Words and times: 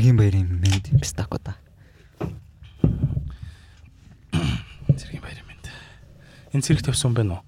Цэргийн 0.00 0.16
баярын 0.16 0.48
мэд 0.64 0.96
пистако 0.96 1.36
да. 1.44 1.60
Цэргийн 4.32 5.20
баяр 5.20 5.44
мэд. 5.44 5.68
Энэ 6.56 6.64
цэрэг 6.64 6.88
тавьсан 6.88 7.12
байна 7.12 7.36
уу? 7.36 7.44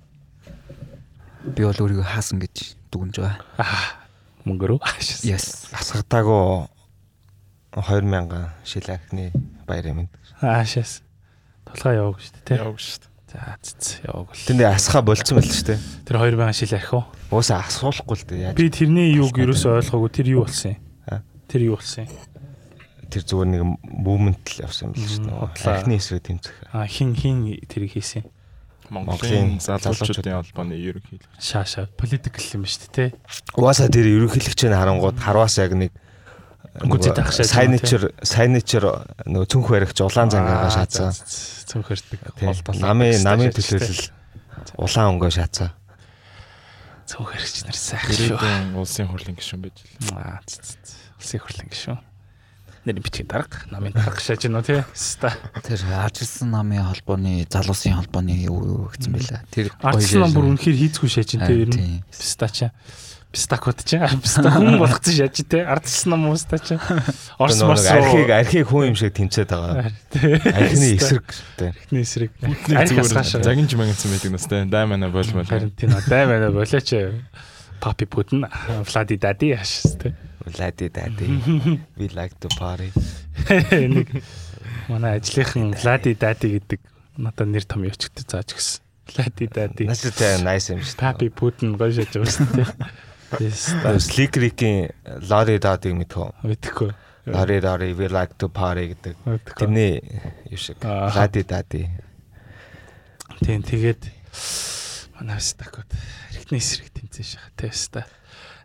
Би 1.48 1.64
бол 1.64 1.72
өөрийгөө 1.72 2.04
хаасан 2.04 2.44
гэж 2.44 2.76
дүгнж 2.92 3.24
байгаа. 3.24 3.40
Аа. 3.56 4.04
Мөнгөрөө. 4.44 4.84
Yes. 5.24 5.72
Асгатаагүй 5.72 6.68
2000 7.72 8.52
шил 8.68 8.84
архины 8.84 9.32
баярын 9.64 10.04
мэд. 10.04 10.12
Аашаас. 10.44 11.00
Тулгаа 11.72 11.96
яваг 12.04 12.20
шүү 12.20 12.36
дээ, 12.36 12.44
тий. 12.52 12.60
Яваг 12.60 12.76
шүү 12.84 13.00
дээ. 13.00 13.32
За 13.32 13.56
цэц 13.64 14.04
яваг 14.04 14.28
бол. 14.28 14.44
Тэндээ 14.44 14.68
асхаа 14.68 15.00
болцсон 15.00 15.40
байл 15.40 15.48
шүү 15.48 15.72
дээ. 15.72 15.80
Тэр 16.04 16.20
2000 16.20 16.52
шил 16.52 16.76
арх 16.76 16.92
уу? 17.00 17.04
Уусаа 17.32 17.64
асуулахгүй 17.64 18.16
л 18.20 18.28
дээ. 18.28 18.44
Яаж 18.52 18.60
Би 18.60 18.68
тэрний 18.68 19.16
юуг 19.16 19.40
ерөөсөө 19.40 19.80
ойлгоогүй. 19.80 20.12
Тэр 20.12 20.36
юу 20.36 20.44
болсон 20.44 20.76
юм? 20.76 21.24
Тэр 21.48 21.72
юу 21.72 21.80
болсон 21.80 22.04
юм? 22.04 22.31
Тэр 23.12 23.22
зүгээр 23.28 23.48
нэг 23.52 23.62
мувмент 23.84 24.40
л 24.48 24.62
явсан 24.64 24.90
юм 24.90 24.96
л 24.96 25.04
шүү 25.04 25.28
дээ. 25.28 25.68
Архины 25.68 25.96
эсрэг 26.00 26.24
тэмцэх. 26.24 26.56
Аа 26.72 26.88
хин 26.88 27.12
хин 27.12 27.44
тэрийг 27.68 27.92
хийсэн. 28.00 28.24
Монголын 28.92 29.60
залуучуудын 29.60 30.40
холбооны 30.40 30.76
ерөнхийлөгч. 30.76 31.28
Шаа 31.40 31.64
шаа 31.64 31.88
политикл 31.96 32.44
юм 32.56 32.64
шүү 32.68 32.92
дээ, 32.92 32.92
тий. 32.92 33.08
Угаасаа 33.56 33.88
тэр 33.88 34.08
ерөнхийлөгчийн 34.08 34.76
харангууд 34.76 35.16
харваас 35.16 35.56
яг 35.60 35.72
нэг 35.76 35.92
Гүцэд 36.72 37.20
ах 37.20 37.32
шааж 37.36 37.52
сайничер 37.52 38.02
сайничер 38.24 38.84
нөгөө 39.28 39.48
цүнх 39.52 39.68
баригч 39.68 40.00
улаан 40.00 40.32
зангаагаа 40.32 40.72
шаацсан. 40.72 41.12
Цөнхөрдөг. 41.68 42.20
Тийм. 42.40 42.80
Намын 42.80 43.20
намын 43.20 43.52
төлөөлөл 43.52 44.08
улаан 44.80 45.12
өнгөө 45.12 45.30
шаацсан. 45.36 45.68
Цөнхөрч 47.12 47.68
нар 47.68 47.76
сайхан 47.76 48.16
шүү. 48.16 48.40
Улсын 48.80 49.10
хурлын 49.12 49.36
гишүүн 49.36 49.60
байж 49.68 49.84
л. 49.84 50.16
Аа 50.16 50.40
цэц 50.48 50.72
цэц. 50.80 50.96
Улсын 51.20 51.44
хурлын 51.44 51.68
гишүүн. 51.68 52.00
Нэр 52.82 52.98
бичгийн 52.98 53.28
дарга, 53.30 53.62
намын 53.70 53.94
дарга 53.94 54.18
шааж 54.18 54.42
гинөө 54.42 54.62
тий. 54.66 54.80
Ста. 54.90 55.30
Тэр 55.62 55.78
арчилсан 56.02 56.50
намын 56.50 56.82
холбооны 56.82 57.46
залуусын 57.46 57.94
холбооны 57.94 58.34
юу 58.42 58.90
гэсэн 58.90 59.14
бэлээ. 59.14 59.40
Тэр 59.54 59.70
Ардсан 59.78 60.26
ном 60.26 60.34
бүр 60.34 60.50
үнэхээр 60.50 60.80
хийцгүй 60.82 61.06
шааж 61.06 61.30
гин 61.30 61.46
тий. 61.46 61.62
Ер 61.62 61.70
нь 61.70 62.02
пистача. 62.10 62.72
Пистакот 63.30 63.86
ч 63.86 64.02
писта 64.18 64.50
хүн 64.50 64.82
болгоцсон 64.82 65.14
шааж 65.14 65.46
тий. 65.46 65.62
Ардсан 65.62 66.10
ном 66.10 66.34
ууста 66.34 66.58
ч. 66.58 66.74
Орс 67.38 67.62
морс 67.62 67.86
архийг 67.86 68.34
архийг 68.34 68.66
хүн 68.66 68.90
юм 68.90 68.96
шиг 68.98 69.14
тэмцээд 69.14 69.54
байгаа. 69.54 69.86
Архины 70.18 70.98
эсрэг 70.98 71.22
гэдэг. 71.30 71.70
Архины 71.70 72.02
эсрэг. 72.02 72.30
Зүгээр 72.42 73.14
гашаа. 73.14 73.46
загинж 73.46 73.78
магинсан 73.78 74.10
байдаг 74.10 74.30
настай. 74.34 74.66
Даймана 74.66 75.06
болмол. 75.06 75.46
Харин 75.46 75.70
тийм 75.70 75.94
дай 76.10 76.26
байна 76.26 76.50
болооч. 76.50 76.90
Папи 77.82 78.04
Путин, 78.06 78.46
Влади 78.90 79.16
Дади 79.16 79.54
яаш 79.54 79.82
тий. 80.02 80.14
Лади 80.58 80.88
дади. 80.88 81.26
We 81.98 82.08
like 82.08 82.34
to 82.40 82.48
party. 82.58 82.90
Нэг 83.70 84.08
манай 84.88 85.18
ажлынхан 85.18 85.74
Влади 85.74 86.14
Дади 86.14 86.58
гэдэг 86.58 86.80
надад 87.16 87.48
нэр 87.48 87.64
том 87.64 87.82
явчихдаг 87.84 88.26
зааж 88.28 88.54
гисэн. 88.54 88.82
Влади 89.14 89.46
Дади. 89.46 89.86
Нас 89.86 90.02
тэ 90.02 90.42
nice 90.42 90.72
юм 90.72 90.80
шүү. 90.82 90.98
Папи 90.98 91.28
Путин 91.28 91.76
гоё 91.76 91.92
шаж 91.92 92.12
байгаа 92.12 92.32
шүү 92.32 92.48
дээ. 92.58 93.98
Сликрикийн 93.98 94.92
Лори 95.28 95.58
дадыг 95.58 95.94
мэдхөө. 95.96 96.44
Мэдхгүй. 96.44 96.90
Лори 97.26 97.58
Лори 97.62 97.92
we 97.94 98.08
like 98.08 98.36
to 98.38 98.48
party 98.48 98.92
гэдэг. 98.92 99.16
Тэрний 99.56 100.02
юу 100.50 100.58
шиг. 100.58 100.82
Аа. 100.82 101.12
Лади 101.14 101.42
дади. 101.42 101.88
Тийм 103.40 103.62
тэгээд 103.62 104.10
манай 105.18 105.40
стакот 105.40 105.88
архины 106.30 106.58
эсрэг 106.58 106.90
тэмцэн 106.92 107.24
шахаа 107.24 107.52
теста. 107.56 108.06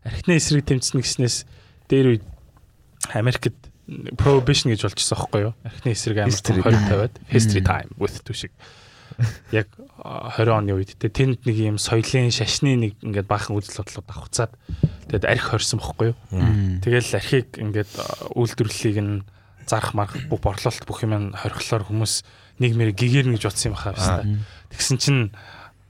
Архины 0.03 0.37
эсрэг 0.37 0.65
тэмцэнэ 0.65 1.01
гэснээс 1.01 1.45
дээр 1.87 2.07
үед 2.17 2.23
Америкт 3.13 3.55
prohibition 4.19 4.73
гэж 4.73 4.83
болчихсон 4.83 5.17
байхгүй 5.17 5.41
юу? 5.47 5.53
Архины 5.63 5.95
эсрэг 5.95 6.17
амар 6.19 6.35
History 6.35 6.59
том 6.59 6.71
20 6.71 6.75
time. 6.75 6.89
тавиад 6.91 7.13
history 7.31 7.63
time 7.63 7.89
with 7.95 8.15
two 8.23 8.35
шиг. 8.35 8.51
Яг 9.51 9.67
а, 10.03 10.29
20 10.35 10.51
оны 10.51 10.75
үед 10.75 10.91
те 10.99 11.07
тэнд 11.07 11.47
нэг 11.47 11.55
юм 11.55 11.77
соёлын 11.79 12.29
шашны 12.29 12.75
нэг 12.75 12.99
ингээд 12.99 13.31
баахан 13.31 13.55
үзэл 13.55 13.81
бодлууд 13.81 14.07
давхцаад 14.11 14.51
тэгээд 15.07 15.25
арх 15.25 15.45
хорсон 15.55 15.79
бохгүй 15.79 16.11
юу? 16.11 16.17
Тэгэл 16.83 17.15
архийг 17.15 17.55
ингээд 17.55 17.91
үйлдвэрлэлийг 18.35 18.99
нь 18.99 19.23
зарах 19.65 19.95
марх 19.95 20.13
бүх 20.27 20.43
борлуулалт 20.43 20.83
бүх 20.83 21.01
юм 21.07 21.15
нь 21.15 21.27
хорхлоор 21.33 21.87
хүмүүс 21.87 22.13
нийгмээр 22.59 22.91
гэгэрнэ 22.91 23.39
гэж 23.39 23.43
бодсон 23.47 23.71
юм 23.71 23.77
хэвээр. 23.79 24.25
Тэгсэн 24.75 24.97
чинь 24.99 25.21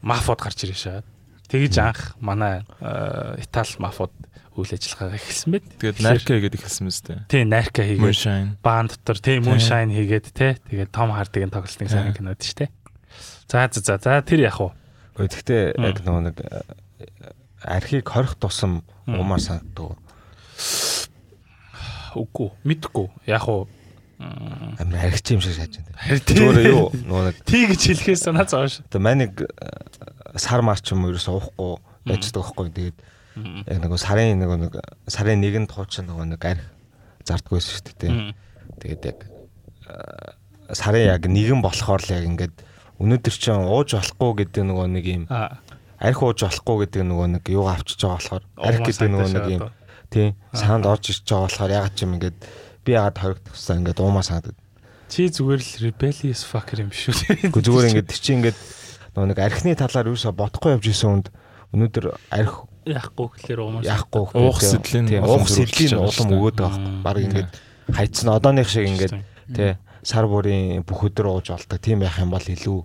мафод 0.06 0.40
гарч 0.40 0.64
ирээ 0.66 0.78
шаа. 0.78 1.02
Тэгэж 1.48 1.74
анх 1.80 2.16
манай 2.20 2.64
а, 2.82 3.36
Итали 3.40 3.76
мафод 3.80 4.12
үйл 4.58 4.74
ажиллагаагаа 4.74 5.16
эхэлсэн 5.22 5.50
байд. 5.54 5.66
Тэгээд 5.80 6.00
нарка 6.02 6.34
гэдэг 6.42 6.60
ихэлсэн 6.60 6.84
мэт. 6.90 7.30
Тий, 7.30 7.44
нарка 7.46 7.82
хийгээд 7.86 8.04
Moonshine. 8.04 8.50
баан 8.66 8.88
дотор 8.90 9.18
тий 9.22 9.38
moonshine 9.40 9.94
хийгээд 9.94 10.26
тий 10.34 10.52
тэгээд 10.68 10.92
том 10.92 11.14
хардгийн 11.14 11.54
тоглолтын 11.54 11.88
сайн 11.88 12.12
кинод 12.18 12.42
ч 12.42 12.58
тий. 12.58 12.70
За 13.48 13.70
за 13.72 13.80
за 13.80 13.96
за 14.02 14.20
тэр 14.26 14.50
яг 14.50 14.58
уу. 14.60 14.74
Гэхдээ 15.16 15.78
яг 15.78 16.02
нөгөө 16.04 16.22
нэг 16.30 16.38
э, 16.42 16.62
архийг 17.64 18.10
хорих 18.10 18.36
тусам 18.36 18.82
Мм. 19.08 19.22
умаар 19.24 19.40
санагддаг. 19.40 19.96
Үгүй 22.18 22.50
мэдгүй. 22.66 23.08
Яг 23.30 23.46
уу 23.48 23.68
м, 24.20 24.76
Амар 24.82 25.06
архич 25.06 25.32
юм 25.38 25.42
шиг 25.42 25.54
шааж 25.54 25.78
байна. 25.78 26.18
Зүгээр 26.26 26.70
юу 26.74 26.90
нөгөө 26.98 27.24
нэг 27.30 27.38
Тий 27.46 27.66
гэж 27.70 27.82
хэлэхээс 27.94 28.26
санаа 28.26 28.46
зоош. 28.50 28.82
одоо 28.82 29.02
маник 29.02 29.38
сар 30.38 30.62
марч 30.62 30.94
юм 30.94 31.06
ерөөс 31.10 31.28
уухгүй 31.28 31.78
байждаг 32.08 32.42
байхгүй. 32.42 32.70
Тэгээд 32.72 32.98
яг 33.68 33.78
нөгөө 33.84 34.00
сарын 34.02 34.42
нөгөө 34.42 34.58
нэг 34.64 34.74
сарын 35.10 35.42
нэгэнд 35.42 35.72
хуучин 35.74 36.08
нөгөө 36.10 36.26
нэг 36.34 36.42
арх 36.46 36.66
зардггүйсэн 37.28 37.74
шүү 37.78 37.96
дээ. 38.02 38.14
Тэгээд 38.82 39.04
яг 39.06 39.20
сарын 40.74 41.06
яг 41.08 41.24
нэгэн 41.28 41.62
болохоор 41.62 42.02
л 42.02 42.14
яг 42.16 42.26
ингээд 42.26 42.56
өнөөдөр 42.98 43.36
чинь 43.36 43.68
ууж 43.68 43.94
болохгүй 43.96 44.32
гэдэг 44.44 44.64
нөгөө 44.68 44.88
нэг 44.90 45.06
юм 45.06 45.24
арх 45.30 46.20
ууж 46.22 46.40
болохгүй 46.44 46.76
гэдэг 46.86 47.04
нөгөө 47.08 47.28
нэг 47.38 47.44
юу 47.54 47.70
авчиж 47.70 48.02
байгаа 48.04 48.18
болохоор 48.18 48.44
арх 48.58 48.82
гэдэг 48.84 49.08
нөгөө 49.08 49.30
нэг 49.38 49.48
юм 49.54 49.64
тий 50.12 50.28
санд 50.52 50.86
орж 50.90 51.14
ирж 51.14 51.24
байгаа 51.24 51.46
болохоор 51.46 51.72
ягаад 51.78 51.94
ч 51.96 52.00
юм 52.04 52.16
ингээд 52.18 52.38
би 52.84 52.92
ягаад 52.98 53.18
хоригдчихсан 53.22 53.80
ингээд 53.86 54.02
уумаа 54.02 54.26
санагдав. 54.26 54.56
Чи 55.08 55.32
зүгээр 55.32 55.62
л 55.64 55.74
rebellious 55.88 56.44
fucker 56.44 56.84
юм 56.84 56.92
шүү 56.92 57.16
дээ. 57.16 57.48
Гэхдээ 57.48 57.64
зүгээр 57.64 57.88
ингээд 57.96 58.10
чи 58.12 58.32
ингээд 58.36 58.58
нөгөө 59.18 59.34
нэг 59.34 59.40
архины 59.42 59.74
талаар 59.74 60.14
юусаа 60.14 60.32
бодохгүй 60.38 60.78
явж 60.78 60.86
исэн 60.94 61.10
хүнд 61.10 61.28
өнөөдөр 61.74 62.06
арх 62.30 62.70
яахгүй 62.86 63.28
гэхэлэр 63.34 63.60
уумаа 63.66 63.82
яахгүй 63.82 64.22
Уух 64.38 64.62
улам 64.62 65.26
уух 65.26 65.50
зөрчилж 65.50 65.98
улам 65.98 66.30
өгөөд 66.38 66.58
байгаа 66.62 66.78
байхгүй. 66.78 67.02
Бараг 67.02 67.24
ингээд 67.26 67.50
хайцсан 67.98 68.30
одооных 68.30 68.70
шиг 68.70 68.86
ингээд 68.86 69.14
тий 69.58 69.74
сар 70.08 70.24
бүрийн 70.30 70.86
бүх 70.88 71.04
өдөр 71.10 71.28
ууж 71.28 71.50
олдог 71.52 71.82
тийм 71.84 72.00
байх 72.00 72.16
юм 72.22 72.32
бол 72.32 72.46
илүү 72.46 72.80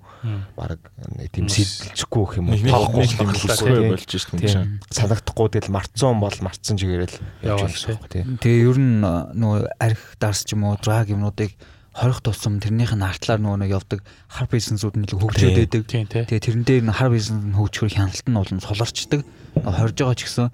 нэг 1.22 1.28
тийм 1.30 1.46
сэдэлчихгүй 1.46 2.24
гэх 2.26 2.38
юм 2.40 2.46
уу 2.50 2.56
Нэг 2.56 2.62
нэг 2.66 2.72
тоглох 2.74 2.96
нэг 2.98 3.10
тийм 3.14 3.28
болох 3.30 3.46
бүсгүй 3.46 3.76
тий. 3.78 3.90
болж 3.92 4.04
Тийм. 4.10 4.48
шиг. 4.50 4.66
санагдахгүй 4.90 5.48
тэгэл 5.54 5.70
марцсан 5.70 6.18
бол 6.18 6.38
марцсан 6.42 6.74
чигээрэл 6.80 7.16
явж 7.46 7.78
тий. 7.78 7.94
байгаа 7.94 8.10
тий. 8.10 8.24
Тэгээ 8.42 8.66
ер 8.66 8.78
нь 8.82 9.04
а, 9.06 9.30
нөгөө 9.38 9.60
арх 9.78 10.02
дарс 10.18 10.42
ч 10.42 10.56
юм 10.58 10.66
уу 10.66 10.74
драг 10.82 11.06
юмнуудыг 11.14 11.54
хорих 11.92 12.20
тусам 12.24 12.56
тэрнийх 12.56 12.96
нь 12.96 13.04
артлаар 13.04 13.40
нөгөө 13.40 13.58
нэг 13.60 13.70
явдаг 13.76 14.00
хар 14.32 14.48
бизнесүүд 14.48 14.96
нь 14.96 15.04
илүү 15.04 15.18
хөгжөөд 15.20 15.58
байдаг. 15.60 15.82
Тэгээ 15.86 16.40
тэрэн 16.40 16.64
дээр 16.64 16.84
нь 16.88 16.96
хар 16.96 17.12
бизнес 17.12 17.44
нь 17.44 17.52
хөгжихөр 17.52 17.92
хяналт 17.92 18.24
нь 18.24 18.32
болон 18.32 18.60
суларчдаг. 18.64 19.20
Хорж 19.60 19.96
байгаа 20.00 20.16
ч 20.16 20.24
гэсэн 20.24 20.48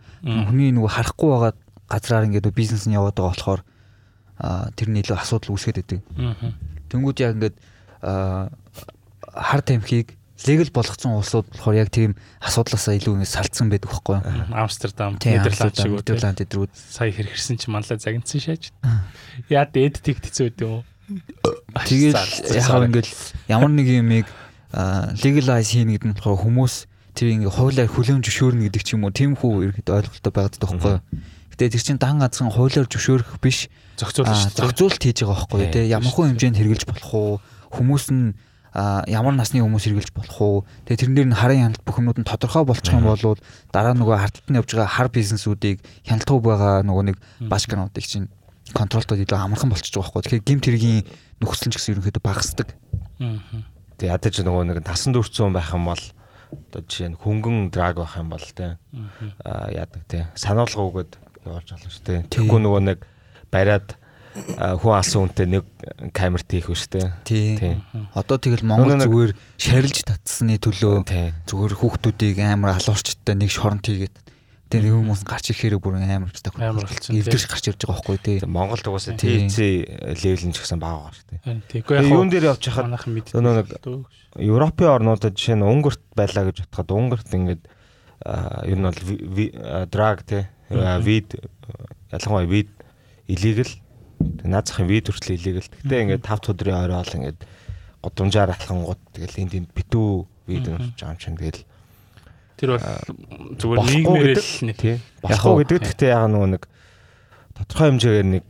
хүний 0.51 0.75
нөгөө 0.75 0.91
харахгүй 0.91 1.29
байгаа 1.31 1.53
газраар 1.87 2.27
ингээд 2.27 2.51
бизнес 2.51 2.91
нь 2.91 2.99
яваад 2.99 3.15
байгаа 3.15 3.31
болохоор 3.39 3.63
тэр 4.75 4.89
нь 4.91 4.99
илүү 4.99 5.15
асуудал 5.15 5.55
үүсгээд 5.55 5.79
байдаг. 5.79 6.03
Тэнгүүд 6.91 7.19
яг 7.23 7.33
ингээд 7.39 7.57
хар 8.03 9.63
тамхиг 9.63 10.19
легал 10.47 10.71
болгоцсон 10.71 11.19
улсууд 11.19 11.47
болохоор 11.55 11.79
яг 11.79 11.91
тийм 11.91 12.15
асуудлаасаа 12.43 12.95
илүү 12.99 13.15
ингэ 13.19 13.31
салцсан 13.31 13.71
байдаг 13.71 13.91
байхгүй 13.91 14.23
юу? 14.23 14.55
Амстердам, 14.55 15.19
Нидерланд 15.19 15.75
шиг. 15.75 15.91
Нидерланд 15.99 16.43
эдрүүд 16.47 16.71
Сая 16.75 17.11
хэрхэрсэн 17.11 17.59
чи 17.59 17.67
манлаа 17.71 17.99
загнацсан 17.99 18.39
шааж. 18.39 18.71
Яа 19.51 19.67
дээд 19.67 19.99
тэгт 19.99 20.31
хэцүү 20.31 20.55
үү 20.55 20.63
юм. 20.63 20.87
Тэгэл 21.09 22.17
яг 22.53 22.69
ингээд 22.69 23.09
ямар 23.49 23.73
нэг 23.73 23.89
юмыг 23.89 24.27
legalize 25.25 25.73
хийнэ 25.73 25.97
гэдэг 25.97 26.09
нь 26.13 26.17
болохоор 26.17 26.43
хүмүүс 26.45 26.75
тэр 27.17 27.29
ингээ 27.33 27.53
хуулиар 27.53 27.89
хүлээн 27.89 28.21
зөвшөөрнө 28.21 28.69
гэдэг 28.69 28.83
ч 28.85 28.89
юм 28.95 29.09
уу 29.09 29.13
тийм 29.17 29.33
хүү 29.35 29.73
ихэд 29.73 29.89
ойлголттой 29.89 30.33
байгаад 30.33 30.61
юу? 30.61 31.01
Гэтэ 31.57 31.73
тэр 31.73 31.83
чинь 31.83 31.99
дан 31.99 32.21
ганцхан 32.21 32.53
хуулиар 32.53 32.87
зөвшөөрөх 32.87 33.41
биш 33.41 33.73
дээ. 33.97 34.69
зохицуулалт 34.69 35.03
хийж 35.03 35.19
байгаа 35.25 35.37
байхгүй 35.49 35.59
тийм 35.73 35.81
ямар 35.89 36.13
хөө 36.13 36.25
хэмжээнд 36.37 36.59
хэрэгжилж 36.61 36.87
болох 36.93 37.13
уу? 37.17 37.33
Хүмүүс 37.73 38.07
нь 38.13 38.37
ямар 39.09 39.35
насны 39.35 39.65
хүмүүс 39.65 39.85
хэрэгжилж 39.89 40.13
болох 40.15 40.39
уу? 40.39 40.57
Тэгээ 40.87 41.01
тэрэн 41.03 41.17
дээр 41.17 41.29
нь 41.33 41.41
харын 41.41 41.61
хяналт 41.73 41.83
бүх 41.83 41.99
юмнууд 41.99 42.21
нь 42.23 42.29
тодорхой 42.29 42.63
болчих 42.69 42.95
юм 42.95 43.09
бол 43.09 43.41
дараа 43.75 43.97
нөгөө 43.97 44.17
харталт 44.21 44.49
нь 44.53 44.59
явж 44.61 44.71
байгаа 44.77 44.93
хар 44.93 45.09
бизнесүүдийг 45.11 45.83
хяналтгүй 46.07 46.39
байгаа 46.39 46.87
нөгөө 46.87 47.05
нэг 47.11 47.17
башкануудыг 47.49 48.07
чинь 48.07 48.31
контролтод 48.75 49.21
илүү 49.21 49.39
амархан 49.39 49.71
болчихж 49.73 49.97
байгаа 49.97 50.13
байхгүй. 50.19 50.41
Тэгэхээр 50.41 50.49
гимт 50.49 50.65
хэргийн 50.69 51.01
нөхцөл 51.41 51.69
нь 51.69 51.73
ч 51.73 51.77
гэсэн 51.79 51.93
ерөнхийдөө 51.99 52.25
багасдаг. 52.25 52.69
Аа. 53.23 53.39
Тэг 53.99 54.09
ядаж 54.13 54.35
нөгөө 54.43 54.65
нэг 54.69 54.79
тасан 54.87 55.15
дүүрцэн 55.15 55.55
байх 55.55 55.73
юм 55.75 55.91
бол 55.91 56.05
одоо 56.49 56.81
жишээ 56.83 57.13
нь 57.13 57.21
хөнгөн 57.21 57.71
драг 57.71 58.01
байх 58.01 58.17
юм 58.17 58.29
бол 58.33 58.41
тий 58.41 58.73
аа 59.45 59.69
яадаг 59.69 60.03
тий 60.09 60.25
сануулга 60.35 60.81
өгөөд 60.81 61.13
явуулж 61.45 61.69
болно 61.73 61.91
шүү 61.93 62.05
дээ. 62.09 62.21
Тэгэхгүй 62.33 62.61
нөгөө 62.65 62.83
нэг 62.89 62.99
бариад 63.53 63.89
хүн 64.39 64.95
алсан 64.97 65.29
хүнтэй 65.29 65.47
нэг 65.49 65.65
камерт 66.15 66.49
хийх 66.49 66.71
биш 66.71 66.87
үү? 66.89 67.11
Тий. 67.25 67.57
Тий. 67.59 67.75
Одоо 68.15 68.39
тэгэл 68.39 68.65
Монгол 68.65 69.01
зүгээр 69.03 69.33
шарилж 69.59 70.05
татсны 70.07 70.57
төлөө 70.63 71.05
зүгээр 71.49 71.75
хүүхдүүдийг 71.75 72.39
амар 72.45 72.79
алуурчтай 72.79 73.35
нэг 73.35 73.51
шоронд 73.51 73.85
хийгээд 73.85 74.17
тэр 74.69 74.85
хүмүүс 74.93 75.23
гарч 75.25 75.45
ирэхээр 75.53 75.77
бүр 75.81 75.97
амар 75.97 76.29
хэвээр 76.29 76.69
Амар 76.69 76.85
болцсон, 76.87 77.13
тий. 77.17 77.23
Эвдэрч 77.25 77.45
гарч 77.49 77.65
ирж 77.73 77.81
байгаа 77.83 77.97
байхгүй 77.99 78.19
тий. 78.21 78.37
Монголд 78.45 78.85
угаасаа 78.87 79.17
Тий. 79.17 79.49
TLC 79.49 79.59
level 80.23 80.45
нь 80.49 80.55
ч 80.55 80.59
гэсэн 80.61 80.79
бага 80.79 81.09
байгаа 81.09 81.17
шүү 81.17 81.27
дээ. 81.29 81.41
Харин 81.45 81.63
Тэгэхгүй 81.73 81.95
яг 81.97 82.07
юун 82.13 82.29
дээр 82.29 82.45
явж 82.53 82.63
хахад 82.69 82.85
манайхан 82.89 83.13
мэд. 83.17 83.27
нөгөө 83.33 83.55
нэг- 83.65 84.07
Европын 84.39 84.89
орнуудад 84.93 85.35
жишээ 85.35 85.57
нь 85.57 85.65
Унгарт 85.65 86.03
байлаа 86.15 86.45
гэж 86.53 86.57
бодоход 86.69 86.91
Унгарт 86.93 87.29
ингээд 87.33 87.63
ер 88.69 88.77
нь 88.77 88.87
бол 88.87 89.01
драг 89.89 90.23
те 90.29 90.49
а, 90.71 91.01
вид 91.01 91.33
ялангуяа 92.13 92.45
вид 92.47 92.71
illegal 93.29 93.71
Тэг 94.19 94.47
наад 94.51 94.67
захын 94.67 94.87
вид 94.91 95.07
хүртэл 95.07 95.39
illegal. 95.39 95.63
Гэтэ 95.63 95.95
ингээд 96.03 96.23
5 96.27 96.51
өдрийн 96.53 96.75
орой 96.83 96.99
бол 96.99 97.17
ингээд 97.23 97.41
годамжаар 98.03 98.51
алхангууд 98.51 98.99
тэгэл 99.15 99.39
энд 99.47 99.53
энд 99.55 99.71
битүү 99.73 100.27
вид 100.51 100.67
нэрч 100.67 100.99
байгаа 100.99 101.15
юм 101.15 101.23
чинь 101.23 101.39
тэгэл 101.39 101.63
Тэр 102.59 102.75
бол 102.75 102.83
зүгээр 103.55 103.79
нийгмээр 103.87 104.35
л 104.35 104.67
нэг 104.67 104.77
тий. 104.77 104.97
Яг 104.99 105.39
Болохгүй 105.39 105.63
гэдэг 105.63 105.79
гэхдээ 105.87 106.11
яг 106.11 106.27
нөгөө 106.27 106.49
нэг 106.59 106.63
тодорхой 107.55 107.87
хэмжээгээр 107.95 108.29
нэг 108.35 108.47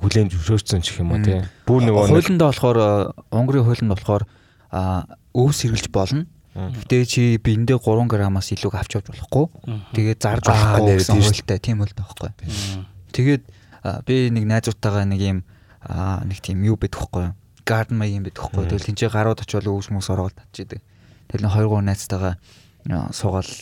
хүлэн 0.00 0.28
зөвшөөрсөн 0.32 0.80
ч 0.80 0.96
юм 0.96 1.12
уу 1.12 1.20
тий. 1.20 1.44
Бүр 1.68 1.84
нөгөө 1.84 2.04
нэг 2.08 2.16
хуулинд 2.16 2.42
болохоор 2.42 2.78
Унгарын 3.28 3.64
хуулинд 3.68 3.92
болохоор 3.92 4.24
а 4.72 5.04
өвс 5.36 5.68
хэрглэж 5.68 5.88
болно. 5.92 6.24
Гэтэ 6.52 7.04
чи 7.08 7.22
биендээ 7.40 7.80
3 7.80 8.08
граммаас 8.08 8.52
илүүг 8.52 8.76
авч 8.76 9.00
явж 9.00 9.08
болохгүй. 9.08 9.44
Тэгээд 9.96 10.20
зарж 10.20 10.44
болохгүй 10.48 10.80
нэр 10.84 11.00
гэсэн 11.00 11.16
тийм 11.16 11.28
хуультай 11.32 11.58
тийм 11.60 11.78
үл 11.80 11.92
таахгүй. 11.96 12.30
Тэгээд 13.16 13.42
би 14.04 14.16
нэг 14.28 14.44
найзуудтайгаа 14.48 15.08
нэг 15.08 15.20
юм 15.20 15.38
нэг 16.28 16.38
тийм 16.44 16.60
юу 16.68 16.76
байдаг 16.76 17.00
хгүй 17.00 17.22
юу? 17.32 17.36
Garden 17.64 17.96
маяг 17.96 18.20
юм 18.20 18.24
байдаг 18.28 18.44
хгүй 18.44 18.64
юу? 18.64 18.68
Тэгэл 18.68 18.88
тэнцээ 18.92 19.10
гарууд 19.12 19.40
очивол 19.40 19.80
өвс 19.80 19.88
мөс 19.88 20.12
ороод 20.12 20.36
татчихдаг. 20.36 20.84
Тэгэл 21.32 21.48
нэг 21.48 21.56
2 21.56 21.72
3 21.72 21.88
найзтайгаа 21.88 22.34
суугаал 22.88 23.52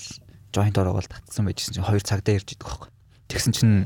joint 0.52 0.76
ороогоол 0.78 1.06
татсан 1.06 1.46
байжсэн 1.46 1.78
чинь 1.78 1.87
2 1.87 2.00
цагтаа 2.02 2.34
ирж 2.34 2.56
идэг 2.56 2.67
хгүй. 2.67 2.88
Тэгсэн 3.28 3.52
чинь 3.55 3.76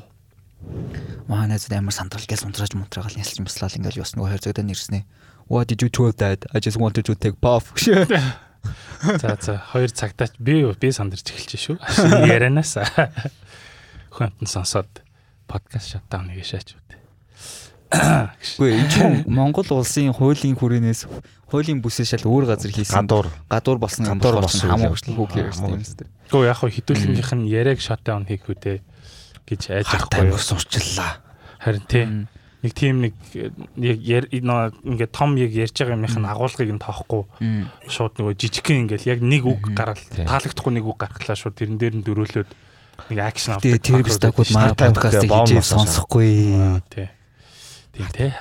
маа 1.28 1.44
найзууд 1.48 1.76
амар 1.76 1.92
сандрал 1.92 2.24
гэл 2.24 2.46
унтрааж 2.48 2.72
мунтраагаал 2.74 3.20
ясалж 3.20 3.44
маслал 3.44 3.74
ингээл 3.74 4.00
бас 4.00 4.14
нөгөө 4.16 4.40
2 4.40 4.44
цагтаа 4.48 4.64
нэрснэ. 4.64 5.04
What 5.48 5.68
did 5.68 5.84
you 5.84 5.90
do 5.92 6.08
that? 6.12 6.48
I 6.54 6.60
just 6.60 6.80
wanted 6.80 7.04
to 7.04 7.14
take 7.14 7.36
puff. 7.40 7.72
За 9.04 9.36
за 9.36 9.60
хоёр 9.60 9.92
цагтаач 9.92 10.32
би 10.40 10.64
би 10.64 10.88
сандарч 10.88 11.28
эхэлж 11.28 11.60
шүү. 11.60 11.76
Ярианаас 12.24 12.80
хүнтэн 14.08 14.48
сонсоод 14.48 14.88
подкаст 15.44 15.92
шатаун 15.92 16.32
нэг 16.32 16.40
шаач 16.48 16.72
үү. 16.72 16.84
Үгүй 17.92 18.70
энэ 18.80 19.28
Монгол 19.36 19.68
улсын 19.70 20.16
хуулийн 20.16 20.56
хүрээнээс 20.56 21.06
хуулийн 21.50 21.80
бүсээ 21.84 22.06
шал 22.16 22.24
өөр 22.28 22.44
газар 22.48 22.72
хийсэн 22.72 23.04
гадуур 23.04 23.28
гадуур 23.50 23.78
болсон 23.82 24.04
юм 24.08 24.20
хамаагүй 24.20 24.96
үйл 24.96 25.16
хөөх 25.16 25.32
явдал. 25.36 25.48
ярьсан 25.48 25.70
юм 25.74 25.82
зү. 25.84 26.04
Гэхдээ 26.30 26.48
яг 26.48 26.58
хөө 26.60 26.70
хідүүлгийнх 26.74 27.32
нь 27.36 27.46
яриаг 27.50 27.80
шатаун 27.80 28.24
хийх 28.24 28.48
те 28.58 28.80
гэж 29.44 29.62
айж 29.70 29.88
байхгүй 29.92 30.32
юу. 30.32 30.40
ус 30.40 30.48
урчлаа. 30.52 31.20
Харин 31.60 31.84
тий. 31.88 32.04
Нэг 32.64 32.72
тийм 32.72 32.96
нэг 33.04 33.12
яг 33.76 34.32
ингээд 34.32 35.12
том 35.12 35.36
яг 35.36 35.52
ярьж 35.52 35.76
байгаа 35.76 36.00
юмных 36.00 36.16
нь 36.16 36.24
агуулгыг 36.24 36.72
нь 36.72 36.80
тоохгүй 36.80 37.22
шууд 37.92 38.16
нөгөө 38.16 38.34
жижигхэн 38.40 38.88
ингээл 38.88 39.04
яг 39.04 39.20
нэг 39.20 39.44
үг 39.44 39.68
Тий. 40.08 40.24
таалагдахгүй 40.24 40.72
нэг 40.72 40.88
үг 40.88 40.96
гаргалаа 40.96 41.36
шууд 41.36 41.60
тэрэн 41.60 41.76
дээр 41.76 41.94
нь 42.00 42.04
дөрөөлөөд 42.08 42.48
нэг 43.12 43.18
акшн 43.20 43.60
авдаг. 43.60 43.84
Тэр 43.84 44.00
Шатаан 44.48 44.96
подкастыг 44.96 45.28
бом 45.28 45.44
хийж 45.44 45.60
сонсохгүй. 45.60 46.28
Тий. 46.88 47.12
Тийм 47.92 48.08
тий. 48.16 48.32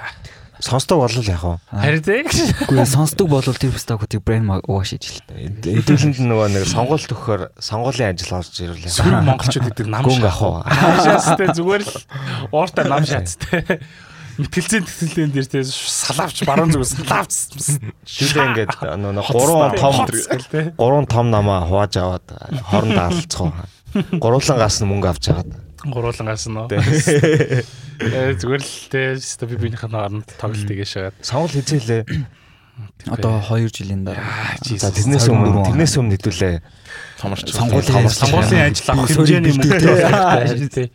Сонсдог 0.64 1.02
болол 1.04 1.28
яг 1.28 1.44
уу. 1.44 1.58
Харин. 1.68 2.24
Үгүй 2.72 2.86
сонсдог 2.88 3.28
бол 3.28 3.44
тэр 3.44 3.74
биш 3.76 3.84
тагуудыг 3.84 4.24
брэнд 4.24 4.64
угааш 4.64 4.96
иж 4.96 5.06
л. 5.12 5.20
Хэдүүлэнд 5.28 6.24
нөгөө 6.24 6.48
нэг 6.56 6.64
сонгуульт 6.72 7.12
өгөхөөр 7.12 7.42
сонгуулийн 7.60 8.16
ажил 8.16 8.40
орж 8.40 8.64
ирвэл 8.64 8.88
Сүүл 8.88 9.28
монголчууд 9.28 9.68
гэдэг 9.76 9.88
нам 9.92 10.08
уу. 10.08 10.64
Хаашаастай 10.64 11.52
зүгээр 11.52 11.84
л 11.84 11.94
ууртаа 12.56 12.88
нам 12.88 13.04
шаацтай. 13.04 13.84
Мэтгэлцэн 14.40 14.88
тэтгэлэн 14.88 15.36
дээр 15.36 15.48
тий 15.52 15.64
салавч 15.68 16.48
баруун 16.48 16.72
зүгээс 16.72 16.94
лавц. 17.12 17.54
Шүлээ 18.08 18.48
ингээд 18.56 18.74
нөгөө 19.04 19.36
гурван 19.36 19.76
том 19.78 19.94
гурван 20.80 21.06
том 21.12 21.28
намаа 21.28 21.68
хувааж 21.68 21.94
аваад 22.00 22.28
хоорондоо 22.72 23.06
алцгаа. 23.12 23.68
Гуруулан 23.94 24.58
гас 24.58 24.82
нь 24.82 24.90
мөнгө 24.90 25.12
авч 25.12 25.30
жагаад. 25.30 25.52
Гуруулан 25.84 26.28
гас 26.32 26.48
нь. 26.48 26.56
Э 26.56 28.34
зүгээр 28.40 28.64
л 28.64 28.76
тий 28.90 29.06
өстө 29.20 29.48
би 29.52 29.56
биенийх 29.60 29.84
нь 29.84 29.96
оронд 29.96 30.28
тоглолт 30.40 30.68
хийгээ 30.68 30.88
шагаад. 30.88 31.16
Сонгол 31.20 31.52
хизээлээ. 31.52 32.04
Одоо 33.12 33.38
2 33.38 33.70
жилийн 33.70 34.02
дараа. 34.08 34.58
За 34.64 34.90
тэрнээс 34.90 35.30
өмнө 35.30 35.68
тэрнээс 35.70 35.94
өмнө 36.00 36.16
хэдүүлээ. 36.18 36.58
Томорч 37.22 37.48
Сонгуулийн 37.54 38.10
Сонгуулийн 38.10 38.66
ажил 38.74 38.90
авах 38.90 39.12
хэмжээний 39.14 39.54
мөнгө 39.54 40.70
тий. 40.74 40.88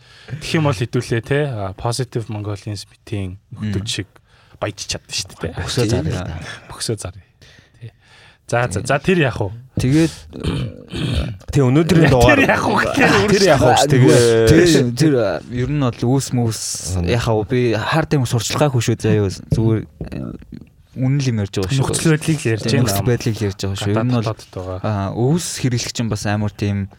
Тэгэх 0.43 0.57
юм 0.59 0.67
бол 0.67 0.75
хэдүүлээ 0.75 1.23
тий. 1.23 1.43
Positive 1.79 2.27
Mongolians 2.33 2.83
meeting 2.91 3.39
нөхдөд 3.55 3.87
шиг 3.87 4.09
баяж 4.59 4.91
чадсан 4.91 5.15
шүү 5.15 5.39
дээ. 5.39 5.55
Өсөө 5.63 5.87
зараа. 5.87 6.43
Бөхсөө 6.67 6.97
зарыг. 6.99 7.25
За 8.49 8.67
за 8.73 8.81
за 8.83 8.97
тэр 8.99 9.23
яах 9.23 9.39
вэ? 9.39 9.53
Тэгээд 9.79 10.13
Тэг 11.55 11.63
өнөөдрийн 11.63 12.11
дугаар 12.11 12.39
Тэр 12.39 12.51
яах 12.51 12.65
вэ 12.67 12.83
Тэр 13.33 13.45
яах 13.47 13.63
вэ? 13.63 13.75
Тэгээ 13.89 14.19
тэр 14.51 14.65
тэр 14.99 15.15
ер 15.55 15.71
нь 15.71 15.83
бол 15.83 16.03
үүс 16.19 16.35
мүс 16.35 16.61
яхаа 17.07 17.43
би 17.47 17.73
хард 17.79 18.19
юм 18.19 18.27
сурчлагаагүй 18.27 18.83
шүү 18.83 18.97
заяа 18.99 19.31
зүгээр 19.55 19.83
үнэн 20.99 21.19
л 21.23 21.29
юм 21.31 21.39
ярьж 21.43 21.55
байгаа 21.55 21.71
шүү. 21.71 21.83
нөхцөл 21.87 22.13
байдлыг 22.19 22.39
л 22.43 22.51
ярьж 22.51 22.63
нөхцөл 22.67 23.07
байна. 23.07 23.09
байдлыг 23.09 23.37
ярьж 23.39 23.61
байгаа 23.63 23.79
шүү. 23.79 23.91
Ер 23.95 24.03
нь 24.03 24.15
бол 24.19 24.27
байгаа. 24.27 24.79
а 24.83 24.93
өвс 25.15 25.49
хэрэглэх 25.63 25.95
чинь 25.95 26.11
бас 26.11 26.27
амар 26.27 26.51
тийм 26.51 26.91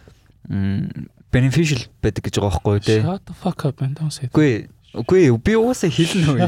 beneficial 1.29 1.81
байдаг 1.99 2.23
гэж 2.23 2.39
байгаа 2.39 2.63
байхгүй 2.63 2.79
те. 2.79 2.95
Shut 3.03 3.23
the 3.27 3.35
fuck 3.35 3.59
up 3.67 3.81
man 3.83 3.93
don't 3.99 4.13
say. 4.13 4.31
that. 4.31 4.33
Үгүй 4.33 4.71
үгүй 4.95 5.29
би 5.37 5.53
уусаа 5.59 5.91
хэлнэ 5.91 6.25
үү. 6.33 6.39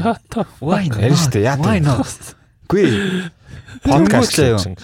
Why 0.64 0.88
not? 0.88 1.36
Why 1.60 1.78
not? 1.78 2.10
Үгүй 2.72 2.88
подкаст 3.82 4.36
заяа. 4.36 4.58
хийсэн. 4.58 4.76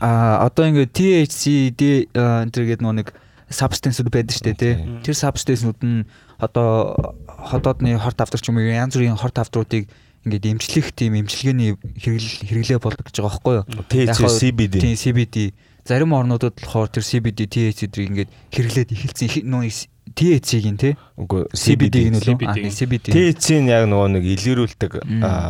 а 0.00 0.46
одоо 0.46 0.68
ингээд 0.68 0.92
THC 0.92 1.42
D 1.74 2.08
энэ 2.14 2.50
гэдэг 2.50 2.82
нэг 2.82 3.08
substance-ууд 3.52 4.10
байдаг 4.10 4.34
шүү 4.34 4.46
дээ 4.48 4.58
тий. 4.58 4.74
Тэр 5.04 5.16
substance-ууд 5.16 5.80
нь 5.84 6.08
одоо 6.40 7.14
ходоодны 7.28 7.94
хорт 8.00 8.18
авдаг 8.18 8.40
ч 8.40 8.48
юм 8.48 8.58
уу 8.58 8.66
янз 8.66 8.96
бүрийн 8.96 9.20
хорт 9.20 9.38
авдруудыг 9.38 9.86
ингээд 10.24 10.48
эмчлэх 10.56 10.94
тийм 10.96 11.18
эмчилгээний 11.20 11.76
хэрэгэл 11.98 12.46
хэрэглээ 12.48 12.78
болдог 12.80 13.04
гэж 13.06 13.16
байгаа 13.20 13.30
байхгүй 13.30 13.54
юу? 13.60 13.64
THC 13.90 14.20
CBD. 14.40 14.74
Тийм 14.80 14.96
CBD. 14.96 15.36
Зарим 15.84 16.14
орнуудад 16.14 16.54
болохоор 16.62 16.88
тэр 16.88 17.02
CBD 17.02 17.50
THC-дрийг 17.50 18.08
ингээд 18.10 18.30
хэрэглээд 18.54 18.94
эхэлсэн 18.94 19.28
их 19.28 19.90
нөө 20.12 20.18
THC-гийн 20.20 20.76
тий. 20.76 20.92
Үгүй 21.16 21.48
CBD-г 21.56 22.06
нь 22.12 22.20
CBD. 22.20 22.44
үлээ. 22.52 22.70
CBD. 22.70 22.70
CBD. 22.76 23.06
THC-н 23.16 23.66
яг 23.72 23.84
нөгөө 23.88 24.08
нэг 24.20 24.24
илэрүүлдэг 24.36 24.92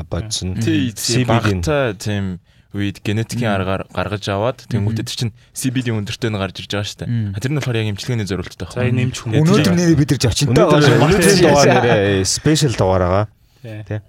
бодис 0.07 0.41
нь. 0.47 0.55
THC 0.63 1.27
багтаа 1.27 1.93
тийм 1.99 2.39
үед 2.73 3.05
генетикийн 3.05 3.53
аргаар 3.53 3.85
гаргаж 3.93 4.25
аваад 4.33 4.65
тэнгуүтэд 4.65 5.05
чинь 5.13 5.37
CBD 5.53 5.93
өндөртэй 5.93 6.33
нь 6.33 6.41
гарч 6.41 6.57
ирж 6.65 6.73
байгаа 6.73 6.89
шүү 6.89 6.99
дээ. 7.05 7.37
Тэр 7.37 7.51
нь 7.53 7.59
болохоор 7.61 7.77
яг 7.85 7.89
имчилгээний 7.93 8.25
зорилттой 8.25 8.65
За 8.65 8.81
байна. 8.81 8.89
энэ 8.89 8.99
нэмж 9.13 9.17
хүн. 9.21 9.33
Өнөөдөр 9.45 9.75
нэрээ 9.77 9.99
бид 10.01 10.11
нар 10.17 10.21
Өнөөдөр 10.57 10.81
байгаа. 10.81 11.05
өнөөдрийн 11.05 11.37
Тийм. 11.37 11.45
дугаар 11.53 11.69
нэрээ 11.69 12.25
спешиал 12.25 12.73
дугаар 12.81 13.03
байгаа. 13.05 13.27
Тий. 13.61 13.81
Тий. 13.85 14.01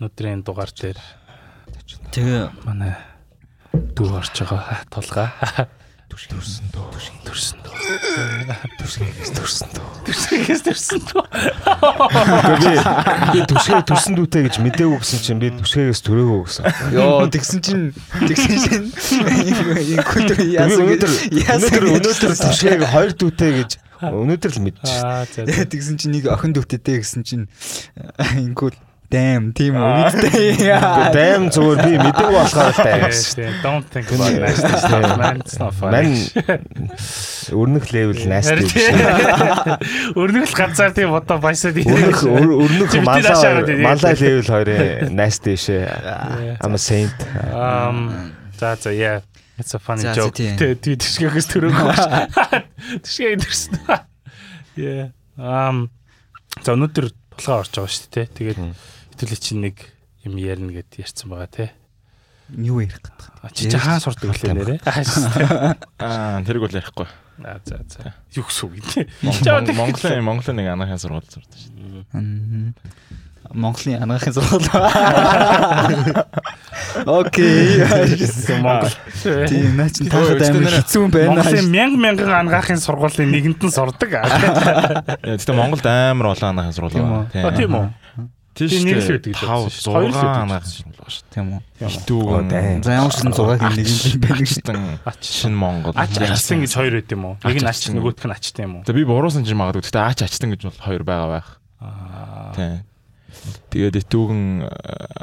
Өнөөдрийн 0.00 0.40
дугаар 0.48 0.70
дээр 0.72 0.98
Тэгээ 2.10 2.42
манай 2.64 2.92
дүү 3.92 4.08
орж 4.16 4.32
байгаа 4.48 4.80
тулгаа. 4.88 5.28
Төрсөн 6.10 6.66
дөө. 6.74 6.90
Төрсөн 7.24 7.58
дөө. 7.62 7.76
Төрсгээс 8.80 9.30
төрсөн 9.36 9.68
дөө. 9.76 9.86
Төрсгээс 10.08 10.62
төрсөн 10.66 11.00
дөө. 11.06 11.24
Би 13.30 13.40
түшгээ 13.46 13.82
төрсөн 13.86 14.18
дүүтэй 14.18 14.42
гэж 14.50 14.58
мэдээгүй 14.58 14.98
гэсэн 14.98 15.20
чинь 15.22 15.40
би 15.40 15.48
түшгээгээс 15.54 16.00
төрөөгөө 16.02 16.42
гэсэн. 16.50 16.64
Йоо 16.98 17.30
тэгсэн 17.30 17.60
чинь 17.62 17.84
тэгсэн 18.26 18.58
чинь 18.58 18.90
энэ 18.90 20.02
культур 20.02 20.38
яасан 20.44 20.82
өнөөдөр 20.90 21.12
өнөөдөр 21.30 21.84
өнөөдөр 21.94 22.32
түшгээг 22.42 22.82
хоёр 22.90 23.12
дүүтэй 23.14 23.50
гэж 23.62 23.70
өнөөдөр 24.10 24.50
л 24.50 24.60
мэдчихсэн. 24.66 25.46
Тэгсэн 25.70 25.94
чинь 25.94 26.12
нэг 26.18 26.26
охин 26.26 26.52
дүүтэйтэй 26.58 27.00
гэсэн 27.00 27.22
чинь 27.22 27.46
ингүүл 28.34 28.74
дэм 29.10 29.50
тийм 29.52 29.74
үү 29.74 29.90
гэдэг. 30.06 30.62
Дайм 31.14 31.50
зүгээр 31.50 31.78
би 31.82 31.92
мэдээгүй 31.98 32.30
болохоор 32.30 32.70
л 32.70 32.78
дайм. 32.78 33.10
Don't 33.60 33.86
think 33.90 34.06
about 34.14 34.38
nasty 34.38 34.70
stuff 34.78 35.18
man. 35.18 35.36
It's 35.42 35.58
not 35.58 35.74
funny. 35.74 36.30
өрнөх 37.50 37.90
левел 37.90 38.14
насти 38.30 38.54
Харин 38.54 38.70
биш. 38.70 38.86
Өрнөгөл 40.14 40.54
ганцаар 40.54 40.94
тийм 40.94 41.10
одоо 41.18 41.38
баясаад 41.42 41.74
Өрнөх 41.82 42.22
өр- 42.22 42.56
өрнөх 42.64 42.94
малаа 43.02 43.66
малаа 43.82 44.14
левел 44.14 44.46
хоёрын 44.46 45.10
насти 45.18 45.58
шээ. 45.58 46.58
I'm 46.62 46.74
a 46.74 46.78
saint. 46.78 47.18
Um 47.50 48.30
за 48.58 48.76
за 48.78 48.94
yeah. 48.94 49.20
It's 49.58 49.74
a 49.74 49.78
funny 49.82 50.06
joke. 50.14 50.38
Тэ 50.38 50.78
тий 50.78 50.94
тишгээгээс 50.96 51.46
төрөөгөө. 51.50 51.92
Тишгээ 53.04 53.36
төрсөн. 53.42 53.74
Yeah. 54.78 55.10
Um 55.36 55.90
за 56.62 56.72
өнөөдөр 56.78 57.10
тулгаа 57.36 57.64
орж 57.66 57.74
байгаа 57.74 57.90
шүү 57.90 58.08
дээ. 58.14 58.26
Тэгээд 58.38 58.58
хэвтүүлээ 59.20 59.40
чинь 59.44 59.60
нэг 59.68 59.76
юм 60.24 60.36
ярина 60.40 60.72
гэд 60.72 60.96
ярьсан 60.96 61.28
байгаа 61.28 61.48
те. 61.52 61.66
Юу 62.56 62.80
ярих 62.80 62.96
гэдэг. 63.04 63.52
Чи 63.52 63.68
чи 63.70 63.76
хаа 63.76 64.00
сурдаг 64.00 64.32
үлээ 64.32 64.56
нэрэ. 64.56 64.74
Аа 66.00 66.40
тэрийг 66.42 66.64
бол 66.64 66.72
ярихгүй. 66.72 67.06
Аа 67.44 67.60
за 67.64 67.84
за. 67.84 68.14
Юу 68.32 68.44
гэсэн 68.48 68.64
үг 68.72 68.80
те. 68.88 69.04
Монгол- 69.20 69.76
Монголын 69.76 70.24
Монголын 70.24 70.56
нэг 70.56 70.66
анагаахын 70.72 70.98
сургууль 71.04 71.28
сурдаг 71.28 71.56
шүү. 71.60 71.70
Мгм. 72.16 72.74
Монголын 73.54 74.02
анагаахын 74.02 74.34
сургууль. 74.34 74.66
Окей. 77.06 77.80
Монгол. 78.60 78.90
Тийм 79.48 79.76
наа 79.78 79.88
чи 79.94 80.04
тахад 80.10 80.42
амар 80.42 80.74
хэцүү 80.80 81.00
юм 81.06 81.10
байна. 81.14 81.38
Монголын 81.38 81.70
мянган 81.70 82.00
мянган 82.02 82.34
анагаахын 82.34 82.80
сургуулийн 82.82 83.30
нэгэнд 83.30 83.62
нь 83.62 83.70
сурдаг. 83.72 84.10
Яа, 84.10 84.26
Гэтэ 85.22 85.52
Монголд 85.54 85.86
амар 85.86 86.34
олон 86.34 86.50
анагаахын 86.50 86.74
сургууль 86.74 86.94
Тийм 86.98 87.06
үү? 87.06 87.30
байна. 87.30 87.56
Тийм 87.56 87.70
үү. 87.78 87.86
Тийм 88.60 88.68
Тийм, 88.68 88.84
нэг 88.84 88.96
л 88.96 89.04
шүү 89.06 89.14
байдаг 89.16 89.32
дээ. 89.32 89.40
л 89.40 89.48
байсан 89.50 89.72
шүү. 89.80 89.92
Хоёр 89.96 90.10
л 90.10 90.18
6 90.20 90.50
байдаг 90.50 91.08
шүү. 91.08 91.24
Тийм 91.30 91.46
үү. 91.54 91.60
Дайм. 92.50 92.78
За 92.84 92.90
ямар 92.92 93.12
ч 93.12 93.16
сан 93.20 93.32
зураг 93.32 93.60
юм 93.64 93.72
нэг 93.72 93.88
юм 93.88 94.20
байна 94.20 94.38
гэж. 94.40 94.52
Ачтан 94.60 94.78
Ач. 95.08 95.22
шин 95.24 95.54
Монгол. 95.56 95.94
Ач 95.96 96.12
ачтан 96.20 96.58
гэж 96.60 96.72
хоёр 96.76 96.92
байд 97.00 97.10
юм 97.14 97.22
уу? 97.24 97.34
Нэг 97.40 97.56
нь 97.56 97.70
Ач 97.70 97.80
нөгөөх 97.88 98.24
нь 98.28 98.34
ачтай 98.36 98.64
юм 98.68 98.72
уу? 98.76 98.84
Тэгээ 98.84 99.00
би 99.00 99.08
буруусан 99.08 99.42
ч 99.46 99.56
магадгүй. 99.56 99.84
Гэтэ 99.88 100.00
ач 100.04 100.18
ачтан 100.26 100.52
гэж 100.52 100.60
бол 100.68 100.78
хоёр 100.84 101.02
байгаа 101.08 101.28
байх. 101.40 101.48
Аа. 101.80 102.52
Тийм. 102.52 102.76
Тэгээд 103.70 103.96
итүүгэн 104.04 104.42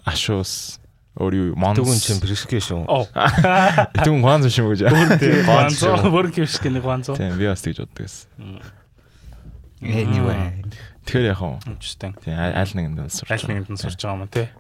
ашуус 0.08 0.80
өөр 1.18 1.34
юу 1.34 1.48
монс. 1.58 1.78
Түгэн 1.82 2.00
чин 2.02 2.18
прескэ 2.22 2.62
шүү. 2.62 2.86
Оо. 2.86 3.06
Итүүгэн 3.98 4.22
гуанз 4.22 4.50
юм 4.54 4.70
гэж. 4.74 4.86
Ганцо 5.46 6.10
бүр 6.10 6.30
гэнэ 6.34 6.82
ганцо. 6.82 7.18
Тийм 7.18 7.38
би 7.38 7.46
бас 7.50 7.62
тэгж 7.66 7.86
боддог 7.86 8.06
гэсэн. 8.06 8.30
Anyway. 9.82 10.66
Тэгэхээр 11.08 11.28
яг 11.32 11.38
хаа. 11.40 11.56
Interesting. 11.66 12.14
Тийм 12.20 12.36
аль 12.36 12.74
нэгэнд 12.76 13.00
нь 13.00 13.10
сурч. 13.10 13.32
Аль 13.32 13.48
нэгэнд 13.48 13.70
нь 13.72 13.80
сурч 13.80 14.00
байгаа 14.04 14.20
юм 14.20 14.28
те. 14.28 14.52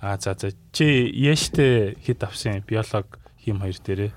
Аа 0.00 0.14
за 0.22 0.34
за. 0.38 0.54
Чи 0.70 1.10
яштэй 1.10 1.98
хэд 2.06 2.22
авсан 2.22 2.62
биолог 2.62 3.18
хим 3.42 3.58
хоёр 3.58 3.74
дээрээ. 3.82 4.12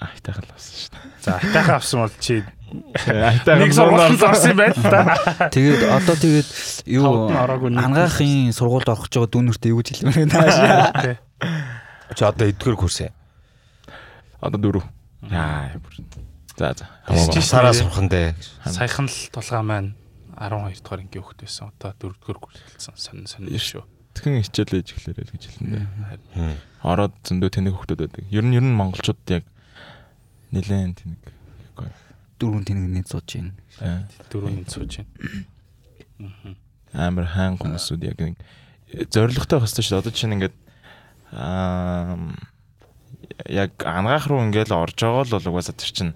Айтайхан 0.00 0.48
л 0.48 0.52
авсан 0.56 0.72
шүү 0.80 0.90
дээ. 0.96 1.04
За 1.20 1.30
атайхан 1.36 1.76
авсан 1.76 1.98
бол 2.08 2.16
чи 2.16 2.40
Айтайхан 3.04 3.60
нэг 3.60 3.72
сургуульд 3.76 4.22
авсан 4.24 4.50
юм 4.56 4.58
байна 4.64 4.76
л 4.80 4.88
да. 4.88 5.02
Тэгээд 5.52 5.82
одоо 5.92 6.16
тэгээд 6.16 6.48
юу 6.88 7.28
ангаахын 7.76 8.48
сургуульд 8.56 8.88
орох 8.88 9.04
гэж 9.12 9.12
байгаа 9.20 9.28
дүүнэртэй 9.28 9.70
юу 9.76 9.80
гэж 9.84 9.88
хэлмээр 9.92 10.28
байна. 10.32 11.20
Чи 12.16 12.22
одоо 12.24 12.48
эдгээр 12.48 12.76
курс 12.80 13.04
ээ. 13.04 13.12
Одоо 14.40 14.56
дөрөв. 14.56 14.84
Яа. 15.28 15.76
бүр. 15.76 15.92
За 16.56 16.72
за. 16.72 16.88
Чи- 17.28 17.44
Сараа 17.44 17.76
сурхан 17.76 18.08
дээ. 18.08 18.32
Саяхан 18.64 19.04
л 19.04 19.18
тулгаа 19.36 19.60
маань 19.62 19.92
12 20.38 20.82
дугаар 20.82 21.00
ангийн 21.02 21.24
хөхт 21.26 21.40
байсан. 21.42 21.74
Одоо 21.74 21.92
4 21.98 22.14
дугаар 22.22 22.38
хэлсэн. 22.78 22.94
Сонин 22.94 23.26
сонин 23.26 23.58
шүү. 23.58 23.84
Тэгэн 24.14 24.42
хичээл 24.46 24.78
ээж 24.78 24.88
эхлэрэй 24.94 25.24
л 25.26 25.34
гэж 25.34 25.44
хэлнэ. 25.50 25.78
Хм. 26.34 26.56
Ороод 26.82 27.14
зөндөө 27.26 27.50
тэнэг 27.54 27.74
хөхтөд 27.74 27.98
байдаг. 28.02 28.24
Ер 28.30 28.44
нь 28.46 28.54
ер 28.54 28.64
нь 28.66 28.74
монголчууд 28.74 29.22
яг 29.30 29.44
нилээн 30.50 30.94
тэнэг. 30.94 31.22
Дөрөв 32.38 32.62
тэнэг 32.66 32.86
нэг 32.86 33.06
сууж 33.06 33.28
байна. 33.34 33.54
Аа. 33.82 34.06
Дөрөв 34.30 34.50
нь 34.54 34.66
сууж 34.66 35.02
байна. 35.02 36.56
амар 36.92 37.26
хаан 37.26 37.58
хүмүүсүүд 37.58 38.02
яг 38.06 38.18
нэг 38.18 38.36
зоригтой 39.12 39.60
хэвчээ 39.60 39.84
шүү. 39.84 40.00
Одоо 40.00 40.12
чинь 40.12 40.34
ингээд 40.34 40.56
аа 41.30 42.16
яг 43.46 43.76
ангаах 43.84 44.26
руу 44.26 44.42
ингээл 44.42 44.72
орж 44.72 44.96
байгаа 44.96 45.24
л 45.28 45.34
бол 45.36 45.48
угаасаа 45.52 45.76
тэр 45.76 45.92
чинь 45.92 46.12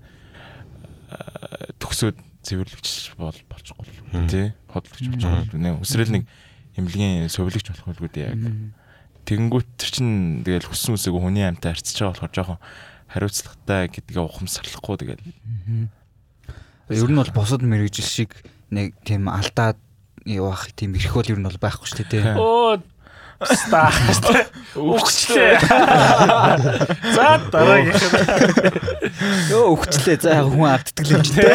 аа, 1.13 1.69
төгсөөд 1.79 2.17
цэвэрлэгч 2.43 3.17
бол 3.19 3.39
болчихгүй 3.51 3.87
л 3.87 4.31
тий. 4.31 4.53
Хотлогч 4.69 5.07
болчихгүй 5.09 5.59
нэ 5.59 5.79
өсрэл 5.81 6.15
нэг 6.15 6.25
эмнэлгийн 6.77 7.31
сувилагч 7.33 7.71
болох 7.71 7.87
байлгүй 7.89 8.11
дээ 8.11 8.27
яг 8.31 8.41
тэгэнгүүт 9.27 9.69
тэр 9.79 9.91
чинь 9.91 10.43
тэгэл 10.43 10.67
хүссэн 10.67 10.99
үсээгөө 10.99 11.23
хүний 11.23 11.47
амьтаа 11.47 11.75
харьцаж 11.75 11.95
байгаа 11.95 12.11
болохоор 12.19 12.35
жоохон 12.35 12.59
хариуцлагатай 13.13 13.83
гэдгээ 13.93 14.25
ухамсарлахгүй 14.25 14.97
тэгэл. 14.99 15.23
Ер 16.91 17.11
нь 17.11 17.21
бол 17.21 17.31
босод 17.31 17.63
мэрэгжил 17.63 18.09
шиг 18.09 18.35
нэг 18.75 18.99
тийм 19.07 19.31
алдаад 19.31 19.79
явах 20.27 20.75
тийм 20.75 20.99
эрх 20.99 21.15
бол 21.15 21.31
ер 21.31 21.39
нь 21.39 21.47
бол 21.47 21.63
байхгүй 21.63 21.87
шүү 21.87 22.07
дээ. 22.11 22.35
Оо 22.35 22.83
ста. 23.49 23.91
Үхчлээ. 24.77 25.59
За 27.17 27.41
дараагийн. 27.53 27.97
Йоо 29.51 29.75
өгчлээ. 29.77 30.17
За 30.23 30.31
яг 30.41 30.49
хүн 30.53 30.69
алддаг 30.71 31.05
л 31.07 31.13
юм 31.17 31.23
чи 31.27 31.33
тээ. 31.37 31.55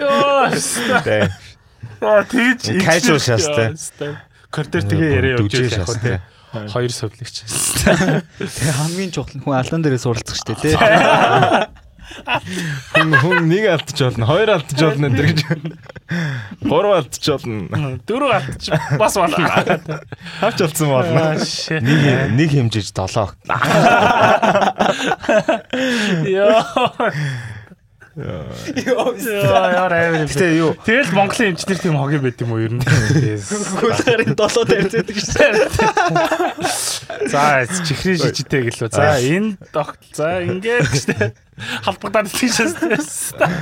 Йоо. 0.00 0.50
Тэ. 1.04 1.30
Аа 2.00 2.24
тэгж 2.24 2.80
Casual 2.80 3.20
шаастай. 3.20 3.76
Коридор 4.50 4.82
тэгээ 4.82 5.10
яриа 5.20 5.36
явж 5.38 5.52
байгаа 5.52 5.84
шаастай. 5.84 6.18
те. 6.18 6.22
Хоёр 6.50 6.90
сувлагч. 6.90 7.46
Тэгээ 7.46 8.74
хамгийн 8.74 9.14
чухал 9.14 9.38
нь 9.38 9.42
хүн 9.44 9.54
алдан 9.54 9.86
дээрээ 9.86 10.02
суралцах 10.02 10.42
дээ 10.42 10.58
тий. 10.58 10.74
Хүн 12.94 13.10
хүн 13.22 13.48
нэг 13.48 13.64
алдчих 13.74 14.06
болно 14.10 14.26
хоёр 14.26 14.50
алдчих 14.56 14.78
болно 14.80 15.06
энэ 15.10 15.22
гэж 15.30 15.40
гурав 16.66 16.92
алдчих 17.00 17.38
болно 17.40 17.98
Дөрөв 18.06 18.32
алдчих 18.34 18.74
бас 18.98 19.14
болно. 19.14 19.46
хавч 20.40 20.58
алдсан 20.66 20.88
болно 20.90 21.22
Нэг 21.80 22.00
нэг 22.34 22.50
хэмжиж 22.50 22.90
7. 22.92 23.34
Йоо. 26.26 26.62
Яа 28.18 28.50
яа. 29.70 30.26
Гэтэ 30.26 30.46
юу 30.58 30.74
Тэгэл 30.82 31.14
Монголын 31.14 31.54
эмчнэр 31.54 31.78
тийм 31.78 31.94
хог 31.94 32.10
юм 32.10 32.22
байт 32.26 32.42
юм 32.42 32.50
уу 32.50 32.58
ер 32.58 32.74
нь? 32.74 32.82
Хөлгарын 32.82 34.34
7 34.34 34.66
дээрцэдэг 34.66 35.16
шүү. 35.20 35.70
За 37.30 37.62
чихрийн 37.86 38.18
шижтэй 38.18 38.66
гэлөө. 38.66 38.90
За 38.90 39.14
энэ 39.22 39.54
догт. 39.70 40.02
За 40.10 40.42
ингээд 40.42 40.90
гэжтэй. 40.90 41.38
Халбагдаад 41.86 42.34
тийшээс. 42.34 42.74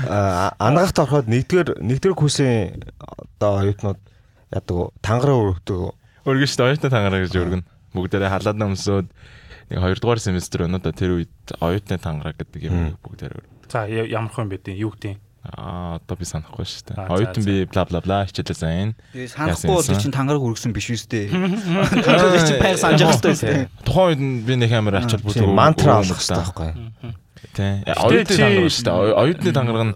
а, 0.09 0.57
ангаахт 0.57 0.97
ороход 0.97 1.29
нэгдүгээр 1.29 1.85
нэгдүгээр 1.85 2.17
курсын 2.17 2.81
одоо 2.97 3.69
оюутнууд 3.69 4.01
яадаг 4.55 4.77
уу? 4.77 4.89
Тангараа 5.05 5.37
өргөдөг. 5.61 5.93
өргөн 6.25 6.49
шүү 6.49 6.57
дээ 6.57 6.69
оюутны 6.73 6.89
тангараа 6.89 7.21
гэж 7.27 7.35
өргөн 7.37 7.63
бүгдээрээ 7.93 8.33
халаад 8.33 8.65
өмсөөд 8.65 9.07
нэг 9.69 9.79
хоёрдугаар 9.83 10.21
семестр 10.23 10.65
өнөө 10.69 10.93
тэр 10.95 11.11
үед 11.21 11.35
оюутны 11.61 11.97
тангараа 12.01 12.33
гэдэг 12.39 12.61
юм 12.69 12.97
бүгдээрээ. 13.03 13.58
За 13.69 13.85
я- 13.87 14.09
ямар 14.09 14.33
хэн 14.33 14.49
байд 14.49 14.67
юу 14.73 14.91
гэдэг 14.97 15.17
аа 15.49 15.97
одоо 15.97 16.17
би 16.19 16.25
санахгүй 16.29 16.65
шүү 16.67 16.93
дээ. 16.93 17.09
Оюутан 17.09 17.45
би 17.45 17.65
бла 17.65 17.85
бла 17.89 18.01
бла 18.05 18.17
хичээлээ 18.29 18.59
сайн 18.59 18.93
Тэгээ 19.17 19.29
санахгүй 19.33 19.71
бол 19.71 19.81
Яасан 19.81 20.01
чи 20.03 20.09
тангараг 20.13 20.43
үргэсэн 20.45 20.73
биш 20.77 20.87
үү 20.93 21.09
дээ. 21.09 21.27
Тангараг 22.05 22.45
чи 22.45 22.55
баяр 22.61 22.77
санаж 22.77 23.01
явах 23.01 23.21
хэрэгтэй. 23.23 23.69
тухайн 23.87 24.21
үед 24.21 24.45
би 24.45 24.55
нэг 24.61 24.73
амар 24.77 24.95
ачаал 25.01 25.25
Чи 25.25 25.41
мантра 25.47 26.01
олох 26.05 26.21
хэрэгтэй 26.21 26.37
байхгүй. 26.37 26.71
тий. 27.57 27.73
Гэтэ 27.87 27.97
оюутны 27.97 28.37
тангараа 28.37 28.69
шүү 28.69 28.85
дээ. 28.85 28.97
Ою- 28.99 29.17
оюутны 29.17 29.51
тангараг 29.57 29.85
нь 29.89 29.95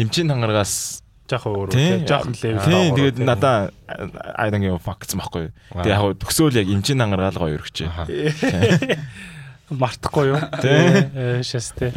эмчийн 0.00 0.28
тангарагаас 0.32 1.02
Жохон 1.30 1.52
өөр 1.60 1.68
тий. 1.70 1.90
үү? 2.00 2.08
Жохон 2.08 2.32
левел. 2.40 2.64
тий 2.64 2.84
тэгээд 2.96 3.16
надаа 3.20 3.56
I 4.40 4.48
don't 4.50 4.64
give 4.64 4.74
a 4.74 4.80
fuck 4.80 4.98
гэсэн 5.04 5.20
байхгүй 5.20 5.44
тэгээ 5.76 5.92
яг 5.92 6.16
төгсөөл 6.24 6.56
яг 6.56 6.66
эмчийн 6.72 6.98
тангараа 7.04 7.30
л 7.30 7.38
гоё 7.38 7.54
өргөчээ 7.60 7.88
мартахгүй 9.70 10.26
юу? 10.34 10.40
Тий. 10.58 11.06
Э 11.14 11.42
шас 11.46 11.70
тий. 11.78 11.90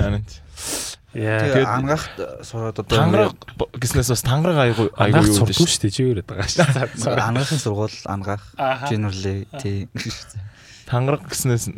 Харин 1.13 1.29
Яа. 1.29 1.45
Тэгээ 1.45 1.69
ангаахт 1.69 2.15
сураад 2.41 2.79
одоо 2.81 2.97
тангараг 2.97 3.37
гэснээс 3.77 4.09
бас 4.09 4.23
тангараг 4.25 4.57
айгу 4.65 4.89
айгу 4.97 5.21
юу 5.21 5.45
дээ 5.45 5.53
шүү 5.53 5.69
шүү 5.69 5.81
дээ 5.85 5.93
чи 5.93 6.01
юу 6.01 6.11
яриад 6.17 6.25
байгаа 6.25 6.49
шүү. 6.49 7.13
ангаахын 7.29 7.61
сургууль 7.61 7.97
ангаах 8.09 8.43
Аха. 8.57 8.89
generally 8.89 9.45
тий. 9.61 9.85
тангараг 10.89 11.29
гэснээс 11.29 11.69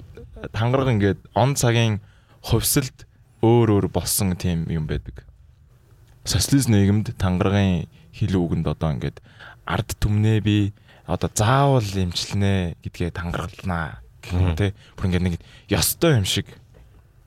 тангараг 0.55 0.87
ингээд 0.95 1.19
он 1.35 1.59
цагийн 1.59 1.99
хувьсэлд 2.47 3.03
өөр 3.43 3.75
өөр 3.75 3.87
болсон 3.91 4.39
тийм 4.39 4.71
юм 4.71 4.87
байдаг. 4.87 5.27
Социалист 6.23 6.71
нийгэмд 6.71 7.19
тангарагын 7.19 7.91
хил 8.15 8.39
үгэнд 8.39 8.71
одоо 8.71 8.95
ингээд 8.95 9.19
ард 9.67 9.99
түмнээ 9.99 10.39
би 10.39 10.71
одоо 11.11 11.27
заавал 11.27 11.83
имчилнэ 11.83 12.79
гэдгээ 12.87 13.11
юм 14.31 14.55
те. 14.55 14.71
Бүр 14.95 15.11
ингээд 15.11 15.27
нэг 15.27 15.35
ёстой 15.67 16.23
юм 16.23 16.25
шиг 16.25 16.47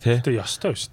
те. 0.01 0.25
Тэ 0.25 0.41
ёстой 0.41 0.73
биш 0.73 0.89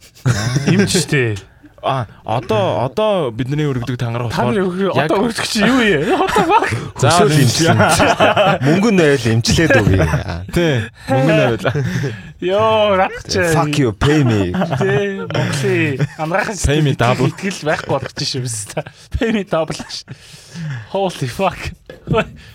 үү? 0.00 0.74
Имч 0.74 0.92
штэ. 1.04 1.36
А 1.82 2.04
одоо 2.28 2.84
одоо 2.84 3.30
бидний 3.32 3.64
өргөдөг 3.64 3.96
тангараг 3.96 4.28
Та 4.36 4.44
Яг- 4.52 5.08
одоо 5.08 5.24
өргөж 5.24 5.48
чи 5.48 5.64
юу 5.64 5.80
ээ? 5.80 6.12
Одоо 6.12 6.44
баг. 6.44 6.68
имчилнэ. 7.40 7.88
Мөнгө 8.68 8.90
нээл 8.92 9.24
эмчлээд 9.40 9.72
үгүй. 9.80 10.04
Тий. 10.52 10.84
Мөнгө 11.08 11.32
навлаа. 11.40 11.72
Йоо, 12.44 12.96
радч. 13.00 13.32
Fuck 13.56 13.80
you 13.80 13.96
pay 13.96 14.20
me. 14.28 14.52
Тэ 14.52 15.24
Монголын 15.24 16.04
ангаахын 16.20 16.60
Pay 16.68 16.84
me 16.84 16.92
double. 16.92 17.32
Итгэл 17.32 17.64
байхгүй 17.64 17.88
болгож 17.96 18.28
шүү 18.28 18.44
дээ. 18.44 18.84
Pay 19.16 19.30
me 19.32 19.42
double. 19.48 19.80
Holy 20.92 21.28
fuck. 21.32 21.56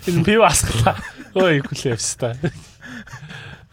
Энэ 0.06 0.22
би 0.22 0.38
асглаа. 0.38 0.94
Ой, 1.34 1.58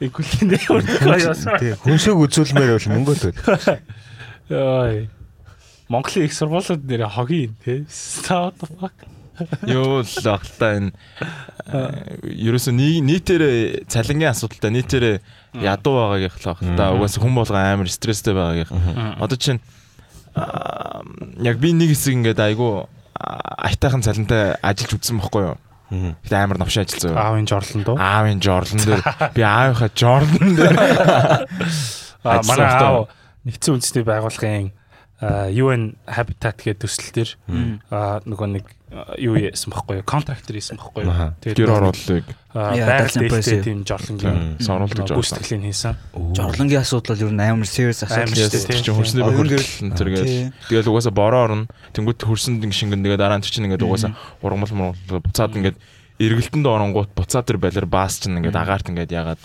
икулээвста. 0.07 0.57
Икулээ 0.59 1.27
өрдөг. 1.31 1.59
Тий, 1.59 1.73
хүн 1.79 1.97
шиг 2.01 2.17
үзүүлмээр 2.19 2.71
бол 2.75 2.87
мөнгө 2.93 3.15
төл. 3.23 3.37
Ой. 4.51 5.09
Монголын 5.89 6.25
их 6.25 6.33
сургуулиуд 6.33 6.83
нэр 6.87 7.07
хогийн 7.07 7.55
тий. 7.63 7.85
What 8.27 8.59
the 8.59 8.67
fuck. 8.79 8.97
юу 9.65 10.05
л 10.05 10.15
багтаа 10.21 10.77
энэ 10.77 10.91
ерөөсөө 12.21 12.73
нийтээр 12.77 13.43
цалингийн 13.89 14.29
асуудалтай 14.29 14.69
нийтээр 14.69 15.05
ядуу 15.57 15.93
байгаагийнх 15.97 16.37
л 16.37 16.49
багтаа 16.53 16.93
угаасаа 16.93 17.21
хүн 17.25 17.33
болго 17.33 17.57
амар 17.57 17.89
стресстэй 17.89 18.37
байгаагийнх. 18.37 19.17
Одоо 19.17 19.37
чинь 19.37 19.61
яг 21.41 21.57
би 21.57 21.73
нэг 21.73 21.97
хэсэг 21.97 22.13
ингээд 22.13 22.39
айгу 22.45 22.85
айтайхан 23.17 24.05
цалинтай 24.05 24.53
ажиллаж 24.61 25.01
үзсэн 25.01 25.17
бохгүй 25.17 25.49
юу? 25.49 25.57
Гэтэ 26.23 26.35
амар 26.37 26.57
новш 26.61 26.77
ажилласан. 26.81 27.17
Аавын 27.17 27.47
жорлон 27.49 27.83
дөө. 27.85 27.97
Аавын 27.97 28.39
жорлон 28.43 28.81
дээр 28.83 29.03
би 29.35 29.41
аавынхаа 29.45 29.89
жорлон 29.93 30.55
дээр 30.57 30.75
Аа 32.23 32.39
манай 32.47 32.67
аав 32.71 33.11
нэгдсэн 33.43 33.73
үндэсний 33.75 34.05
байгууллагын 34.07 34.71
UN 35.23 35.95
Habitat 36.07 36.59
гэдэг 36.59 36.83
төсөл 36.83 37.11
төр 37.15 37.29
аа 37.91 38.19
нөгөө 38.27 38.47
нэг 38.51 38.65
юу 39.17 39.35
яасан 39.39 39.73
бохгүй 39.73 40.01
юу? 40.01 40.05
Контрактор 40.05 40.53
хийсэн 40.53 40.77
бохгүй 40.77 41.07
юу? 41.07 41.33
гэр 41.41 41.69
оруулалтыг 41.71 42.25
байгаль 42.53 43.09
дэвтэ 43.09 43.65
тийм 43.65 43.81
жорлонгийн 43.87 44.61
соруулж 44.61 44.93
гүйцэтгэлийн 44.93 45.65
хийсэн. 45.65 45.97
Жорлонгийн 46.37 46.83
асуудал 46.85 47.17
бол 47.17 47.25
ер 47.25 47.33
нь 47.33 47.41
амар 47.41 47.65
serious 47.69 48.05
асуудал 48.05 48.37
шүү 48.37 48.53
дээ. 48.53 48.93
хөрсний 48.93 49.23
бохирдол 49.25 49.65
зэрэг 49.97 50.53
тэгэл 50.69 50.91
угаасаа 50.93 51.13
бороо 51.13 51.41
орно 51.49 51.65
тэнгуут 51.97 52.21
хөрсөнд 52.21 52.61
ингэ 52.61 52.77
шингэн 52.77 53.01
тэгээ 53.01 53.17
дараа 53.17 53.41
нь 53.41 53.45
чинь 53.45 53.65
ингээд 53.65 53.81
угаасаа 53.81 54.13
ургамал 54.45 54.93
мургал 54.93 55.25
буцаад 55.25 55.57
ингээд 55.57 55.77
эргэлтэнд 56.21 56.67
оронгууд 56.69 57.11
буцаад 57.17 57.49
тэр 57.49 57.57
балер 57.57 57.89
баас 57.89 58.21
чинь 58.21 58.37
ингээд 58.37 58.53
агаарт 58.53 58.93
ингээд 58.93 59.09
ягаад 59.09 59.41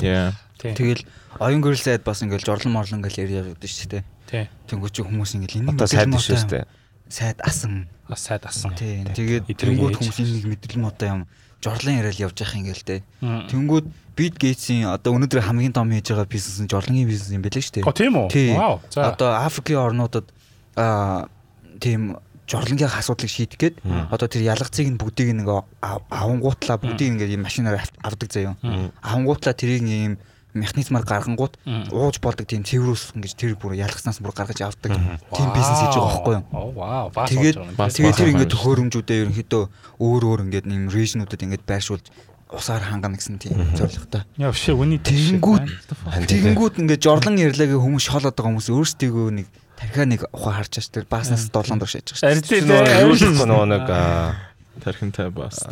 яа. 0.00 0.32
Тэгэл 0.56 1.04
оюун 1.38 1.60
гэрэл 1.60 1.84
сайд 1.84 2.02
бас 2.08 2.24
ингээл 2.24 2.46
жорлон 2.46 2.72
морлон 2.72 3.04
гэл 3.04 3.20
ярьж 3.20 3.52
явдаг 3.52 3.68
шүү 3.68 4.00
дээ. 4.00 4.02
Тий. 4.30 4.48
Тэнгүүч 4.68 4.92
чи 4.94 5.02
хүмүүс 5.04 5.30
ингээл 5.36 5.60
энэ 5.60 5.70
Одоо 5.74 5.88
сайд 5.88 6.10
биш 6.12 6.28
шүү 6.32 6.48
дээ. 6.48 6.66
Сайд 7.08 7.38
асан. 7.44 7.88
Бас 8.08 8.20
сайд 8.24 8.44
асан. 8.48 8.72
Тий. 8.78 9.04
Тэгээд 9.04 9.50
тэнгүүд 9.52 10.00
хүмүүс 10.00 10.18
нэг 10.18 10.46
мэдрэл 10.48 10.80
модоо 10.80 11.08
юм 11.08 11.20
жорлон 11.64 12.00
яриад 12.00 12.20
явж 12.20 12.36
явах 12.40 12.56
юм 12.56 12.64
гээл 12.68 12.84
те. 12.84 12.96
Тэнгүүд 13.20 13.86
бид 14.14 14.34
гейтсийн 14.38 14.88
одоо 14.92 15.16
өнөөдөр 15.16 15.42
хамгийн 15.42 15.74
том 15.74 15.90
хийж 15.90 16.12
байгаа 16.12 16.28
бизнес 16.28 16.60
нь 16.62 16.70
жорлонгийн 16.70 17.08
бизнес 17.08 17.34
юм 17.34 17.42
байлээ 17.42 17.64
шүү 17.64 17.74
дээ. 17.80 17.86
Го 17.88 17.92
тийм 17.92 18.14
үү? 18.14 18.28
Тий. 18.30 18.52
Вау. 18.54 18.80
За. 18.92 19.10
Одоо 19.10 19.34
Африкийн 19.42 19.80
орнуудад 19.82 20.30
аа 20.76 21.28
тийм 21.80 22.16
жорлонгийн 22.46 22.92
асуудлыг 22.92 23.30
шийдэх 23.30 23.58
гээд 23.58 23.76
одоо 24.12 24.28
тэр 24.28 24.44
ялгцыг 24.44 24.86
нь 24.86 25.00
бүгдийг 25.00 25.32
нэг 25.32 25.48
авангуутлаа 25.80 26.76
бүгдийг 26.76 27.16
ингээд 27.16 27.40
машинаар 27.40 27.82
авдаг 28.04 28.28
заяа. 28.28 28.54
Авангуутлаа 29.00 29.56
тэрийг 29.56 29.82
ийм 29.88 30.20
механизмаар 30.54 31.04
гаргангууд 31.04 31.58
ууж 31.90 32.16
болдог 32.22 32.46
тийм 32.46 32.62
цэврүүс 32.62 33.18
ингэж 33.18 33.34
тэр 33.34 33.54
бүр 33.58 33.74
ялгснаас 33.74 34.22
бүр 34.22 34.34
гаргаж 34.34 34.62
авдаг. 34.62 34.94
Тийм 35.34 35.48
бизнес 35.50 35.80
хийж 35.82 35.98
байгаа 35.98 36.10
байхгүй 36.14 36.34
юу? 36.38 36.44
Оо 36.54 36.70
вау. 36.72 37.06
Тэгээд 37.10 37.56
тэгээд 37.74 38.16
тэр 38.16 38.30
ингээд 38.32 38.54
төхөөрөмжүүдээ 38.54 39.18
ерөнхийдөө 39.26 39.64
өөр 39.98 40.22
өөр 40.24 40.40
ингээд 40.46 40.66
нэм 40.70 40.88
режнүүдэд 40.94 41.44
ингээд 41.44 41.66
байршуулж 41.66 42.06
усаар 42.54 42.82
хангана 42.86 43.18
гэсэн 43.18 43.42
тийм 43.42 43.58
зорилготой. 43.74 44.22
Яа 44.38 44.54
вшээ 44.54 44.78
үний 44.78 45.02
Тэнгүүд 45.02 45.66
Хань 46.06 46.28
тэгэнгүүт 46.30 46.78
ингээд 46.86 47.02
жорлон 47.02 47.40
ярьлагаа 47.40 47.82
хүмүүс 47.82 48.04
шолоод 48.06 48.36
байгаа 48.38 48.50
хүмүүс 48.54 48.70
өөрсдийгөө 48.70 49.28
нэг 49.42 49.46
тархиа 49.74 50.06
нэг 50.06 50.22
ухаа 50.30 50.62
харж 50.62 50.78
аж 50.78 50.86
тэр 50.94 51.06
бааснаас 51.10 51.50
долоон 51.50 51.82
дурш 51.82 51.98
яж 51.98 52.14
байгаа 52.14 52.38
шүү. 52.38 52.62
Нөгөө 52.62 53.02
юу 53.02 53.14
л 53.18 53.42
нөгөө 53.42 53.66
нэг 53.74 53.84
тархинтай 54.84 55.30
бас 55.34 55.66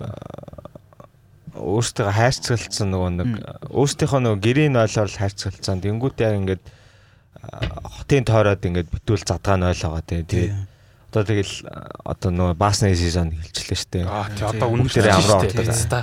өөртөө 1.56 2.08
хайрцагцсан 2.12 2.88
нөгөө 2.92 3.10
нэг 3.18 3.30
өөртөөхөө 3.70 4.20
нөгөө 4.24 4.40
гэрийн 4.40 4.72
нойлоор 4.76 5.08
л 5.10 5.20
хайрцагцсан. 5.20 5.82
Тэнгүүт 5.84 6.16
яг 6.24 6.34
ингээд 6.40 6.62
хотын 7.98 8.24
тойроод 8.24 8.62
ингээд 8.62 8.88
битүүл 8.88 9.24
задгаа 9.26 9.56
нойл 9.60 9.76
байгаа 9.76 10.04
тий. 10.06 10.22
Тэгээд 10.22 10.54
одоо 11.12 11.22
тэгэл 11.28 11.54
одоо 12.08 12.30
нөгөө 12.32 12.56
баасны 12.56 12.94
сизон 12.96 13.36
хэлчихлээ 13.36 13.78
шүү 13.80 13.90
дээ. 13.92 14.04
Аа 14.08 14.28
тий 14.32 14.44
одоо 14.48 14.66
Бүгдээрээ 14.72 15.12
амраа 15.12 15.40
шүү 15.44 15.52
дээ. 15.52 15.68
ордог. 15.68 15.90
Та. 15.92 16.00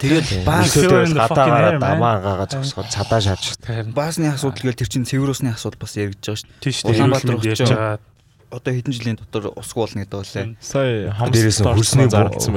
Тэгэл 0.00 0.44
Баасны 0.48 1.12
гадаа 1.12 1.46
гараад 1.48 1.84
амаа 1.84 2.16
гаагаад 2.24 2.50
зогсоход 2.56 2.88
цадаа 2.88 3.20
шааж. 3.20 3.60
Тэгэхээр 3.60 3.92
баасны 3.92 4.32
асуудал 4.32 4.64
гээл 4.64 4.80
тэр 4.80 4.88
чинь 4.88 5.04
цэврүүсний 5.04 5.52
асуудал 5.52 5.84
бас 5.84 5.92
яригдж 5.92 6.24
байгаа 6.24 6.40
шүү. 6.40 6.56
тийш 6.64 6.76
Улаанбаатар 6.88 7.36
дээ. 7.36 7.52
ярьж 7.52 7.60
очиж 7.60 7.72
байгаа. 7.76 8.00
Одоо 8.50 8.72
хэдэн 8.74 8.94
жилийн 8.96 9.18
дотор 9.20 9.52
усгүй 9.60 9.80
болно 9.84 10.00
гэдэг 10.00 10.16
байлаа. 10.16 10.44
сая 10.64 11.12
хамс 11.12 11.32
Дээрээс 11.36 11.60
хөрсний 11.60 12.08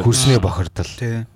хөрсний 0.08 0.40
бохирдол. 0.40 0.92
Тий. 0.96 1.28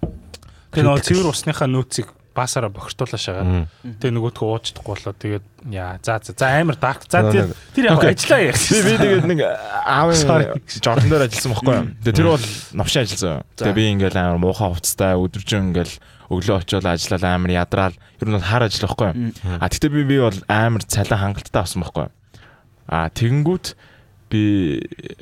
Тэгээ 0.78 0.86
нөгөө 0.86 1.06
цэвэр 1.10 1.28
усныхаа 1.34 1.68
нөөцийг 1.68 2.08
баасаараа 2.38 2.70
бохирдуулаа 2.70 3.18
шагаад. 3.18 3.50
Тэгээ 3.98 4.14
нөгөөдгөө 4.14 4.48
уучдахгүй 4.54 4.94
болоо 4.94 5.14
тэгээд 5.18 5.46
яа 5.74 5.98
за 6.06 6.22
за 6.22 6.38
за 6.38 6.46
амар 6.54 6.78
дарк. 6.78 7.10
За 7.10 7.26
тэр 7.26 7.50
яг 7.90 8.06
ажиллаа 8.06 8.42
яа. 8.46 8.54
Би 8.54 8.80
би 8.86 8.94
тэгээд 9.02 9.26
нэг 9.26 9.40
аавын 9.98 10.62
жордон 10.70 11.10
дээр 11.10 11.26
ажилласан 11.26 11.52
байхгүй 11.58 11.74
юу. 11.74 11.90
Тэгээ 12.06 12.18
тэр 12.22 12.30
бол 12.30 12.46
новшин 12.78 13.02
ажилласан. 13.10 13.42
Тэгээ 13.58 13.74
би 13.74 13.86
ингээл 13.98 14.22
амар 14.22 14.38
муухай 14.38 14.70
хувцастай 14.70 15.18
өдөржин 15.18 15.74
ингээл 15.74 15.96
өглөө 16.30 16.62
очиод 16.62 16.86
ажиллаад 16.86 17.26
амар 17.26 17.52
ядраал 17.58 17.96
ер 17.98 18.28
нь 18.30 18.38
бол 18.38 18.46
хар 18.46 18.70
ажил 18.70 18.86
байхгүй 18.86 19.08
юу. 19.10 19.34
А 19.58 19.66
тэгтээ 19.66 19.92
би 19.98 20.02
би 20.06 20.18
бол 20.22 20.38
амар 20.46 20.84
цалин 20.86 21.18
хангалттай 21.18 21.62
авсан 21.66 21.82
байхгүй 21.82 22.06
юу. 22.06 22.14
А 22.86 23.10
тэгэнгүүт 23.10 23.66
би 24.30 24.44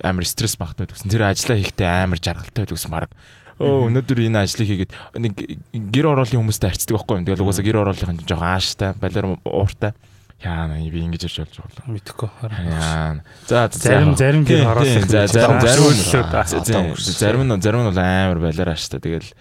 амар 0.02 0.26
стресс 0.26 0.58
багтаад 0.58 0.92
байсан. 0.92 1.14
Тэр 1.14 1.30
ажиллаа 1.30 1.62
хийхдээ 1.62 1.90
амар 2.04 2.20
жаргалтай 2.20 2.66
гэсэн 2.66 2.92
баг. 2.92 3.14
Өө 3.56 3.88
өнөөдөр 3.88 4.20
энэ 4.28 4.44
ажлыг 4.44 4.68
хийгээд 4.68 4.92
нэг 5.16 5.34
гэр 5.72 6.12
ороолын 6.12 6.44
хүмүүстэй 6.44 6.76
харьцдаг 6.76 6.96
байхгүй 7.00 7.24
юу. 7.24 7.28
Тэгэл 7.32 7.44
угаасаа 7.48 7.64
гэр 7.64 7.80
ороолын 7.88 8.20
жоохон 8.28 8.52
ааштай, 8.52 8.92
балер 9.00 9.40
ууртай. 9.48 9.96
Яа 10.44 10.68
на 10.68 10.76
би 10.76 11.00
ингэж 11.00 11.32
ирж 11.32 11.38
болж 11.40 11.56
байгаа. 11.64 11.88
Мэдхгүй. 11.88 12.30
Яа. 12.68 13.24
За 13.48 13.72
за, 13.72 13.80
Зарим 13.80 14.16
зарим 14.20 14.44
гэр 14.44 14.68
ороолын 14.68 15.08
За 15.08 15.28
зарим 15.32 15.64
зарим 15.64 16.96
зарим 17.00 17.42
нь 17.48 17.62
зарим 17.64 17.82
нь 17.88 17.90
бол 17.96 18.02
амар 18.04 18.40
балиар 18.44 18.76
ааштай. 18.76 19.00
Тэгэл 19.00 19.32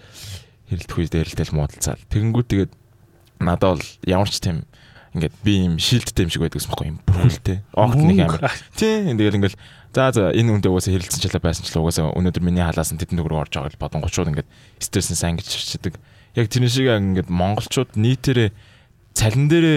хэрэлдэх 0.71 0.95
үе 0.95 1.11
дээрэлтэл 1.11 1.51
муудалцаал. 1.51 1.99
Тэгэнгүүт 2.07 2.47
тэгээд 2.47 2.71
надад 3.43 3.75
бол 3.75 3.85
ямар 4.07 4.31
ч 4.31 4.39
тийм 4.39 4.63
ингээд 5.15 5.35
би 5.43 5.53
юм 5.67 5.75
шилдтэй 5.79 6.25
юм 6.25 6.31
шиг 6.31 6.43
байдаг 6.43 6.63
юм 6.63 6.71
баггүй 6.71 6.87
юм 6.91 6.99
бүрхэлтэй. 7.03 7.57
Огт 7.75 7.99
нэг 7.99 8.19
амар. 8.25 8.51
Тийм 8.75 9.15
тэгэл 9.19 9.37
ингээл 9.39 9.59
за 9.95 10.11
за 10.11 10.35
энэ 10.35 10.59
үндэ 10.59 10.67
угаасаа 10.67 10.91
хэрэлцэн 10.91 11.23
чалаа 11.23 11.39
байсан 11.47 11.63
ч 11.63 11.71
л 11.71 11.79
угаасаа 11.79 12.11
өнөөдөр 12.19 12.43
миний 12.43 12.59
халаас 12.67 12.91
нь 12.91 12.99
тэдэн 12.99 13.15
төгрөг 13.15 13.47
орж 13.47 13.53
байгаа 13.55 13.71
л 13.71 13.79
бодонгочууд 13.79 14.29
ингээд 14.35 14.49
стрессээс 14.83 15.23
ангиж 15.23 15.47
чирчдэг. 15.47 15.95
Яг 16.35 16.51
тэр 16.51 16.67
шиг 16.67 16.91
ингээд 16.91 17.31
монголчууд 17.31 17.95
нийтээрээ 17.95 18.51
цалин 19.15 19.47
дээр 19.47 19.67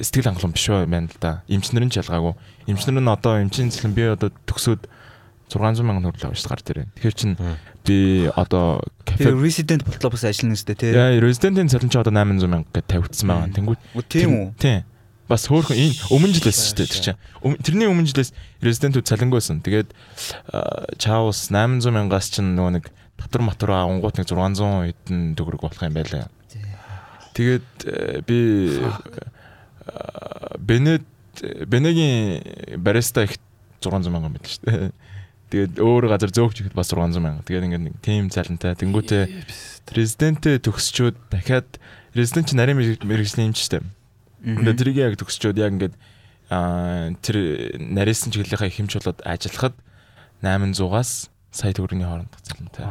сэтгэл 0.00 0.32
хангалуун 0.32 0.56
биш 0.56 0.66
байна 0.72 1.12
л 1.12 1.20
да. 1.20 1.44
Эмчнэр 1.52 1.84
нь 1.84 1.92
ч 1.92 2.00
ялгаагүй. 2.00 2.32
Эмчнэр 2.64 2.96
нь 2.96 3.12
одоо 3.12 3.36
эмчийн 3.44 3.68
цалин 3.68 3.92
би 3.92 4.08
одоо 4.08 4.32
төгсөөд 4.48 4.88
600 5.52 5.84
сая 5.84 6.08
төгрөг 6.16 6.32
авч 6.32 6.44
гар 6.48 6.60
дээр. 6.64 6.80
Тэгэхээр 6.96 7.16
чин 7.16 7.36
би 7.84 8.28
одоо 8.32 8.80
кафе 9.04 9.36
resident 9.36 9.84
болтлоо 9.84 10.16
бас 10.16 10.24
ажиллана 10.24 10.56
үстэй 10.56 10.76
тий. 10.76 10.92
яа 10.96 11.20
резидентийн 11.20 11.68
цалин 11.68 11.92
чи 11.92 12.00
одоо 12.00 12.12
800 12.12 12.48
мянга 12.48 12.72
гэж 12.72 12.84
тавигдсан 12.88 13.28
байгаа. 13.28 13.52
Тэнгүүд 13.52 13.80
тийм 14.08 14.32
үү? 14.32 14.46
Тийм. 14.56 14.84
Бас 15.28 15.44
хөөхөн 15.48 15.76
энэ 15.76 15.94
өмнө 16.08 16.32
жил 16.40 16.48
байсан 16.48 16.64
шүү 16.72 16.76
дээ 16.80 16.88
тэр 16.88 17.02
чинь. 17.04 17.20
Тэрний 17.60 17.88
өмнө 17.92 18.08
жилээс 18.08 18.32
резидентүүд 18.64 19.04
цалингүйсэн. 19.12 19.60
Тэгээд 19.60 19.92
чаус 20.96 21.52
800 21.52 21.92
мянгаас 21.92 22.32
чинь 22.32 22.56
нөгөө 22.56 22.72
нэг 22.80 22.84
татвар 23.20 23.44
матвар 23.44 23.70
авангууд 23.84 24.16
нэг 24.16 24.24
600 24.24 24.88
хэдэн 24.88 25.36
төгрөг 25.36 25.60
болох 25.68 25.82
юм 25.84 25.92
байлаа. 26.00 26.32
Тэгээд 27.36 27.68
э, 27.86 28.24
би 28.24 28.38
аа, 29.86 30.56
Бенет 30.58 31.04
Бенегийн 31.68 32.42
бариста 32.82 33.22
их 33.28 33.36
600 33.84 34.10
мянган 34.10 34.32
байл 34.34 34.48
шүү 34.48 34.64
дээ. 34.64 34.90
Тэгээд 35.48 35.74
өөр 35.80 36.04
газар 36.10 36.32
зөөгч 36.34 36.60
ихэд 36.66 36.74
бас 36.76 36.90
600 36.90 37.20
мянга. 37.22 37.44
Тэгээд 37.46 37.64
ингээд 37.68 37.84
нэг 37.86 37.94
тим 38.02 38.26
цалинтай. 38.32 38.74
Тэнгүүтээ 38.74 39.22
резидентээ 39.94 40.56
төгсчөөд 40.66 41.16
дахиад 41.30 41.68
резидент 42.12 42.50
чи 42.50 42.56
нарийн 42.58 42.76
мэрэг- 42.80 43.06
мэрэгжлийн 43.06 43.52
эмч 43.54 43.64
шүү 43.64 43.80
дээ. 43.80 43.86
Тэгээд 44.44 44.78
тэрийг 44.78 44.98
яг 44.98 45.14
төгсчөөд 45.18 45.58
яг 45.58 45.72
ингээд 45.74 45.94
аа 46.48 47.12
тэр 47.20 47.36
нарийнсан 47.76 48.32
чиглэлийнхаа 48.32 48.70
хэмч 48.70 48.92
болоод 49.02 49.20
ажиллахад 49.26 49.74
800-аас 50.42 51.28
сая 51.50 51.72
төгрөгийн 51.74 52.08
хооронд 52.08 52.32
цалинтай. 52.40 52.86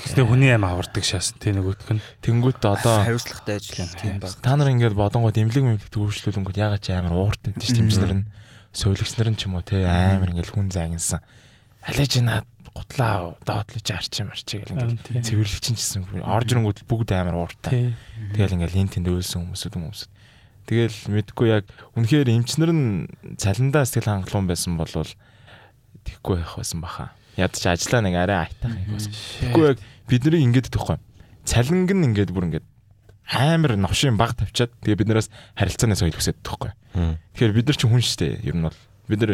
Тэгэхээр 0.00 0.30
хүний 0.32 0.50
аим 0.54 0.64
авардаг 0.64 1.04
шаасан 1.04 1.36
тий 1.36 1.52
нөгөөдх 1.52 1.90
нь. 1.92 2.00
Тэнгүүт 2.24 2.62
одоо 2.64 3.04
хариуцлагатай 3.04 3.60
ажил 3.60 3.84
юм 3.84 3.90
тийм 4.00 4.16
баг. 4.16 4.32
та 4.40 4.56
нар 4.56 4.72
ингээд 4.72 4.96
бодонгод 4.96 5.36
имлэг 5.36 5.60
мэмлэг 5.60 5.90
төвөрчлүүлэнгүүд 5.92 6.56
ягаад 6.56 6.80
ч 6.80 6.96
амар 6.96 7.14
ууртай 7.18 7.52
тийш 7.52 7.76
тэмцнэр 7.76 8.12
нь 8.16 8.28
сөүлэгчнэр 8.72 9.28
нь 9.34 9.38
ч 9.38 9.50
юм 9.50 9.60
уу 9.60 9.66
те 9.66 9.84
амар 9.84 10.32
ингээд 10.32 10.54
хүн 10.56 10.72
загинсан. 10.72 11.20
Алиж 11.84 12.16
наад 12.22 12.48
гутлаа 12.74 13.34
доотлож 13.44 13.86
арчи 13.90 14.22
марчи 14.24 14.62
гэл 14.62 14.76
Аа, 14.78 14.90
ингээд 14.94 15.26
цэвэрлэгч 15.26 15.66
нь 15.70 15.78
гэсэн 15.78 16.22
орж 16.22 16.48
ирэнгүүд 16.54 16.86
бүгд 16.86 17.10
амар 17.14 17.36
ууртай. 17.46 17.94
Тэгэл 18.34 18.54
ингээд 18.56 18.74
лин 18.76 18.88
тэнд 18.88 19.10
өөлсөн 19.10 19.50
хүмүүсүүд 19.50 19.74
хүмүүсд. 19.74 20.10
Тэгэл 20.70 20.98
мэдгүй 21.10 21.46
яг 21.50 21.64
үнэхээр 21.98 22.30
эмчнэр 22.30 22.70
нь 22.70 23.10
цалиндаа 23.40 23.82
сэтгэл 23.82 24.22
хангалуун 24.22 24.46
байсан 24.46 24.78
бол 24.78 24.92
тэгхгүй 26.06 26.36
байх 26.40 26.54
байсан 26.62 26.78
баха. 26.80 27.10
Ядч 27.34 27.66
ажиллаа 27.66 28.00
нэг 28.06 28.14
арай 28.14 28.38
айтах 28.46 28.74
юм 28.78 28.94
байсан. 28.94 29.12
Тэггүй 29.50 29.64
яг 29.74 29.78
бидний 30.06 30.42
ингээд 30.46 30.70
төгхгүй. 30.70 30.98
Цалинг 31.42 31.90
нь 31.90 32.06
ингээд 32.14 32.30
бүр 32.30 32.46
ингээд 32.50 32.66
амар 33.30 33.74
новшин 33.78 34.14
баг 34.18 34.34
тавьчаад 34.38 34.70
тэгээ 34.82 35.00
биднээс 35.06 35.28
харилцааны 35.58 35.98
соёл 35.98 36.14
хүсэж 36.14 36.38
төгхгүй. 36.42 36.70
Тэгэхээр 37.34 37.54
бид 37.54 37.66
нар 37.66 37.78
чинь 37.78 37.90
хүн 37.90 38.02
шүү 38.02 38.18
дээ. 38.18 38.34
Ер 38.46 38.56
нь 38.58 38.66
бол 38.66 38.78
бид 39.10 39.20
нар 39.20 39.32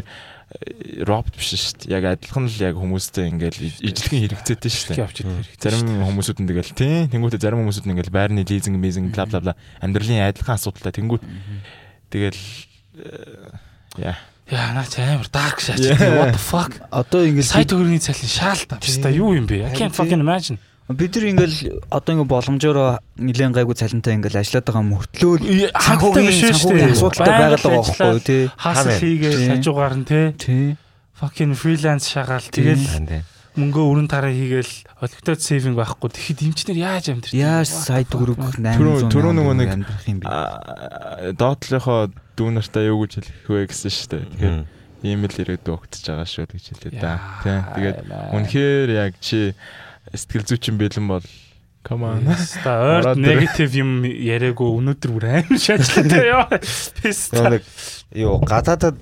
робот 1.05 1.37
биш 1.37 1.53
шүү 1.55 1.87
дээ. 1.87 1.93
Яг 1.93 2.05
адилхан 2.17 2.49
л 2.49 2.59
яг 2.59 2.75
хүмүүстэй 2.81 3.29
ингээл 3.31 3.61
ижлэхэн 3.85 4.23
хэрэгцээтэй 4.25 4.71
шүү 4.73 4.97
дээ. 4.97 5.61
Зарим 5.61 5.85
хүмүүсүүд 6.09 6.39
нь 6.41 6.49
тэгэл 6.49 6.73
тий 6.73 6.97
тэнгуүтэ 7.13 7.39
зарим 7.39 7.63
хүмүүсүүд 7.63 7.87
нь 7.87 7.93
ингээл 7.95 8.17
байрны 8.17 8.43
лизинг 8.43 8.81
мизинг 8.81 9.13
бла 9.13 9.29
бла 9.29 9.41
бла 9.43 9.55
амьдралын 9.85 10.27
адилхан 10.33 10.57
асуудалтай 10.57 10.97
тэнгуүт 10.97 11.23
тэгэл 12.09 12.41
яа 14.01 14.17
Яа 14.47 14.71
наач 14.79 14.95
амар 15.03 15.27
dark 15.27 15.59
шаач. 15.59 15.83
What 16.23 16.31
the 16.31 16.39
fuck? 16.39 16.79
Одоо 16.95 17.27
ингээл 17.27 17.51
Сая 17.51 17.67
төгрөгийн 17.67 17.99
цалин 17.99 18.31
шаалтаа. 18.31 18.79
Пста 18.79 19.11
юу 19.11 19.35
юм 19.35 19.51
бэ? 19.51 19.67
I 19.67 19.75
can't 19.75 19.91
fucking 19.91 20.23
imagine. 20.23 20.63
Бид 20.87 21.13
нар 21.19 21.25
ингээл 21.35 21.59
одоо 21.91 22.13
ингээ 22.15 22.31
боломжоор 22.31 22.79
нэлээд 23.19 23.55
гайгүй 23.59 23.75
цалинтай 23.75 24.15
ингээл 24.15 24.39
ажиллаад 24.39 24.67
байгаа 24.71 24.85
мөртлөө 24.87 25.35
Хангалттай 25.75 26.25
биш 26.31 26.39
шүү 26.63 26.73
дээ. 26.79 26.95
асуудалтай 26.95 27.27
байгаад 27.27 27.63
байгаа 27.67 27.83
байхгүй 27.83 28.21
тий. 28.23 28.43
Хасал 28.55 28.95
Тий. 28.95 29.01
хийгээл 29.03 29.51
хажуугаар 29.51 29.95
нь 29.99 30.07
те. 30.07 30.21
Тий. 30.39 30.77
Fucking 31.19 31.53
freelance 31.59 32.07
шагаал 32.07 32.47
тэгэл 32.55 32.87
Тий. 33.03 33.23
мөнгөө 33.59 33.85
өрн 33.89 34.07
тараа 34.07 34.31
хийгээл 34.31 34.73
олигтой 35.03 35.35
сейвинг 35.41 35.75
байхгүй. 35.81 36.09
Тэгэхэд 36.13 36.41
эмчнэр 36.45 36.77
яаж 36.79 37.05
амьдрэх 37.11 37.33
вэ? 37.35 37.41
Яаж 37.41 37.69
сая 37.73 38.05
төгрөг 38.07 38.37
800 38.37 39.11
Түрүү- 39.11 39.35
нөгөө 39.43 39.55
нэг- 39.59 39.73
амьдрах 39.75 40.05
юм 40.07 40.19
бэ? 40.23 40.27
Аа, 40.29 41.33
доотлохоо 41.35 42.13
дүү 42.37 42.49
нартаа 42.53 42.85
юу 42.87 43.03
гэж 43.09 43.13
хэлэх 43.27 43.49
вэ 43.49 43.67
гэсэн 43.73 43.91
шүү 43.91 44.09
дээ. 44.13 44.25
Тэгэхээр 44.29 44.57
ийм 45.09 45.21
л 45.25 45.35
ирээдүй 45.41 45.73
өгдөж 45.73 46.03
байгаа 46.05 46.29
шүү 46.29 46.47
гэж 46.53 46.65
хэлээ 46.69 47.01
да. 47.01 47.17
Тийм. 47.43 47.61
Тэгээд 47.75 47.99
үнэхээр 48.37 48.89
яг 48.93 49.13
чи 49.25 49.57
сэтгэл 50.15 50.47
зүйчин 50.47 50.79
бэлэн 50.79 51.07
бол 51.11 51.27
come 51.87 52.03
on. 52.07 52.23
Ста 52.39 52.79
ойр 52.83 53.07
Ороод 53.07 53.19
ир. 53.19 53.27
негатив 53.27 53.71
юм 53.79 53.91
яриаггүй 54.05 54.69
өнөөдөр 54.79 55.11
бүр 55.15 55.27
амар 55.41 55.59
шаачлаатай 55.59 56.27
ёо. 56.35 56.45
Нөгөө 56.51 57.51
нэг 57.55 57.63
юу 58.15 58.35
гадаадад 58.43 58.97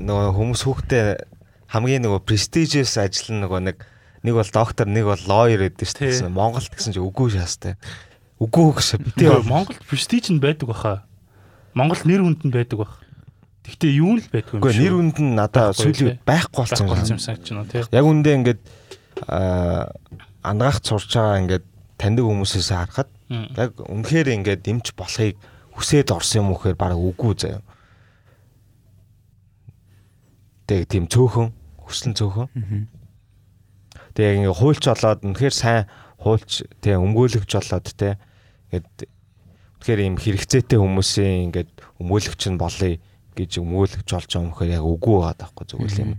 нөгөө 0.00 0.30
хүмүүс 0.34 0.62
хүүхдээ 0.66 1.06
хамгийн 1.70 2.02
нөгөө 2.06 2.22
prestigious 2.26 2.96
ажил 2.98 3.30
нь 3.34 3.42
нөгөө 3.46 3.60
нэг 3.70 3.78
нэг 4.26 4.34
бол 4.36 4.50
доктор 4.52 4.86
нэг 4.90 5.06
бол 5.06 5.22
lawyer 5.30 5.70
гэдэг 5.70 5.86
шүү 5.86 6.26
дээ. 6.26 6.34
Монголд 6.34 6.70
гэсэн 6.74 6.92
чинь 6.98 7.06
үгүй 7.06 7.30
шаастай. 7.38 7.78
Үгүй 8.40 8.72
гэж 8.74 8.88
бити 9.00 9.24
Тэгээ 9.28 9.46
Монголд 9.46 9.80
престиж 9.86 10.32
нь 10.32 10.40
байдаг 10.42 10.66
баха. 10.72 11.04
Монгол 11.76 12.02
нэр 12.04 12.24
хүнд 12.26 12.42
нь 12.48 12.52
байдаг 12.52 12.78
бах. 12.82 12.94
Гэхдээ 13.64 13.92
юу 14.00 14.16
нь 14.16 14.24
л 14.24 14.28
байдаг 14.32 14.56
юм 14.56 14.60
Үгүй 14.64 14.72
нэр 14.80 14.94
үнд 14.98 15.16
нь 15.20 15.36
надаа 15.36 15.70
Байхгүй, 15.70 15.84
сүүлийн 15.94 16.18
байхгүй 16.26 16.58
болсон 16.64 16.88
юм. 16.88 17.00
юм 17.04 17.20
санагч 17.20 17.48
нь 17.52 17.68
тий. 17.68 17.84
Яг 17.92 18.04
үндэ 18.08 18.30
ингээд 18.40 18.60
аа 19.28 19.92
ангаах 20.42 20.80
сурч 20.80 21.12
байгаа 21.16 21.40
ингээд 21.44 21.64
таньдаг 22.00 22.24
хүмүүсээс 22.24 22.70
харахад 22.72 23.10
яг 23.30 23.76
үнэхээр 23.76 24.28
ингээд 24.40 24.64
дэмж 24.64 24.86
болохыг 24.96 25.36
хүсээд 25.76 26.10
орсон 26.10 26.40
юм 26.42 26.48
уу 26.52 26.58
гэхээр 26.58 26.78
баг 26.80 26.96
үгүй 26.96 27.34
заяа. 27.36 27.62
Тэг 30.66 30.88
тийм 30.88 31.06
цөөхөн 31.06 31.52
хүслэн 31.84 32.14
цөөхөн. 32.16 32.48
Тэг 34.16 34.24
яг 34.24 34.36
ингээд 34.40 34.58
хуульч 34.58 34.82
болоод 34.88 35.20
үнэхээр 35.28 35.54
сайн 35.54 35.84
хуульч 36.18 36.64
тэг 36.80 36.98
өмгөөлөгч 36.98 37.50
болоод 37.54 37.86
тэг 37.94 38.18
ингээд 38.72 38.88
тэгэхээр 39.80 40.00
ийм 40.04 40.16
хэрэгцээтэй 40.20 40.78
хүмүүсийн 40.80 41.52
ингээд 41.52 41.70
өмгөөлөгч 42.00 42.42
нь 42.50 42.60
болъё 42.60 42.96
гэж 43.36 43.50
өмгөөлөгч 43.62 44.08
болж 44.10 44.28
байгаа 44.28 44.44
юм 44.44 44.52
гэхээр 44.52 44.76
яг 44.76 44.84
үгүй 44.84 45.16
байгаа 45.16 45.36
даахгүй 45.38 45.64
зүгээр 45.68 46.00
юм. 46.04 46.12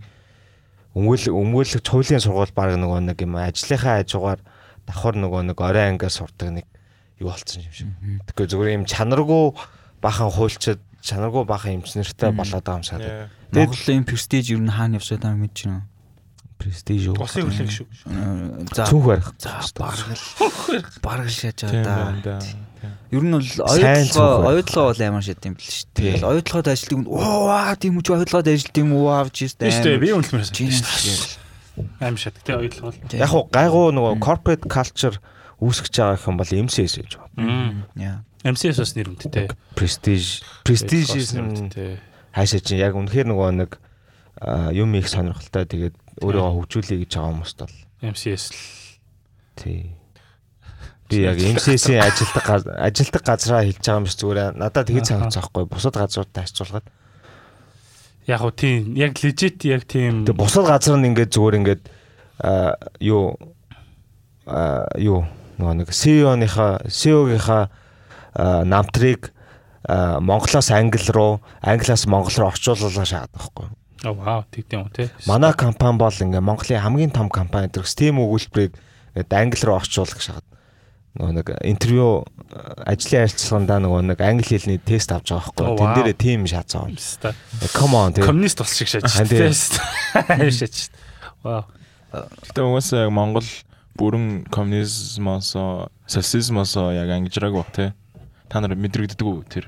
Өмгөөл 0.92 1.26
өмгөөлөгч 1.32 1.88
хуулийн 1.88 2.20
сургууль 2.20 2.52
баг 2.52 2.76
нөгөө 2.76 3.00
нэг 3.12 3.18
юм 3.24 3.40
ажлынхаа 3.40 4.04
хажуугаар 4.04 4.40
давхар 4.84 5.16
нөгөө 5.16 5.42
нэг 5.52 5.58
орой 5.62 5.88
ангиас 5.88 6.20
сурдаг 6.20 6.52
нэг 6.52 6.66
юу 7.20 7.32
болцсон 7.32 7.64
юм 7.64 7.72
шиг. 7.72 7.88
Тэгэхээр 8.28 8.52
зүгээр 8.52 8.76
юм 8.76 8.86
чанаргүй 8.90 9.56
бахан 10.04 10.30
хуульчид 10.36 10.84
чанаргүй 11.00 11.44
бахан 11.48 11.80
эмчнэртэй 11.80 12.36
болоод 12.36 12.66
байгаа 12.66 12.82
юм 12.82 12.84
шиг. 12.84 13.00
Монголын 13.56 14.04
престиж 14.04 14.52
юу 14.52 14.60
н 14.60 14.68
хаана 14.68 15.00
явсаа 15.00 15.16
таа 15.22 15.36
мэдэж 15.40 15.72
байна. 15.72 15.88
Престиж 16.60 17.08
юу? 17.10 17.16
Усын 17.18 17.48
хөрлөг 17.48 17.72
шүү. 17.72 17.88
За 18.76 18.86
Цүнх 18.86 19.06
барих. 19.08 19.32
за 19.40 19.64
баргал 19.80 20.22
баргал 21.02 21.32
шааж 21.32 21.58
Тийм 21.66 21.82
байгаа 21.88 22.20
да. 22.22 22.38
Ер 23.12 23.24
нь 23.24 23.34
бол 23.34 23.46
оюутлогоо 23.46 24.50
оюутлогоо 24.50 24.88
бол 24.92 25.02
амар 25.06 25.24
шат 25.26 25.46
юм 25.46 25.54
бэл 25.54 25.70
шүү 25.70 25.88
дээ. 25.94 26.06
Тэгэл 26.18 26.30
оюутлогоод 26.32 26.68
ажилтдаг 26.72 26.98
юм. 26.98 27.04
Оо 27.12 27.76
тийм 27.78 27.94
үү 28.02 28.10
оюутлогоод 28.10 28.50
ажилтдаг 28.50 28.82
юм 28.82 28.92
уу 28.98 29.08
авч. 29.14 29.38
Тийм 29.54 29.70
шүү 29.70 29.86
дээ. 29.86 30.02
Би 30.02 30.10
үнэлмээр 30.18 30.48
санагдаж 30.50 31.42
Аим 32.00 32.18
шат 32.18 32.36
тий 32.44 32.56
ойлголоо. 32.56 32.94
Яг 33.16 33.30
хуу 33.32 33.48
гайгуу 33.48 33.92
нөгөө 33.96 34.20
corporate 34.20 34.66
culture 34.68 35.18
үүсгэж 35.64 35.94
байгаа 35.96 36.18
гэх 36.18 36.28
юм 36.28 36.38
бол 36.42 36.52
MCS 36.68 36.94
гэж 37.00 37.12
байна. 37.38 38.26
MCS 38.44 38.82
бас 38.82 38.94
нэр 38.98 39.08
хүндтэй. 39.14 39.48
Prestige 39.78 40.42
prestige 40.68 41.14
тий. 41.72 42.02
хаашаа 42.36 42.60
чинь 42.60 42.82
яг 42.82 42.98
үнэхээр 42.98 43.30
нөгөө 43.32 43.50
нэг 43.62 43.72
юм 44.76 44.98
их 45.00 45.08
сонирхолтой 45.08 45.64
тэгээд 45.70 45.96
өөрийгөө 46.26 46.54
хөгжүүлэе 46.60 46.98
гэж 47.06 47.12
байгаа 47.16 47.32
хүмүүст 47.40 47.58
бол 47.64 47.76
MCS 48.02 48.44
л 48.52 48.60
тий. 49.56 49.96
Би 51.12 51.28
яг 51.28 51.36
MCS-ийн 51.38 52.00
ажилтдаг 52.00 52.46
газ- 52.48 52.72
ажилтдаг 52.72 53.24
газраа 53.28 53.62
хэлж 53.68 53.84
байгаа 53.84 54.00
юм 54.00 54.08
шиг 54.08 54.20
зүгээр. 54.24 54.56
Надад 54.56 54.88
тэгж 54.88 55.08
байгаа 55.12 55.28
байхгүй 55.28 55.66
бусад 55.68 55.96
газруудад 56.00 56.40
харьцуулахад 56.40 56.88
яг 58.32 58.42
уу 58.42 58.52
тийм 58.56 58.96
яг 58.96 59.20
legit 59.20 59.60
яг 59.68 59.84
тийм 59.84 60.24
Тэгээ 60.24 60.40
бусад 60.40 60.66
газар 60.72 60.96
нь 60.96 61.12
ингээд 61.12 61.36
зүгээр 61.36 61.60
ингээд 61.60 61.84
юу 63.04 63.36
юу 64.48 65.22
нэг 65.62 65.90
CEO-ныхаа 65.94 66.88
CEO-гийнхаа 66.88 67.70
намтрыг 68.66 69.30
Монголоос 69.92 70.72
Англи 70.72 71.12
руу, 71.12 71.42
Англиас 71.62 72.06
Монгол 72.06 72.34
руу 72.38 72.48
орчуулуулаа 72.54 73.06
шахаад 73.06 73.34
байхгүй. 73.34 73.68
оо 74.06 74.14
вау 74.14 74.46
тэгдэм 74.50 74.82
үү 74.82 74.94
тий. 74.94 75.08
Манай 75.28 75.54
компани 75.54 75.98
бол 75.98 76.14
ингээ 76.14 76.42
Монголын 76.42 76.82
хамгийн 76.82 77.12
том 77.14 77.30
компани 77.30 77.68
дэрс 77.70 77.94
тийм 77.94 78.18
өгүүлбэрийг 78.22 78.74
ингээд 79.14 79.34
Англи 79.34 79.62
руу 79.66 79.78
орчуулах 79.78 80.22
шахаад 80.22 80.46
нөгөө 81.12 81.34
нэг 81.36 81.48
интервью 81.68 82.24
а, 82.56 82.94
ажлын 82.94 83.28
харилцаандаа 83.28 83.80
нөгөө 83.84 84.02
нэг 84.12 84.20
англи 84.24 84.48
хэлний 84.48 84.80
тест 84.80 85.12
авч 85.12 85.34
байгаа 85.36 85.52
байхгүй. 85.52 85.76
Тэн 85.76 85.92
дээрээ 86.00 86.16
тийм 86.16 86.48
шаацаа. 86.48 86.88
Ста. 86.96 87.36
Come 87.76 87.96
on. 88.00 88.16
Коммунист 88.16 88.64
бол 88.64 88.72
шиг 88.72 88.88
шааж 88.88 89.12
Аа, 89.12 89.28
тий. 89.28 89.52
тий. 89.52 90.52
Шааж. 90.56 90.88
Вау. 91.44 91.68
Гэтэ 92.16 92.60
угаасаа 92.64 93.08
яг 93.08 93.12
Монгол 93.12 93.48
бүрэн 94.00 94.48
коммунизмоос 94.48 95.52
социализмоос 96.08 96.76
яг 96.96 97.10
ангижрааг 97.12 97.54
баг 97.60 97.70
тий. 97.76 97.92
Та 98.48 98.64
нар 98.64 98.80
мэдрэгддэг 98.80 99.28
үү 99.28 99.44
тэр? 99.52 99.68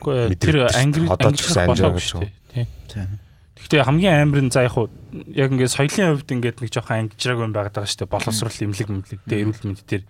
Гэхдээ 0.00 0.36
тэр 0.36 0.56
англи 0.76 1.08
одоо 1.08 1.32
ч 1.32 1.48
гэсэн 1.48 1.72
гэж 1.72 2.32
тий. 2.52 2.68
Тийм. 2.92 3.20
Гэхдээ 3.60 3.84
хамгийн 3.84 4.16
амар 4.24 4.40
нь 4.44 4.52
за 4.52 4.64
яг 4.64 4.72
хуу 4.74 4.88
яг 5.28 5.52
ингээд 5.52 5.74
соёлын 5.74 6.16
хувьд 6.16 6.32
ингээд 6.32 6.58
нэг 6.64 6.70
жоохон 6.72 6.96
ангижрааг 7.12 7.40
юм 7.44 7.52
байгаад 7.52 7.76
байгаа 7.76 7.90
шүү 7.92 8.00
дээ. 8.02 8.14
Боловсрол 8.14 8.64
имлэг 8.64 8.88
имлэг 8.88 9.20
дээр 9.28 9.42
эрүүл 9.44 9.64
мэнд 9.68 9.80
дээр 9.84 10.02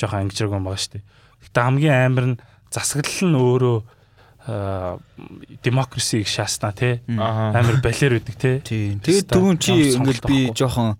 жоохон 0.00 0.20
ангижрааг 0.24 0.52
юм 0.56 0.64
байгаа 0.64 0.82
шүү 0.82 0.92
дээ. 0.96 1.04
Гэхдээ 1.44 1.64
хамгийн 1.68 1.96
амар 2.00 2.26
нь 2.32 2.36
засаглал 2.72 3.28
нь 3.28 3.38
өөрөө 3.38 3.78
аа 4.44 4.98
демокрасиг 5.64 6.28
шаасна. 6.28 6.72
Аа. 6.72 7.52
Амар 7.56 7.80
балер 7.80 8.20
үүдэг. 8.20 8.64
Тийм. 8.64 9.00
Тэгээд 9.00 9.28
түрүүн 9.32 9.58
чи 9.60 9.96
ингээл 9.96 10.24
би 10.24 10.38
жоохон 10.52 10.96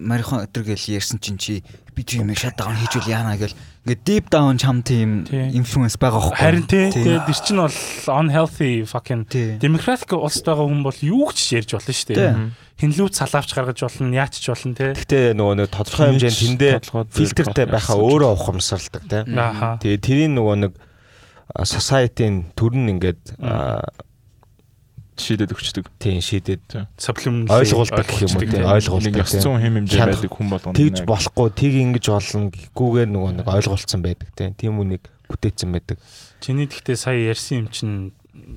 марихон 0.00 0.44
өтер 0.48 0.64
гэл 0.64 0.96
ярьсан 0.96 1.20
чинь 1.20 1.36
чи 1.36 1.60
би 1.92 2.02
тийм 2.04 2.28
юм 2.28 2.36
шат 2.36 2.56
даун 2.56 2.76
хийжүүл 2.80 3.12
яана 3.12 3.36
гэл 3.36 3.52
ингээд 3.84 4.00
deep 4.08 4.26
down 4.32 4.56
чам 4.56 4.80
тийм 4.80 5.28
influence 5.28 6.00
байгаа 6.00 6.32
хөөхгүй. 6.32 6.40
Харин 6.40 6.64
тий. 6.64 6.88
Тэгээд 6.88 7.28
тэр 7.28 7.38
чинь 7.44 7.60
бол 7.60 7.78
unhealthy 8.16 8.72
fucking 8.88 9.24
тий. 9.28 9.60
демократик 9.60 10.16
улс 10.16 10.40
байгаа 10.40 10.64
хүн 10.64 10.80
бол 10.80 10.98
юу 11.04 11.28
ч 11.36 11.60
ярьж 11.60 11.76
болно 11.76 11.92
шүү 11.92 12.08
дээ. 12.16 12.32
Тийм. 12.32 12.48
Хинлүүт 12.80 13.14
салаавч 13.20 13.52
гаргаж 13.52 13.84
болно, 13.84 14.16
яач 14.16 14.40
ч 14.40 14.48
болно 14.48 14.72
тий. 14.72 14.90
Гэхдээ 14.96 15.36
нөгөө 15.36 15.54
нэг 15.60 15.68
тодорхой 15.68 16.16
хэмжээнд 16.16 16.40
тэндээ 16.56 16.74
фильтртэй 17.12 17.66
байхаа 17.68 18.00
өөрөө 18.00 18.32
ухамсарладаг 18.40 19.04
тийм. 19.04 19.36
Ааха. 19.36 19.76
Тэгээ 19.84 20.00
тэрийн 20.00 20.32
нөгөө 20.32 20.56
нэг 20.64 20.72
society-ийн 21.52 22.56
төр 22.56 22.72
нь 22.72 22.88
ингээд 22.96 23.36
шийдэд 25.16 25.50
өгчдөг. 25.54 25.84
тийм 25.98 26.18
шийдээд 26.20 26.62
Supplement 26.98 27.48
Ойлгуулдаг 27.50 28.06
гэх 28.06 28.22
юм 28.26 28.32
уу, 28.34 28.42
тийм, 28.42 28.66
ойлгуулдаг, 28.66 29.12
Нэг 29.14 29.22
ёс 29.22 29.32
зүйн 29.38 29.60
хэм 29.62 29.74
хэмжээ 29.84 30.04
байдаг 30.04 30.32
хүн 30.34 30.48
болгоно. 30.50 30.74
тэгж 30.74 30.98
болохгүй 31.06 31.48
тийг 31.54 31.74
ингэж 31.78 32.04
болно 32.10 32.50
гэхгүйгээр 32.50 33.10
нөгөө 33.14 33.32
нэг 33.38 33.46
ойлголцсон 33.46 34.00
байдаг 34.02 34.28
тийм. 34.34 34.52
Тийм 34.58 34.74
үнийг 34.82 35.04
бүтээсэн 35.30 35.70
байдаг. 35.72 35.98
Чиний 36.42 36.66
гэхдээ 36.66 36.96
сая 36.98 37.18
ярьсан 37.30 37.54
юм 37.64 37.68
чинь 37.70 37.96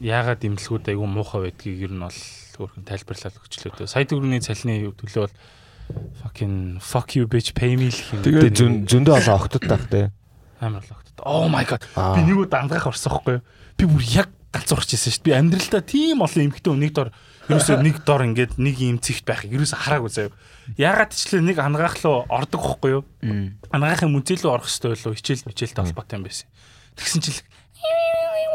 яагаад 0.01 0.41
имлгүүд 0.43 0.89
айгүй 0.89 1.07
муухай 1.07 1.41
байдгийг 1.47 1.87
ер 1.87 1.93
нь 1.93 2.01
бол 2.01 2.19
өөрхөн 2.57 2.83
тайлбарлал 2.89 3.37
өгчлөө 3.37 3.71
дээ. 3.77 3.87
Сая 3.87 4.05
төгрөгийн 4.09 4.41
цалины 4.41 4.89
төлөө 4.97 5.29
бол 5.29 5.35
fucking 6.23 6.79
fuck 6.81 7.15
you 7.15 7.27
bitch 7.29 7.53
pay 7.53 7.77
me 7.77 7.89
л 7.93 7.99
юм. 8.17 8.21
Тэгээ 8.25 8.51
зөн 8.57 8.73
зөндөө 8.89 9.13
олон 9.21 9.35
октод 9.37 9.63
таах 9.69 9.85
тийм. 9.87 10.11
амар 10.59 10.81
л 10.83 10.91
огт. 10.91 11.07
Oh 11.21 11.45
my 11.47 11.63
god. 11.63 11.85
Би 11.93 12.21
нэг 12.25 12.49
удаа 12.49 12.65
андгаах 12.65 12.89
орсон 12.89 13.13
байхгүй 13.13 13.37
юу? 13.37 13.43
Би 13.77 13.85
бүр 13.85 14.03
яг 14.09 14.29
галзуурч 14.57 14.97
ирсэн 14.97 15.13
шүү 15.13 15.21
дээ. 15.21 15.29
Би 15.29 15.37
амьдралдаа 15.37 15.85
тийм 15.85 16.25
олон 16.25 16.49
эмхтэн 16.49 16.81
нэг 16.81 16.97
дор 16.97 17.13
ерөөсөө 17.47 17.79
нэг 17.85 18.01
дор 18.01 18.25
ингээд 18.25 18.57
нэг 18.57 18.75
юм 18.81 18.97
цэгт 18.97 19.29
байхыг 19.29 19.53
ерөөсөө 19.53 19.77
хараагүй 19.77 20.09
заяа. 20.09 20.33
Ягаад 20.75 21.13
ч 21.13 21.29
л 21.31 21.45
нэг 21.45 21.61
ангаах 21.61 22.01
руу 22.01 22.25
ордог 22.27 22.59
байхгүй 22.59 22.91
юу? 22.97 23.05
Мм. 23.21 23.61
Анагаахын 23.71 24.11
музей 24.11 24.35
рүү 24.41 24.51
орох 24.51 24.67
хэрэгтэй 24.67 24.91
байлоо 24.97 25.15
хичээл 25.15 25.47
хичээлтэй 25.47 25.83
холбоотой 25.85 26.17
юм 26.17 26.25
байсан. 26.25 26.49
Тэгсэн 26.97 27.21
чил 27.21 27.37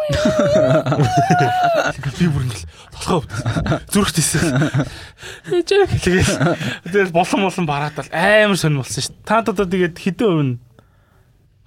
би 2.19 2.27
бүр 2.27 2.43
ингээл 2.43 2.67
толгой 3.07 3.31
зүрхтэйсэн. 3.95 4.43
Ээжээ 5.55 5.87
тэгээд 6.03 6.31
тэгэл 6.91 7.15
болон 7.15 7.47
болон 7.47 7.67
бараатал 7.71 8.11
амар 8.11 8.59
сонь 8.59 8.75
болсон 8.77 8.99
шүү. 8.99 9.15
Та 9.23 9.47
одоо 9.47 9.63
тэгээд 9.63 9.95
хэдэн 9.95 10.27
өв 10.27 10.43
нь 10.43 10.59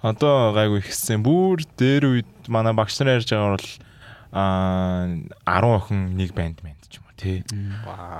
Одоо 0.04 0.52
гайгүй 0.54 0.84
ихсэн. 0.84 1.24
Бүр 1.24 1.64
дээр 1.74 2.20
үед 2.20 2.30
манай 2.46 2.76
багш 2.76 3.00
нар 3.00 3.16
ярьж 3.16 3.32
байгаа 3.32 3.56
бол 3.56 3.68
аа 4.32 5.06
10 5.46 5.76
охин 5.76 6.00
нэг 6.16 6.34
банд 6.34 6.58
банд 6.62 6.80
ч 6.90 6.98
юм 6.98 7.04
уу 7.06 7.14
тий. 7.16 7.42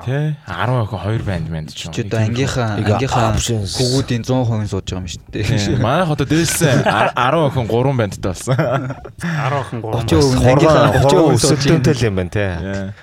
Тий 0.06 0.36
10 0.46 0.70
охин 0.86 0.98
2 0.98 1.26
банд 1.26 1.46
банд 1.50 1.68
ч 1.74 1.86
юм 1.86 1.92
Чи 1.92 2.02
одоо 2.06 2.20
ангийнхаа 2.22 2.78
ангийнхаа 2.78 3.34
хүүгүүдийн 3.36 4.22
100% 4.22 4.70
сууж 4.70 4.86
байгаа 4.86 5.02
юм 5.02 5.08
шүү 5.10 5.22
дээ. 5.32 5.44
Тий. 5.44 5.76
Манайх 5.82 6.10
одоо 6.14 6.26
дээсэн 6.26 6.86
10 6.86 7.46
охин 7.50 7.66
3 7.66 7.98
бандтай 7.98 8.22
болсон. 8.22 8.56
10 8.56 9.60
охин 9.60 9.78
3 9.82 10.06
30% 10.06 10.46
Хурган 10.46 10.76
ангийнхаа 10.86 11.10
30% 11.10 11.16
хурган 11.16 11.38
сууж 11.42 11.58
өсөлтөнтэй 11.58 11.94
л 11.94 12.06
юм 12.06 12.14
байна. 12.16 12.30
Яа. 12.36 12.94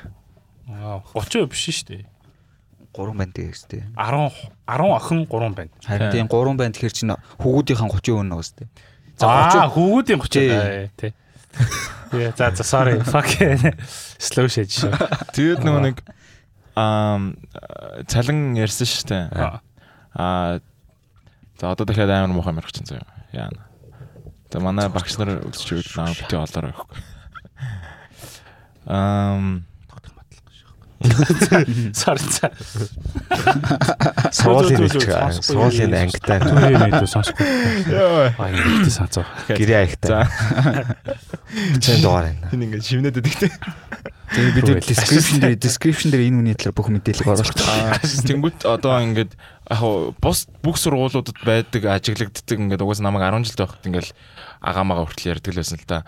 Вау 0.67 0.99
30% 1.23 1.47
биш 1.51 1.63
шүү 1.69 1.87
дээ. 1.91 2.03
3 2.93 3.17
банд 3.17 3.33
гэхстэй. 3.33 3.81
10 3.97 4.31
10 4.69 4.97
охин 4.97 5.19
3 5.25 5.53
байна. 5.57 5.71
Харин 5.81 6.09
тийм 6.13 6.27
3 6.29 6.57
банд 6.57 6.73
тэгэхээр 6.77 6.93
чинь 6.93 7.13
хүүгүүдийнхэн 7.41 7.89
30% 7.89 8.29
нэг 8.29 8.39
өстэй. 8.41 8.67
За 9.17 9.25
30 9.49 9.73
хүүгүүдийн 9.73 10.19
30 10.21 10.91
Тий. 10.97 11.11
Аа. 11.57 11.93
Тэгээ 12.13 12.31
за 12.37 12.51
за 12.53 12.63
sorry 12.63 12.97
fuck 13.01 13.29
slow 14.25 14.47
shade 14.49 14.73
шүү. 14.73 14.93
Тэгээд 15.33 15.61
нөгөө 15.65 15.81
нэг 15.87 15.97
аа 16.77 17.33
цалин 18.09 18.53
ярьсан 18.57 18.87
шүү 18.89 19.05
дээ. 19.09 19.25
Аа. 19.33 19.61
Аа 20.13 20.61
за 21.59 21.71
одоо 21.73 21.85
дахиад 21.85 22.09
амар 22.09 22.33
муухай 22.33 22.53
мэрх 22.53 22.73
чинь 22.73 22.85
заяа. 22.89 23.05
Яана. 23.33 23.65
Тэгээ 24.53 24.65
манай 24.65 24.89
багш 24.93 25.17
нар 25.17 25.41
үзэж 25.49 25.81
өгд 25.81 25.93
наа 25.97 26.13
бити 26.13 26.37
олоорой 26.37 26.73
гэхгүй. 26.73 26.99
Ам 28.85 29.65
За. 31.03 32.15
Суулын 34.33 34.87
сонсохгүй 34.87 35.43
суулын 35.43 35.93
ангитай 35.99 36.39
Түүний 36.43 36.77
нэг 36.79 36.93
сонсохгүй. 37.09 37.47
яа. 37.91 38.31
Аа 38.39 38.89
санацаа. 38.89 39.25
гэрээ 39.51 39.77
аягтай. 39.83 40.09
За 40.09 40.29
Чин 41.83 42.01
дугаар 42.01 42.31
байна. 42.31 42.49
энэ 42.55 42.63
ингээд 42.71 42.85
шивнээд 42.87 43.19
өгдөгтэй. 43.19 43.51
Тэгээ 44.33 44.53
бид 44.57 44.87
description 44.89 45.37
дээр 45.43 45.55
description 45.59 46.09
дээр 46.09 46.23
энэ 46.31 46.39
үний 46.41 46.55
талаар 46.57 46.73
бүх 46.77 46.89
мэдээлэл 46.89 47.29
оруулах. 47.29 47.53
Аа, 47.69 47.99
Тэнгүүт 48.01 48.65
одоо 48.65 48.95
ингээд 49.03 49.31
яг 49.69 50.15
бус 50.17 50.47
бүх 50.65 50.79
сургуулиудад 50.81 51.37
байдаг 51.45 51.83
ажиглагддаг 51.85 52.57
ингээд 52.57 52.81
угаас 52.81 53.03
намайг 53.03 53.27
10 53.29 53.45
жил 53.53 53.59
байхад 53.61 53.85
ингээд 53.85 54.09
агаамаага 54.63 55.05
хүртэл 55.05 55.37
ярьдаг 55.37 55.51
л 55.53 55.59
байсан 55.61 55.77
л 55.77 55.85
да. 55.85 56.01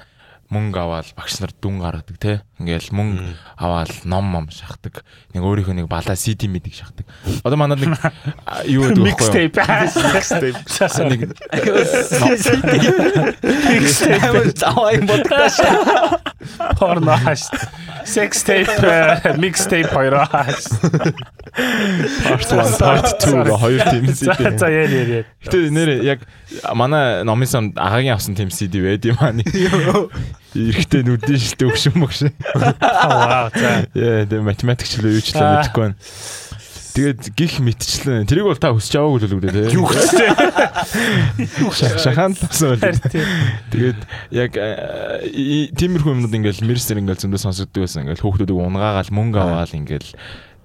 Мөнгө 0.54 0.78
аваад 0.78 1.10
багш 1.18 1.40
нар 1.42 1.50
дүн 1.58 1.80
гаргадаг 1.82 2.18
те. 2.22 2.34
Ингээл 2.62 2.94
мөнгө 2.94 3.34
аваад 3.58 3.90
ном 4.06 4.26
мом 4.30 4.46
шахдаг. 4.54 5.02
Нэг 5.34 5.42
өөрийнхөө 5.42 5.74
нэг 5.74 5.88
балаа 5.90 6.14
CD 6.14 6.46
мэдэг 6.46 6.70
шахдаг. 6.78 7.06
Одоо 7.42 7.58
манад 7.58 7.82
нэг 7.82 7.98
юу 8.70 8.86
гэдэг 8.86 9.02
вэ? 9.02 9.10
Mixtape. 9.10 9.58
Mixtape. 10.14 10.60
Нэг 13.42 14.54
заваа 14.54 14.94
юм 14.94 15.10
бодгош. 15.10 15.58
Порно 16.78 17.18
хаш. 17.18 17.50
Sex 18.06 18.46
tape, 18.46 18.70
э, 18.70 19.34
mixtape 19.42 19.90
хоёроо 19.90 20.30
хаш. 20.30 20.70
part 22.22 22.46
1, 22.46 22.78
part 22.78 23.18
2 23.18 23.44
га 23.50 23.58
хоёр 23.58 23.82
тийм 23.90 24.06
За 24.14 24.36
CD. 24.36 24.58
за 24.60 24.68
яа 24.70 24.86
яа 24.86 25.06
яа. 25.10 25.24
Гэтэ 25.42 25.58
нэр 25.72 25.90
яг 26.04 26.20
манай 26.76 27.24
номын 27.24 27.48
самд 27.48 27.74
агагийн 27.80 28.14
авсан 28.14 28.36
тийм 28.36 28.50
CD 28.54 28.84
байд 28.84 29.06
юм 29.10 29.18
аа. 29.18 29.34
Эрэхтэй 30.56 31.04
нүдэн 31.04 31.36
шилтэй 31.36 31.68
өгшин 31.68 32.00
мөгшин. 32.00 32.32
Вау 32.56 33.52
за. 33.52 33.86
Яа, 33.91 34.24
тэгээ 34.24 34.48
математикчлээ 34.48 35.12
юу 35.20 35.24
ч 35.24 35.36
л 35.36 35.44
Аа. 35.44 35.60
мэдэхгүй 35.68 35.84
байна. 35.84 36.00
Тэгээд 36.96 37.22
гих 37.36 37.60
мэтчлэн 37.60 38.24
тэрийг 38.24 38.48
бол 38.48 38.56
та 38.56 38.72
хүсэж 38.72 38.96
аваагүй 38.96 39.28
л 39.28 39.36
үлдээ 39.36 39.52
тий. 39.52 39.76
Юу 39.76 39.84
гэжтэй. 39.84 40.32
Шахан. 42.00 42.32
Тийм. 42.39 43.28
Тэгээд 43.68 44.00
яг 44.32 44.56
э, 44.56 45.76
тиймэрхүү 45.76 46.15
юмнууд 46.15 46.32
ингээл 46.39 46.63
мэрсэр 46.63 47.04
ингээл 47.04 47.20
зөндөө 47.28 47.44
сонсогддог 47.44 47.84
байсан. 47.84 48.08
Ингээл 48.08 48.24
хүүхдүүдийг 48.24 48.56
унгаагаал 48.63 49.12
мөнгө 49.12 49.39
аваал 49.44 49.76
ингээл 49.76 50.08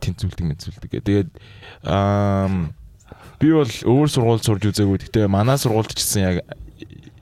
тэнцүүлдэг 0.06 0.46
мэдцүүлдэг. 0.54 0.90
Тэгээд 1.02 1.30
ам 1.90 2.78
би 3.42 3.50
бол 3.50 3.66
өөр 3.66 4.06
сургууль 4.06 4.38
сурж 4.46 4.70
үзээгүй. 4.70 5.10
Гэтэ 5.10 5.26
манай 5.26 5.58
сургуульд 5.58 5.90
ч 5.90 6.06
гэсэн 6.06 6.22
яг 6.30 6.36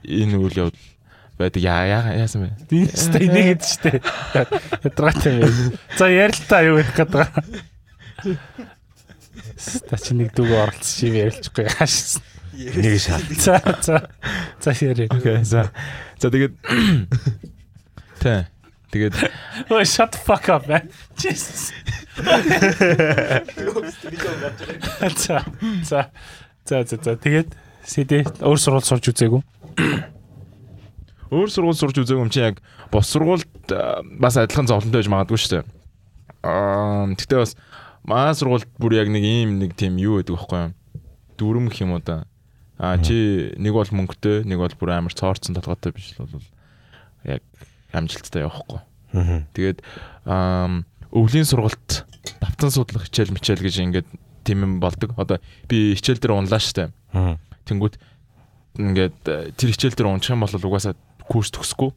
энэ 0.05 0.37
үйл 0.37 0.69
явдал 0.69 0.77
байдаг. 1.39 1.63
Яа 1.63 1.87
яа 1.87 2.13
яасан 2.19 2.43
бэ? 2.45 2.51
Инста 2.75 3.19
энийг 3.23 3.59
гэдэг 3.59 3.65
штэ. 3.65 4.01
Ядратай 4.85 5.41
юм. 5.41 5.53
За 5.97 6.07
ярилтаа 6.11 6.63
юу 6.67 6.77
гэх 6.83 6.93
гээд 6.99 7.11
байгаа. 7.15 7.43
Та 9.89 9.97
чи 9.99 10.15
нэг 10.19 10.35
дүүгээ 10.35 10.59
оролцсон 10.59 10.99
чи 10.99 11.07
ярилчихгүй 11.15 11.67
хааш. 11.71 12.19
Нэг 12.59 12.99
шал. 12.99 13.23
За 13.39 13.63
за. 13.83 14.11
За 14.59 14.71
ярэ. 14.75 15.07
Окей. 15.15 15.45
За. 15.47 15.71
За 16.19 16.27
тэгээд 16.31 16.55
Тэ. 18.23 18.47
Тэгээд 18.91 19.15
Oh 19.71 19.85
shut 19.85 20.11
the 20.13 20.19
fuck 20.19 20.49
up 20.51 20.67
man. 20.67 20.91
Jesus. 21.15 21.71
За. 25.15 25.45
За. 25.85 26.11
За 26.67 26.83
за 26.83 26.97
за. 26.99 27.15
Тэгээд 27.15 27.55
CD 27.87 28.27
өөр 28.43 28.59
сургууль 28.61 28.85
сурж 28.85 29.09
үзээгүй. 29.15 29.41
Өөр 31.31 31.49
сургууль 31.53 31.77
сурч 31.79 32.01
үзээгүй 32.01 32.25
юм 32.25 32.33
чи 32.33 32.41
яг 32.41 32.63
бос 32.93 33.11
сургуульд 33.13 33.73
бас 34.21 34.37
адилхан 34.41 34.69
зовлонтой 34.69 35.01
байж 35.01 35.11
магадгүй 35.13 35.39
шүү 35.39 35.53
дээ. 35.59 35.65
Аа 36.45 37.09
тэгтээ 37.15 37.39
бас 37.43 37.53
манай 38.05 38.35
сургуульд 38.35 38.69
бүр 38.81 38.97
яг 38.97 39.09
нэг 39.13 39.25
ийм 39.25 39.59
нэг 39.61 39.77
тийм 39.77 40.01
юу 40.01 40.21
гэдэг 40.21 40.35
вэ 40.35 40.59
юм. 40.71 40.75
Дүрм 41.37 41.69
гэх 41.69 41.85
юм 41.85 41.97
уу 41.97 42.03
да. 42.03 42.25
А 42.79 42.95
чи 43.03 43.53
нэг 43.59 43.75
бол 43.75 43.91
мөнгөтэй, 43.91 44.47
нэг 44.47 44.59
бол 44.63 44.75
бүр 44.79 44.95
амар 44.95 45.13
цоорцсон 45.13 45.59
толгойтой 45.59 45.93
биш 45.93 46.15
л 46.15 46.31
бол 46.31 46.47
яг 47.27 47.43
амжилттай 47.93 48.47
явахгүй. 48.47 48.81
Аа. 49.19 49.43
Тэгээд 49.53 49.83
аа 50.25 50.87
өвлийн 51.11 51.49
сургалт 51.49 52.07
давтан 52.39 52.71
судлах 52.71 53.11
хичээл 53.11 53.35
мичээл 53.35 53.65
гэж 53.67 53.77
ингээд 53.83 54.09
тийм 54.47 54.63
юм 54.63 54.73
болдог. 54.79 55.13
Одоо 55.19 55.43
би 55.67 55.99
хичээл 55.99 56.23
дээр 56.23 56.39
унлаа 56.39 56.63
штэ. 56.63 56.95
Аа. 57.13 57.43
Тэнгүүт 57.67 57.99
ингээд 58.79 59.17
тэр 59.27 59.69
хичээл 59.75 59.99
дээр 59.99 60.15
унчих 60.15 60.39
юм 60.39 60.47
бол 60.47 60.55
угаасаа 60.55 60.95
курс 61.29 61.53
төгсөхгүй. 61.53 61.93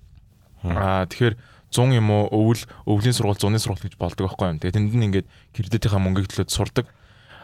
Аа 0.68 1.08
тэгэхээр 1.08 1.36
100 1.72 1.96
юм 1.96 2.12
уу 2.12 2.28
өвөл 2.30 2.64
өвлийн 2.84 3.16
сургууль 3.16 3.40
100-ны 3.40 3.60
сургууль 3.64 3.84
гэж 3.88 3.96
болдог 3.96 4.28
байхгүй 4.28 4.48
юм. 4.52 4.60
Тэгээд 4.60 4.76
тэнд 4.76 4.92
нь 4.92 5.06
ингээд 5.08 5.28
кредитийнхаа 5.56 6.04
мөнгөийг 6.04 6.28
төлөөд 6.28 6.52
сурдаг. 6.52 6.86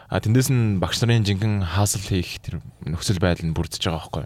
А 0.08 0.20
тэндээс 0.20 0.48
нь 0.52 0.80
багш 0.80 1.00
нарын 1.00 1.24
жинхэнэ 1.24 1.64
хаасл 1.64 2.04
хийх 2.04 2.40
тэр 2.44 2.60
нөхцөл 2.84 3.20
байдал 3.20 3.48
нь 3.48 3.56
бүрдэж 3.56 3.80
байгаа 3.80 4.00
байхгүй. 4.04 4.24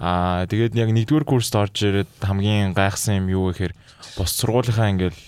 Аа 0.00 0.44
тэгээд 0.48 0.76
яг 0.76 0.88
нэгдүгээр 0.92 1.28
курст 1.28 1.52
орж 1.56 1.76
ирээд 1.80 2.12
хамгийн 2.20 2.72
гайхсан 2.76 3.24
юм 3.24 3.28
юу 3.28 3.52
гэхээр 3.52 3.76
бос 4.16 4.32
сургуулийнхаа 4.40 4.92
ингээл 4.92 5.20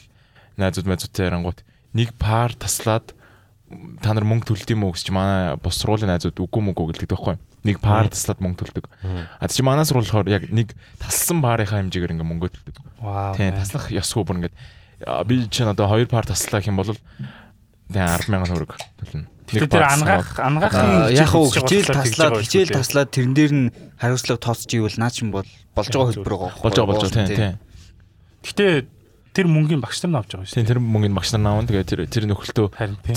найзууд 0.56 0.88
найзуудтай 0.88 1.28
ярангуут 1.28 1.64
нэг 1.92 2.16
пар 2.16 2.56
таслаад 2.56 3.12
та 4.00 4.12
нар 4.12 4.24
мөнгө 4.24 4.52
төлд 4.52 4.68
юм 4.72 4.88
уу 4.88 4.96
гэж 4.96 5.12
манай 5.12 5.56
бос 5.60 5.80
сургуулийн 5.80 6.12
найзууд 6.12 6.36
үгүй 6.40 6.62
мөгөө 6.64 6.96
гэлдэг 6.96 7.12
байхгүй. 7.12 7.36
Нэг 7.64 7.80
пар 7.80 8.12
таслаад 8.12 8.44
мөнгө 8.44 8.60
төлдөг. 8.60 8.86
А 9.40 9.48
чи 9.48 9.64
манай 9.64 9.88
сургууль 9.88 10.04
болохоор 10.04 10.28
яг 10.28 10.52
нэг 10.52 10.76
талсан 11.00 11.40
парынхаа 11.40 11.80
хэмжээгээр 11.80 12.14
ингээ 12.14 12.28
мөнгө 12.28 12.52
төлдөг. 12.52 12.76
Вау. 13.00 13.32
Тийм 13.34 13.56
таслах 13.56 13.88
ёсгүй 13.88 14.24
бүр 14.24 14.38
ингээд 14.44 14.56
би 15.24 15.48
чинь 15.48 15.72
одоо 15.72 15.88
хоёр 15.88 16.08
пар 16.08 16.28
таслаа 16.28 16.60
гэх 16.60 16.68
юм 16.68 16.76
бол 16.76 16.92
тийм 16.92 18.04
100000 18.04 18.52
төгрөг 18.52 18.72
төлнө. 19.00 19.28
Тэгэхээр 19.44 19.72
тэр 19.72 19.84
ангаах 19.84 20.28
ангаахын 20.40 21.12
Яг 21.12 21.28
хичээл 21.28 21.92
таслаад 21.92 22.40
хичээл 22.40 22.72
таслаад 22.72 23.08
тэрэн 23.12 23.34
дээр 23.36 23.52
нь 23.52 23.72
хариуцлага 24.00 24.40
тооцож 24.40 24.72
ивэл 24.72 24.96
наа 24.96 25.12
чин 25.12 25.28
бол 25.28 25.44
болж 25.76 25.88
байгаа 25.92 26.08
хөлбөр 26.16 26.32
байгаа. 26.32 26.52
болж 26.64 26.74
байгаа 26.80 26.88
болж 26.88 27.02
байгаа 27.04 27.28
тийм 27.28 27.36
тийм. 27.36 27.56
Гэтэ 28.40 28.88
тэр 29.34 29.46
мөнгөний 29.50 29.82
багш 29.82 29.98
нар 30.06 30.10
нь 30.14 30.18
авч 30.22 30.30
байгаа 30.32 30.46
шүү 30.46 30.56
Тийм 30.62 30.68
тэр 30.70 30.78
мөнгөний 30.78 31.16
багш 31.18 31.30
нар 31.34 31.42
наавн 31.42 31.66
тэгээ 31.66 31.84
тэр 31.90 32.00
тэр 32.06 32.24
нөхөлтөө 32.30 32.66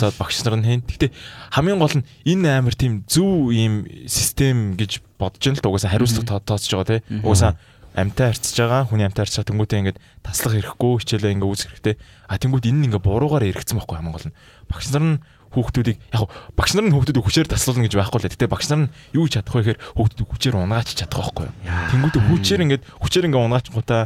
цаад 0.01 0.15
багш 0.17 0.38
нар 0.43 0.56
нь 0.58 0.65
хийн. 0.65 0.82
Гэтэ 0.84 1.08
хамгийн 1.53 1.77
гол 1.77 1.95
нь 2.01 2.06
энэ 2.25 2.49
амар 2.58 2.73
тийм 2.73 3.06
зөв 3.06 3.53
ийм 3.53 3.86
систем 4.10 4.73
гэж 4.73 5.06
бодож 5.21 5.41
байна 5.45 5.62
л 5.62 5.69
угаасаа 5.69 5.93
хариуцлага 5.93 6.25
тоо- 6.25 6.45
тооцож 6.58 6.73
байгаа 6.73 6.89
тийм. 7.06 7.21
Угаасаа 7.21 7.53
амтай 7.97 8.30
харьцаж 8.34 8.58
байгаа 8.58 8.82
хүний 8.89 9.06
амтай 9.06 9.21
харьцаж 9.25 9.38
байгаа 9.45 9.49
тэнгуүтээ 9.53 9.80
ингээд 9.86 9.97
таслах 10.25 10.53
хэрэггүй 10.58 10.93
хичээлээ 11.06 11.34
ингээд 11.38 11.49
үүсгэх 11.49 11.71
хэрэгтэй. 11.77 11.95
А 12.30 12.38
тэнгуүт 12.41 12.65
энэ 12.69 12.77
нь 12.82 12.86
ингээд 12.89 13.06
буруугаар 13.06 13.45
эргэцсэн 13.49 13.77
байхгүй 13.77 13.95
хамгийн 13.97 14.15
гол 14.17 14.27
нь. 14.30 14.38
Багш 14.69 14.86
нар 14.93 15.06
нь 15.06 15.15
хүүхдүүдийг 15.47 15.97
яг 16.13 16.27
багш 16.53 16.71
нар 16.77 16.86
нь 16.86 16.93
хүүхдүүдийг 16.93 17.23
хүчээр 17.25 17.47
таслуулна 17.49 17.88
гэж 17.88 17.93
байхгүй 17.97 18.19
л. 18.21 18.30
Гэтэ 18.30 18.51
багш 18.51 18.67
нар 18.69 18.80
нь 18.86 18.89
юу 19.17 19.25
хийж 19.25 19.34
чадах 19.41 19.56
вэ 19.56 19.62
гэхээр 19.65 19.80
хүүхдүүдийг 19.97 20.30
хүчээр 20.30 20.56
унгаач 20.62 20.89
чадах 20.93 21.19
байхгүй 21.34 21.45
юу. 21.47 21.56
Тэнгуүтээ 21.89 22.21
хүчээр 22.30 22.62
ингээд 22.67 22.84
хүчээр 23.01 23.25
ингээд 23.32 23.45
унгаач 23.47 23.65
гутаа 23.71 24.03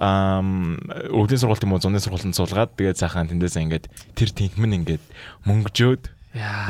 өвлийн 0.00 1.40
сургалт 1.40 1.64
юм 1.64 1.76
уу 1.76 1.82
зуны 1.84 2.00
сургалтанд 2.00 2.36
суулгаад 2.36 2.72
тэгээд 2.74 3.00
цаахан 3.04 3.28
тэндээс 3.28 3.60
ингээд 3.60 3.86
тэр 4.16 4.30
тэнхмэн 4.32 4.76
ингээд 4.80 5.04
мөнгөжөөд 5.44 6.04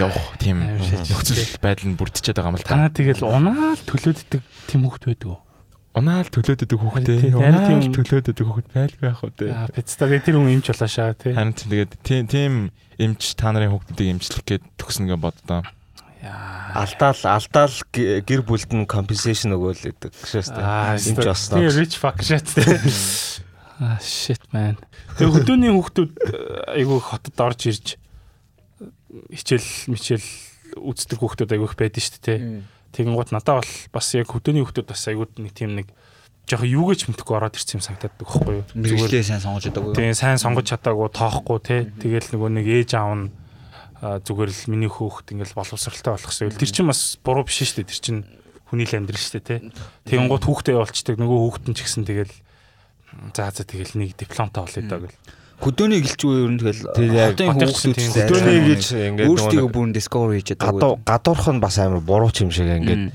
явах 0.02 0.34
тийм 0.42 0.66
нөхцөл 0.66 1.62
байдал 1.62 1.88
нь 1.94 1.98
бүрдчихэд 2.00 2.42
байгаа 2.42 2.50
юм 2.50 2.58
л 2.58 2.66
та. 2.66 2.74
Танаа 2.74 2.90
тэгэл 2.90 3.22
унаал 3.22 3.78
төлөөддөг 3.86 4.42
тийм 4.66 4.82
хөвгт 4.88 5.04
байдаг 5.06 5.28
уу? 5.30 5.40
унаал 5.90 6.28
төлөөдөг 6.30 6.78
хүүхдээ 6.78 7.34
унаал 7.34 7.82
тийм. 7.82 7.90
төлөөдөг 7.90 8.36
хүүхэд 8.38 8.68
байлгүй 8.70 9.06
яах 9.10 9.22
вэ 9.26 9.30
те. 9.34 9.46
Аа 9.50 9.66
пиццаа 9.74 10.06
тэр 10.22 10.38
хүн 10.38 10.54
имж 10.54 10.66
болоошаа 10.70 11.18
тий. 11.18 11.34
Харин 11.34 11.54
тийм 11.58 11.70
тэгээд 11.70 11.92
тийм 12.06 12.24
тийм 12.30 12.52
эмч 12.94 13.34
та 13.34 13.50
нарын 13.50 13.74
хүүхдүүдийг 13.74 14.14
эмчлэх 14.14 14.46
гээд 14.46 14.64
төгснө 14.78 15.10
гэж 15.10 15.18
боддоо. 15.18 15.66
Алдаал 16.20 17.16
алдаал 17.24 17.76
гэр 17.92 18.42
бүлд 18.44 18.70
нь 18.76 18.84
компенсашн 18.84 19.56
өгөөл 19.56 19.88
гэдэг 19.88 20.12
шээс 20.12 20.52
тэ. 20.52 20.60
Аа 20.60 21.00
Энд 21.00 21.16
ч 21.16 21.24
бас 21.24 21.48
тий 21.48 21.68
rich 21.72 21.96
fuck 21.96 22.20
shit 22.20 22.44
тий. 22.44 22.64
Аа 23.80 23.96
shit 24.04 24.44
man. 24.52 24.76
Тэгээ 25.16 25.32
хөдөөний 25.40 25.72
хүүхдүүд 25.72 26.12
э, 26.12 26.76
айгүй 26.76 27.00
хотод 27.00 27.40
орж 27.40 27.60
ирж 27.72 27.86
хичээл 29.32 29.70
мичээл 29.88 30.28
үздэг 30.76 31.18
хүүхдүүд 31.24 31.56
айгүйх 31.56 31.74
байдаг 31.80 32.04
шүү 32.04 32.20
дээ 32.20 32.24
тий. 32.28 32.38
Тэгэн 32.92 33.16
гут 33.16 33.32
надад 33.32 33.64
бол 33.64 33.72
бас 33.96 34.06
яг 34.12 34.28
хөдөөний 34.28 34.60
хүүхдүүд 34.60 34.92
бас 34.92 35.08
айгууд 35.08 35.40
нэг 35.40 35.56
тийм 35.56 35.72
нэг 35.80 35.88
жоохон 36.44 36.68
юу 36.68 36.92
гэж 36.92 37.08
мэдхгүй 37.08 37.34
ороод 37.40 37.56
ирсэн 37.56 37.80
юм 37.80 37.84
санагдаад 37.88 38.14
байхгүй 38.20 38.54
юу. 38.60 38.64
Мэргэжлээ 38.76 39.24
сайн 39.24 39.40
сонгож 39.40 39.64
чадаагүй. 39.70 39.94
Тийм 39.96 40.12
сайн 40.18 40.36
сонгож 40.36 40.66
чадаагүй 40.68 41.08
тоохгүй 41.14 41.58
тий. 41.64 41.80
Тэгэл 41.96 42.28
нөгөө 42.34 42.50
нэг 42.60 42.66
ээж 42.68 42.90
аав 42.98 43.14
нь 43.16 43.26
зүгээр 44.00 44.50
л 44.50 44.64
миний 44.72 44.88
хүүхд 44.88 45.36
ингээл 45.36 45.56
боловсралтай 45.60 46.16
болох 46.16 46.32
гэсэн. 46.32 46.56
Тэр 46.56 46.72
чинь 46.72 46.88
бас 46.88 47.20
буруу 47.20 47.44
биш 47.44 47.60
шүү 47.60 47.84
дээ. 47.84 47.90
Тэр 47.92 48.00
чинь 48.00 48.20
хүний 48.72 48.88
л 48.88 48.96
амьдрал 48.96 49.20
шүү 49.20 49.34
дээ 49.36 49.44
тий. 49.44 49.60
Тэгэн 50.08 50.30
гут 50.30 50.44
хүүхдээ 50.48 50.76
болчдаг 50.80 51.16
нөгөө 51.20 51.38
хүүхд 51.44 51.64
нь 51.68 51.76
ч 51.76 51.84
гэсэн 51.84 52.04
тэгэл 52.08 52.34
за 53.36 53.50
за 53.50 53.62
тэгэл 53.66 53.98
нэг 53.98 54.16
дипломтой 54.16 54.62
болъё 54.64 54.82
даа 54.88 55.00
гэл. 55.04 55.18
Хөдөөний 55.60 56.00
гэлчгүй 56.00 56.34
ер 56.40 56.50
нь 56.50 56.60
тэгэл 56.60 56.80
хотын 57.36 57.52
хүүхдүүд 57.52 57.98
Хөдөөний 58.16 58.60
гэж 58.64 58.84
ингээд 58.96 59.28
өөрсдөө 59.28 59.68
бүрэн 59.68 59.92
discover 59.92 60.32
хийж 60.32 60.56
чадаагүй. 60.56 61.04
гадуурх 61.04 61.46
нь 61.52 61.60
бас 61.60 61.76
амар 61.76 62.00
буруу 62.00 62.32
юм 62.32 62.48
шиг 62.48 62.64
ингээд 62.64 63.12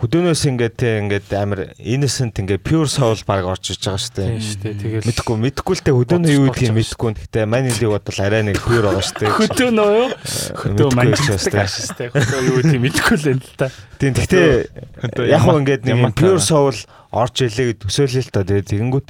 хөдөөнөөс 0.00 0.42
ингээд 0.48 0.74
те 0.80 0.88
ингээд 1.02 1.28
амар 1.36 1.60
innocent 1.76 2.38
ингээд 2.40 2.62
pure 2.64 2.88
soul 2.88 3.18
баг 3.26 3.44
орж 3.44 3.74
иж 3.74 3.84
байгаа 3.84 4.06
дээ. 4.16 5.02
Тэгэл 5.02 5.08
Мэдхгүй 5.10 5.36
мэдхгүй 5.50 5.74
л 5.76 5.84
те 5.84 5.92
хөдөөнөө 5.92 6.32
юу 6.32 6.46
гэдгийг 6.48 6.72
мэдхгүй. 6.78 7.10
Гэхдээ 7.20 7.44
манилыг 7.44 7.90
бодвол 7.92 8.20
арай 8.24 8.42
нэг 8.48 8.56
pure 8.64 8.86
байгаа 8.86 9.04
шүү 9.04 9.18
дээ. 9.20 9.36
хөдөө 9.36 9.70
нөө 9.76 9.90
юу? 10.00 10.08
Хөдөө 10.56 10.88
ашиг 11.04 11.52
тест. 11.52 11.98
Хөдөө 12.00 12.40
юу 12.48 12.56
гэдэг 12.64 12.80
мэдэхгүй 12.80 13.16
л 13.20 13.30
энэ 13.34 13.44
л 13.44 13.54
та. 13.60 13.68
Тийм 14.00 14.12
хөдөө 14.16 15.24
яг 15.28 15.42
хөө 15.44 15.58
ингээд 15.60 15.82
нэг 15.84 16.16
pure 16.16 16.40
soul 16.40 16.78
орж 17.12 17.36
илээ 17.44 17.76
төсөөлөл 17.84 18.24
л 18.24 18.32
та 18.32 18.40
тэгээ 18.46 18.70
тэгэнгүүт 18.72 19.06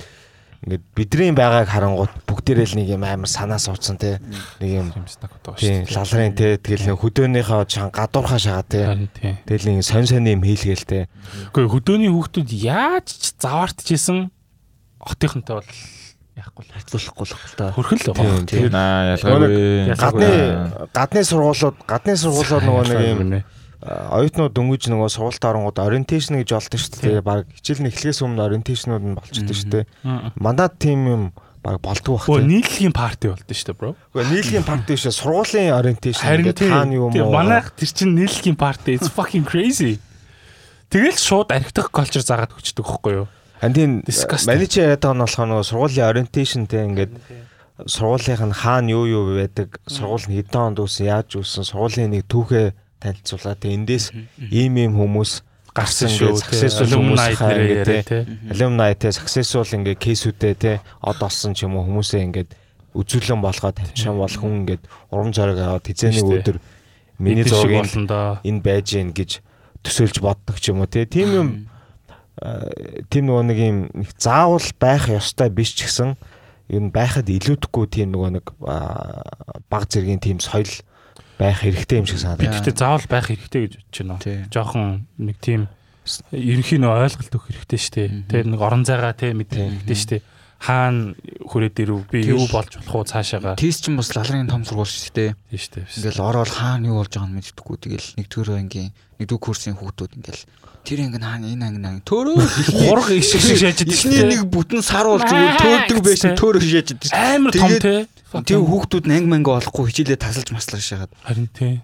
ингээд 0.61 0.85
бидний 0.92 1.33
байгааг 1.33 1.73
харангуут 1.73 2.12
бүгдээрээ 2.29 2.68
л 2.68 2.77
нэг 2.77 2.88
юм 2.92 3.05
амар 3.09 3.31
санаа 3.33 3.57
суудсан 3.57 3.96
те. 3.96 4.20
Нэг 4.61 4.70
юм 4.77 4.88
тийм 4.92 5.88
лалрын 5.88 6.37
те. 6.37 6.61
Тэгэл 6.61 7.01
хөдөөнийхөө 7.01 7.64
чан 7.64 7.88
гадуурхаа 7.88 8.37
шагаа 8.37 8.68
те. 8.68 9.09
Тэгэл 9.49 9.81
нэг 9.81 9.85
сонь 9.88 10.05
сонь 10.05 10.29
юм 10.29 10.44
хийлгээл 10.44 10.85
те. 10.85 11.09
Гэхдээ 11.57 11.73
хөдөөний 11.73 12.12
хүүхдүүд 12.12 12.51
яаж 12.53 13.09
ч 13.09 13.33
заваартчихсэн 13.40 14.29
хотынхонтой 15.01 15.64
бол 15.64 15.70
яахгүй 16.37 16.62
л. 16.68 16.73
Харьцуулахгүй 16.77 17.25
л 17.25 17.33
байна 17.40 17.57
та. 17.57 17.73
хөрхөл 17.73 18.01
л 18.05 18.12
байгаа. 18.12 18.44
тийм. 18.44 18.68
Аа 18.77 19.16
ялгаагүй. 19.16 19.96
гадны 19.96 20.29
гадны 20.92 21.20
сургуулиуд 21.25 21.77
гадны 21.88 22.12
сургуулиуд 22.20 22.64
нөгөө 22.68 22.85
нэг 22.85 23.01
юм 23.16 23.44
оюутнууд 23.81 24.53
дөнгөж 24.53 24.93
нөгөө 24.93 25.09
сургуультай 25.09 25.51
оронгууд 25.57 25.79
ориентейшн 25.81 26.37
гэж 26.45 26.51
болдог 26.53 26.81
шүү 26.81 27.01
дээ. 27.01 27.25
Баг 27.25 27.49
хичээл 27.57 27.81
нь 27.81 27.88
эхлэхээс 27.88 28.21
өмнө 28.21 28.45
ориентейшнууд 28.45 29.05
нь 29.09 29.16
болчихдээ 29.16 29.57
шүү 29.57 29.71
дээ. 29.73 29.85
Мандат 30.37 30.77
тим 30.77 31.01
юм 31.09 31.23
баг 31.64 31.81
болдгоо 31.81 32.21
Өө 32.21 32.40
бах. 32.40 32.45
нийлгийн 32.45 32.93
парти 32.93 33.33
болдсон 33.33 33.57
шүү 33.57 33.69
дээ, 33.73 33.81
бро. 33.81 33.90
Гэхдээ 34.12 34.33
нийлгийн 34.37 34.64
парти 34.69 34.93
биш 34.97 35.05
сургуулийн 35.09 35.73
ориентейшн 35.73 36.25
гэдэг 36.45 36.69
хаана 36.69 36.93
юм 36.93 37.09
уу? 37.09 37.33
манайх 37.33 37.73
тэр 37.73 37.88
чинь 37.88 38.12
нийлгийн 38.16 38.57
парти 38.57 38.97
it's 39.01 39.09
fucking 39.09 39.49
crazy. 39.49 39.97
Тэгэл 40.93 41.16
шууд 41.16 41.49
архитект 41.53 41.88
culture 41.88 42.25
заагаад 42.25 42.53
өчдөг 42.57 42.85
хөхгүй 42.85 43.25
юу? 43.25 43.29
Антин 43.61 44.01
Disgusting. 44.05 44.57
маний 44.57 44.69
чи 44.69 44.81
яриад 44.81 45.05
байгаа 45.05 45.16
нь 45.16 45.25
болохоор 45.25 45.49
нөгөө 45.53 45.69
сургуулийн 45.69 46.09
ориентейшнтэй 46.09 46.83
ингээд 46.88 47.12
сургуулийнх 47.87 48.45
нь 48.45 48.57
хаана 48.57 48.88
юу 48.93 49.05
юу 49.05 49.25
байдаг, 49.37 49.81
сургууль 49.85 50.27
нь 50.29 50.37
хэдэн 50.40 50.61
онд 50.73 50.79
үүсэн, 50.81 51.07
яаж 51.12 51.29
үүсэн, 51.37 51.64
сургуулийн 51.69 52.12
нэг 52.16 52.25
түүхээ 52.29 52.73
танилцуулаад 53.01 53.59
тэгээ 53.61 53.79
эндээс 53.81 54.05
ийм 54.53 54.77
ийм 54.77 54.93
хүмүүс 54.97 55.33
Гарсан 55.71 56.11
гэж 56.11 56.43
successful 56.43 56.91
хүмүүс 56.91 57.39
яриа 57.39 58.03
те. 58.03 58.27
Alumni 58.51 58.91
те 58.99 59.15
successful 59.15 59.63
ингээ 59.63 60.03
кейсүүдээ 60.03 60.55
те 60.59 60.73
од 60.99 61.23
олсон 61.23 61.55
ч 61.55 61.63
юм 61.63 61.79
уу 61.79 61.87
хүмүүсээ 61.87 62.27
ингээд 62.27 62.51
үзүүлэн 62.99 63.39
болгоод 63.39 63.79
тавьчихсан 63.79 64.19
бол 64.19 64.35
хүн 64.35 64.67
ингээд 64.67 64.83
урам 65.15 65.31
зориг 65.31 65.63
аваад 65.63 65.87
хизээний 65.87 66.27
өдөр 66.27 66.59
миний 67.23 67.47
зургийг 67.47 67.87
энэ 67.87 68.63
байж 68.67 68.99
гин 68.99 69.15
гэж 69.15 69.39
төсөөлж 69.87 70.19
боддог 70.19 70.59
ч 70.59 70.75
юм 70.75 70.83
уу 70.83 70.91
те. 70.91 71.07
Тийм 71.07 71.29
юм 71.39 71.49
тийм 73.07 73.31
нөгөө 73.31 73.45
нэг 73.47 73.59
юм 73.63 73.79
заавал 74.19 74.67
байх 74.83 75.07
ёстой 75.07 75.55
биш 75.55 75.79
ч 75.79 75.87
гэсэн 75.87 76.19
ер 76.67 76.83
нь 76.83 76.91
байхад 76.91 77.31
илүүдэхгүй 77.31 77.87
тийм 77.95 78.11
нөгөө 78.11 78.31
нэг 78.43 78.47
баг 79.71 79.87
зэргийн 79.87 80.19
тийм 80.19 80.43
соёл 80.43 80.67
байх 81.40 81.64
хэрэгтэй 81.64 81.96
юм 81.96 82.07
шиг 82.07 82.20
Би 82.20 82.24
санагдав. 82.29 82.53
гэхдээ 82.53 82.76
заавал 82.76 83.07
байх 83.09 83.26
хэрэгтэй 83.33 83.61
гэж 83.64 83.72
бодож 83.81 83.96
байна. 84.05 84.48
Жохон 84.53 85.09
нэг 85.16 85.37
тийм 85.40 85.62
ерөнхийн 86.37 86.85
ойлголт 86.85 87.33
өгөх 87.33 87.48
хэрэгтэй 87.48 87.81
шүү 87.81 87.94
дээ. 87.96 88.09
Тэгээ 88.29 88.53
нэг 88.53 88.61
орон 88.61 88.85
зайгаа 88.85 89.16
те 89.16 89.33
мэдэх 89.33 89.57
хэрэгтэй 89.57 89.96
шүү 89.96 90.11
дээ. 90.20 90.22
Хаана 90.61 91.16
хүрээд 91.49 91.77
ирв 91.81 92.05
би 92.12 92.20
юу 92.20 92.44
болж 92.53 92.77
болох 92.77 92.94
уу 93.01 93.09
цаашаага 93.09 93.57
Тест 93.57 93.81
ч 93.81 93.88
юм 93.88 93.96
бас 93.96 94.12
лалрын 94.12 94.44
том 94.44 94.61
сургууль 94.68 94.85
шүү 94.92 95.12
дээ. 95.16 95.33
тийм 95.49 95.57
шүү 95.57 95.73
дээ. 95.81 95.87
Ингээл 96.05 96.20
ороод 96.20 96.53
хаана 96.53 96.85
юу 96.92 97.01
болж 97.01 97.12
байгааг 97.16 97.33
нь 97.33 97.37
мэддэггүй. 97.40 97.77
Тэгэл 97.81 98.09
нэгдүгээр 98.20 98.61
ангийн 98.61 98.90
нэгдүгээр 99.25 99.40
курсын 99.40 99.75
хүүхдүүд 99.81 100.12
ингээл 100.20 100.44
тэр 100.85 100.99
анги 101.01 101.16
хаана 101.16 101.46
энэ 101.49 101.64
анги 101.64 101.81
анги 101.81 102.03
төөрөө 102.05 102.37
Хург 102.77 103.09
иш 103.16 103.29
шиг 103.40 103.57
шааждаг 103.57 103.88
Эхний 103.88 104.20
нэг 104.29 104.42
бүтэн 104.53 104.81
сар 104.85 105.09
бол 105.09 105.25
зүгээр 105.25 105.57
төөрдөг 105.64 105.99
байсан 106.05 106.37
төөрөө 106.37 106.61
шааждаг. 106.61 107.09
амар 107.09 107.53
том 107.57 107.73
те. 107.81 107.94
Тэр 108.44 108.61
хүүхдүүд 108.61 109.05
нь 109.09 109.14
анги 109.16 109.29
манга 109.33 109.57
олохгүй 109.64 109.88
хичээлээ 109.92 110.20
тасалж 110.20 110.49
маслаж 110.53 110.85
шагаад. 110.85 111.12
харин 111.25 111.49
те. 111.57 111.81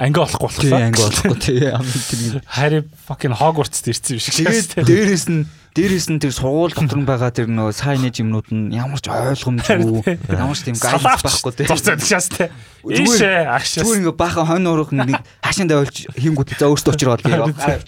Анги 0.00 0.16
болохгүй 0.20 0.48
Тий 0.56 0.72
болохлаа. 0.72 0.88
анги 0.88 1.00
олохгүй 1.04 1.38
тий. 1.44 1.68
Амин 1.68 2.00
тэр 2.08 2.40
Harry 2.48 2.80
fucking 3.08 3.36
Hogwarts 3.36 3.84
ирсэн 3.84 4.16
юм 4.16 4.20
шиг. 4.24 4.32
Тэгээд 4.40 4.88
дээрэс 4.88 5.26
нь 5.28 5.44
дээрэс 5.70 6.06
нь 6.10 6.18
тэр 6.18 6.34
сургууль 6.34 6.74
дотор 6.74 6.98
нь 6.98 7.06
байгаа 7.06 7.30
тэр 7.30 7.46
нөө 7.46 7.70
сайнэж 7.70 8.20
юмнууд 8.26 8.48
нь 8.50 8.74
ямар 8.74 8.98
ч 8.98 9.06
ойлгомжгүй 9.06 10.02
ямар 10.34 10.56
ч 10.58 10.62
тийм 10.66 10.76
гайд 10.76 10.98
байхгүй 11.02 11.52
тий. 11.54 11.66
Зурцаад 11.70 12.02
шаас. 12.02 12.26
Зүгээр- 12.30 13.06
Ийшээ 13.06 13.46
ашаас. 13.46 13.84
Зүгээр 13.86 14.00
ингээ 14.02 14.16
баахан 14.18 14.46
хонь 14.50 14.66
уурах 14.66 14.90
нэг 14.90 15.22
хашаан 15.44 15.68
давуулж 15.70 15.96
хийнгүүт 16.18 16.58
за 16.58 16.66
өөртөө 16.66 16.92
очроод 16.96 17.22
авчиж 17.22 17.30
байгаа 17.30 17.46
адилхан 17.46 17.54
байгаа 17.54 17.54
байхгүй 17.54 17.86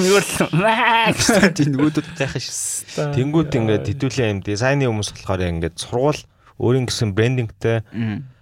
Нөгөө 0.00 0.22
л. 0.26 1.54
Тийм 1.54 1.68
нөгөөдөд 1.76 2.06
гайхаш 2.18 2.46
шээ. 2.50 3.14
Тэнгүүд 3.14 3.50
ингээд 3.54 3.84
хэдүүлээ 3.94 4.28
юм 4.34 4.40
дизайны 4.42 4.84
хүмүүс 4.90 5.08
болохоор 5.14 5.40
ингээд 5.54 5.76
сургууль 5.78 6.20
өөрийн 6.58 6.86
гэсэн 6.90 7.14
брендингтэй 7.14 7.80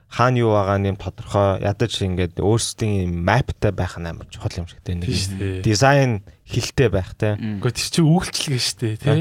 хаана 0.08 0.40
юу 0.40 0.56
байгаа 0.56 0.78
нь 0.80 0.96
тодорхой 0.96 1.60
ядаж 1.60 1.92
ингээд 2.00 2.40
өөрсдийн 2.40 3.12
маптай 3.12 3.72
байх 3.76 4.00
нь 4.00 4.08
амар 4.08 4.24
чухал 4.32 4.64
юм 4.64 4.66
шиг 4.66 4.80
нэг 4.84 5.04
Тийм 5.04 5.36
дээ. 5.36 5.60
дизайн 5.62 6.12
хилтэй 6.48 6.88
байх 6.88 7.12
те 7.12 7.36
Гэхдээ 7.36 7.76
тэр 7.76 7.88
чинь 7.92 8.08
үйлчлэгээ 8.08 8.62
шүү 8.64 8.78
дээ 8.80 8.96
тий. 8.96 9.20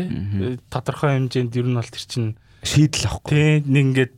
Тодорхой 0.72 1.12
хэмжээнд 1.20 1.54
ер 1.60 1.68
нь 1.68 1.76
бол 1.76 1.92
тэр 1.92 2.06
чинь 2.08 2.30
шийдэл 2.64 3.08
авахгүй 3.12 3.32
тий 3.36 3.52
нэг 3.68 3.84
ингээд 3.84 4.16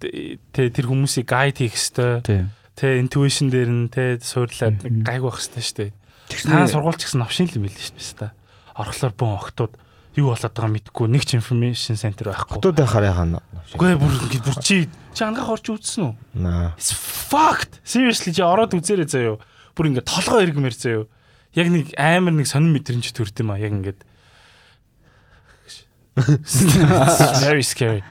тэр 0.54 0.86
хүмүүсийг 0.86 1.26
гайд 1.26 1.58
хийх 1.58 1.74
хэвээр 1.74 2.22
Тийм. 2.22 2.46
тий 2.78 2.92
интуишн 3.02 3.50
дээр 3.50 3.70
нь 3.74 3.90
тий 3.90 4.22
суурлаад 4.22 4.78
нэг 4.86 4.94
гайг 5.10 5.22
байх 5.26 5.42
хэвээр 5.42 5.66
шүү 5.66 5.78
дээ. 5.90 5.92
Та 6.30 6.70
сургуульч 6.70 7.02
гэсэн 7.02 7.20
навшин 7.26 7.50
л 7.50 7.58
юм 7.58 7.66
байл 7.66 7.82
шүү 7.82 8.30
дээ. 8.30 8.32
Орхлоор 8.78 9.14
бон 9.18 9.34
октод 9.42 9.74
юу 10.18 10.32
болоод 10.34 10.54
байгаа 10.54 10.74
мэдгүй 10.74 11.06
нэг 11.12 11.24
ч 11.28 11.38
information 11.38 12.00
center 12.00 12.34
байхгүй. 12.34 12.58
хотод 12.58 12.76
байхаар 12.80 13.10
яхаа 13.10 13.42
Үгүй 13.78 13.94
бүр 14.02 14.14
ингээд 14.18 14.46
бүр 14.50 14.58
чи 14.66 14.90
чи 15.14 15.22
ангаах 15.22 15.54
орж 15.54 15.70
үзсэн 15.70 16.10
үү? 16.10 16.14
наа 16.42 16.74
It's 16.74 16.90
fucked. 16.90 17.78
Seriously 17.86 18.34
чи 18.34 18.42
ороод 18.42 18.74
үзээрэй 18.74 19.06
заяо. 19.06 19.38
Бүр 19.78 19.94
ингээд 19.94 20.10
толгой 20.10 20.50
эргэмэр 20.50 20.74
заяо. 20.74 21.06
Яг 21.54 21.70
нэг 21.70 21.94
амар 21.94 22.34
нэг 22.34 22.50
сонир 22.50 22.74
мэдрэмж 22.74 23.14
төрд 23.14 23.38
юм 23.38 23.54
а. 23.54 23.62
Яг 23.62 23.78
ингээд 23.78 24.02
very 27.46 27.62
scary. 27.62 28.02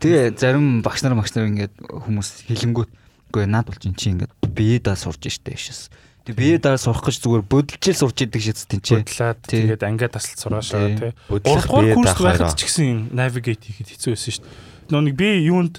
Тэгээ 0.00 0.40
зарим 0.40 0.80
багш 0.80 1.04
нар 1.04 1.16
багш 1.20 1.36
нар 1.36 1.48
ингээд 1.52 1.76
хүмүүс 1.84 2.48
хилэнгүүт 2.48 2.90
үгүй 3.28 3.44
наад 3.44 3.68
болж 3.68 3.84
ин 3.84 3.96
чи 3.96 4.16
ингээд 4.16 4.32
бие 4.52 4.80
даа 4.80 4.96
сурж 4.96 5.28
штэ 5.28 5.56
шээс. 5.56 5.92
Тэг 6.24 6.34
бие 6.40 6.56
даа 6.56 6.80
сурах 6.80 7.04
гэж 7.04 7.20
зүгээр 7.20 7.44
бөдөлжил 7.44 8.00
сурж 8.00 8.16
идэг 8.24 8.40
шээс 8.40 8.64
тийм 8.64 8.80
чи. 8.80 8.96
Бодлаад 8.96 9.40
тэгээд 9.44 9.82
ангиа 9.84 10.08
тасалт 10.08 10.40
сураашаа 10.40 10.88
Тий. 10.88 10.96
тий. 10.96 11.12
Бодлох 11.28 11.68
Гуравдугаар 11.68 11.84
бие 11.84 11.94
курст 11.94 12.16
даах 12.16 12.24
байхад 12.24 12.56
ч 12.56 12.62
гэсэн 12.64 13.12
navigate 13.12 13.64
хийхэд 13.68 13.88
хэцүү 13.92 14.10
байсан 14.16 14.32
шүү 14.32 14.44
дээ. 14.48 14.72
Нөө 14.88 15.02
нэг 15.04 15.14
би 15.20 15.28
юунд 15.44 15.74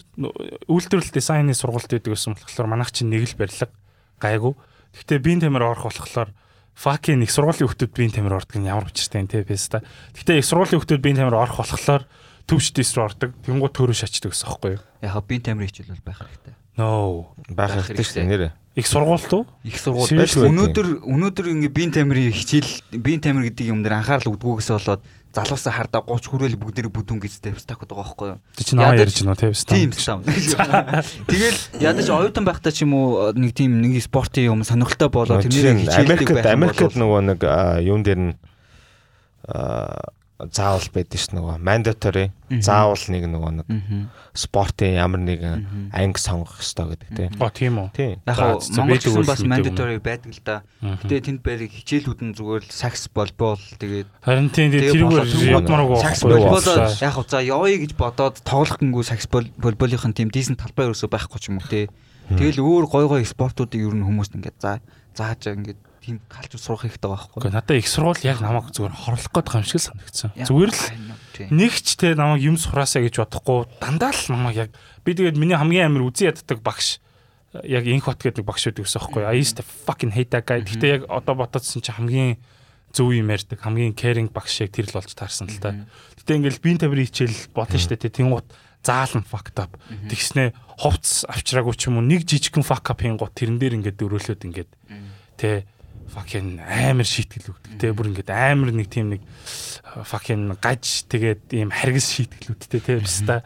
үйлдвэрлэл 0.69 1.13
дизайны 1.17 1.53
сургалт 1.57 1.89
байдаг 1.89 2.13
гэсэн 2.13 2.37
болохоор 2.37 2.69
манайх 2.69 2.93
чинь 2.93 3.09
нэг 3.09 3.25
л 3.25 3.37
барилга 3.41 3.73
гайгүй. 4.21 4.53
Гэхдээ 4.93 5.19
биеийн 5.25 5.41
тамир 5.41 5.65
орох 5.65 5.89
болохоор 5.89 6.29
fucking 6.77 7.25
их 7.25 7.31
сургуулийн 7.33 7.65
хүмүүс 7.65 7.89
биеийн 7.89 8.13
тамир 8.13 8.37
ордог 8.37 8.57
нь 8.61 8.69
ямар 8.69 8.85
учиртай 8.85 9.25
юм 9.25 9.29
те 9.29 9.41
бэс 9.41 9.69
та. 9.73 9.81
Гэхдээ 10.13 10.41
их 10.41 10.45
сургуулийн 10.45 10.77
хүмүүс 10.81 11.01
биеийн 11.01 11.19
тамир 11.25 11.37
орох 11.41 11.57
болохоор 11.57 12.05
төвч 12.45 12.73
дэс 12.73 12.93
рүү 12.93 13.05
ордог. 13.05 13.31
Тэнгуү 13.45 13.69
төрөө 13.73 13.97
шачдаг 13.97 14.29
гэсэн 14.33 14.45
аахгүй 14.49 14.77
юу? 14.77 14.83
Яха 15.01 15.21
би 15.25 15.41
тамир 15.41 15.65
хичээл 15.69 15.97
бол 15.97 16.05
байх 16.05 16.21
хэрэгтэй. 16.21 16.53
No. 16.77 17.31
байх 17.49 17.71
хэрэгтэй 17.87 18.03
шүү 18.03 18.15
дээ 18.19 18.27
нэрэ. 18.27 18.47
Их 18.75 18.87
сургуульт 18.91 19.31
уу? 19.31 19.47
их 19.63 19.79
сургууль 19.79 20.11
байлгүй. 20.11 20.51
өнөөдөр 20.51 20.87
өнөөдөр 21.07 21.45
ингээ 21.47 21.71
биеийн 21.71 21.93
тамирын 21.95 22.35
хичээл 22.35 22.99
биеийн 22.99 23.23
тамир 23.23 23.47
гэдэг 23.47 23.71
юм 23.71 23.79
дээр 23.87 24.03
анхаарал 24.03 24.35
өгдгөөс 24.35 24.67
болоод 24.75 24.99
залуусаа 25.31 25.71
хардаа 25.71 26.03
30 26.03 26.27
хүрээл 26.31 26.59
бүгдээр 26.59 26.91
бүдүүн 26.91 27.19
гэжтэй 27.23 27.55
стакууд 27.55 27.91
байгаа 27.91 28.03
байхгүй 28.03 28.27
юу 28.35 28.39
Тэ 28.55 28.63
чи 28.67 28.75
наваа 28.75 28.95
Ядаж- 28.99 29.07
ярьж 29.07 29.17
байна 29.23 29.31
уу 29.31 29.39
те 29.39 29.47
тийм 29.51 29.91
стам 29.95 30.19
тэгэл 31.31 31.59
ядаж 31.79 32.07
оюутан 32.11 32.43
байхдаа 32.47 32.71
ч 32.75 32.83
юм 32.83 32.91
уу 32.95 33.31
нэг 33.35 33.51
тийм 33.55 33.79
нэг 33.79 33.99
спортын 34.03 34.47
юм 34.51 34.59
сонирхолтой 34.67 35.07
болоод 35.11 35.43
тэрнээ 35.43 35.91
хичээлдэг 35.91 36.27
Америкт 36.27 36.31
байх 36.35 36.43
юм 36.43 36.55
Америкт 36.55 36.83
бол 36.83 36.99
нөгөө 36.99 37.21
нэг 37.31 37.39
юун 37.83 38.03
дээр 38.03 38.19
нь 38.19 38.33
а, 39.47 40.07
заавал 40.51 40.83
байдаг 40.91 41.15
ш 41.15 41.31
нөгөө 41.31 41.55
mandatory 41.63 42.25
заавал 42.59 42.99
нэг 43.07 43.23
нөгөө 43.31 43.51
нэг 43.55 43.67
спортын 44.35 44.99
ямар 44.99 45.23
нэгэн 45.23 45.89
анги 45.95 46.19
сонгох 46.19 46.59
хэрэгтэй 46.59 46.91
гэдэг 46.91 47.09
тийм. 47.15 47.31
Оо 47.39 47.49
тийм 47.55 47.73
үү. 47.79 47.87
Тийм. 47.95 48.19
яг 48.27 48.59
Монгол 48.75 49.15
үл 49.15 49.23
бас 49.31 49.41
mandatory 49.47 49.95
байдаг 50.03 50.35
л 50.35 50.41
да. 50.43 50.67
Гэтэ 50.83 51.31
тэнд 51.31 51.39
байдаг 51.39 51.71
хичээлүүд 51.71 52.19
нь 52.19 52.35
зүгээр 52.35 52.63
л 52.67 52.71
сакс 52.75 53.07
болбол 53.07 53.63
тэгээд 53.79 54.07
Харин 54.27 54.51
тийм 54.51 54.75
тэрүүгээр 54.75 55.23
болоод 55.23 55.63
ядмараагүй 55.63 55.97
сакс 56.03 56.21
болбол 56.27 56.67
яг 56.99 57.15
за 57.31 57.39
явъя 57.39 57.77
гэж 57.79 57.91
бодоод 57.95 58.35
тоглох 58.43 58.75
гингүү 58.83 59.03
сакс 59.07 59.31
бол- 59.31 59.47
волейболынхын 59.55 60.11
тийм 60.11 60.27
дийсэн 60.35 60.59
талбай 60.59 60.91
ерөөсөө 60.91 61.15
байхгүй 61.15 61.39
ч 61.39 61.47
юм 61.47 61.63
уу 61.63 61.67
те. 61.71 61.87
Тэгэл 62.29 62.59
өөр 62.61 62.85
гой 62.89 63.05
гой 63.05 63.23
спортуудыг 63.25 63.81
ер 63.81 63.93
нь 63.93 64.05
хүмүүст 64.05 64.33
ингээд 64.37 64.57
за 64.57 64.81
зааж 65.13 65.45
ингээд 65.45 65.79
тийм 66.05 66.21
калч 66.29 66.53
сурах 66.57 66.85
хэрэгтэй 66.85 67.09
байгаа 67.09 67.29
байхгүй. 67.29 67.41
Гэхдээ 67.41 67.57
надад 67.57 67.77
их 67.81 67.89
сургууль 67.89 68.25
яг 68.25 68.39
намайг 68.41 68.69
зүгээр 68.73 68.93
хорлох 68.93 69.29
гээд 69.33 69.45
байгаа 69.45 69.61
юм 69.61 69.69
шиг 69.69 69.81
санагдсан. 69.81 70.29
Зүгээр 70.37 70.71
л 70.73 70.83
нэг 71.49 71.73
ч 71.81 71.87
те 71.97 72.13
намайг 72.13 72.41
юм 72.45 72.57
сураасаа 72.61 73.01
гэж 73.01 73.15
бодохгүй 73.25 73.59
дандаа 73.81 74.13
л 74.13 74.29
намайг 74.29 74.55
яг 74.57 74.71
би 75.01 75.11
тэгээд 75.17 75.37
миний 75.37 75.57
хамгийн 75.57 75.89
амар 75.89 76.05
үзэн 76.09 76.33
яддаг 76.33 76.61
багш 76.61 77.01
яг 77.65 77.85
инх 77.89 78.05
бат 78.05 78.21
гэдэг 78.21 78.45
багш 78.45 78.69
байдаг 78.69 78.85
гэсэн 78.85 79.01
байхгүй? 79.01 79.23
I 79.25 79.37
used 79.41 79.57
to 79.57 79.63
fucking 79.65 80.13
hate 80.13 80.29
that 80.29 80.45
guy. 80.45 80.61
Гэхдээ 80.61 80.91
яг 80.93 81.03
одоо 81.09 81.33
бодоодсэн 81.41 81.81
чи 81.81 81.89
хамгийн 81.89 82.37
зөв 82.93 83.11
юм 83.11 83.31
ярьдаг, 83.31 83.59
хамгийн 83.59 83.97
caring 83.97 84.29
багш 84.29 84.61
яг 84.61 84.71
тэр 84.71 84.87
л 84.91 84.95
болж 84.95 85.11
таарсан 85.11 85.49
л 85.49 85.59
та. 85.59 85.73
Гэтэ 86.21 86.37
ингээл 86.37 86.63
биеийн 86.63 86.79
тамирын 86.79 87.07
хичээл 87.09 87.51
бодно 87.51 87.79
штэ 87.81 87.97
те 87.97 88.09
тэнгуут 88.13 88.47
заалан 88.85 89.25
fucked 89.25 89.57
up. 89.57 89.73
Тэгснэ 90.07 90.53
ховц 90.77 91.25
авчраагүй 91.25 91.73
ч 91.75 91.89
юм 91.89 91.99
уу 91.99 92.05
нэг 92.05 92.23
жижигхэн 92.29 92.61
fuck 92.61 92.93
up 92.93 93.01
хийн 93.01 93.17
гот 93.17 93.33
тэрэн 93.33 93.57
дээр 93.57 93.81
ингээд 93.81 93.97
дөрөөлөд 93.97 94.45
ингээд 94.45 94.71
те 95.41 95.65
fucking 96.13 96.61
амар 96.61 97.07
шийтгэл 97.07 97.49
өгдөг. 97.49 97.81
Тэ 97.81 97.91
бүр 97.97 98.13
ингээд 98.13 98.29
амар 98.29 98.69
нэг 98.69 98.87
тийм 98.93 99.17
нэг 99.17 99.21
fucking 100.05 100.53
гаж 100.61 101.09
тэгээд 101.09 101.57
ийм 101.57 101.73
харгас 101.73 102.13
шийтгэлүүдтэй 102.13 102.81
те 102.85 102.93
баста 103.01 103.41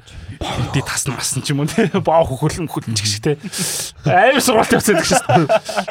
би 0.76 0.84
тасна 0.84 1.16
масан 1.16 1.40
ч 1.40 1.56
юм 1.56 1.64
уу 1.64 1.72
те 1.72 1.88
боо 2.04 2.28
хөхөлн 2.28 2.68
хөлч 2.68 3.00
гэх 3.00 3.08
шиг 3.08 3.24
те 3.24 3.32
амар 4.04 4.44
сургалт 4.44 4.76
явцдаг 4.76 5.08
шээ. 5.08 5.24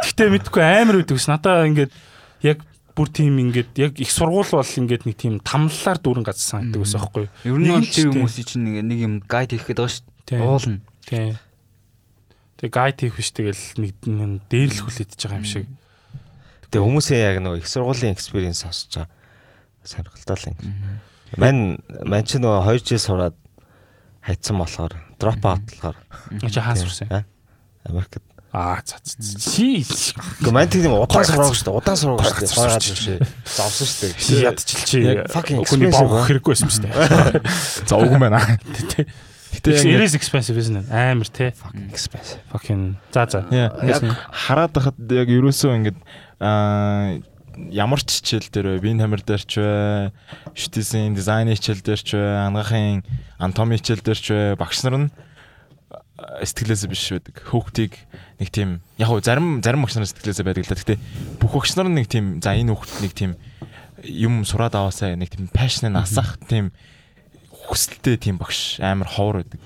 Гэхдээ 0.04 0.28
мэдгүй 0.28 0.62
амар 0.62 1.00
ш. 1.08 1.26
Надаа 1.32 1.64
ингээд 1.64 1.92
яг 2.44 2.60
бүр 2.98 3.08
тийм 3.14 3.38
ингээд 3.38 3.78
яг 3.78 4.02
их 4.02 4.10
сургууль 4.10 4.50
бол 4.50 4.66
ингээд 4.66 5.06
нэг 5.06 5.16
тийм 5.16 5.38
тамлалаар 5.38 6.02
дүүрэн 6.02 6.26
газсан 6.26 6.74
гэдэг 6.74 6.82
ус 6.82 6.98
аахгүй? 6.98 7.30
Ер 7.46 7.62
нь 7.62 7.70
бол 7.70 7.86
ч 7.86 8.10
хүмүүсийн 8.10 8.46
чинь 8.50 8.64
нэг 8.66 8.82
нэг 8.82 8.98
юм 8.98 9.14
гайд 9.22 9.54
хийх 9.54 9.70
гэдэг 9.70 9.86
байгаа 9.86 9.94
шүү 9.94 10.18
Тийм. 10.28 10.42
Уулна. 10.42 10.80
Тийм. 11.08 11.38
Тэгээ 12.60 12.74
гайд 12.74 13.00
хийх 13.00 13.16
биш 13.16 13.32
тэгэл 13.32 13.64
нэг 13.80 13.96
нэг 14.04 14.44
дээрлэх 14.52 14.84
хүлээдэж 14.84 15.20
байгаа 15.24 15.40
юм 15.40 15.48
шиг. 15.48 15.66
Тэгээ 16.68 16.84
хүмүүсийн 16.84 17.24
яг 17.24 17.36
нөгөө 17.40 17.64
их 17.64 17.68
сургуулийн 17.72 18.12
experience 18.12 18.60
сонсож 18.60 19.08
байгаа. 19.08 19.08
Сонирхолтой 19.88 20.36
л 20.36 20.48
ингэ. 20.52 20.68
Мань 21.40 21.80
мань 22.04 22.28
ч 22.28 22.36
нөгөө 22.36 22.60
2 22.76 22.84
жил 22.84 23.00
сураад 23.00 23.36
хайцсан 24.20 24.60
болохоор 24.60 25.00
out 25.16 25.40
болохоор 25.40 25.96
Чи 26.44 26.60
хаан 26.60 26.76
сурсан. 26.76 27.24
Америкт. 27.88 28.20
Аа 28.58 28.82
за 28.82 28.98
за. 29.06 29.38
Чи 29.38 29.86
Гэхдээ 29.86 30.50
мань 30.50 30.66
тийм 30.66 30.90
удаан 30.98 31.22
сураагүй 31.22 31.54
шүү 31.54 31.66
дээ. 31.70 31.78
Удаан 31.78 31.98
сураагүй 32.02 32.26
шүү 32.26 32.42
дээ. 32.42 32.50
Сурсан 32.50 32.82
шүү 32.82 33.06
дээ. 33.06 33.18
Зовсон 33.46 33.86
шүү 33.86 33.98
дээ. 34.02 34.12
чи 34.18 34.34
ядчил 34.42 34.82
чи 34.82 34.98
Яг 35.06 35.30
fucking 35.30 35.62
хүний 35.62 35.86
expensive 35.86 36.10
боо 36.10 36.18
ба. 36.18 36.26
хэрэггүй 36.26 36.50
байсан 36.58 36.70
шүү 36.74 36.82
дээ. 36.82 36.94
За 37.86 37.94
уг 38.02 38.18
байна. 38.18 38.42
Гэтэ 39.48 40.04
is 40.04 40.14
expensive 40.18 40.58
it? 40.58 40.90
Амар 40.90 41.30
те. 41.30 41.54
Fucking 41.54 41.88
expensive. 41.94 42.42
Fucking 42.50 42.98
за 43.14 43.26
за. 43.30 43.40
Яг 43.54 44.02
хараад 44.34 44.74
байхад 44.74 44.98
яг 45.06 45.28
ерөөсөө 45.30 45.72
ингэж 45.78 45.96
аа 46.42 47.22
ямар 47.70 48.00
ч 48.02 48.22
хичээл 48.22 48.50
дээр 48.50 48.66
вэ? 48.78 48.82
Биеийн 48.82 49.02
тамир 49.02 49.22
дээр 49.22 49.42
ч 49.42 49.58
вэ? 49.58 50.12
Шүтээсийн 50.54 51.14
дизайны 51.14 51.54
хичээл 51.58 51.82
дээр 51.82 52.00
ч 52.02 52.10
вэ? 52.14 52.22
Ангаахын 52.46 53.02
анатоми 53.38 53.78
хичээл 53.78 54.04
дээр 54.04 54.20
ч 54.20 54.26
вэ? 54.30 54.42
Багш 54.54 54.84
нар 54.86 54.96
нь 54.98 55.08
а, 56.18 56.44
сэтгэлээсээ 56.46 56.90
биш 56.90 57.04
байдаг. 57.10 57.36
Хүүхдийг 57.50 57.92
нэг 58.38 58.48
тийм 58.54 58.78
яг 58.98 59.08
хөө 59.10 59.22
зарим 59.26 59.60
зарим 59.60 59.82
багш 59.82 59.98
нар 59.98 60.06
сэтгэлээсээ 60.06 60.46
байдаг 60.46 60.64
л 60.64 60.70
да. 60.70 60.78
Гэхдээ 60.78 60.98
бүх 61.42 61.52
багш 61.58 61.74
нар 61.74 61.90
нэг 61.90 62.06
тийм 62.06 62.38
за 62.38 62.54
энэ 62.54 62.70
хүүхд 62.72 63.02
нэг 63.02 63.12
тийм 63.14 63.32
юм 64.06 64.46
сураад 64.46 64.78
аваасаа 64.78 65.18
нэг 65.18 65.34
тийм 65.34 65.50
пашн 65.50 65.90
насах 65.90 66.38
тийм 66.46 66.70
хүсэлтэй 67.68 68.16
тийм 68.16 68.38
багш 68.40 68.80
амар 68.80 69.10
ховор 69.10 69.42
байдаг. 69.42 69.60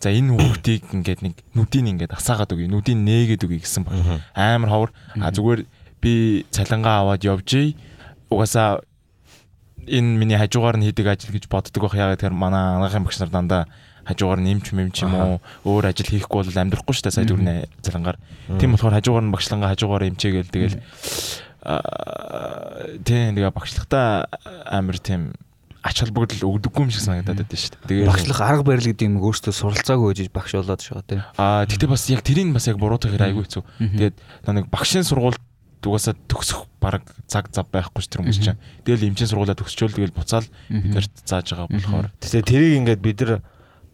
За 0.00 0.10
энэ 0.10 0.34
хүүхдийг 0.34 0.90
ингээд 0.90 1.20
нэг 1.22 1.34
нүдийг 1.54 1.86
ингээд 1.86 2.16
асаагаад 2.16 2.50
өгье, 2.50 2.66
нүдийг 2.66 2.98
нээгээд 2.98 3.44
өгье 3.46 3.62
гэсэн 3.62 3.84
багш. 3.86 4.24
Амар 4.34 4.70
ховор. 4.72 4.90
А 5.20 5.30
зүгээр 5.30 5.62
би 6.02 6.44
цалингаа 6.50 7.06
аваад 7.06 7.22
явжээ. 7.22 7.78
Угаасаа 8.32 8.82
энэ 9.86 10.18
миний 10.18 10.38
хажуугаар 10.40 10.80
нь 10.80 10.88
хийдэг 10.90 11.06
ажил 11.06 11.30
гэж 11.30 11.46
боддог 11.46 11.86
байх. 11.86 11.94
Ягаад 11.94 12.18
гэхээр 12.18 12.34
манай 12.34 12.80
анагаахын 12.80 13.06
багш 13.06 13.22
нар 13.22 13.30
дандаа 13.30 13.62
хажуугаар 14.04 14.40
нь 14.40 14.52
эмч 14.52 14.72
мэмч 14.72 15.04
юм 15.04 15.14
уу 15.14 15.34
өөр 15.64 15.90
ажил 15.90 16.12
хийхгүй 16.12 16.44
бол 16.44 16.62
амьдрахгүй 16.62 16.94
шүү 16.94 17.04
дээ 17.08 17.16
сая 17.16 17.28
дөрний 17.28 17.66
цалингаар. 17.82 18.18
Тийм 18.60 18.76
болохоор 18.76 18.96
хажуугаар 19.00 19.24
нь 19.24 19.34
багшлангаа 19.34 19.72
хажуугаар 19.72 20.08
эмчээгээл 20.12 20.52
тэгэл 20.52 20.76
тийм 23.04 23.32
тэгээ 23.36 23.56
багшлагтаа 23.56 24.28
амар 24.68 25.00
тийм 25.00 25.32
ач 25.84 26.00
холбогдол 26.00 26.48
өгдөггүй 26.48 26.88
юм 26.88 26.92
шиг 26.92 27.04
санагдаад 27.04 27.44
байдаг 27.44 27.60
шүү 27.60 27.76
дээ. 27.76 27.88
Тэгээ 27.92 28.08
Багшлах 28.08 28.40
арга 28.40 28.64
барил 28.64 28.88
гэдэг 28.88 29.04
юм 29.04 29.20
өөртөө 29.20 29.52
суралцаагүй 29.52 30.16
гэж 30.16 30.28
багш 30.32 30.52
болоод 30.56 30.80
шүү 30.80 31.04
дээ. 31.04 31.20
Аа 31.36 31.68
тэгтээ 31.68 31.92
бас 31.92 32.08
яг 32.08 32.24
тэрийг 32.24 32.56
бас 32.56 32.64
яг 32.72 32.80
буруутгах 32.80 33.12
хэрэг 33.12 33.28
айгүй 33.28 33.44
хэцүү. 33.44 33.64
Тэгээд 33.92 34.16
нэг 34.48 34.72
багшийн 34.72 35.04
сургууль 35.04 35.36
угаасаа 35.84 36.16
төгсөх 36.28 36.64
баг 36.80 37.04
цаг 37.28 37.52
зав 37.52 37.68
байхгүй 37.68 38.00
ч 38.00 38.08
тэр 38.08 38.24
хүмүүс 38.24 38.40
чинь. 38.40 38.60
Тэгэл 38.88 39.12
эмчийн 39.12 39.28
сургуулаа 39.28 39.56
төгсчөөл 39.56 39.92
тэгэл 39.92 40.16
буцаал 40.16 40.48
бидэрт 40.72 41.12
зааж 41.28 41.52
байгаа 41.52 41.68
болохоор. 41.68 42.08
Тэгээ 42.24 42.48
тэрийг 42.48 42.74
ингээд 42.80 43.00
бид 43.04 43.20
нар 43.20 43.44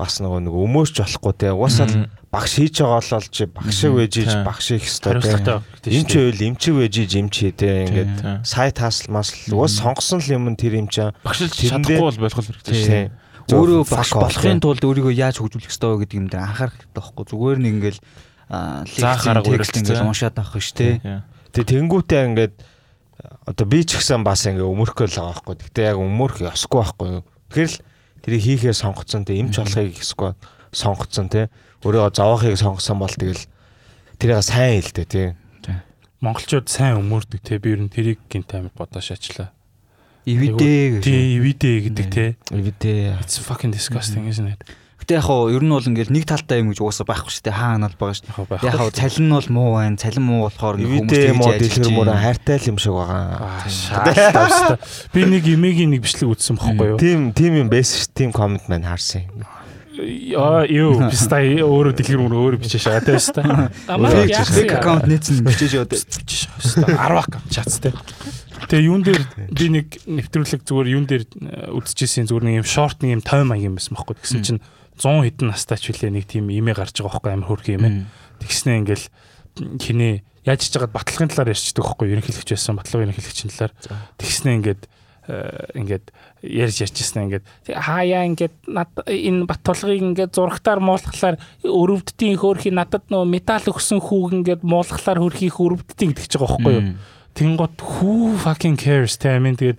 бас 0.01 0.17
нөгөө 0.25 0.41
нэг 0.49 0.55
өмөөч 0.57 0.95
болохгүй 0.97 1.35
те. 1.37 1.53
Угаасаа 1.53 1.87
л 1.93 2.09
багш 2.33 2.53
хийж 2.57 2.81
байгаа 2.81 3.05
бол 3.05 3.29
чи 3.29 3.45
багш 3.45 3.75
шиг 3.77 3.93
байж 3.93 4.15
иж 4.17 4.31
Тийм. 4.33 4.45
багш 4.49 4.67
хийх 4.73 4.87
хэрэгтэй 4.89 5.41
те. 5.45 5.93
Эмч 5.93 6.11
байвал 6.17 6.43
эмчиг 6.49 6.75
байж 6.81 6.95
иж 6.97 7.13
эмчээ 7.21 7.53
те. 7.53 7.69
Ингээд 7.85 8.13
сайт 8.49 8.81
хаасл 8.81 9.13
мас 9.13 9.29
угаас 9.53 9.77
сонгосон 9.77 10.25
л 10.25 10.33
юм 10.33 10.49
нь 10.49 10.57
тэр. 10.57 10.81
Багшлж 11.21 11.53
Тэрэндээ- 11.53 12.01
чадахгүй 12.01 12.01
бол 12.01 12.23
болох 12.25 12.41
л 12.41 12.49
хэрэгтэй 12.49 12.75
шүү 12.81 12.89
дээ. 12.89 13.09
Өөрөө 13.51 13.83
багш 13.91 14.11
болохын 14.15 14.61
тулд 14.63 14.83
өөрийгөө 14.85 15.15
яаж 15.15 15.37
хөгжүүлэх 15.43 15.69
ёстой 15.69 15.91
вэ 15.91 15.99
гэдэг 16.07 16.17
юм 16.17 16.27
дээр 16.31 16.45
анхаарах 16.47 16.75
хэрэгтэй 16.79 16.97
байхгүй. 16.97 17.25
Зүгээр 17.29 17.59
нэг 17.61 17.73
ингээл 17.77 18.01
лекцийн 18.51 19.43
текст 19.43 19.75
ингээл 19.79 20.07
уншаад 20.07 20.39
авах 20.39 20.71
те. 20.71 21.01
Яа. 21.03 21.23
Тэгээ 21.51 21.71
тэнгүүтээ 21.83 22.23
ингээд 22.31 22.55
одоо 23.47 23.67
би 23.67 23.83
ч 23.83 23.99
гэсэн 23.99 24.23
бас 24.23 24.47
ингээ 24.47 24.63
өмөрхөө 24.65 25.07
л 25.11 25.15
байгаа 25.19 25.35
байхгүй. 25.35 25.55
Гэтэ 25.67 25.83
яг 25.83 25.99
өмөрх 25.99 26.37
ёсгүй 26.47 26.79
байхгүй. 26.79 27.09
Тэгэхээр 27.51 27.71
л 27.71 27.79
тэрийг 28.23 28.43
хийхээ 28.45 28.75
сонгоцсон 28.75 29.25
те. 29.25 29.37
Эмч 29.37 29.61
болохыг 29.61 29.97
эсвэл 29.97 30.37
сонгоцсон 30.73 31.29
те. 31.29 31.49
Өөрөө 31.85 32.13
зовоохыг 32.15 32.57
сонгосон 32.57 32.99
бол 33.01 33.13
тэгэл 33.13 33.45
тэрийг 34.21 34.43
сайн 34.45 34.81
хэлдэ 34.81 35.05
те. 35.05 35.23
Монголчууд 36.21 36.69
сайн 36.69 37.01
өмөрдөг 37.01 37.41
те 37.41 37.57
би 37.57 37.73
ер 37.73 37.81
нь 37.81 37.89
тэрийг 37.89 38.21
гинт 38.29 38.53
амир 38.53 38.73
бодож 38.77 39.09
ачлаа. 39.09 39.57
Ивидэ 40.29 41.01
гэж. 41.01 41.05
Тий, 41.05 41.41
ивидэ 41.41 41.73
гэдэг 41.89 42.07
те. 42.13 42.25
Эвдээ. 42.53 43.17
It's 43.25 43.41
fucking 43.41 43.73
disgusting 43.73 44.29
isn't 44.29 44.53
it? 44.53 44.61
Гэтэ 45.11 45.19
яг 45.19 45.27
хоо 45.27 45.51
ер 45.51 45.67
нь 45.67 45.75
бол 45.75 45.83
ингээл 45.83 46.15
нэг 46.15 46.23
талтай 46.23 46.63
юм 46.63 46.71
гэж 46.71 46.87
угаасаа 46.87 47.03
байхгүй 47.03 47.35
шүү 47.35 47.51
дээ. 47.51 47.59
Хаана 47.59 47.91
бол 47.91 47.99
байгаа 47.99 48.15
шүү. 48.15 48.31
Яг 48.31 48.47
байх. 48.47 48.63
Яг 48.63 48.79
хоо 48.79 48.91
цалин 48.95 49.27
нь 49.27 49.35
бол 49.35 49.49
муу 49.51 49.71
байна. 49.75 49.99
Цалин 49.99 50.23
муу 50.23 50.47
болохоор 50.47 50.77
мод 50.79 51.11
хийж 51.11 51.83
дэлгэр 51.83 52.07
ажиллаж 52.07 52.23
хайртай 52.23 52.57
л 52.63 52.71
юм 52.71 52.79
шиг 52.79 52.95
байгаа. 52.95 54.79
Би 55.11 55.27
нэг 55.27 55.51
имэгийн 55.51 55.91
нэг 55.91 56.07
бичлэг 56.07 56.31
үзсэн 56.31 56.63
бохгүй 56.63 56.95
юу? 56.95 56.99
Тим 57.03 57.35
тим 57.35 57.59
юм 57.59 57.67
байсан 57.67 57.99
ш. 57.99 58.15
Тим 58.15 58.31
комент 58.31 58.71
маань 58.71 58.87
харсан. 58.87 59.27
Аа 60.39 60.63
юу 60.71 60.95
бистай 61.11 61.59
өөрөө 61.59 61.99
дэлгэр 61.99 62.23
мөр 62.23 62.55
өөрөө 62.55 62.63
бичиж 62.63 62.87
байгаа 62.87 63.19
бистай. 63.19 63.43
Өөрөө 63.91 64.15
байгаа. 64.15 64.47
хийж 64.47 64.55
Фейк 64.55 64.73
аккаунт 64.79 65.11
нээсэн 65.11 65.43
бичиж 65.43 65.75
яваад. 65.75 65.91
10 65.91 66.87
аккаунт 67.19 67.51
чац 67.51 67.83
те. 67.83 67.91
Тэгээ 68.71 68.87
юун 68.87 69.03
дээр 69.03 69.27
би 69.51 69.67
нэг 69.75 69.87
нэвтрүүлэг 70.07 70.63
зүгээр 70.63 70.89
юун 70.95 71.07
дээр 71.11 71.25
э, 71.27 71.75
үзчихсэн 71.75 72.31
зүгээр 72.31 72.45
нэг 72.47 72.57
юм 72.63 72.69
шорт 72.69 73.03
нэг 73.03 73.19
юм 73.19 73.23
50 73.25 73.51
маяг 73.51 73.67
юм 73.67 73.77
байсан 73.77 73.99
байхгүй. 73.99 74.17
Тэгсэн 74.21 74.45
чинь 74.47 74.61
100 75.01 75.25
хэдэн 75.25 75.49
настай 75.49 75.81
ч 75.81 75.91
үлээ 75.91 76.13
нэг 76.13 76.29
тийм 76.29 76.53
имэ 76.53 76.77
гарч 76.77 77.01
байгаа 77.01 77.17
байхгүй 77.17 77.33
амар 77.33 77.49
хөрх 77.49 77.67
юм 77.73 77.85
ээ. 77.89 77.95
Тэгснэ 78.45 78.85
ингээл 78.85 79.07
хинээ 79.81 80.15
яаж 80.45 80.61
хийж 80.61 80.75
байгаад 80.77 80.97
батлагын 80.97 81.31
талаар 81.33 81.53
ярьчдаг 81.57 81.85
байхгүй 81.85 82.07
ерөнхийлөгч 82.13 82.49
байсан 82.53 82.77
батлагын 82.77 83.05
ерөнхийлөгчийн 83.09 83.51
талаар. 83.51 83.73
Тэгснэ 84.21 84.51
ингээд 84.61 84.83
ингээд 85.77 86.07
ярьж 86.43 86.77
ярьжсэн 86.81 87.29
ингээд. 87.29 87.45
Хаяа 87.71 88.25
ингээд 88.27 88.57
над 88.67 88.91
энэ 89.05 89.45
бат 89.47 89.61
тулгыг 89.63 90.01
ингээд 90.01 90.33
зурагтаар 90.35 90.81
муулахлаар 90.81 91.37
өрөвддгийн 91.63 92.41
хөөрхий 92.41 92.73
надад 92.75 93.05
нөө 93.13 93.29
металл 93.29 93.71
өгсөн 93.71 94.01
хүүг 94.01 94.43
ингээд 94.43 94.63
муулахлаар 94.65 95.21
хөрхийх 95.21 95.61
өрөвддгийн 95.61 96.17
гэдэг 96.17 96.27
ч 96.27 96.35
байгаа 96.41 96.57
байхгүй 96.57 96.75
юу? 96.75 96.87
Тэнгот 97.37 97.77
who 97.79 98.35
fucking 98.43 98.75
cares? 98.81 99.15
Те 99.21 99.39
амин. 99.39 99.55
Тэгээд 99.55 99.79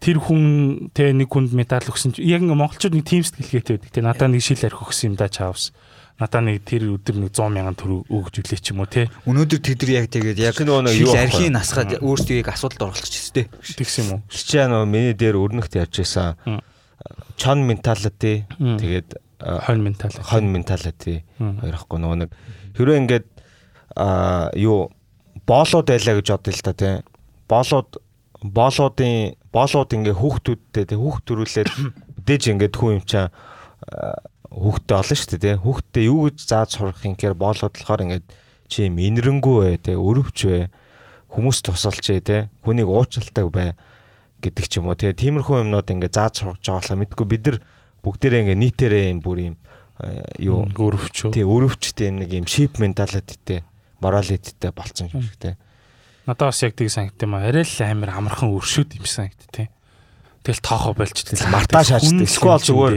тэр 0.00 0.16
хүн 0.18 0.90
те 0.96 1.12
нэг 1.12 1.28
хүнд 1.28 1.52
медаль 1.52 1.84
өгсөн 1.84 2.16
чи 2.16 2.24
яг 2.24 2.40
монголчууд 2.42 2.96
нэг 2.96 3.04
тим 3.04 3.22
сэтгэлгээтэй 3.22 3.76
байдаг 3.76 3.92
те. 3.92 4.00
Надаа 4.00 4.28
нэг 4.32 4.40
шил 4.40 4.64
арх 4.64 4.80
өгсөн 4.80 5.12
юм 5.12 5.16
да 5.20 5.28
чаавс 5.28 5.76
надаа 6.20 6.44
нэг 6.44 6.64
тэр 6.68 6.84
өдөр 7.00 7.16
нэг 7.16 7.32
100 7.32 7.48
мянган 7.48 7.76
төгрөг 7.80 8.12
өгж 8.12 8.44
үлээ 8.44 8.60
ч 8.60 8.72
юм 8.76 8.84
уу 8.84 8.88
те. 8.92 9.08
Өнөөдөр 9.24 9.60
тэд 9.64 9.80
нар 9.88 9.92
яг 10.04 10.06
тэгээд 10.12 10.38
яг 10.40 10.56
нөгөө 10.60 10.92
юу 11.00 11.16
архийн 11.16 11.56
насгаад 11.56 11.96
өөрсдөө 12.04 12.36
яг 12.44 12.48
асуудалд 12.52 12.92
оролцчихсон 12.92 13.32
те. 13.32 13.48
Тэгс 13.48 13.96
юм 14.04 14.08
уу? 14.12 14.20
Чи 14.28 14.60
нөгөө 14.60 14.84
миний 14.84 15.16
дээр 15.16 15.40
өрнөхт 15.40 15.80
ярьж 15.80 16.04
байсан. 16.04 16.60
Чон 17.40 17.64
менталити. 17.64 18.44
Тэгээд 18.60 19.16
хонь 19.40 19.80
менталити. 19.80 20.20
хонь 20.20 20.48
менталити. 20.52 21.24
Хоёр 21.40 21.76
ахгүй 21.80 21.98
нөгөө 22.04 22.18
нэг 22.20 22.30
хэрвээ 22.76 23.00
ингээд 23.00 23.26
а 23.96 24.52
юу 24.60 24.92
боолууд 25.48 25.88
байлаа 25.88 26.20
гэж 26.20 26.28
бодъё 26.36 26.52
л 26.52 26.64
та 26.68 26.72
тий. 26.76 27.00
Боолууд 27.48 27.96
боолуудын 28.40 29.36
боолууд 29.52 29.90
ингээ 29.92 30.16
хүүхдүүдтэй 30.16 30.84
тий 30.88 30.98
хүүхд 30.98 31.24
төрүүлээд 31.28 31.70
дэж 32.28 32.42
ингээ 32.56 32.70
хүн 32.72 33.00
юм 33.00 33.04
чаа 33.04 33.28
хүүхдтэй 34.50 34.96
олон 34.96 35.18
шүү 35.18 35.30
дээ 35.36 35.44
тий. 35.44 35.56
Хүүхдтэй 35.60 36.04
юу 36.08 36.26
гэж 36.26 36.36
зааж 36.48 36.68
сурах 36.74 37.04
юм 37.04 37.14
гэхээр 37.14 37.36
боолууд 37.36 37.74
болохоор 37.76 38.04
ингээ 38.08 38.22
чи 38.70 38.88
минэрэнгүү 38.88 39.56
бай 39.60 39.76
тий 39.76 39.96
өрөвч 39.98 40.38
бай 40.48 40.62
хүмүүс 41.30 41.58
тусалч 41.62 42.06
тий 42.24 42.48
хүнийг 42.64 42.88
уучлалтай 42.88 43.44
бай 43.46 43.68
гэдэг 44.40 44.64
ч 44.66 44.72
юм 44.80 44.88
уу 44.88 44.96
тий. 44.96 45.12
Тиймэрхүү 45.12 45.68
юмнууд 45.68 45.86
ингээ 45.86 46.10
зааж 46.10 46.40
сурах 46.40 46.58
жаалаа 46.64 46.96
мэдгүй 46.96 47.26
бид 47.28 47.42
нар 47.46 47.56
бүгдээрээ 48.02 48.42
ингээ 48.48 48.58
нийтээрээ 48.58 49.04
юм 49.12 49.20
бүр 49.20 49.38
юм 49.52 49.56
юу 50.40 50.64
өрөвч 50.64 51.30
тий 51.36 51.44
өрөвчтэй 51.44 52.08
нэг 52.08 52.32
юм 52.32 52.46
шип 52.48 52.80
менталитеттэй 52.80 53.62
моралитеттэй 54.00 54.72
болцсон 54.72 55.12
юм 55.12 55.22
шиг 55.22 55.36
те. 55.36 55.60
Надад 56.30 56.54
бас 56.54 56.62
яг 56.62 56.78
тийг 56.78 56.90
санагд 56.94 57.18
юм 57.18 57.34
аа. 57.34 57.50
Арай 57.50 57.66
л 57.66 57.82
амар 57.82 58.10
амархан 58.14 58.54
өршөөд 58.54 58.94
юм 58.94 59.02
шиг 59.02 59.18
санагд 59.18 59.42
те. 59.50 59.66
Тэгэл 60.46 60.62
тоохоо 60.62 60.94
болж 60.94 61.10
тэгэл 61.10 61.50
мартаа 61.50 61.82
шаачдаг. 61.82 62.22
Эсвэл 62.22 62.62
зүгээр 62.62 62.94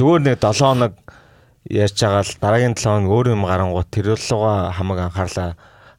зүгээр 0.00 0.22
нэг 0.24 0.40
7 0.40 0.64
хоног 0.64 0.94
ярьж 1.68 1.98
байгаа 2.00 2.24
л 2.24 2.34
дараагийн 2.40 2.74
7 2.80 2.88
хоног 2.88 3.12
өөр 3.12 3.26
юм 3.36 3.44
гарангууд 3.44 3.88
тэр 3.92 4.16
руугаа 4.16 4.72
хамаг 4.72 4.98
анхаарлаа 5.12 5.50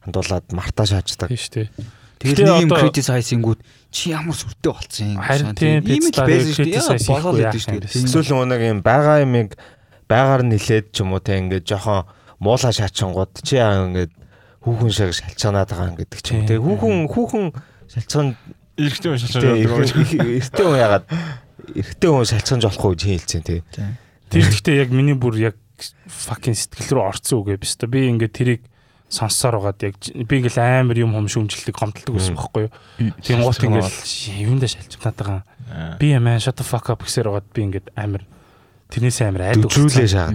хандуулаад 0.02 0.46
мартаа 0.50 0.86
шаачдаг. 0.90 1.30
Тийм 1.30 1.38
шүү 1.38 1.54
дээ. 1.54 1.70
Тэгэл 2.18 2.50
нэг 2.50 2.66
юм 2.66 2.74
критисайзингүүд 2.74 3.60
чи 3.94 4.10
ямар 4.10 4.34
сүртэй 4.34 4.72
болцсон 4.74 5.06
юм 5.14 5.22
Харин 5.22 5.54
тийм 5.54 5.86
ийм 5.86 6.02
л 6.02 6.18
байсан 6.18 6.50
шүү 6.50 6.66
дээ. 6.66 7.06
Болоод 7.06 7.38
байдаг 7.38 7.62
шүү 7.62 7.78
дээ. 7.78 7.94
Эсвэл 8.10 8.42
нэг 8.50 8.60
юм 8.66 8.78
байгаа 8.82 9.22
юмыг 9.22 9.54
байгаар 10.10 10.42
нь 10.42 10.58
хилээд 10.58 10.90
ч 10.90 11.06
юм 11.06 11.14
уу 11.14 11.22
те 11.22 11.38
ингээд 11.38 11.62
жоохон 11.62 12.10
муулаа 12.42 12.74
шаачингууд 12.74 13.38
чи 13.46 13.62
яа 13.62 13.86
ингээд 13.86 14.12
хүүхэн 14.62 14.90
шиг 14.94 15.10
шалчаанаад 15.18 15.70
байгаа 15.70 15.96
гэдэг 15.98 16.20
ч 16.22 16.26
юм. 16.32 16.46
Тэгээ 16.46 16.62
хүүхэн 16.62 16.94
хүүхэн 17.10 17.44
шалчаан 17.90 18.28
эрэгтэй 18.78 19.10
хүн 19.10 19.18
байгаа. 19.18 19.82
Эрэгтэй 19.82 20.64
хүн 20.64 20.78
ягаад 20.78 21.04
эрэгтэй 21.76 22.10
хүн 22.10 22.30
шалчаанж 22.30 22.62
болохгүй 22.70 22.92
гэж 22.94 23.02
хэлсэн 23.02 23.42
тий. 23.42 23.60
Тэр 24.30 24.46
ихтэй 24.48 24.80
яг 24.80 24.90
миний 24.94 25.18
бүр 25.18 25.36
яг 25.38 25.56
fucking 26.06 26.54
сэтгэл 26.54 27.02
рүү 27.02 27.04
орцсон 27.10 27.42
үгээ 27.42 27.58
биш 27.58 27.74
та. 27.76 27.90
Би 27.90 28.06
ингээд 28.06 28.32
тэрийг 28.32 28.62
сонссоор 29.12 29.60
байгаад 29.60 29.82
яг 29.84 29.94
би 30.00 30.34
ингээл 30.40 30.62
амар 30.62 30.96
юм 30.96 31.12
хом 31.12 31.28
шүмжилдэг 31.28 31.76
гомдолдог 31.76 32.16
байсан 32.16 32.38
байхгүй 32.38 32.62
юу. 32.64 32.72
Тийм 33.20 33.44
гот 33.44 33.60
ингээл 33.60 33.92
юундаа 34.46 34.70
шалчмаад 34.72 35.16
байгаа. 35.20 35.42
Би 36.00 36.16
ямаа 36.16 36.40
shut 36.40 36.56
the 36.56 36.64
fuck 36.64 36.88
up 36.88 37.04
гэсээр 37.04 37.28
байгаад 37.28 37.48
би 37.52 37.60
ингээд 37.68 37.92
амар 37.92 38.24
тэрнээс 38.88 39.20
амар 39.28 39.52
айдаг. 39.52 39.68
Зүлээ 39.68 40.08
шаа. 40.08 40.32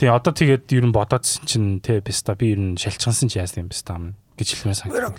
Тийм 0.00 0.16
одоо 0.16 0.32
тэгээд 0.32 0.64
ер 0.72 0.88
нь 0.88 0.96
бодоодсэн 0.96 1.44
чинь 1.44 1.84
те 1.84 2.00
биста 2.00 2.32
би 2.32 2.56
ер 2.56 2.60
нь 2.72 2.80
шалчгансан 2.80 3.28
чи 3.28 3.36
яасан 3.36 3.68
юм 3.68 3.68
биста 3.68 4.00
юм 4.00 4.16
гэж 4.40 4.48
хэлмээр 4.56 4.80
санагдав. 4.80 5.12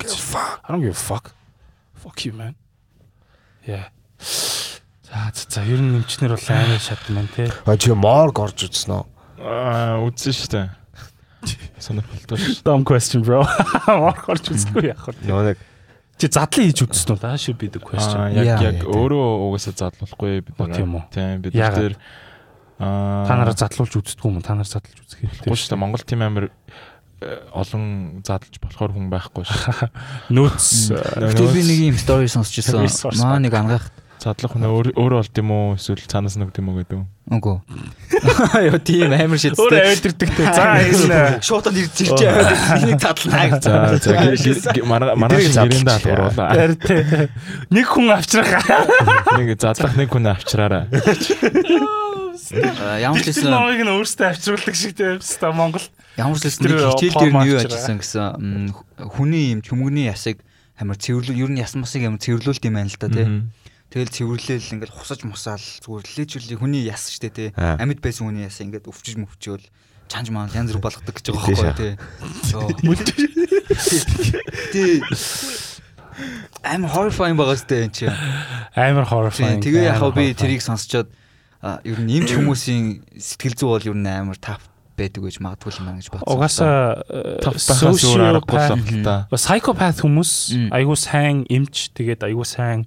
I 0.66 0.74
don't 0.74 0.82
give 0.82 0.98
a 0.98 0.98
fuck. 0.98 1.38
Fuck 1.94 2.26
you 2.26 2.34
man. 2.34 2.58
Yeah. 3.62 3.94
За 5.06 5.30
за 5.30 5.62
ер 5.70 5.78
нь 5.78 6.02
нэмчнэр 6.02 6.34
бол 6.34 6.50
амар 6.50 6.82
шат 6.82 6.98
маань 7.14 7.30
те. 7.30 7.54
А 7.70 7.78
чи 7.78 7.94
морг 7.94 8.42
орж 8.42 8.58
үзсэн 8.66 8.90
үү? 8.98 9.06
Аа 9.38 10.02
үзсэн 10.02 10.34
шүү 10.34 10.50
дээ. 10.50 10.68
Сонирхолтой 11.86 12.42
шүү. 12.42 12.66
Dumb 12.66 12.82
question 12.82 13.22
bro. 13.22 13.46
Морг 13.86 14.26
орж 14.34 14.50
үзсгүй 14.50 14.90
яах 14.90 15.14
вэ? 15.14 15.30
Нөө 15.30 15.54
нэг 15.54 15.62
чи 16.18 16.26
задлан 16.26 16.74
хийж 16.74 16.90
үзсэн 16.90 17.14
үү? 17.14 17.22
That 17.22 17.38
should 17.38 17.62
be 17.62 17.70
the 17.70 17.78
question. 17.78 18.34
Яг 18.34 18.66
яг 18.66 18.82
өөрөө 18.82 19.46
угаасаа 19.46 19.78
задлуулахгүй 19.78 20.42
бид 20.42 20.58
нар. 20.58 20.74
Тийм 20.74 20.98
үү? 20.98 21.06
Тийм 21.14 21.46
бид 21.46 21.54
нар 21.54 21.94
Аа 22.82 23.30
та 23.30 23.38
нараа 23.38 23.54
задлуулж 23.54 23.94
үздэг 24.02 24.26
юм 24.26 24.42
уу? 24.42 24.46
Та 24.46 24.58
нар 24.58 24.66
задлуулж 24.66 25.06
үзэх 25.06 25.22
хэрэгтэй. 25.22 25.54
Гүш 25.54 25.70
та 25.70 25.78
Монгол 25.78 26.02
тим 26.02 26.26
амир 26.26 26.50
олон 27.54 28.26
задлж 28.26 28.58
болохоор 28.58 28.98
хүн 28.98 29.14
байхгүй 29.14 29.46
ш. 29.46 29.54
Нөөц. 30.34 30.98
Гэтэ 30.98 31.46
би 31.54 31.62
нэг 31.62 31.80
юм 31.94 31.98
стори 32.02 32.26
сонсчихсан. 32.26 32.90
Маа 33.22 33.38
нэг 33.38 33.54
ангаах 33.54 33.86
задлах 34.22 34.54
хүн 34.54 34.66
өөрөө 34.70 35.22
болд 35.22 35.38
юм 35.38 35.50
уу 35.54 35.78
эсвэл 35.78 36.02
цаанаас 36.06 36.38
нөгд 36.38 36.58
юм 36.58 36.74
уу 36.74 36.82
гэдэг. 36.82 37.06
Үгүй. 37.32 37.58
Йоо 38.70 38.80
тийм 38.82 39.14
амар 39.14 39.38
шийдсэн. 39.42 39.62
Өөрөө 39.62 39.82
авдирдаг 39.94 40.30
те. 40.34 40.44
За 40.50 40.66
энэ 40.82 41.42
шуутад 41.46 41.78
ирж 41.78 42.02
ирж 42.06 42.22
энийг 42.22 43.02
задлнаа 43.02 43.46
гэж. 43.54 43.64
За 43.66 43.74
за 44.58 44.74
манай 44.86 45.38
гэрээнд 45.38 45.90
даалгавруулаа. 45.90 46.54
Нэг 47.70 47.86
хүн 47.86 48.14
авчрах. 48.14 48.66
Нэг 49.38 49.58
задлах 49.58 49.98
нэг 49.98 50.10
хүн 50.14 50.30
авчраараа. 50.34 50.86
Ямар 52.32 53.20
ч 53.20 53.28
гэсэн 53.32 53.52
номыг 53.52 53.82
нь 53.84 53.92
өөртөө 53.92 54.28
авчруулдаг 54.32 54.76
шиг 54.76 54.96
те. 54.96 55.20
Монгол. 55.52 55.84
Ямар 56.16 56.40
ч 56.40 56.48
гэсэн 56.48 56.64
хичээл 56.68 57.16
дээр 57.20 57.34
нь 57.36 57.48
юу 57.52 57.58
ажилласан 57.60 57.98
гэсэн 58.00 58.72
хүний 59.12 59.52
юм 59.52 59.62
чүмгний 59.62 60.08
ясыг 60.08 60.40
амар 60.80 60.98
цэвэрлүү 60.98 61.36
ер 61.36 61.52
нь 61.52 61.60
ясан 61.60 61.84
масыг 61.84 62.08
амар 62.08 62.22
цэвэрлүүлт 62.24 62.64
юм 62.66 62.76
байна 62.80 62.90
л 62.90 63.00
да 63.00 63.10
тий. 63.12 63.28
Тэгэл 63.92 64.16
цэвэрлээл 64.16 64.72
ингээл 64.80 64.96
хусаж 64.96 65.20
мусаал 65.28 65.60
зүгээр 65.60 66.08
лээжрли 66.16 66.56
хүний 66.56 66.88
яс 66.88 67.12
штэ 67.12 67.30
тий. 67.30 67.50
Амьд 67.56 68.00
байсан 68.00 68.32
хүний 68.32 68.48
яс 68.48 68.58
ингээд 68.64 68.88
өвчж 68.88 69.20
мөвчөөл 69.20 69.68
чанж 70.08 70.32
маань 70.32 70.52
янз 70.56 70.72
бүр 70.72 70.84
болгодог 70.88 71.12
гэж 71.12 71.26
байгаа 71.36 71.52
байхгүй 71.52 71.76
тий. 71.76 71.94
Тий. 74.72 75.04
Амар 76.64 76.92
horrifying 76.92 77.36
байгаа 77.36 77.60
сте 77.60 77.88
энэ 77.88 77.96
чи. 77.96 78.08
Амар 78.76 79.08
horrifying. 79.08 79.60
Тэгээ 79.64 79.92
яг 79.92 80.04
би 80.16 80.32
тэрийг 80.36 80.64
сонсчоод 80.64 81.12
ер 81.62 82.00
нь 82.02 82.12
эмч 82.22 82.34
хүмүүсийн 82.34 83.06
сэтгэл 83.18 83.56
зүй 83.58 83.68
бол 83.70 83.88
ер 83.94 83.98
нь 83.98 84.10
амар 84.10 84.38
тав 84.42 84.62
байдаг 84.98 85.22
гэж 85.26 85.38
магадгүй 85.42 85.72
юм 85.78 85.86
байна 85.90 86.00
гэж 86.02 86.10
бодсон. 86.10 86.30
Угаасаа 86.30 86.76
тав 87.42 87.56
байхаас 87.58 88.06
өөр 88.06 88.22
аргагүй 88.30 88.58
л 88.62 89.06
та. 89.06 89.16
Psychopath 89.30 90.02
хүмүүс 90.02 90.32
айгуу 90.74 90.98
сайн 90.98 91.46
эмч 91.50 91.94
тэгээд 91.94 92.26
айгуу 92.26 92.46
сайн 92.46 92.86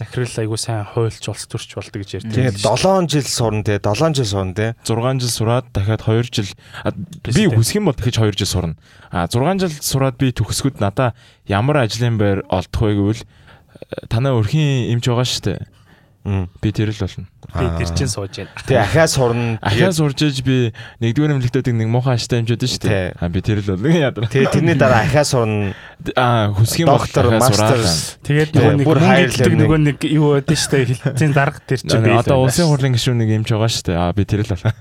захирал 0.00 0.36
айгуу 0.40 0.56
сайн 0.56 0.84
хуйлч 0.88 1.28
улс 1.28 1.44
төрч 1.50 1.74
болдог 1.76 2.00
гэж 2.00 2.10
ярьдаг. 2.20 2.32
Тэгээд 2.32 2.58
7 2.64 3.08
жил 3.10 3.26
сурна 3.28 3.62
те 3.64 3.76
7 3.76 4.14
жил 4.16 4.28
сурна 4.28 4.54
те 4.54 4.66
6 4.84 5.20
жил 5.20 5.32
сураад 5.32 5.66
дахиад 5.74 6.04
2 6.04 6.30
жил 6.32 6.48
би 7.28 7.44
хүсэх 7.50 7.76
юм 7.80 7.90
бол 7.90 7.98
дахиж 7.98 8.16
2 8.16 8.32
жил 8.38 8.48
сурна. 8.48 8.76
А 9.10 9.28
6 9.28 9.60
жил 9.60 9.74
сураад 9.80 10.16
би 10.16 10.32
төгсгөд 10.32 10.80
надаа 10.80 11.12
ямар 11.44 11.84
ажлын 11.84 12.16
байр 12.16 12.44
олдох 12.48 12.80
вэ 12.80 12.96
гэвэл 12.96 13.22
танаа 14.08 14.38
өрхийн 14.40 14.94
эмч 14.96 15.04
байгаа 15.04 15.26
шүү 15.28 15.44
дээ. 15.44 15.60
Би 16.20 16.68
тэр 16.68 16.92
л 16.92 17.00
болно. 17.00 17.24
Би 17.56 17.66
тэр 17.80 17.90
чинь 17.96 18.10
сууж 18.12 18.36
байна. 18.36 18.52
Тэгээ 18.68 18.84
ахаа 18.84 19.08
сурна. 19.08 19.56
Ахаа 19.64 19.88
сурж 19.88 20.20
иж 20.20 20.44
би 20.44 20.68
нэгдүгээр 21.00 21.32
эмнэлэгтүүдийг 21.32 21.76
нэг 21.80 21.88
муухай 21.88 22.20
аштай 22.20 22.44
хэмжээд 22.44 22.60
шүү 22.60 22.82
дээ. 22.84 23.16
Аа 23.16 23.32
би 23.32 23.40
тэр 23.40 23.64
л 23.64 23.72
болно. 23.72 23.88
Яадаг. 23.88 24.28
Тэгээ 24.28 24.52
тэрний 24.52 24.76
дараа 24.76 25.08
ахаа 25.08 25.24
сурна. 25.24 25.72
Аа 26.20 26.52
юм 26.52 26.88
доктор 26.92 27.24
мастер. 27.40 27.80
Тэгээд 28.20 28.52
нөгөө 28.52 28.76
нэг 28.76 28.86
хайрлаг 29.00 29.54
нөгөө 29.64 29.80
нэг 29.80 29.98
юу 30.12 30.36
байдаг 30.36 30.60
шүү 30.60 30.72
дээ. 30.76 30.84
Хилцэн 30.92 31.32
дарга 31.32 31.64
тэр 31.64 31.80
чинь 31.88 32.04
би. 32.04 32.12
Одоо 32.12 32.44
улсын 32.44 32.68
хурлын 32.68 32.92
гишүүн 33.00 33.16
нэг 33.24 33.30
эмч 33.40 33.48
байгаа 33.56 33.72
шүү 33.72 33.84
дээ. 33.88 33.96
Аа 33.96 34.12
би 34.12 34.22
тэр 34.28 34.44
л 34.44 34.52
болно. 34.52 34.76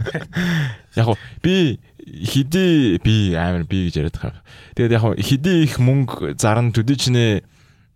Яг 0.99 1.07
уу 1.07 1.17
би 1.39 1.79
хэдий 2.03 2.99
би 2.99 3.31
амар 3.39 3.63
би 3.63 3.87
гэж 3.87 3.95
яриад 3.95 4.19
байгаа. 4.19 4.43
Тэгээд 4.75 4.91
яг 4.91 5.03
хэдий 5.23 5.63
их 5.63 5.79
мөнгө 5.79 6.35
зарна 6.35 6.75
төдий 6.75 6.99
чинээ 6.99 7.47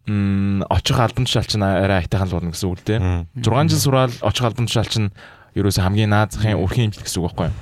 м 0.07 0.63
очих 0.69 0.99
албан 0.99 1.25
тушаалч 1.25 1.55
нь 1.55 1.63
арай 1.63 2.03
айтайхан 2.03 2.27
л 2.27 2.35
болно 2.35 2.51
гэсэн 2.51 2.67
үг 2.67 2.79
л 2.79 2.87
дээ. 2.87 2.99
6 3.39 3.71
жил 3.71 3.79
сураал 3.79 4.13
очих 4.19 4.43
албан 4.43 4.67
тушаалч 4.67 4.93
нь 4.99 5.13
ерөөсө 5.55 5.81
хамгийн 5.85 6.11
наазахын 6.11 6.59
өрхийн 6.59 6.91
эмч 6.91 6.99
гэсэн 6.99 7.23
үг 7.23 7.31
байхгүй 7.31 7.47
юу? 7.47 7.55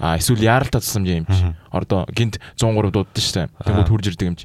А 0.00 0.16
эсвэл 0.16 0.40
яаралтай 0.44 0.80
тусламжийн 0.80 1.24
эмч. 1.24 1.56
Ордоо 1.72 2.08
гинт 2.12 2.40
103 2.56 2.92
дууддаг 2.92 3.20
шүү 3.20 3.36
дээ. 3.36 3.48
Тэнгүүд 3.64 3.90
хурж 3.92 4.06
ирдэг 4.08 4.28
эмч. 4.32 4.40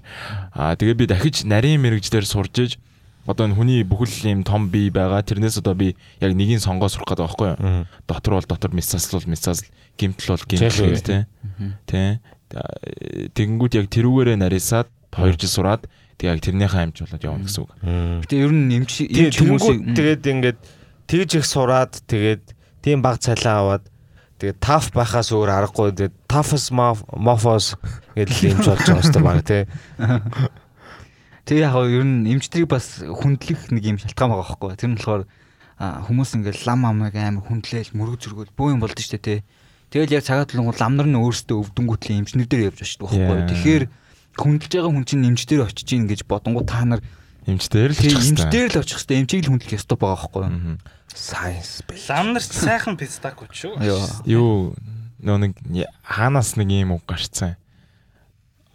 А 0.51 0.75
тэгээ 0.75 0.99
би 0.99 1.05
дахиж 1.07 1.47
нарийн 1.47 1.79
мэрэгжлэр 1.79 2.27
сурж 2.27 2.55
иж 2.59 2.71
одоо 3.25 3.47
энэ 3.47 3.55
хүний 3.55 3.81
бүхэл 3.88 4.31
юм 4.31 4.43
том 4.43 4.69
бий 4.69 4.91
байгаа. 4.91 5.23
Тэрнээс 5.23 5.57
одоо 5.63 5.73
би 5.73 5.95
яг 6.21 6.31
нэгийг 6.36 6.59
сонгоо 6.59 6.91
сурах 6.91 7.09
гэдэг 7.09 7.25
байхгүй 7.25 7.47
юу? 7.55 7.88
Дотор 8.05 8.38
бол 8.38 8.47
дотор 8.47 8.71
мисасл 8.75 9.17
бол 9.17 9.31
мисасл, 9.31 9.65
гимтэл 9.97 10.36
бол 10.36 10.45
гимтэл 10.45 11.01
тий. 11.01 11.25
Тий. 11.89 12.19
Тэгэнгүүт 13.33 13.73
яг 13.79 13.88
тэрүүгээрээ 13.89 14.38
нарийсаад 14.43 14.88
2 15.15 15.39
жил 15.41 15.49
сураад 15.49 15.88
тэг 16.18 16.26
яг 16.32 16.39
тэрнийхээ 16.43 16.84
амж 16.88 16.97
болоод 17.03 17.24
явна 17.24 17.45
гэсэн 17.45 17.61
үг. 17.63 17.72
Гэтэ 18.24 18.36
ер 18.39 18.51
нь 18.55 18.72
эмч 18.72 18.91
эмч 19.03 19.36
хүмүүсийг 19.39 19.80
тэгээд 19.95 20.24
ингээд 20.24 20.59
тэгж 21.11 21.32
их 21.39 21.45
сураад 21.45 21.93
тэгээд 22.07 22.43
тийм 22.80 23.03
баг 23.03 23.20
цалин 23.20 23.51
аваад 23.51 23.84
тэгээд 24.39 24.59
таф 24.63 24.91
байхаас 24.95 25.32
өөр 25.36 25.51
аргагүй 25.51 25.91
тэгээд 25.91 26.16
тафс 26.28 26.72
мофос 26.72 27.76
гэдэг 28.16 28.55
юмч 28.55 28.66
болж 28.68 28.84
байгаа 28.88 29.03
хэвээр 29.03 29.26
баг 29.28 29.39
тий. 29.43 29.63
тэг 31.45 31.57
яг 31.61 31.76
ер 31.78 32.03
нь 32.03 32.26
эмчдрийг 32.32 32.68
бас 32.68 33.05
хүндлэх 33.05 33.70
нэг 33.70 33.84
юм 33.86 33.97
шалтгаан 34.01 34.34
байгаа 34.34 34.43
байхгүй. 34.49 34.76
Тэр 34.80 34.89
нь 34.89 34.97
болохоор 34.97 35.24
хүмүүс 35.78 36.30
ингээд 36.39 36.66
лам 36.66 36.88
амыг 36.89 37.16
амар 37.20 37.45
хүндлээл 37.45 37.93
мөрөг 37.93 38.18
зөргөл 38.24 38.55
бөө 38.55 38.74
юм 38.74 38.82
болд 38.82 38.97
нь 38.97 39.05
штэ 39.05 39.22
тий. 39.22 39.39
Тэгэл 39.93 40.18
яг 40.18 40.26
цагаат 40.26 40.57
лунгууд 40.57 40.82
лам 40.82 40.97
нар 40.97 41.05
нь 41.05 41.20
өөрсдөө 41.20 41.76
өвдөнгүүтлийн 41.76 42.26
эмчнэр 42.26 42.49
дээр 42.49 42.68
явж 42.74 42.82
очдог 42.82 43.13
байхгүй. 43.13 43.38
Yeah. 43.38 43.49
Тэгэхээр 43.51 43.84
хүндэлж 44.36 44.71
байгаа 44.75 44.91
хүн 44.93 45.05
чинь 45.07 45.27
эмч 45.27 45.47
дээр 45.47 45.65
очиж 45.67 45.89
ийн 45.95 46.07
гэж 46.07 46.27
бодонгууд 46.27 46.67
та 46.67 46.86
нар 46.86 47.01
Эмчтэр 47.45 47.93
л 47.93 47.99
очих 48.01 48.17
эмч 48.17 48.41
хэвээр. 48.41 48.51
дээр 48.51 48.69
л 48.73 48.81
очих 48.81 48.97
хэвээр 49.05 49.21
эмчийг 49.21 49.41
л 49.45 49.49
хүндлэх 49.53 49.77
ёстой 49.77 49.97
байгаа 50.01 50.17
байхгүй. 50.17 50.45
Мгм. 50.49 50.75
Science 51.13 51.86
бай. 51.86 51.97
Лам 52.09 52.33
нар 52.33 52.41
ч 52.41 52.49
сайхан 52.57 52.97
пистак 52.97 53.38
шүү. 53.53 53.77
Йоо. 53.86 54.01
Юу 54.25 54.49
нөө 55.21 55.38
нэг 55.45 55.53
хаанаас 56.01 56.57
нэг 56.57 56.73
юм 56.73 56.97
үг 56.97 57.05
гарцсан. 57.05 57.53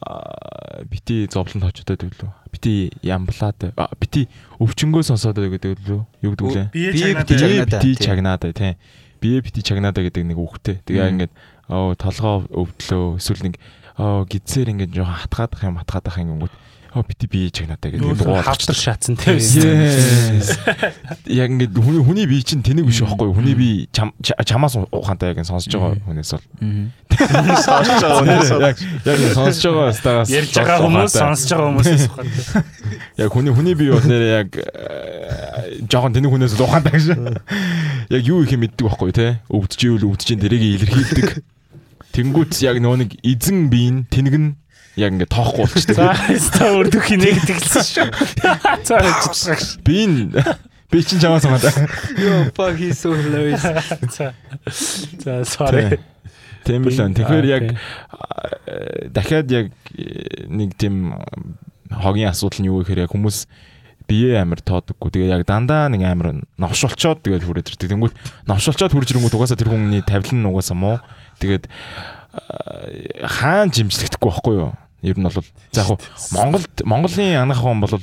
Аа 0.06 0.86
бити 0.86 1.26
зовлон 1.26 1.66
тоочдод 1.66 1.98
билүү. 1.98 2.30
Бити 2.54 2.94
ямблаад 3.02 3.74
бити 3.98 4.30
өвчнгөө 4.62 5.02
сонсоод 5.02 5.42
байдаг 5.42 5.74
билүү. 5.74 6.00
Юу 6.22 6.30
гэдэг 6.38 6.46
лээ? 6.46 6.66
Бие 6.70 7.14
бити 7.18 7.34
Бие 7.34 7.42
чагнаад 7.42 7.70
бити 7.74 7.90
тий. 7.90 8.06
чагнаад 8.06 8.42
тий. 8.54 8.72
Бие 9.20 9.38
бити 9.42 9.60
чагнаад 9.66 9.98
гэдэг 9.98 10.24
нэг 10.30 10.38
үгтэй. 10.38 10.78
Тэгээ 10.86 11.10
ингээд 11.10 11.32
оо 11.68 11.98
толгоо 11.98 12.46
өвдлөө 12.48 13.18
эсвэл 13.18 13.50
нэг 13.50 13.58
гидсээр 14.30 14.68
ингээд 14.74 14.92
жоохон 14.96 15.18
хатгаадах 15.24 15.62
юм 15.68 15.76
хатгаадах 15.80 16.16
юм 16.20 16.28
гингүүд 16.40 16.54
оо 16.90 17.06
бити 17.06 17.26
бие 17.30 17.50
чагнаад 17.54 17.78
гэдэг 17.78 18.02
Юу 18.02 18.18
дугаар 18.18 18.42
хавтар 18.42 18.74
шатсан 18.74 19.14
тийм. 19.14 19.38
Yes. 19.38 20.58
Яг 21.30 21.46
ингээд 21.54 21.70
хүний 21.78 22.02
хүний 22.02 22.26
бие 22.26 22.42
чинь 22.42 22.66
тэнэг 22.66 22.82
биш 22.82 22.98
байхгүй 23.06 23.30
юу? 23.30 23.36
Хүний 23.38 23.54
бие 23.54 23.86
чам- 23.94 24.10
ча- 24.18 24.34
чамаас 24.42 24.74
ухаантай 24.90 25.30
яг 25.30 25.38
сонсож 25.46 25.70
байгаа 25.70 26.02
хүнээс 26.10 26.34
бол. 26.34 26.42
Сонсож 27.62 27.94
байгаа 28.02 28.26
өнөөс 28.26 28.50
яг 28.58 28.76
яг 29.06 29.18
сонсож 29.38 29.62
байгаа 29.70 29.94
стагаас 29.94 30.28
Ярьж 30.34 30.50
байгаа 30.50 30.78
хүмүүс 30.82 31.14
сонсож 31.14 31.50
байгаа 31.54 31.70
хүмүүсээс 31.70 32.04
ухаад. 32.10 32.26
яг 33.22 33.30
хүний 33.38 33.54
хүний 33.54 33.74
бие 33.78 33.94
бол 33.94 34.06
нэрээ 34.10 34.32
яг 34.34 34.50
э, 34.58 35.86
жоохон 35.86 36.10
тэнэг 36.18 36.26
хүнээс 36.34 36.58
ухаантай 36.58 36.90
гэж. 36.98 37.06
Яг 38.10 38.22
юу 38.26 38.42
их 38.42 38.50
юм 38.50 38.66
мэддэг 38.66 38.82
байхгүй 38.90 39.14
те? 39.14 39.38
Өвдөж 39.46 39.78
ивэл 39.86 40.10
өвдөж 40.10 40.26
ин 40.34 40.42
тэрийг 40.42 40.62
илэрхийлдэг. 40.82 41.28
Тэнгүүт 42.10 42.58
яг 42.66 42.80
нөө 42.82 42.96
нэг 43.06 43.10
эзэн 43.22 43.70
биеийн 43.70 44.04
тэнэг 44.10 44.34
нь 44.34 44.48
яг 44.98 45.14
ингэ 45.14 45.30
тоохгүй 45.30 45.66
болчихдаг. 45.66 46.18
За 46.18 46.38
ста 46.38 46.70
өрдөх 46.74 47.06
нэг 47.14 47.38
тэгэлсэн 47.46 47.84
шүү. 47.86 48.08
За 48.88 48.98
чичрагш. 49.30 49.78
Би 49.86 50.04
энэ 50.04 50.42
би 50.90 51.02
чинь 51.06 51.22
чамаас 51.22 51.46
хамаатай. 51.46 51.86
Yo 52.18 52.50
fuck 52.56 52.74
he's 52.74 52.98
so 52.98 53.14
hilarious. 53.14 53.62
За. 54.16 54.34
За 55.22 55.44
sorry. 55.46 56.02
Тийм 56.66 56.84
л 56.84 56.98
өн. 56.98 57.14
Тэгэхээр 57.16 57.46
яг 57.46 57.64
э, 58.66 59.08
дахиад 59.08 59.48
яг 59.54 59.72
э, 59.94 60.44
нэг 60.50 60.74
тийм 60.76 61.14
хогийн 61.90 62.28
асуудал 62.28 62.60
нь 62.60 62.68
юу 62.68 62.82
гэхээр 62.82 63.06
яг 63.06 63.14
хүмүүс 63.14 63.46
бие 64.10 64.34
амир 64.42 64.60
тоодоггүй. 64.66 65.14
Тэгээ 65.14 65.34
яг 65.40 65.46
дандаа 65.46 65.88
нэг 65.88 66.02
амир 66.04 66.42
новшолчоод 66.58 67.22
тэгээд 67.22 67.46
хүрээд 67.46 67.70
ирдэг. 67.70 67.90
Тэнгүүт 67.94 68.14
новшолчоод 68.50 68.92
хүрж 68.92 69.14
ирэнгүүт 69.14 69.36
угаасаа 69.38 69.56
тэр 69.56 69.70
хүмүүний 69.70 70.02
тавилан 70.02 70.42
нь 70.42 70.50
угаасаа 70.50 70.76
муу. 70.76 70.98
Тэгээд 71.40 71.64
хаан 73.24 73.72
жимслэгдэхгүй 73.74 74.30
байхгүй 74.30 74.54
юу? 74.60 74.72
Ер 75.02 75.16
нь 75.18 75.24
бол 75.24 75.32
за 75.32 75.42
яг 75.80 75.86
хуу 75.88 75.98
Монголд 76.36 76.84
Монголын 76.84 77.40
анх 77.48 77.58
хаан 77.58 77.80
бол 77.80 77.96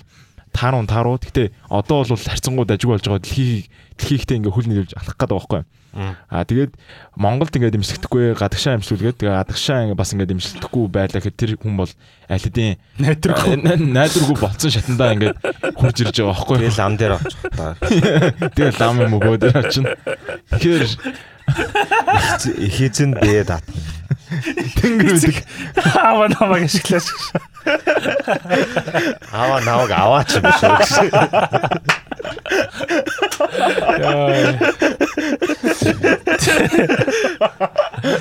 тааруу 0.57 0.85
тааруу. 0.89 1.21
Гэтэ 1.21 1.53
одоо 1.69 2.03
бол 2.03 2.17
харьцангуй 2.17 2.65
дажиг 2.65 2.89
болж 2.89 3.05
байгаа 3.05 3.21
дэлхийг 3.21 3.69
дэлхийгтээ 3.97 4.37
ингээ 4.41 4.53
хөл 4.53 4.67
нийлүүлж 4.67 4.93
алах 4.97 5.15
гэдэг 5.15 5.37
байхгүй? 5.37 5.61
Аа 5.97 6.45
тэгээд 6.45 6.77
Монголд 7.17 7.53
ингээд 7.57 7.77
имжлэхдэггүй 7.77 8.37
гадагшаа 8.37 8.77
имжлүүлгээд 8.77 9.17
тэгээ 9.17 9.33
гадагшаа 9.33 9.85
ингээ 9.89 9.97
бас 9.97 10.13
ингээд 10.13 10.33
имжлэхдэггүй 10.37 10.85
байлаа 10.93 11.21
гэхэд 11.21 11.37
тэр 11.37 11.51
хүн 11.57 11.73
бол 11.77 11.91
аль 12.29 12.43
хэдийн 12.43 12.77
Найдваргүй. 13.01 13.55
найдваргүй 13.81 14.37
болцсон 14.37 14.71
шатандаа 14.73 15.13
ингээд 15.17 15.37
хурж 15.73 15.97
ирж 16.05 16.15
байгаа 16.21 16.37
байхгүй 16.37 16.53
юу? 16.53 16.61
Тэгээд 16.61 16.77
лам 16.77 16.93
дээр 17.01 17.13
очих 17.17 17.41
та. 17.49 17.65
Тэгээ 18.57 18.77
лам 18.77 18.95
юм 19.01 19.17
өгөөд 19.17 19.41
очино. 19.57 19.97
Тэгэхээр 20.53 20.85
Их 22.57 22.81
эзэн 22.81 23.13
бие 23.21 23.43
дат. 23.43 23.63
тэнгэр 24.81 25.15
үүдэг. 25.15 25.37
Аава 25.95 26.27
намайг 26.27 26.67
ашиглаж. 26.67 27.07
Аваа 29.31 29.59
наваг 29.63 29.91
аваач 29.91 30.35
юм 30.39 30.47
шүү 30.59 30.71
гэсэн. 30.83 31.07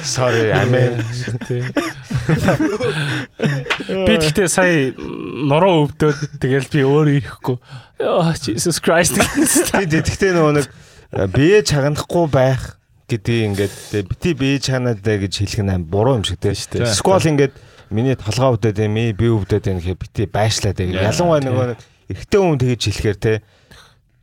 Sorry, 0.02 0.50
I 0.50 0.64
mean 0.66 1.02
Би 3.86 4.14
тэгтээ 4.18 4.48
сая 4.50 4.94
нуруу 4.96 5.86
өвдөөд 5.86 6.38
тэгэл 6.42 6.70
би 6.70 6.80
өөрөө 6.82 7.14
ирэхгүй. 7.22 7.56
Jesus 8.42 8.82
Christ. 8.82 9.18
тэгтээ 10.02 10.34
нөгөө 10.34 10.52
нэг 10.58 10.66
бие 11.34 11.62
чагнахгүй 11.62 12.26
байх 12.30 12.76
гэдгийг 13.06 13.42
ингээд 13.54 13.74
бити 14.10 14.30
бие 14.34 14.58
чагнаад 14.58 14.98
дэ 14.98 15.26
гэж 15.26 15.34
хэлэх 15.46 15.62
нь 15.62 15.86
буруу 15.86 16.18
юм 16.18 16.24
шиг 16.26 16.42
дээ 16.42 16.58
шүү 16.58 16.70
дээ. 16.74 16.82
Тийм. 16.90 16.98
Сквал 16.98 17.22
ингээд 17.22 17.54
миний 17.94 18.18
толгой 18.18 18.58
өвдөд 18.58 18.82
юм, 18.82 18.98
би 19.14 19.26
өвдөд 19.30 19.64
юм 19.70 19.78
гэхэд 19.78 19.98
бити 20.02 20.22
байшлаад 20.26 20.74
дээ. 20.74 20.90
Yeah, 20.90 21.06
Ялангуяа 21.14 21.38
тийм. 21.38 21.54
нөгөө 21.54 21.66
эрэгтэй 22.10 22.40
хүн 22.42 22.58
тэгэж 22.58 22.82
хэлэхээр 22.82 23.18
те 23.22 23.32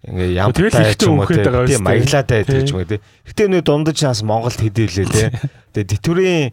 ингээ 0.04 0.28
Тэгэл 0.28 0.40
ямтай 0.44 0.64
эрэгтэй 0.68 0.96
ч 1.00 1.04
юм 1.08 1.16
уу 1.16 1.24
хүн 1.24 1.32
те 1.32 1.40
гэдэг 1.40 1.54
байгаа 1.56 1.72
тийм 1.72 1.84
маяглаатай 1.88 2.38
байдаг 2.44 2.60
Тийм. 2.60 2.68
юм 2.68 2.76
уу 2.76 2.90
те. 2.92 2.98
Эрэгтэй 3.24 3.48
нүд 3.48 3.64
дундаж 3.64 3.98
нас 4.04 4.20
Монголд 4.20 4.60
хэдүүлээ 4.60 5.08
те. 5.08 5.24
Тэгээ 5.72 5.92
тэтгэврийн 5.96 6.44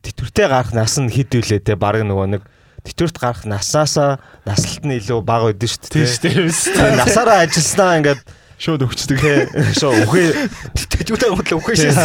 тэтгэвртэй 0.00 0.46
гарах 0.48 0.72
нас 0.72 0.96
нь 0.96 1.12
хэдүүлээ 1.12 1.60
те. 1.60 1.76
Бараг 1.76 2.08
нөгөө 2.08 2.40
нэг 2.40 2.42
тэтгэврт 2.88 3.16
гарах 3.20 3.44
насаасаа 3.44 4.24
наслалт 4.48 4.84
нь 4.88 4.96
илүү 4.96 5.20
бага 5.20 5.52
байдэн 5.52 5.68
шүү 5.68 5.92
дээ. 5.92 6.08
Тийм 6.24 6.48
шүү 6.48 6.72
Тэгээ 6.72 6.96
Насаараа 6.96 7.44
ажилласнаа 7.44 8.00
ингээд 8.00 8.20
Шууд 8.60 8.84
өгчдөг. 8.84 9.24
шоо 9.72 9.96
үхээ 10.04 10.36
Тэтгэвтэй 10.76 11.32
хөтлөө 11.32 11.58
үхэж 11.64 11.78
шээс. 11.80 11.96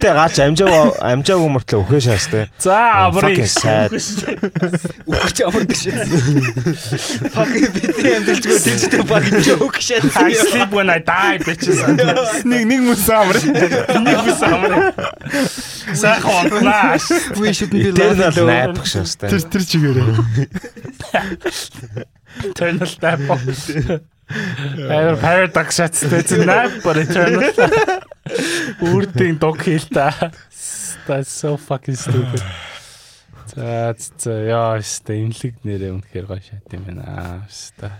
тэртээ 0.00 0.12
гаач 0.16 0.36
амжааг 0.40 0.96
амжаагүй 1.04 1.50
мөртлөө 1.52 1.80
үхээ 1.84 2.00
шаас 2.00 2.26
те. 2.32 2.48
За 2.56 3.12
sad. 3.44 3.92
Үхэж 5.04 5.36
амардаг 5.44 5.76
шээс. 5.76 6.00
Fucking 7.28 7.68
бидний 7.76 8.12
амжилтгүй 8.16 8.56
тийчтэй 8.56 9.04
баг 9.04 9.28
joke 9.44 9.76
шээс. 9.76 10.16
I 10.16 10.32
sleep 10.32 10.72
when 10.72 10.88
I 10.88 10.96
die 11.04 11.44
bitches. 11.44 11.84
Нэг 12.48 12.64
нэг 12.72 12.80
мөс 12.88 13.04
амар. 13.12 13.36
Нэг 13.36 14.16
бис 14.24 14.40
амар. 14.48 14.96
Сайхан 15.92 16.56
онтнаа. 16.56 16.96
We 17.36 17.52
shouldn't 17.52 17.84
be 17.84 17.92
laughing. 17.92 19.04
Тэр 19.28 19.44
тэр 19.44 19.62
чигээрээ. 19.68 20.08
Eternal 22.48 22.92
nap. 23.04 23.20
Амар 24.26 25.16
paradox 25.22 25.78
шатстай 25.78 26.22
чинь 26.26 26.46
nap 26.46 26.72
but 26.82 26.98
eternal. 26.98 27.46
Үрдийн 28.82 29.38
дог 29.38 29.62
хийлта. 29.62 30.32
That's 31.06 31.30
so 31.30 31.56
fucking 31.56 31.94
stupid. 31.94 32.42
За 33.54 33.94
за 33.94 34.34
яа 34.42 34.74
өстө 34.82 35.14
имлэг 35.14 35.62
нэрээ 35.62 35.94
үнэхээр 35.94 36.26
гоё 36.26 36.42
шат 36.42 36.66
юм 36.74 36.82
байна. 36.90 37.06
Аа 37.06 37.46
өстө. 37.46 37.92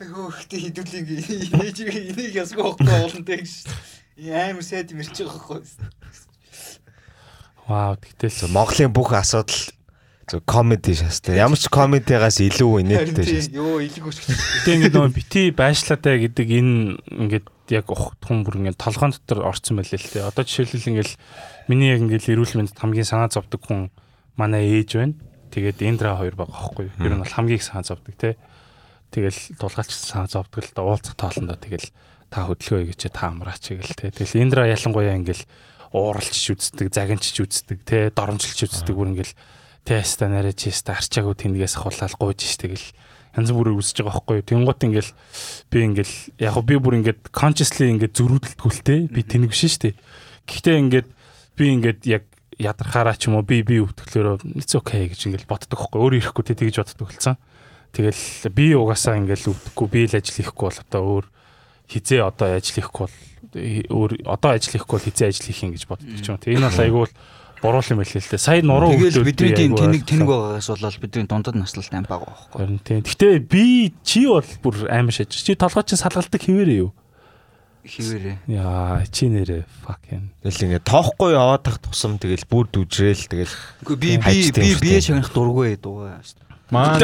Хөөхтэй 0.00 0.60
хідүүлийг 0.72 1.06
нээж 1.52 1.78
энийг 1.84 2.32
ясгүй 2.36 2.64
байхгүй 2.64 2.96
уулантай 2.96 3.44
гэж. 3.44 3.52
Амар 4.16 4.64
сайд 4.64 4.92
мэрч 4.96 5.20
байгаа 5.20 5.60
байхгүй. 5.60 5.60
Вау 7.68 7.96
тэгтэл 8.00 8.52
Монголын 8.52 8.92
бүх 8.96 9.12
асуудал 9.12 9.56
зөв 10.26 10.42
комеди 10.42 10.94
шаас 10.94 11.22
те. 11.22 11.38
Ямар 11.38 11.58
ч 11.58 11.70
комедигаас 11.70 12.42
илүү 12.42 12.70
инээдтэй 12.82 13.26
шаас. 13.26 13.48
Йоо 13.54 13.78
илэг 13.78 14.10
өсч. 14.10 14.26
Гэтэ 14.26 14.74
ингээд 14.74 14.94
нөгөө 14.98 15.14
бити 15.14 15.42
байшлаатай 15.54 16.18
гэдэг 16.26 16.48
энэ 16.50 16.98
ингээд 17.06 17.46
яг 17.70 17.86
ухтхан 17.86 18.42
бүр 18.42 18.58
ингээд 18.58 18.82
толгоон 18.82 19.14
дотор 19.14 19.46
орцсон 19.46 19.78
байлээ 19.78 20.02
л 20.02 20.10
те. 20.10 20.26
Одоо 20.26 20.42
жишээлбэл 20.42 20.90
ингээд 20.98 21.12
миний 21.70 21.94
яг 21.94 22.02
ингээд 22.02 22.26
эрүүл 22.26 22.58
мэндэд 22.58 22.74
хамгийн 22.74 23.06
санаа 23.06 23.30
зовдөг 23.30 23.62
хүн 23.62 23.94
манай 24.34 24.66
ээж 24.66 24.98
байна. 24.98 25.14
Тэгээд 25.54 25.86
Эндра 25.86 26.18
хоёр 26.18 26.34
байгаа 26.34 26.58
байхгүй 26.58 26.90
юу? 26.90 26.98
Ер 27.06 27.14
нь 27.14 27.22
бол 27.22 27.30
хамгийн 27.30 27.62
их 27.62 27.66
санаа 27.66 27.86
зовдөг 27.86 28.14
те. 28.18 28.34
Тэгэл 29.14 29.40
дулгаалч 29.62 29.94
санаа 29.94 30.26
зовдөг 30.26 30.66
л 30.66 30.74
да 30.74 30.82
уулзах 30.82 31.14
тоолондоо 31.14 31.54
тэгэл 31.54 31.86
та 32.34 32.50
хөдөлгөө 32.50 32.90
гэж 32.90 33.00
та 33.14 33.30
амраач 33.30 33.62
гэл 33.70 33.94
те. 33.94 34.10
Тэгэл 34.10 34.42
Эндра 34.42 34.66
ялангуяа 34.66 35.14
ингээд 35.22 35.46
ууралч 35.94 36.50
үздэг, 36.50 36.90
загинч 36.90 37.30
үздэг 37.30 37.78
те, 37.86 38.10
доромжилч 38.10 38.66
үздэг 38.66 38.92
бүр 38.92 39.14
ингээд 39.14 39.32
теста 39.86 40.26
нарай 40.26 40.52
чиста 40.52 40.98
арчаагүй 40.98 41.38
тэндгээс 41.38 41.78
ахуулаад 41.78 42.18
гуйж 42.18 42.42
штэ 42.42 42.74
гэл 42.74 42.88
янз 43.38 43.52
бүрээр 43.54 43.78
үсэж 43.78 44.02
байгаа 44.02 44.18
байхгүй. 44.18 44.42
Тэнгуут 44.42 44.80
ингээл 44.82 45.12
би 45.70 45.78
ингээл 45.86 46.14
яг 46.42 46.56
би 46.66 46.74
бүр 46.80 46.98
ингээд 46.98 47.30
consciously 47.30 47.94
ингээд 47.94 48.18
зөрүүдэлтгүүлтэй 48.18 49.12
би 49.12 49.20
тэнэг 49.22 49.54
биш 49.54 49.78
штэ. 49.78 49.94
Гэхдээ 50.48 50.76
ингээд 50.82 51.08
би 51.54 51.64
ингээд 51.70 52.00
яг 52.10 52.24
ядархаараа 52.58 53.14
ч 53.14 53.28
юм 53.28 53.36
уу 53.36 53.44
би 53.44 53.60
би 53.60 53.78
өвтгөлөөрөө 53.84 54.56
it's 54.56 54.72
okay 54.72 55.12
гэж 55.12 55.28
ингээл 55.28 55.46
боддог 55.46 55.76
байхгүй 55.76 56.00
өөр 56.00 56.14
ирэхгүй 56.18 56.44
тэ 56.48 56.56
тэгж 56.56 56.76
боддог 56.80 57.12
болсон. 57.12 57.36
Тэгэл 57.92 58.24
би 58.56 58.66
угаасаа 58.72 59.20
ингээл 59.20 59.52
өвдөхгүй 59.52 59.88
би 59.92 60.00
л 60.08 60.16
ажил 60.16 60.40
хийхгүй 60.40 60.66
бол 60.66 60.80
одоо 60.80 61.02
өөр 61.04 61.26
хизээ 61.92 62.20
одоо 62.24 62.56
ажил 62.56 62.76
хийхгүй 62.80 63.04
бол 63.04 63.16
өөр 63.92 64.10
одоо 64.24 64.50
ажил 64.56 64.72
хийхгүй 64.72 64.96
бол 64.96 65.06
хизээ 65.12 65.28
ажил 65.28 65.46
хийх 65.52 65.62
юм 65.62 65.72
гэж 65.76 65.84
боддог 65.84 66.16
ч 66.16 66.26
юм. 66.32 66.40
Тэг 66.40 66.56
энэ 66.56 66.68
бол 66.72 66.80
айгүй 66.80 67.06
буруул 67.66 67.90
юм 67.90 68.00
хэлээ 68.06 68.22
л 68.22 68.30
дээ. 68.30 68.38
Сая 68.38 68.62
нуруу 68.62 68.94
Тэгэл 68.94 69.26
бидний 69.26 69.58
тийм 69.58 69.74
тэнэг 69.74 70.06
тэнэг 70.06 70.28
байгаагаас 70.30 70.70
болол 70.70 71.02
бидний 71.02 71.26
дундад 71.26 71.58
наслалтай 71.58 71.98
юм 71.98 72.06
байгаа 72.06 72.30
байхгүй. 72.30 72.54
Харин 72.62 72.78
тийм. 72.86 73.02
Гэтэ 73.02 73.42
би 73.42 73.90
чи 74.06 74.30
бол 74.30 74.46
бүр 74.62 74.86
амар 74.86 75.10
шаж. 75.10 75.34
Чи 75.34 75.58
толгой 75.58 75.82
чинь 75.82 75.98
салгалдаг 75.98 76.38
хിവэрээ 76.38 76.78
юу? 76.86 76.94
Хിവэрээ. 77.86 78.36
Яа, 78.50 79.06
чи 79.10 79.30
нэрээ 79.30 79.62
fucking. 79.86 80.34
Тэгэл 80.42 80.62
ингээд 80.66 80.86
тоохгүй 80.90 81.38
яваад 81.38 81.62
тах 81.62 81.78
тусам 81.78 82.18
тэгэл 82.18 82.42
бүр 82.50 82.66
дүжрээл 82.70 83.30
тэгэл 83.30 83.54
Үгүй 83.86 83.96
би 83.98 84.18
би 84.18 84.50
би 84.50 84.74
бие 84.74 84.98
шагнах 84.98 85.30
дургүй 85.30 85.78
дуугаа 85.78 86.18
шүү 86.18 86.42
дээ. 86.42 86.46
Маа. 86.74 86.98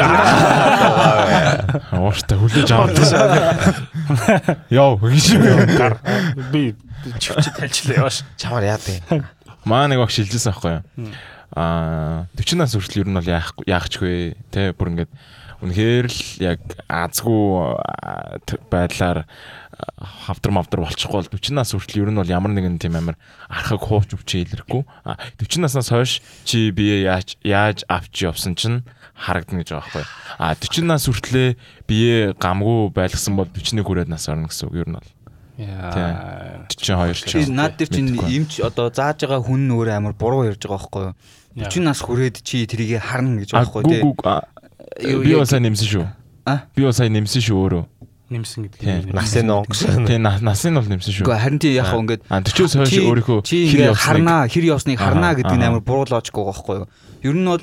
Ууштай 1.95 2.35
хүлээж 2.35 2.67
аваад. 2.75 2.99
Йоо 4.67 4.99
гэж. 4.99 5.39
Гар 5.79 6.03
би 6.51 6.75
чивч 7.15 7.47
тайлчлаа 7.55 8.03
яваш. 8.03 8.27
чамаар 8.35 8.75
яа 8.75 8.79
дээ. 8.83 9.23
Маа 9.65 9.87
нэг 9.87 10.03
багш 10.03 10.19
шилжсэн 10.19 10.51
байхгүй 10.51 10.71
юу? 10.75 11.11
Аа 11.53 12.25
40 12.35 12.57
нас 12.59 12.73
хүртэл 12.73 13.05
ер 13.05 13.09
нь 13.11 13.17
бол 13.17 13.29
яах 13.29 13.53
яахчгүй 13.63 14.33
те 14.51 14.73
бүр 14.73 14.91
ингээд 14.91 15.11
үнэхээр 15.63 16.05
л 16.11 16.19
яг 16.43 16.59
азгүй 16.91 17.77
байдлаар 18.67 19.23
аа, 19.23 20.07
хавдар 20.27 20.51
мавдар 20.51 20.83
болчихгүй 20.83 21.23
бол 21.23 21.31
40 21.31 21.55
нас 21.55 21.71
хүртэл 21.71 22.03
ер 22.03 22.11
нь 22.11 22.19
бол 22.19 22.27
ямар 22.27 22.51
нэгэн 22.51 22.81
тийм 22.81 22.99
амар 22.99 23.15
архаг 23.47 23.79
хуувч 23.79 24.17
өвчөө 24.17 24.43
илэрхгүй. 24.43 24.83
А 25.07 25.15
40 25.39 25.63
наснаас 25.63 25.93
хойш 25.93 26.19
чи 26.43 26.73
бие 26.75 27.07
яаж 27.07 27.39
яаж 27.45 27.87
авч 27.87 28.27
явсан 28.27 28.59
чинь 28.59 28.83
харагдана 29.15 29.63
гэж 29.63 29.71
байгаа 29.71 29.87
байхгүй? 29.87 30.05
А 30.41 30.57
40 30.59 30.89
нас 30.89 31.07
хүртлээ 31.07 31.55
бие 31.87 32.35
гамгүй 32.35 32.91
байлгсан 32.91 33.39
бол 33.39 33.47
41 33.47 33.87
хүрээд 33.87 34.11
нас 34.11 34.27
орно 34.27 34.51
гэсэн 34.51 34.67
үг 34.67 34.83
ер 34.83 34.89
нь 34.91 34.97
бол. 34.99 35.09
Яа. 35.57 36.65
42 36.67 37.13
ч. 37.29 37.45
Наад 37.49 37.77
дээр 37.77 37.89
чинь 37.93 38.17
эмч 38.17 38.57
одоо 38.65 38.89
зааж 38.89 39.21
байгаа 39.21 39.41
хүн 39.45 39.69
нь 39.69 39.73
өөрөө 39.73 39.93
амар 39.97 40.13
буруу 40.17 40.49
ярьж 40.49 40.65
байгаа 40.65 40.81
байхгүй 40.81 41.03
юу? 41.05 41.13
40 41.69 41.85
нас 41.85 41.99
хүрээд 42.01 42.41
чи 42.41 42.65
тэрийг 42.65 42.97
харна 42.97 43.45
гэж 43.45 43.53
байхгүй 43.53 44.01
Юу- 45.01 45.21
би 45.21 45.33
бол 45.37 45.45
сайн 45.45 45.63
нэмсэн 45.69 45.87
шүү. 45.89 46.05
А? 46.45 46.65
Би 46.75 46.83
бол 46.83 46.93
сайн 46.93 47.13
нэмсэн 47.13 47.41
шүү 47.41 47.57
өөрөө. 47.57 47.83
Нэмсэн 48.33 48.59
гэдэг. 48.65 48.81
Юм. 48.81 49.13
Насын 49.13 49.49
онгосон. 49.49 50.05
Тэгээ 50.09 50.21
на- 50.21 50.41
насын 50.41 50.73
бол 50.73 50.89
нэмсэн 50.89 51.11
шүү. 51.13 51.25
Гэхдээ 51.25 51.41
харин 51.45 51.59
тий 51.61 51.73
яг 51.77 51.93
ингээд 51.93 52.21
А 52.29 52.41
40-с 52.41 52.73
хойш 52.73 52.93
өөрийнхөө 52.97 53.39
чи 53.45 53.57
хэр 53.69 53.93
харнаа 53.93 54.49
хэр 54.49 54.65
явсныг 54.73 54.97
харнаа 54.97 55.33
Аа, 55.33 55.37
гэдэг 55.37 55.53
нь 55.57 55.65
амар 55.69 55.81
буруу 55.85 56.05
логик 56.09 56.33
байгаа 56.33 56.49
байхгүй 56.49 56.75
юу? 56.81 56.87
Ер 57.21 57.35
нь 57.37 57.45
бол 57.45 57.61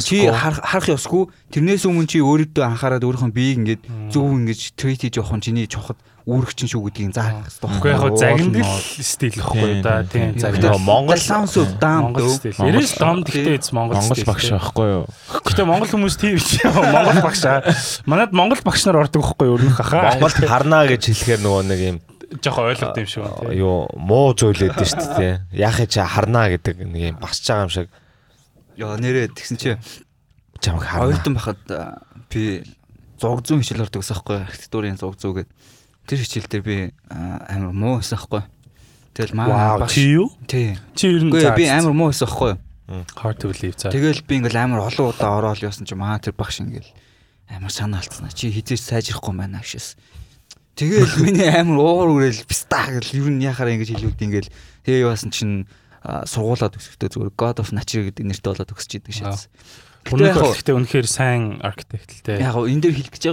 чи 0.00 0.16
харах 0.28 0.88
ёсгүй. 0.88 1.28
Тэрнээс 1.52 1.84
өмнө 1.84 2.08
чи 2.08 2.18
өөрөөдөө 2.24 2.64
анхаарад 2.64 3.04
өөрийнхөө 3.04 3.32
биеийг 3.32 3.58
ингээд 3.60 3.82
зөв 4.12 4.24
ингэж 4.24 4.60
трейт 4.76 5.00
хийж 5.04 5.16
явах 5.20 5.36
нь 5.36 5.44
чиний 5.44 5.66
чухал 5.68 5.96
үүрэгчин 6.24 6.68
шүү 6.72 6.88
гэдгийг 6.88 7.12
заах 7.12 7.52
хэрэгтэй 7.60 8.32
яг 8.32 8.40
нь 8.48 8.64
стил 9.04 9.36
ихгүй 9.36 9.84
да. 9.84 10.00
тийм. 10.08 10.32
Нөгөө 10.40 10.80
Монгол 10.80 11.20
Sounds 11.20 11.52
of. 11.60 11.76
Монгол- 11.76 12.40
Ерөөс 12.64 12.96
дом 12.96 13.20
гэхдээ 13.28 13.60
эз 13.60 13.68
Монгол 13.76 14.00
Монгол 14.00 14.24
багш 14.24 14.48
байхгүй 14.56 14.88
юу? 14.88 15.04
Гэтэ 15.44 15.68
Монгол 15.68 15.90
хүмүүс 15.92 16.16
тийм 16.16 16.40
ч 16.40 16.64
Монгол 16.64 17.20
багш 17.20 17.44
аа. 17.44 17.60
Манайд 18.08 18.32
Монгол 18.32 18.62
багш 18.64 18.88
нар 18.88 19.04
ордог 19.04 19.20
байхгүй 19.20 19.52
юу 19.52 19.60
өрнөх 19.60 19.84
хаа. 19.84 20.16
Монголд 20.16 20.40
харнаа 20.48 20.88
гэж 20.88 21.12
хэлэхээр 21.12 21.40
нөгөө 21.44 21.62
нэг 21.68 21.80
юм 21.84 21.96
жоохон 22.40 22.72
ойлгох 22.72 22.96
юм 22.96 23.06
шиг 23.06 23.22
байна. 23.28 23.52
юу 23.52 23.84
муу 24.00 24.32
зүйлээд 24.32 24.74
дээ 24.80 24.88
шүү 24.88 25.12
дээ. 25.20 25.34
Яхаа 25.60 25.86
чи 25.86 26.00
харнаа 26.00 26.48
гэдэг 26.56 26.76
нэг 26.88 27.02
юм 27.12 27.16
багсж 27.20 27.44
байгаа 27.44 27.68
юм 27.68 27.72
шиг 27.72 27.88
Яа 28.80 28.96
нэрээ 28.96 29.28
тэгсэн 29.36 29.56
чи 29.60 29.76
чамайг 30.64 30.88
харнаа. 30.88 31.06
оюутан 31.12 31.34
байхад 31.36 31.60
а, 31.70 32.00
би 32.32 32.64
зураг 33.20 33.44
зүүн 33.46 33.62
хичээл 33.62 33.86
ордог 33.86 34.02
гэсэн 34.02 34.16
байхгүй 34.18 34.36
архитектурын 34.40 34.98
зураг 34.98 35.20
зүү 35.20 35.32
гэдэг. 35.44 35.52
Тэр 36.04 36.18
хичээл 36.20 36.50
дээр 36.50 36.64
би 36.64 36.76
амар 37.08 37.72
муу 37.72 37.98
байсан 38.00 38.18
байхгүй. 38.20 38.42
Тэгэл 39.14 39.34
маа 39.38 39.78
Вау, 39.78 39.88
чи 39.88 40.02
юу? 40.18 40.28
Тий. 40.46 40.76
Чи 40.94 41.08
ер 41.08 41.24
нь 41.24 41.32
би 41.32 41.66
амар 41.68 41.94
муу 41.94 42.10
байсан 42.12 42.28
байхгүй. 42.28 42.58
hard 43.16 43.40
to 43.40 43.48
believe 43.48 43.78
за. 43.78 43.88
Тэгэл 43.88 44.20
би 44.28 44.36
ингээл 44.44 44.60
амар 44.60 44.84
олон 44.92 45.08
удаа 45.08 45.40
ороод 45.40 45.64
явсан 45.64 45.88
чи 45.88 45.96
маа 45.96 46.20
тэр 46.20 46.36
багш 46.36 46.60
ингээл 46.60 46.90
амар 47.48 47.72
санаа 47.72 48.04
алдсан. 48.04 48.28
Чи 48.28 48.52
хизээч 48.52 48.84
сайжрахгүй 48.84 49.32
байна 49.32 49.64
гэшээс. 49.64 49.96
Тэгэл 50.76 51.16
миний 51.24 51.48
амар 51.48 51.80
уур 51.80 52.20
үрэл 52.20 52.44
писта 52.44 52.84
гэл 52.92 53.24
ер 53.24 53.28
нь 53.32 53.40
яхаар 53.40 53.72
ингэж 53.72 53.96
хэлүүд 53.96 54.20
ингээл 54.20 54.52
тэгээ 54.84 55.04
яваасан 55.08 55.32
чинь 55.32 55.64
сургуулаад 56.04 56.76
өсөхдөө 56.76 57.08
зүгээр 57.08 57.32
God 57.32 57.56
of 57.64 57.72
Nature 57.72 58.12
гэдэг 58.12 58.24
нэртэй 58.28 58.50
болоод 58.52 58.74
өсөж 58.76 58.92
идэг 59.00 59.14
шээс. 59.16 59.48
Үнэхээр 60.12 60.76
үнэхээр 60.76 61.08
сайн 61.08 61.64
архитект 61.64 62.12
л 62.12 62.20
те. 62.20 62.36
Яг 62.36 62.60
энэ 62.60 62.82
дээр 62.84 62.96
хэлэх 63.00 63.14
гэж 63.16 63.24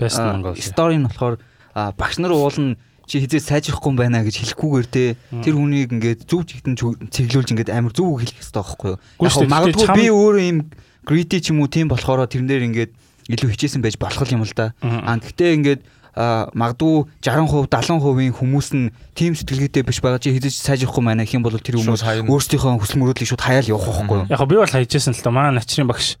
байгаа. 0.00 0.56
Story 0.56 0.96
нь 0.96 1.04
болохоор 1.04 1.36
багш 1.74 2.18
нар 2.22 2.32
уулна 2.32 2.76
чи 3.06 3.20
хизээ 3.20 3.42
сайжрахгүй 3.42 3.92
юм 3.92 3.98
байна 4.00 4.24
гэж 4.24 4.40
хэлэхгүйгээр 4.40 4.86
те 4.88 5.16
тэр 5.44 5.54
хүнийг 5.60 5.92
ингээд 5.92 6.20
зөв 6.24 6.48
чигтэн 6.48 6.74
чиглүүлж 7.12 7.52
ингээд 7.52 7.70
амар 7.74 7.92
зөв 7.92 8.16
хэлэх 8.16 8.40
хэрэгтэй 8.40 8.64
байхгүй 8.64 8.90
юу? 8.96 9.48
Магадгүй 9.50 9.88
би 9.92 10.04
өөрөө 10.08 10.44
юм 10.48 10.58
greedy 11.04 11.38
ч 11.44 11.52
юм 11.52 11.60
уу 11.60 11.68
тийм 11.68 11.92
болохоор 11.92 12.24
тэрэн 12.24 12.48
дээр 12.48 12.64
ингээд 12.72 12.92
илүү 13.28 13.52
хичээсэн 13.52 13.84
байж 13.84 14.00
болох 14.00 14.24
юм 14.32 14.44
л 14.44 14.56
да. 14.56 14.72
А 14.80 15.20
гэхдээ 15.20 15.52
ингээд 15.60 15.80
а 16.14 16.48
магадгүй 16.54 17.10
60% 17.26 17.68
70%-ийн 17.68 18.32
хүмүүс 18.38 18.68
нь 18.72 18.88
team 19.18 19.34
сэтгэлгээтэй 19.34 19.82
биш 19.82 19.98
байгаа 19.98 20.22
чи 20.22 20.30
хизэж 20.30 20.62
сайжрахгүй 20.62 21.02
байна 21.02 21.26
гэх 21.26 21.36
юм 21.36 21.44
бол 21.44 21.58
тэр 21.58 21.82
хүмүүс 21.82 22.06
өөрсдийнхөө 22.24 22.78
хүсэл 22.78 23.02
мөрөөдлийг 23.02 23.28
шууд 23.34 23.42
хаяал 23.42 23.68
явах 23.68 23.90
байхгүй 23.90 24.16
юу? 24.22 24.30
Яг 24.30 24.38
гоо 24.38 24.46
би 24.46 24.56
бол 24.62 24.70
хайжсэн 24.70 25.12
л 25.12 25.20
та 25.26 25.34
маа 25.34 25.50
начрын 25.50 25.90
багш 25.90 26.16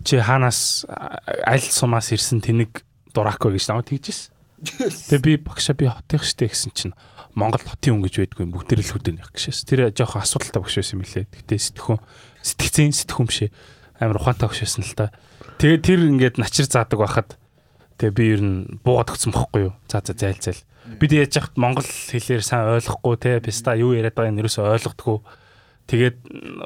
чи 0.00 0.16
хаанаас 0.16 0.88
аль 0.88 1.60
сумаас 1.60 2.08
ирсэн 2.08 2.40
тэнэг 2.40 2.82
дураак 3.12 3.44
вэ 3.44 3.60
гэж 3.60 3.68
намайг 3.68 3.92
тэгжсэн. 3.92 4.33
Тэгээ 4.64 5.22
би 5.24 5.32
багшаа 5.40 5.74
би 5.76 5.86
хотынх 5.88 6.24
штэ 6.24 6.48
гэсэн 6.48 6.72
чинь 6.72 6.94
Монгол 7.34 7.62
хотын 7.66 7.98
хүн 7.98 8.04
гэж 8.06 8.14
байдгүй 8.22 8.46
бүгд 8.46 8.70
л 8.78 8.92
хөдөө 8.94 9.14
нэх 9.18 9.30
гэшээс. 9.34 9.66
Тэр 9.66 9.90
жоохон 9.90 10.22
асуудалтай 10.22 10.62
багш 10.62 10.78
байсан 10.78 10.96
юм 10.98 11.02
лээ. 11.02 11.26
Гэтэ 11.26 11.54
сэтгхүүн 11.58 12.00
сэтгцэн 12.46 12.94
сэтгхүүн 12.94 13.26
биш 13.26 13.40
ээ. 13.46 13.50
амар 13.98 14.18
ухаантай 14.22 14.46
багш 14.46 14.62
байсан 14.62 14.86
л 14.86 14.94
та. 14.94 15.10
Тэгээ 15.58 15.80
тэр 15.82 16.00
ингээд 16.14 16.36
начир 16.38 16.66
заадаг 16.70 16.98
байхад 16.98 17.34
тэгээ 17.98 18.14
би 18.14 18.24
ер 18.38 18.42
нь 18.42 18.58
буугаад 18.86 19.10
өгсөн 19.14 19.34
бохгүй 19.34 19.70
юу. 19.70 19.74
За 19.90 19.98
за 19.98 20.14
зайл 20.14 20.38
зайл. 20.38 20.62
Бид 20.98 21.10
яаж 21.10 21.34
яхад 21.34 21.54
монгол 21.58 21.86
хэлээр 21.86 22.42
сайн 22.42 22.70
ойлгохгүй 22.74 23.14
те 23.18 23.42
писта 23.42 23.74
юу 23.74 23.94
яриад 23.94 24.14
байгааг 24.14 24.34
нь 24.34 24.40
ерөөсөй 24.42 24.62
ойлгохдгүй. 24.66 25.18
Тэгээд 25.84 26.16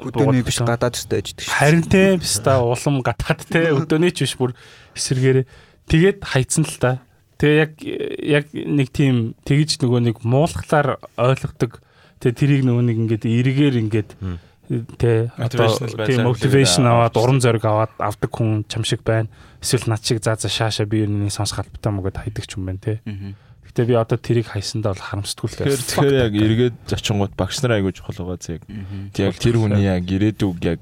Өдөөний 0.09 0.43
биш 0.47 0.59
гадаад 0.63 0.95
өстэй 0.95 1.19
аждаг 1.21 1.43
шүү. 1.43 1.53
Харин 1.53 1.83
те 1.85 2.17
писта 2.17 2.61
улам 2.63 3.03
гатаад 3.03 3.41
те 3.45 3.73
өдөөний 3.75 4.11
ч 4.15 4.23
биш 4.23 4.35
бүр 4.39 4.55
эсэргээрээ 4.95 5.45
тэгээд 5.91 6.17
хайцсан 6.23 6.63
л 6.63 6.77
та. 6.79 7.03
Тэгээ 7.39 7.55
яг 7.55 7.71
яг 8.19 8.45
нэг 8.51 8.87
тийм 8.91 9.31
тэгж 9.47 9.79
нөгөө 9.79 10.11
нэг 10.11 10.15
муулахлаар 10.27 10.99
ойлгодог. 11.15 11.79
Тэгээ 12.19 12.35
тэрийг 12.35 12.63
нөгөө 12.67 12.83
нэг 12.83 12.97
ингээд 12.99 13.23
эргээр 13.23 13.75
ингээд 13.79 14.09
тэ 14.99 15.31
одоо 15.39 15.71
тийм 16.03 16.27
мотивашн 16.27 16.83
аваад 16.85 17.15
уран 17.15 17.39
зориг 17.39 17.63
аваад 17.63 17.95
авдаг 17.95 18.29
хүн 18.29 18.67
чам 18.67 18.83
шиг 18.83 19.07
байна. 19.07 19.31
Эсвэл 19.63 19.87
над 19.87 20.03
шиг 20.03 20.19
заа 20.19 20.35
за 20.35 20.51
шааша 20.51 20.83
би 20.83 21.07
юу 21.07 21.09
нэг 21.09 21.31
сонсох 21.31 21.63
албатай 21.63 21.89
мөгөд 21.95 22.19
хайдаг 22.19 22.43
ч 22.43 22.59
юм 22.59 22.67
байна 22.67 22.83
те. 22.83 22.99
Гэтэ 23.65 23.87
би 23.87 23.95
одоо 23.95 24.19
тэрийг 24.19 24.51
хайсандаа 24.51 24.93
бол 24.93 25.07
харамсдаггүй 25.07 25.47
л 25.47 25.57
Тэгэхээр 25.63 25.85
тэгэхээр 25.95 26.15
яг 26.27 26.33
эргээд 26.35 26.77
зочингууд 26.91 27.33
багш 27.39 27.63
нар 27.63 27.79
айгуу 27.79 27.95
чухал 27.95 28.19
байгаа 28.19 28.41
зэрэг. 28.43 28.63
Яг 29.15 29.35
тэр 29.39 29.55
хүний 29.57 29.87
яг 29.87 30.05
ирээдүг 30.05 30.57
яг 30.65 30.81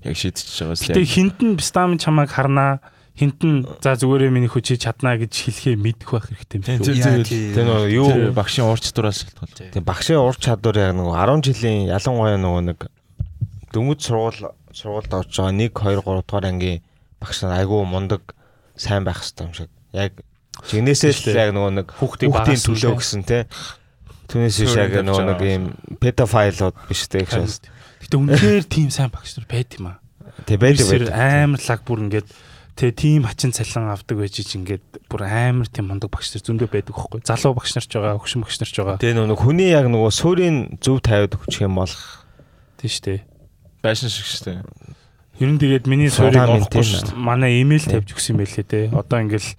яг 0.00 0.16
шийдчихэж 0.16 0.56
байгаа 0.64 0.78
Гэтэ 0.80 1.02
яг. 1.04 1.12
хинтэн 1.12 1.50
бистам 1.60 1.98
чамайг 2.00 2.30
харнаа 2.32 2.80
хинтэн 3.18 3.66
за 3.82 3.96
зүгээрээ 3.98 4.30
миний 4.32 4.48
хүчий 4.48 4.78
чаднаа 4.80 5.18
гэж 5.20 5.32
хэлхээ 5.34 5.76
мэдэх 5.76 6.08
байх 6.08 6.26
хэрэгтэй 6.30 6.56
юм 6.56 6.82
шүү. 6.84 7.24
Тэр 7.26 7.66
нөгөө 7.66 7.88
юу 7.90 8.08
багшийн 8.32 8.66
уурч 8.70 8.92
дураас 8.94 9.26
шалтгаал. 9.26 9.72
тийм 9.74 9.84
багшийн 9.84 10.20
ур 10.22 10.36
чадвар 10.38 10.76
яг 10.78 10.94
нөгөө 10.96 11.14
10 11.18 11.44
жилийн 11.44 11.80
ялангуяа 11.90 12.38
нөгөө 12.40 12.62
нэг 12.70 12.78
дөнгөж 13.74 14.00
сургууль 14.00 14.40
сургуульд 14.72 15.12
орж 15.12 15.30
байгаа 15.36 15.52
1 15.52 15.68
2 15.68 16.00
3 16.00 16.24
дугаар 16.24 16.46
ангийн 16.48 16.80
багш 17.20 17.36
нар 17.42 17.60
айгүй 17.60 17.84
мундаг 17.84 18.22
сайн 18.76 19.04
байх 19.04 19.20
хэрэгтэй 19.20 19.44
юм 19.46 19.54
шиг. 19.54 19.70
Яг 19.92 20.12
жигнэсээ 20.70 21.12
л 21.12 21.36
яг 21.36 21.50
нөгөө 21.52 21.72
нэг 21.76 21.88
хүүхдийн 21.98 22.32
төлөө 22.32 22.94
гэсэн 22.96 23.22
те. 23.28 23.44
Түүнээс 24.30 24.56
биш 24.64 24.74
яг 24.78 24.94
нөгөө 25.02 25.24
нэг 25.28 25.40
юм 25.44 25.64
педофайлууд 26.00 26.76
биш 26.88 27.04
те 27.10 27.26
гэж. 27.26 27.68
Гэтэ 28.00 28.16
үнэхээр 28.16 28.64
тийм 28.64 28.88
сайн 28.88 29.10
багш 29.12 29.36
нар 29.36 29.46
байд 29.50 29.74
юм 29.76 29.92
аа. 29.92 29.98
Тэг 30.46 30.56
байдаг 30.62 30.86
Тэр 30.86 31.10
байдаг. 31.10 31.20
амар 31.20 31.60
лаг 31.60 31.80
бүр 31.84 31.98
ингээд 32.08 32.28
тэгээ 32.76 32.94
тийм 32.94 33.22
хачин 33.26 33.52
цалин 33.54 33.90
авдаг 33.90 34.16
байж 34.18 34.36
чи 34.38 34.58
ингээд 34.58 34.84
бүр 35.10 35.26
амар 35.26 35.68
тийм 35.70 35.90
мундаг 35.90 36.10
багш 36.12 36.30
нар 36.34 36.44
зөндөө 36.44 36.68
байдаг 36.70 36.94
хөөхгүй. 36.94 37.20
Залуу 37.26 37.54
багш 37.56 37.74
нар 37.74 37.86
ч 37.86 37.92
байгаа, 37.96 38.18
хөгшин 38.20 38.42
багш 38.44 38.56
нар 38.60 38.70
ч 38.70 38.76
байгаа. 38.78 39.00
Тэгээ 39.00 39.18
нөгөө 39.20 39.38
хүний 39.40 39.70
яг 39.74 39.86
нөгөө 39.90 40.10
суурийн 40.10 40.56
зөв 40.80 41.02
тавиад 41.02 41.34
өгчих 41.36 41.66
юм 41.66 41.80
бол 41.80 41.94
Тийм 42.80 42.88
шүү 42.88 43.04
дээ. 43.04 43.20
Байшин 43.84 44.08
шиг 44.08 44.24
шүү 44.24 44.44
дээ. 44.48 44.58
Ер 45.40 45.50
нь 45.52 45.60
тэгээд 45.60 45.84
миний 45.84 46.08
суурийг 46.08 46.40
олохгүй 46.48 46.80
тийм 46.80 46.86
шүү 46.88 47.12
дээ. 47.12 47.20
Манай 47.20 47.60
имэйл 47.60 47.84
тавьж 47.84 48.08
өгсөн 48.16 48.40
байлээ 48.40 48.64
те. 48.64 48.80
Одоо 48.88 49.20
ингээл 49.20 49.50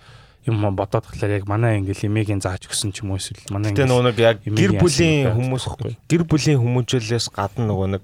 юм 0.50 0.58
бодоод 0.74 1.06
тахлаар 1.06 1.38
яг 1.38 1.46
манай 1.46 1.78
ингээл 1.78 2.10
имэйгийн 2.10 2.42
зааж 2.42 2.66
өгсөн 2.66 2.90
ч 2.98 3.06
юм 3.06 3.14
уу 3.14 3.22
эсвэл 3.22 3.46
манай 3.54 3.78
тэгээ 3.78 3.90
нөгөө 3.94 4.06
нэг 4.10 4.18
яг 4.18 4.38
гэр 4.42 4.74
бүлийн 4.82 5.38
хүмүүс 5.38 5.64
Тэгэхгүй. 5.70 5.94
гэр 6.10 6.24
бүлийн 6.26 6.58
хүмүүжлээс 6.58 7.30
гадна 7.30 7.70
нөгөө 7.70 7.88
нэг 7.94 8.04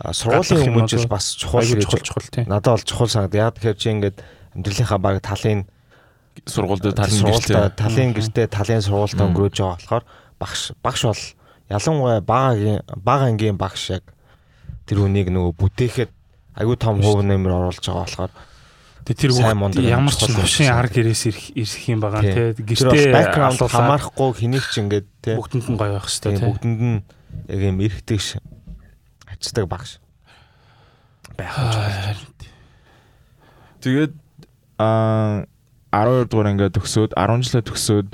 сургуулийн 0.00 0.64
хүмүүжил 0.64 1.06
бас 1.08 1.36
чухал 1.36 1.64
чухал 1.64 2.00
чухал 2.00 2.26
тийм. 2.32 2.48
надад 2.48 2.80
бол 2.80 2.88
чухал 2.88 3.08
санагд. 3.08 3.34
Яг 3.36 3.54
тэгэхээр 3.60 3.76
чи 3.76 3.88
ингээд 3.92 4.16
амьдралынхаа 4.56 4.98
баг 4.98 5.20
талын 5.20 5.68
сургуульд 6.46 6.94
талын 6.96 7.20
сургуультай 7.20 7.68
гэртээ 7.68 7.76
талын 7.76 8.10
гэртээ 8.16 8.46
талын 8.48 8.80
сургуультай 8.80 9.20
Мм. 9.20 9.28
өнгөрөөж 9.28 9.56
байгаа 9.60 9.76
болохоор 9.76 10.04
багш 10.40 10.60
багш 10.82 11.02
бол 11.04 11.22
ялангуяа 11.68 12.20
багагийн 12.24 12.80
бага 12.96 13.24
ангийн 13.28 13.58
багш 13.60 14.00
яг 14.00 14.04
тэр 14.88 15.04
үнийг 15.04 15.28
нөгөө 15.28 15.52
бүтээхэд 15.60 16.10
аюу 16.56 16.76
том 16.80 17.02
хувь 17.04 17.22
нэмэр 17.22 17.52
оруулж 17.52 17.84
байгаа 17.84 18.04
болохоор 18.08 18.32
тэр 19.04 19.32
мундаг 19.54 19.84
ямар 19.84 20.14
ч 20.14 20.26
байсан. 20.32 20.70
ар 20.70 20.88
гэрээс 20.88 21.22
ирэх 21.28 21.84
юм 21.88 22.00
байгаа 22.00 22.22
бол 22.24 22.56
Гэртээ 22.56 23.12
бэкграунд 23.12 23.60
хамаарахгүй 23.68 24.30
хэнийг 24.38 24.64
ч 24.70 24.80
ингээд 24.80 25.06
те 25.20 25.36
бүгдэнд 25.36 25.66
нь 25.70 25.76
гоё 25.76 25.98
байх 25.98 26.06
хэрэгтэй 26.08 26.32
тий. 26.36 26.46
бүгдэнд 26.46 26.80
нь 26.80 26.98
яг 27.50 27.60
юм 27.60 27.78
эргэдэг 27.80 28.20
ш 29.40 29.48
ачдаг 29.48 29.66
багш 29.66 29.98
байх 31.36 31.56
нь. 31.56 31.72
Харин 31.72 32.30
Тэгээд 33.80 34.12
аа 34.76 35.48
12 35.90 36.28
дугаар 36.28 36.52
ингээд 36.52 36.76
төгсөөд 36.76 37.16
10 37.16 37.48
жилээ 37.48 37.64
төгсөөд 37.64 38.10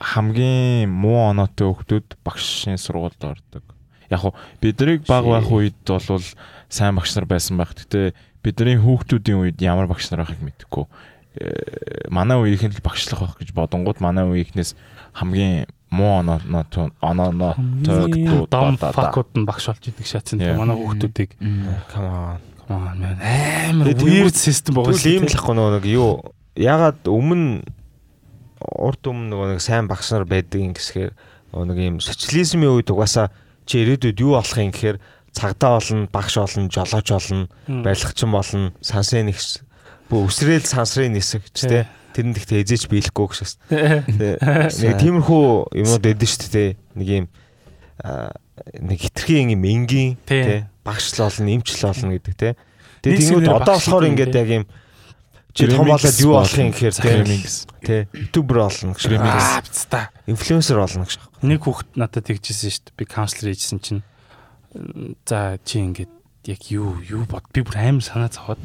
хамгийн 0.00 0.88
муу 0.88 1.34
оноотой 1.34 1.74
хүмүүс 1.74 2.22
багшийн 2.22 2.78
сургуульд 2.78 3.18
ордог. 3.20 3.64
Яг 4.08 4.22
уу 4.22 4.34
биднийг 4.62 5.04
баг 5.10 5.26
байх 5.26 5.50
үед 5.50 5.76
бол 5.84 6.22
сайн 6.70 6.94
багш 6.94 7.18
нар 7.18 7.26
байсан 7.26 7.58
байх. 7.58 7.74
Гэтэ 7.74 8.14
бидний 8.46 8.78
хүүхдүүдийн 8.78 9.42
үед 9.42 9.58
ямар 9.60 9.90
багш 9.90 10.08
нар 10.14 10.22
байхыг 10.22 10.40
мэдэхгүй. 10.40 10.86
Э, 11.42 12.08
Манай 12.08 12.38
үеийнхэн 12.38 12.72
л 12.78 12.86
багшлах 12.86 13.26
байх 13.26 13.36
гэж 13.42 13.50
бодонгууд 13.52 13.98
манай 13.98 14.24
үеийнхнээс 14.24 14.78
хамгийн 15.18 15.66
муу 15.90 16.20
оноотой 16.22 16.90
оноотой 17.02 18.46
дом 18.50 18.76
факууд 18.78 19.30
нь 19.34 19.46
багш 19.46 19.66
болж 19.70 19.84
идэг 19.90 20.06
шатсан 20.06 20.38
Yeah. 20.40 20.54
тий. 20.54 20.58
Манай 20.58 20.76
хүүхдүүдийг. 20.78 21.30
Come 21.90 22.06
on. 22.06 22.38
Come 22.62 22.74
on 22.78 22.98
амар 23.70 23.86
weird 23.98 24.36
system 24.38 24.78
байгаа 24.78 24.94
ийм 25.02 25.26
л 25.26 25.34
ахгүй 25.34 25.54
нөгөө 25.58 25.74
нэг 25.80 25.86
юу 25.90 26.10
ягаад 26.54 27.02
өмнө 27.10 27.66
урд 28.60 29.02
өмнө 29.10 29.28
нөгөө 29.32 29.46
нэг 29.56 29.60
сайн 29.64 29.88
багш 29.90 30.12
нар 30.14 30.24
байдаг 30.28 30.60
юм 30.60 30.72
гэсгээр 30.76 31.12
нөгөө 31.50 31.66
нэг 31.66 31.78
ийм 31.82 31.96
социализмын 31.98 32.70
үед 32.78 32.90
угаасаа 32.92 33.32
чи 33.66 33.82
ирээдүйд 33.82 34.22
юу 34.22 34.38
болох 34.38 34.58
юм 34.58 34.70
гэхээр 34.70 34.98
цагдаа 35.34 35.78
болно, 35.78 36.08
багш 36.10 36.34
болно, 36.38 36.68
жолооч 36.70 37.08
болно, 37.10 37.48
барилгачин 37.66 38.30
болно, 38.30 38.72
сансын 38.82 39.26
нэгс 39.30 39.62
бүх 40.10 40.26
өсрөөл 40.30 40.66
сансрын 40.66 41.14
нисэг 41.14 41.46
ч 41.54 41.70
Тий. 41.70 41.86
Тий. 42.10 42.22
Тэрэнд 42.22 42.36
ихтэй 42.42 42.62
эзэж 42.66 42.90
биелэхгүй 42.90 43.26
гэшээс. 43.30 43.54
Нэг 44.82 44.94
тиймэрхүү 44.98 45.44
юмуд 45.78 46.04
эдэн 46.04 46.28
шүү 46.28 46.50
дээ. 46.50 46.70
Нэг 46.98 47.08
юм 47.08 47.26
аа, 48.02 48.34
нэг 48.74 48.98
хитрхийн 48.98 49.54
юм 49.54 49.62
энгийн 49.64 50.18
Тий. 50.26 50.66
Багшлал 50.84 51.30
болно, 51.30 51.48
эмчл 51.54 51.80
болно 51.86 52.12
гэдэг 52.18 52.34
тий. 52.34 52.52
Нэг 52.52 52.70
Тэгээ 53.00 53.20
сэгээр 53.20 53.44
тэгвэл 53.48 53.60
одоо 53.62 53.74
болохоор 53.78 54.08
ингээд 54.10 54.34
яг 54.36 54.48
юм 54.50 54.64
чи 55.56 55.66
том 55.66 55.86
болоод 55.88 56.20
юу 56.20 56.32
болох 56.36 56.58
юм 56.58 56.70
гэхээр 56.70 56.94
тий. 56.94 57.14
Remix. 57.16 57.52
Тий. 57.80 58.02
Ютубер 58.12 58.56
болно 58.68 58.92
гэж. 58.92 59.04
Аа 59.16 59.62
бста. 59.64 60.00
Инфлюенсер 60.28 60.76
болно 60.76 61.04
гэж. 61.08 61.16
Нэг 61.40 61.60
хүүхэд 61.64 61.90
надад 61.96 62.28
тэгжсэн 62.28 62.70
шүү 62.70 62.84
дээ. 62.92 62.96
Би 63.00 63.04
каунслер 63.08 63.50
хийжсэн 63.50 63.80
чинь 63.80 64.02
за 65.24 65.58
чи 65.64 65.80
ингээд 65.80 66.12
яг 66.46 66.60
юу 66.70 67.00
юу 67.02 67.24
бод 67.26 67.44
би 67.52 67.64
бүр 67.64 67.76
аим 67.80 67.98
санаа 68.00 68.30
зовоод 68.30 68.60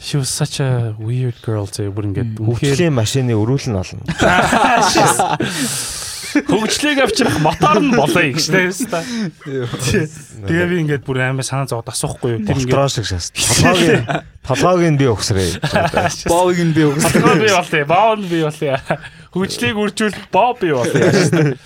She 0.00 0.16
was 0.16 0.32
such 0.32 0.60
a 0.64 0.96
weird 0.98 1.36
girl 1.44 1.68
зэ 1.68 1.92
бүр 1.92 2.08
ингээд 2.10 2.40
Хөгжлийн 2.40 2.96
машины 2.96 3.36
өрүүлэн 3.36 3.76
болно. 3.76 4.00
хөгжлийг 6.30 7.02
авчрах 7.02 7.38
мотор 7.42 7.80
нь 7.82 7.90
болоо 7.94 8.22
гэжтэй 8.22 8.70
юмста. 8.70 9.02
Тэгээ 9.44 10.66
би 10.70 10.76
ингээд 10.86 11.02
бүр 11.04 11.26
аим 11.26 11.42
санаа 11.42 11.66
зовоод 11.66 11.90
асуухгүй 11.90 12.38
юу. 12.38 12.46
Тэр 12.46 12.62
ингээд 12.62 12.94
шиг 12.94 13.06
шээс. 13.10 13.34
Толгойг 13.34 14.06
толгойг 14.46 14.90
нь 14.94 15.00
би 15.00 15.06
угсрээ. 15.10 15.58
Боовыг 16.30 16.60
нь 16.62 16.74
би 16.74 16.86
Толгой 16.86 17.36
би 17.42 17.50
болъё. 17.50 17.84
Боо 17.84 18.14
нь 18.14 18.30
би 18.30 18.38
болъё. 18.46 18.78
Хөгжлийг 19.34 19.76
үржүүлэх 19.76 20.30
боо 20.30 20.54
би 20.54 20.70
болъё. 20.70 21.58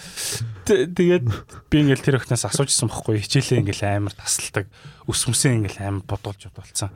Тэгээд 0.64 1.24
би 1.68 1.76
ингээл 1.85 2.05
тэр 2.05 2.16
өхнөөс 2.24 2.49
асуужсэн 2.49 2.89
бохгүй 2.89 3.20
хичээлээ 3.20 3.68
ингээл 3.68 4.01
амар 4.01 4.16
тасалдаг 4.16 4.64
өс 5.05 5.28
мөсөө 5.28 5.61
ингээл 5.61 5.85
амар 5.85 6.09
бодуулж 6.09 6.49
бодолцсон. 6.49 6.89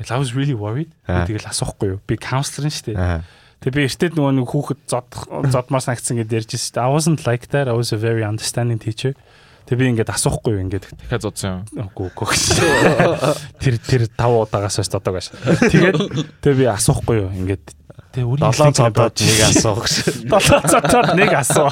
Тэгэл 0.00 0.16
I 0.16 0.18
was 0.18 0.32
really 0.32 0.56
worried. 0.56 0.90
Тэгэл 1.04 1.44
асуухгүй 1.44 1.94
юу. 1.94 2.00
Би 2.08 2.16
counselor 2.16 2.66
нь 2.66 2.72
шүү 2.72 2.96
дээ. 2.96 3.20
Тэгээ 3.60 3.76
би 3.76 3.84
эртээд 3.84 4.14
нөгөө 4.16 4.32
нэг 4.40 4.48
хүүхэд 4.48 4.80
зодох 4.88 5.28
зодмаар 5.52 5.84
санагдсан 5.84 6.16
гэдээ 6.24 6.40
ярьж 6.40 6.56
шүү 6.56 6.80
дээ. 6.80 6.84
I 6.84 6.88
wasn't 6.88 7.20
like 7.28 7.52
that. 7.52 7.68
I 7.68 7.76
was 7.76 7.92
a 7.92 8.00
very 8.00 8.24
understanding 8.24 8.80
teacher. 8.80 9.12
Тэгээ 9.68 9.76
би 9.76 9.84
ингээд 9.92 10.10
асуухгүй 10.16 10.56
юу 10.56 10.64
ингээд 10.64 10.88
Дахиад 10.96 11.22
зодсон 11.28 11.68
юм. 11.68 11.92
Үгүй 11.92 12.08
үгүй. 12.08 12.28
Тэр 13.60 13.74
тэр 13.76 14.02
тав 14.08 14.32
удаагаас 14.32 14.80
хойш 14.80 14.88
додог 14.88 15.20
ааш. 15.20 15.28
Тэгээд 15.68 15.96
тэгээ 16.40 16.58
би 16.58 16.66
асуухгүй 16.72 17.16
юу 17.20 17.30
ингээд 17.36 17.64
тэгээ 18.16 18.24
үрийн 18.24 18.44
Долоон 18.48 18.74
цодод 18.74 19.14
нэг 19.20 19.40
асуух 19.46 19.84
гэж. 19.84 19.94
долоон 20.26 20.64
цодод 20.64 21.08
нэг 21.14 21.30
асуу. 21.36 21.68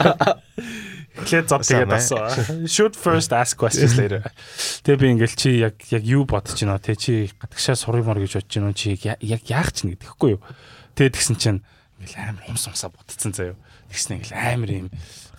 Эхлээд 1.19 1.47
зод 1.51 1.67
тэгээд 1.67 1.91
Асуу. 1.91 2.23
Should 2.71 2.95
first 2.95 3.35
ask 3.35 3.59
questions 3.59 3.99
later. 3.99 4.23
Тэгээ 4.87 4.99
би 5.03 5.07
ингээл 5.19 5.35
чи 5.35 5.51
яг 5.59 5.77
яг 5.91 6.05
юу 6.07 6.23
бодож 6.25 6.55
байна 6.55 6.79
те 6.79 6.95
чи 6.95 7.31
гадагшаа 7.43 7.75
сурымаар 7.75 8.23
гэж 8.23 8.39
бодож 8.39 8.55
байна 8.55 8.75
чи 8.75 8.95
яг 8.95 9.43
яах 9.51 9.75
чинь 9.75 9.99
гэдэхгүй 9.99 10.39
юу. 10.39 10.43
Тэгээд 10.95 11.15
тэгсэн 11.19 11.37
чинь 11.37 11.61
ингээл 11.99 12.39
амар 12.39 12.45
хумс 12.47 12.71
хумсаа 12.71 12.91
ботцсон 12.95 13.35
заяа. 13.35 13.59
Тэгснэ 13.91 14.23
ингээл 14.23 14.39
амар 14.39 14.71
юм 14.71 14.89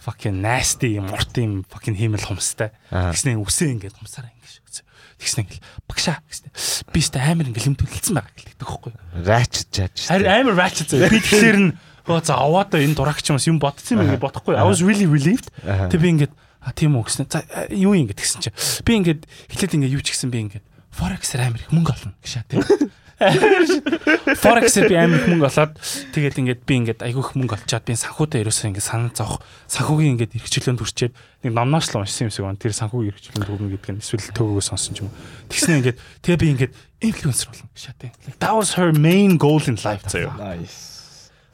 fucking 0.03 0.37
nasty 0.43 0.95
юм 0.99 1.07
урт 1.11 1.35
юм 1.39 1.63
fucking 1.67 1.95
хиймэл 1.95 2.27
хумстай. 2.27 2.75
Тэгснэ 2.91 3.39
үсээ 3.39 3.79
ингээд 3.79 3.95
хумсараа 3.99 4.31
ингээд 4.35 4.55
шүгцээ. 4.59 4.85
Тэгснэ 5.19 5.39
ингээл 5.47 5.65
багшаа 5.87 6.17
гэснэ. 6.27 6.49
Би 6.91 6.99
сте 6.99 7.19
амар 7.23 7.47
ингээл 7.47 7.71
юм 7.71 7.77
төлөлдсөн 7.79 8.15
байгаа 8.19 8.33
гэлдэг 8.35 8.57
байхгүй 8.59 8.91
юу. 8.91 8.99
Ratchet 9.23 9.69
judge. 9.71 10.01
Амар 10.11 10.55
ratchet 10.55 10.91
заяа. 10.91 11.11
Би 11.11 11.19
тэгэхээр 11.23 11.59
нь 11.63 11.71
оо 12.09 12.21
за 12.25 12.35
аваадаа 12.41 12.81
энэ 12.81 12.97
дурагч 12.97 13.29
юмс 13.29 13.45
юм 13.45 13.61
бодсон 13.61 14.01
юм 14.01 14.17
бодохгүй. 14.17 14.57
I 14.57 14.65
was 14.65 14.81
really 14.81 15.05
relieved. 15.05 15.53
Тэг 15.63 16.01
би 16.01 16.09
ингээд 16.17 16.33
а 16.59 16.73
тийм 16.73 16.97
үү 16.97 17.05
гэсэн. 17.07 17.29
За 17.29 17.45
юу 17.69 17.93
юм 17.95 18.09
ингээд 18.09 18.19
гэсэн 18.19 18.41
чинь 18.43 18.57
би 18.83 18.91
ингээд 18.99 19.21
эхлээд 19.53 19.75
ингээд 19.79 19.95
юу 19.95 20.03
ч 20.03 20.11
гэсэн 20.11 20.33
би 20.33 20.43
ингээд 20.49 20.65
forex-ээр 20.91 21.45
амар 21.45 21.61
их 21.63 21.71
мөнгө 21.71 21.93
олно 21.93 22.13
гэж 22.19 22.43
тийм. 22.49 22.65
Forex-ээр 23.19 24.87
би 24.87 24.95
амар 24.95 25.19
их 25.19 25.27
мөнгө 25.27 25.47
олоод 25.51 25.75
тэгээд 26.15 26.39
ингээд 26.39 26.61
би 26.63 26.73
ингээд 26.79 27.03
айгүй 27.03 27.19
их 27.19 27.35
мөнгө 27.35 27.55
олчаад 27.59 27.83
би 27.83 27.95
санхүүтэй 27.99 28.47
ерөөсөө 28.47 28.71
ингээд 28.71 28.87
санаа 28.87 29.11
зовох 29.11 29.43
санхүүгийн 29.67 30.15
ингээд 30.15 30.39
эрхчлөөнд 30.39 30.79
хүрчээд 30.79 31.13
нэг 31.43 31.51
номнооч 31.51 31.91
л 31.91 31.99
уншсан 31.99 32.31
юм 32.31 32.31
шиг 32.31 32.47
байна. 32.47 32.63
Тэр 32.63 32.71
санхүүгийн 32.79 33.11
эрхчлөөнд 33.11 33.47
хүрнэ 33.47 33.75
гэдэг 33.75 33.91
нь 33.91 33.99
эсвэл 33.99 34.23
төөгөө 34.39 34.63
сонсон 34.63 34.95
ч 34.95 35.03
юм 35.03 35.11
уу. 35.11 35.19
Тэгснэ 35.51 35.79
ингээд 35.83 35.99
тэгээ 36.23 36.39
би 36.39 36.47
ингээд 36.55 36.73
инфлюенсер 37.03 37.51
болно 37.51 37.67
гэж 37.75 37.83
тийм. 37.99 38.11
That 38.39 38.55
was 38.55 38.79
her 38.79 38.95
main 38.95 39.35
goal 39.35 39.59
in 39.67 39.75
life 39.83 40.07
заяа. 40.07 40.31
Nice. 40.39 40.88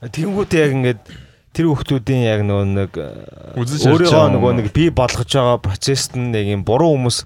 Тэнгүүтээ 0.04 0.62
яг 0.66 0.72
ингээд 0.76 1.02
тэр 1.56 1.72
хүмүүсийн 1.72 2.24
яг 2.28 2.42
нөгөө 2.44 2.66
нэг 2.68 2.92
э, 3.00 3.56
өөрийнхөө 3.56 4.28
нөгөө 4.36 4.52
нэг 4.60 4.68
бий 4.76 4.92
болгож 4.92 5.32
байгаа 5.32 5.64
процесс 5.64 6.12
нь 6.12 6.36
нэг 6.36 6.52
юм 6.52 6.68
буруу 6.68 6.92
хүмүүс 7.00 7.24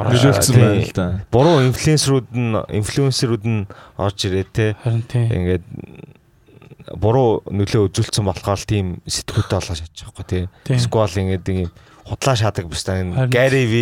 нөлөөлсөн 0.00 0.56
байна 0.56 0.80
л 0.80 0.94
да. 0.96 1.06
Буруу 1.28 1.60
инфлюенсерүүд 1.68 2.28
нь 2.32 2.56
инфлюенсерүүд 2.80 3.44
нь 3.44 3.60
орж 4.00 4.18
ирээ 4.24 4.46
те. 4.48 4.66
Ингээд 5.12 5.64
буруу 6.96 7.44
нөлөө 7.52 7.92
үзүүлсэн 7.92 8.24
болохоор 8.24 8.64
тийм 8.64 9.04
сэтгүүлтэй 9.04 9.56
болгож 9.60 9.84
чадчих 9.84 10.08
واخгүй 10.08 10.26
тий. 10.26 10.44
Сквал 10.80 11.12
ингээд 11.12 11.44
юм 11.52 11.68
худлаа 12.08 12.36
шаадаг 12.40 12.66
бистаа 12.72 13.04
Gary 13.28 13.64
V 13.68 13.74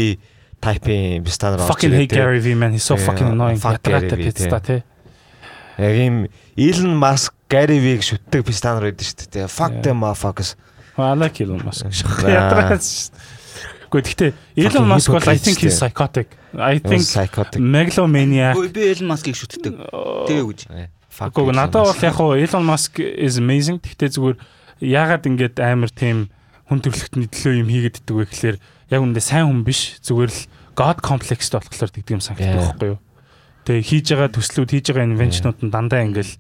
type-ийн 0.59 1.23
бистаа 1.23 1.55
нар 1.55 1.71
орж 1.71 1.71
ирээ. 1.71 1.71
Fucking 1.71 1.95
hate 1.95 2.15
Gary 2.19 2.43
V 2.43 2.59
man 2.59 2.75
he's 2.75 2.83
so 2.83 2.99
fucking 2.99 3.31
annoying. 3.31 3.63
Fuck 3.63 3.87
Gary 3.87 4.11
V 4.11 4.35
тий. 4.35 4.83
Яг 5.79 5.95
юм 5.95 6.27
Elon 6.59 6.99
Musk 6.99 7.38
Gary 7.49 7.79
V-г 7.81 8.05
шүтдэг 8.05 8.45
бистанаар 8.45 8.93
байдаг 8.93 9.09
шүү 9.09 9.29
дээ. 9.33 9.49
Fuck 9.49 9.81
them 9.81 10.05
motherfuckers. 10.05 10.55
I 10.99 11.15
like 11.15 11.41
Elon 11.41 11.65
Musk. 11.65 11.87
Аа. 11.89 12.29
Ятгаас. 12.29 13.11
Гэхдээ 13.89 14.05
гэхдээ 14.05 14.31
Elon 14.69 14.85
Fucking 14.85 14.89
Musk 14.93 15.09
бол 15.15 15.25
I 15.25 15.39
think 15.41 15.57
he's 15.65 15.73
шүү 15.73 15.73
дээ. 15.73 15.79
psychotic. 15.81 16.29
I 16.53 16.77
think 16.83 17.05
psychotic. 17.09 17.61
megalomaniac. 17.63 18.55
Гүй 18.59 18.69
би 18.69 18.83
Elon 18.93 19.09
Musk-ыг 19.15 19.37
шүтдэг. 19.39 19.73
Тэгээ 20.29 20.43
үгүй. 20.45 20.57
Fuck 21.09 21.33
Гэхдээ 21.33 21.57
надад 21.57 21.89
бол 21.89 22.05
яг 22.05 22.15
хуу 22.19 22.37
Elon 22.37 22.65
Musk 22.69 23.01
is 23.01 23.41
amazing. 23.41 23.81
Гэхдээ 23.81 24.13
зүгээр 24.13 24.37
яагаад 24.85 25.25
ингэж 25.25 25.55
амар 25.65 25.89
тийм 25.89 26.29
хүн 26.69 26.85
төрөлхтний 26.85 27.33
төлөө 27.33 27.65
юм 27.65 27.73
хийгээд 27.73 28.05
иддэг 28.05 28.13
вэ 28.13 28.25
гэхэлэр 28.29 28.57
яг 28.93 29.01
үндэ 29.01 29.25
сайн 29.25 29.49
хүн 29.49 29.65
биш. 29.65 29.97
Зүгээр 30.05 30.31
л 30.37 30.41
god 30.77 31.01
complexтэй 31.01 31.57
болохоор 31.65 31.91
тэгдэг 31.97 32.13
юм 32.13 32.21
санагддаг 32.21 32.77
байхгүй 32.77 32.89
юу? 32.93 33.01
Тэгээ 33.65 33.89
хийж 33.89 34.07
байгаа 34.13 34.31
төслүүд 34.37 34.71
хийж 34.77 34.87
байгаа 34.93 35.09
invention-ууд 35.09 35.59
нь 35.65 35.73
дандаа 35.73 36.05
ингээл 36.05 36.37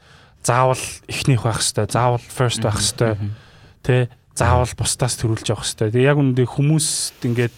заавал 0.48 0.84
эхнийх 1.04 1.44
байх 1.44 1.60
хэвээр, 1.60 1.92
заавал 1.92 2.24
first 2.24 2.64
байх 2.64 2.80
хэвээр 2.80 3.20
тэ 3.84 4.08
заавал 4.32 4.72
бусдаас 4.72 5.20
төрүүлж 5.20 5.52
явах 5.52 5.68
хэвээр. 5.68 5.92
Тэгээ 5.92 6.08
яг 6.08 6.18
үндэ 6.18 6.44
хүмүүст 6.48 7.20
ингээд 7.28 7.54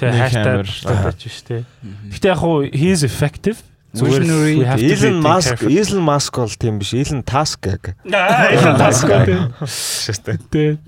тэ 0.00 0.04
Нэг 0.08 0.20
хайртай 0.32 0.54
байж 0.64 1.20
биш 1.20 1.40
тэ. 1.44 1.68
Гэтэ 2.16 2.32
яг 2.32 2.38
хуу 2.40 2.64
he 2.64 2.88
is 2.88 3.04
effective. 3.04 3.60
Elon 3.92 5.18
Musk, 5.18 5.58
careful. 5.58 5.66
Elon 5.66 6.02
Musk 6.06 6.36
бол 6.38 6.54
тийм 6.54 6.78
биш. 6.78 6.94
Elon 6.94 7.24
Tusk 7.26 7.58
гэх. 7.58 7.98
Аа, 8.06 8.46
Elon 8.54 8.78
Musk 8.78 9.10
үү. 9.10 9.50
Шээ. 9.66 10.38
Тэ. 10.46 10.78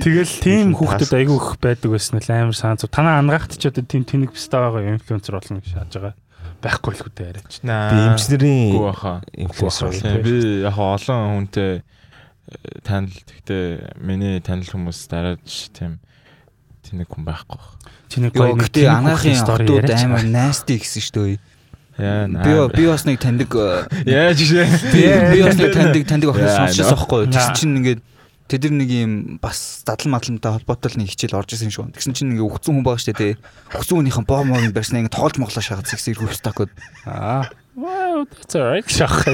Тэгэл 0.00 0.34
тийм 0.40 0.72
хүүхдүүд 0.72 1.12
айгүй 1.12 1.36
их 1.36 1.50
байдаг 1.60 1.92
байсан 1.92 2.16
л 2.24 2.32
амар 2.32 2.56
санаа. 2.56 2.88
Танаа 2.88 3.20
ангахт 3.20 3.60
ч 3.60 3.68
одоо 3.68 3.84
тийм 3.84 4.08
тэнэг 4.08 4.32
бистэ 4.32 4.56
байгаа 4.56 4.96
инфлюенсер 4.96 5.36
болно 5.36 5.60
гэж 5.60 5.68
шааж 5.68 5.92
байгаа. 5.92 6.14
Байхгүй 6.64 6.96
л 6.96 7.02
хөтэй 7.04 7.26
яриач. 7.28 7.60
Би 7.60 7.68
Наа. 7.68 8.16
эмчнэрийн 8.16 8.72
инфлюенсер 9.36 9.92
бол. 9.92 10.00
Тийм, 10.00 10.22
Би 10.24 10.34
яг 10.64 10.78
олон 10.80 11.20
хүнтэй 11.44 11.72
э, 11.84 12.80
танил 12.80 13.12
гэхдээ 13.12 14.00
миний 14.00 14.40
танил 14.40 14.64
хүмүүс 14.72 15.04
дараач 15.12 15.68
тийм 15.76 16.00
тэнэг 16.88 17.08
хүн 17.12 17.24
байхгүй. 17.28 17.60
Чиний 18.08 18.32
Йоо 18.32 18.56
нэг 18.56 18.72
тэнэг 18.72 18.96
анаахын 18.96 19.36
хотууд 19.44 19.90
амар 19.92 20.24
nasty 20.24 20.80
гэсэн 20.80 21.04
шүү 21.04 21.14
дээ. 21.20 21.38
Яа 22.00 22.26
Би 22.26 22.52
би 22.80 22.88
бас 22.88 23.04
нэг 23.04 23.20
таньдаг 23.20 23.52
э, 23.54 23.84
Яа 24.08 24.32
жишээ. 24.32 24.66
би 24.90 25.02
би 25.36 25.38
бас 25.44 25.56
нэг 25.60 25.70
таньдаг 25.76 26.02
таньдаг 26.08 26.30
охин 26.32 26.48
сонсчихсан 26.48 26.96
байхгүй. 26.96 27.20
Тэгсэн 27.28 27.54
чинь 27.54 27.76
ингээд 27.78 28.00
тэд 28.44 28.68
нар 28.68 28.76
нэг 28.84 28.90
юм 28.92 29.12
бас 29.40 29.82
задлан 29.86 30.12
матламтай 30.14 30.52
холбоотой 30.52 30.90
л 30.92 30.98
нэг 31.00 31.08
хичээл 31.16 31.38
орж 31.40 31.56
исэн 31.56 31.72
шүү. 31.72 31.96
Тэгсэн 31.96 32.12
чинь 32.12 32.36
ингээ 32.36 32.44
өгцөн 32.44 32.76
хүн 32.76 32.84
байгаа 32.84 33.00
шүү 33.00 33.16
дээ. 33.16 33.34
Өгцөн 33.72 33.96
хүнийхэн 34.04 34.26
боо 34.28 34.44
моо 34.44 34.60
барьснаа 34.68 35.00
ингээ 35.00 35.16
тоглож 35.16 35.36
моглоо 35.40 35.64
шахаад 35.64 35.88
зэгс 35.88 36.12
ирэх 36.12 36.36
стакод. 36.36 36.68
Аа. 37.08 37.48
Wow, 37.74 38.22
that's 38.30 38.54
all 38.54 38.70
right. 38.70 38.86
Шах. 38.86 39.26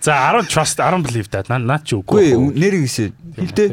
За 0.00 0.12
10 0.30 0.46
trust 0.46 0.78
10 0.78 1.02
believe 1.02 1.28
that. 1.32 1.48
Наа 1.48 1.58
наа 1.58 1.82
ч 1.82 1.96
Үгүй 1.98 2.36
үгүй. 2.38 2.54
нэр 2.54 2.74
ингэсэ. 2.78 3.10
Хилдэ. 3.34 3.64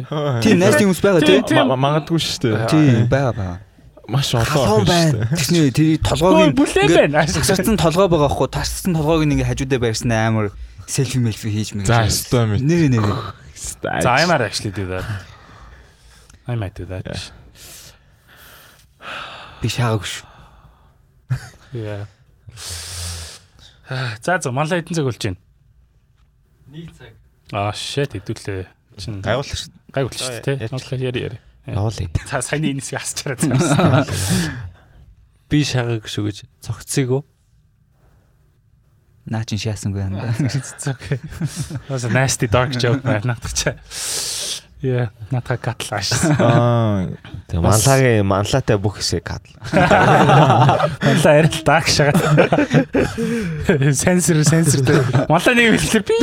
Тийм 0.41 0.57
nasty 0.57 0.87
хүмүүс 0.87 1.01
байгаа 1.03 1.21
тий. 1.21 1.43
Тийм. 1.45 1.69
Магадгүй 1.69 2.17
шүү 2.17 2.39
дээ. 2.49 2.65
Тийм 2.71 3.05
байгаа 3.11 3.33
байгаа. 3.37 3.57
Маш 4.09 4.33
олон 4.33 4.89
байна. 4.89 5.29
Тэгснэ 5.37 5.69
тэр 5.69 6.01
толгойг 6.01 6.57
байна. 6.57 7.27
Тасарсан 7.29 7.77
толгой 7.77 8.09
байгаа 8.09 8.31
хгүй. 8.33 8.49
Тасарсан 8.57 8.97
толгойг 8.97 9.21
ингээ 9.29 9.45
хажуудаа 9.45 9.79
барьсан 9.85 10.09
амар 10.09 10.49
селфи 10.89 11.21
мелфи 11.21 11.53
хийж 11.53 11.77
мэг. 11.77 11.85
За, 11.85 12.09
өстой 12.09 12.49
мэт. 12.57 12.65
Нэр 12.65 12.89
нэр. 12.89 13.05
За 13.59 14.15
I 14.15 14.25
might 14.25 14.41
actually 14.41 14.71
do 14.71 14.85
that. 14.87 15.05
I 16.47 16.55
might 16.55 16.73
do 16.75 16.85
that. 16.87 17.05
Би 19.61 19.67
шаагаагүй 19.67 20.07
шүү. 20.07 20.25
Yeah. 21.73 22.07
За 24.23 24.39
за 24.39 24.51
манлаа 24.51 24.79
эдэн 24.79 24.95
цаг 24.95 25.05
болж 25.05 25.19
байна. 25.19 25.37
Нэг 26.71 26.89
цаг. 26.95 27.13
Аа 27.51 27.73
shit 27.75 28.15
хэдүүлээ. 28.15 28.65
Чин 28.99 29.21
Гайвал 29.21 29.43
шүү. 29.43 29.69
гайвуулж 29.93 30.17
шүү 30.17 30.41
дээ. 30.45 30.69
Манлаа 30.71 30.97
яри 30.99 31.19
яри. 31.27 31.37
Явуулъя. 31.67 32.09
За 32.29 32.41
саяны 32.41 32.71
энэсийг 32.73 33.01
асчаарай. 33.01 33.37
Би 35.49 35.63
шагааг 35.65 36.05
шүү 36.07 36.29
гэж 36.29 36.37
цогцсыг 36.61 37.09
уу? 37.11 37.23
Наа 39.29 39.45
чин 39.45 39.61
шаасангүй. 39.61 40.01
Was 41.89 42.03
a 42.05 42.09
nasty 42.09 42.47
dark 42.47 42.73
joke 42.81 43.03
байна 43.05 43.35
надад. 43.35 43.77
Yeah, 44.79 45.11
надад 45.27 45.59
катлааш. 45.59 46.39
Аа. 46.39 47.11
Тэгээ 47.51 47.59
манлагийн 47.59 48.23
манлаатай 48.23 48.79
бүх 48.79 49.03
хэсэг 49.03 49.27
кадл. 49.27 49.51
Манлаа 51.03 51.35
арай 51.35 51.51
л 51.51 51.63
dark 51.67 51.91
шагаад. 51.91 52.15
Сенсор 53.91 54.39
сенсор. 54.47 54.87
Манлаа 55.27 55.51
нэг 55.51 55.83
хэлэхлээр 55.83 56.07
би 56.07 56.15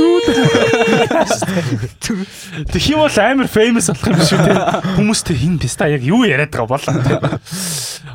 Тэг 2.73 2.83
юм 2.89 3.05
бол 3.05 3.13
амар 3.21 3.45
famous 3.45 3.93
болох 3.93 4.09
юм 4.09 4.25
шүү 4.25 4.41
дээ. 4.41 4.57
Хүмүүстэй 5.05 5.37
хин 5.37 5.61
писта 5.61 5.93
яг 5.93 6.01
юу 6.01 6.25
яриад 6.25 6.49
байгаа 6.49 6.81
болоо. 6.81 6.97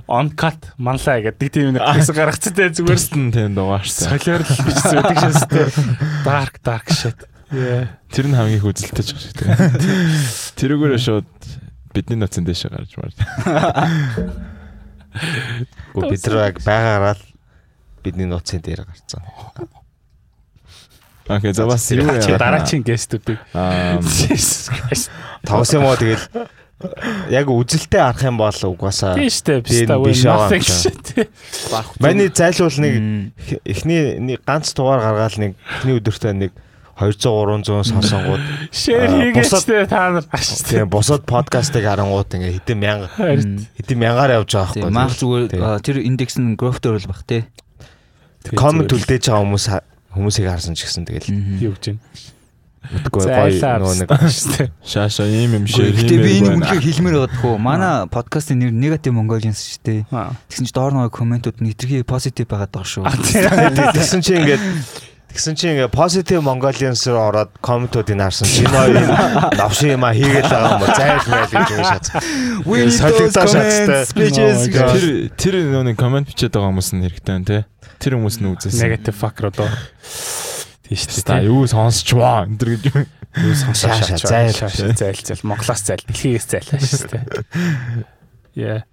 On 0.09 0.25
cut 0.33 0.73
манлаа 0.81 1.21
гэдэг 1.21 1.53
тийм 1.53 1.77
нэг 1.77 1.85
хэсэг 1.85 2.17
гаргацсан 2.17 2.57
дээ 2.57 2.73
зүгээр 2.81 2.97
Зүгээрсэн 2.97 3.29
тийм 3.29 3.53
дугаарсан. 3.53 4.09
солиор 4.09 4.41
л 4.41 4.57
гэж 4.57 4.77
зүйдэг 4.89 5.17
шээстэй. 5.21 5.69
Dark 6.25 6.57
dark 6.65 6.89
shit. 6.89 7.29
Тэр 7.51 8.25
нь 8.31 8.35
хамгийн 8.35 8.63
хүзэлтэй 8.63 9.03
ч 9.03 9.11
шиг 9.11 9.35
тийм. 9.35 9.51
Тэрүүгээр 10.59 10.95
шууд 10.95 11.27
бидний 11.91 12.15
ноцон 12.15 12.47
дэше 12.47 12.71
гарч 12.71 12.95
маар. 12.95 13.11
Гэхдээ 15.91 16.11
бид 16.15 16.25
яг 16.31 16.57
байгаараа 16.63 17.15
л 17.19 17.23
бидний 18.03 18.25
нууцын 18.25 18.63
дээр 18.63 18.87
гарцсан. 18.87 19.21
Окей, 21.27 21.53
за 21.53 21.67
бас 21.67 21.91
юу 21.91 22.07
Чи 22.23 22.31
яа. 22.31 22.39
дараагийн 22.39 22.83
гестүүдийг 22.83 23.39
Аа. 23.53 23.99
Jesus 24.01 24.71
Christ. 24.71 25.11
Тавс 25.43 25.71
юм 25.75 25.85
уу 25.85 25.95
тэгэл 25.95 26.23
яг 27.29 27.45
үзэлтэй 27.51 28.01
харах 28.01 28.23
юм 28.25 28.39
бол 28.41 28.55
угаасаа 28.55 29.15
Тийм 29.15 29.29
штэ 29.29 29.61
би 29.61 29.69
писта 29.69 29.99
биш 30.01 30.23
вэ 30.23 30.31
байгаа 30.31 30.49
nothing 30.49 30.65
shit. 30.65 31.05
Маний 32.01 32.31
зайлшуул 32.33 32.79
нэг 32.79 32.93
эхний 33.67 34.17
нэг 34.17 34.41
ганц 34.47 34.73
дугаар 34.73 35.03
гаргаад 35.03 35.35
нэг 35.37 35.51
эхний 35.59 35.99
өдөртөө 36.01 36.33
нэг 36.35 36.51
200 37.01 37.65
300 37.65 37.89
сонсонгууд 37.89 38.43
Аа, 38.45 39.09
хийгээчтэй 39.25 39.89
та 39.89 40.13
нар 40.13 40.25
тийм 40.29 40.87
бусад 40.93 41.25
подкастыг 41.25 41.81
харангууд 41.81 42.29
ингээ 42.29 42.61
хэдэн 42.61 42.77
мянга 42.77 43.09
хэдэн 43.17 43.97
мянгаар 43.97 44.37
явж 44.45 44.53
байгаа 44.53 44.77
байхгүй. 44.77 44.93
маах 44.93 45.17
зүгээр 45.17 45.45
тэр 45.81 45.97
индекс 46.05 46.37
нь 46.37 46.53
growth 46.53 46.79
дээр 46.85 47.01
бол 47.01 47.09
баг 47.09 47.21
тий. 47.25 47.41
Коммент 48.53 48.93
үлдээж 48.93 49.33
байгаа 49.33 49.41
хүмүүс 49.41 49.65
хүмүүсийг 50.13 50.45
харсан 50.45 50.77
ч 50.77 50.85
гэсэн 50.85 51.09
тэгэл 51.09 51.29
юу 51.61 51.73
гэж 51.73 51.97
байна. 51.97 52.01
мэдгүй 52.81 53.21
гоё 53.29 53.77
нөгөө 53.77 53.95
нэг 54.01 54.09
штэ. 54.33 54.73
Шааша 54.81 55.29
ийм 55.29 55.53
юм 55.53 55.65
шиг. 55.69 55.93
Гэхдээ 55.93 56.17
би 56.17 56.31
энэ 56.41 56.49
үнхээр 56.57 56.81
хэлмээр 56.81 57.17
хөө. 57.29 57.55
Манай 57.61 58.09
подкастын 58.09 58.57
нэр 58.57 58.73
Negative 58.73 59.13
Mongolians 59.13 59.61
шүү 59.61 59.81
дээ. 59.85 60.01
Тэгсэн 60.49 60.65
чи 60.65 60.73
доор 60.73 60.91
нөгөө 60.97 61.13
комментууд 61.13 61.61
нь 61.61 61.69
итерхий 61.71 62.01
позитив 62.01 62.49
байгаад 62.49 62.73
байгаа 62.73 62.89
шүү. 62.89 63.05
тэгсэн 63.93 64.25
чи 64.25 64.33
ингээд 64.33 64.63
тэгсэн 65.31 65.55
чи 65.55 65.65
ингээ 65.71 65.89
positive 65.89 66.43
Mongolians 66.43 67.01
руу 67.07 67.31
ороод 67.31 67.51
комментуудыг 67.63 68.19
харсан. 68.19 68.45
Чи 68.51 68.67
нөө 68.67 69.55
навши 69.55 69.95
юм 69.95 70.03
а 70.03 70.11
хийгээл 70.11 70.51
байгаа 70.51 70.75
юм 70.75 70.83
уу? 70.83 70.91
Зайл 70.91 71.25
майл 71.31 71.51
гэж 71.55 71.69
юм 71.71 71.83
шат. 71.87 72.05
We 72.67 72.75
need 72.85 72.93
Солигдоо 72.99 73.47
those 73.47 73.55
шаттай. 73.55 74.03
Oh. 74.11 74.91
Тэр 75.39 75.53
тэр 75.55 75.55
нэг 75.87 75.95
комент 75.95 76.27
бичээд 76.27 76.51
байгаа 76.53 76.69
хүмүүс 76.75 76.89
нь 76.93 77.03
хэрэгтэй 77.07 77.31
байна 77.31 77.47
те. 77.47 77.59
Тэр 78.03 78.19
хүмүүс 78.19 78.37
нь 78.43 78.47
үзээсэн. 78.51 78.83
Negative 78.83 79.15
fucker 79.15 79.45
одоо. 79.49 79.69
Тийш 80.85 81.07
Ста 81.07 81.39
тэ. 81.39 81.47
юу 81.47 81.63
сонсчваа 81.63 82.45
энэ 82.45 82.59
төр 82.59 82.69
гэж. 82.75 82.83
Юу 83.39 83.55
сонсоо 83.55 83.95
Шааша, 83.95 84.19
зайл 84.19 84.51
зайл. 84.51 84.91
зайл 84.91 85.19
зайл 85.23 85.47
Монголоос 85.47 85.81
зайл 85.87 86.03
дэлхийгээс 86.03 86.47
зайлаа 86.51 86.79
штэ. 86.83 87.19
Yeah. 88.51 88.83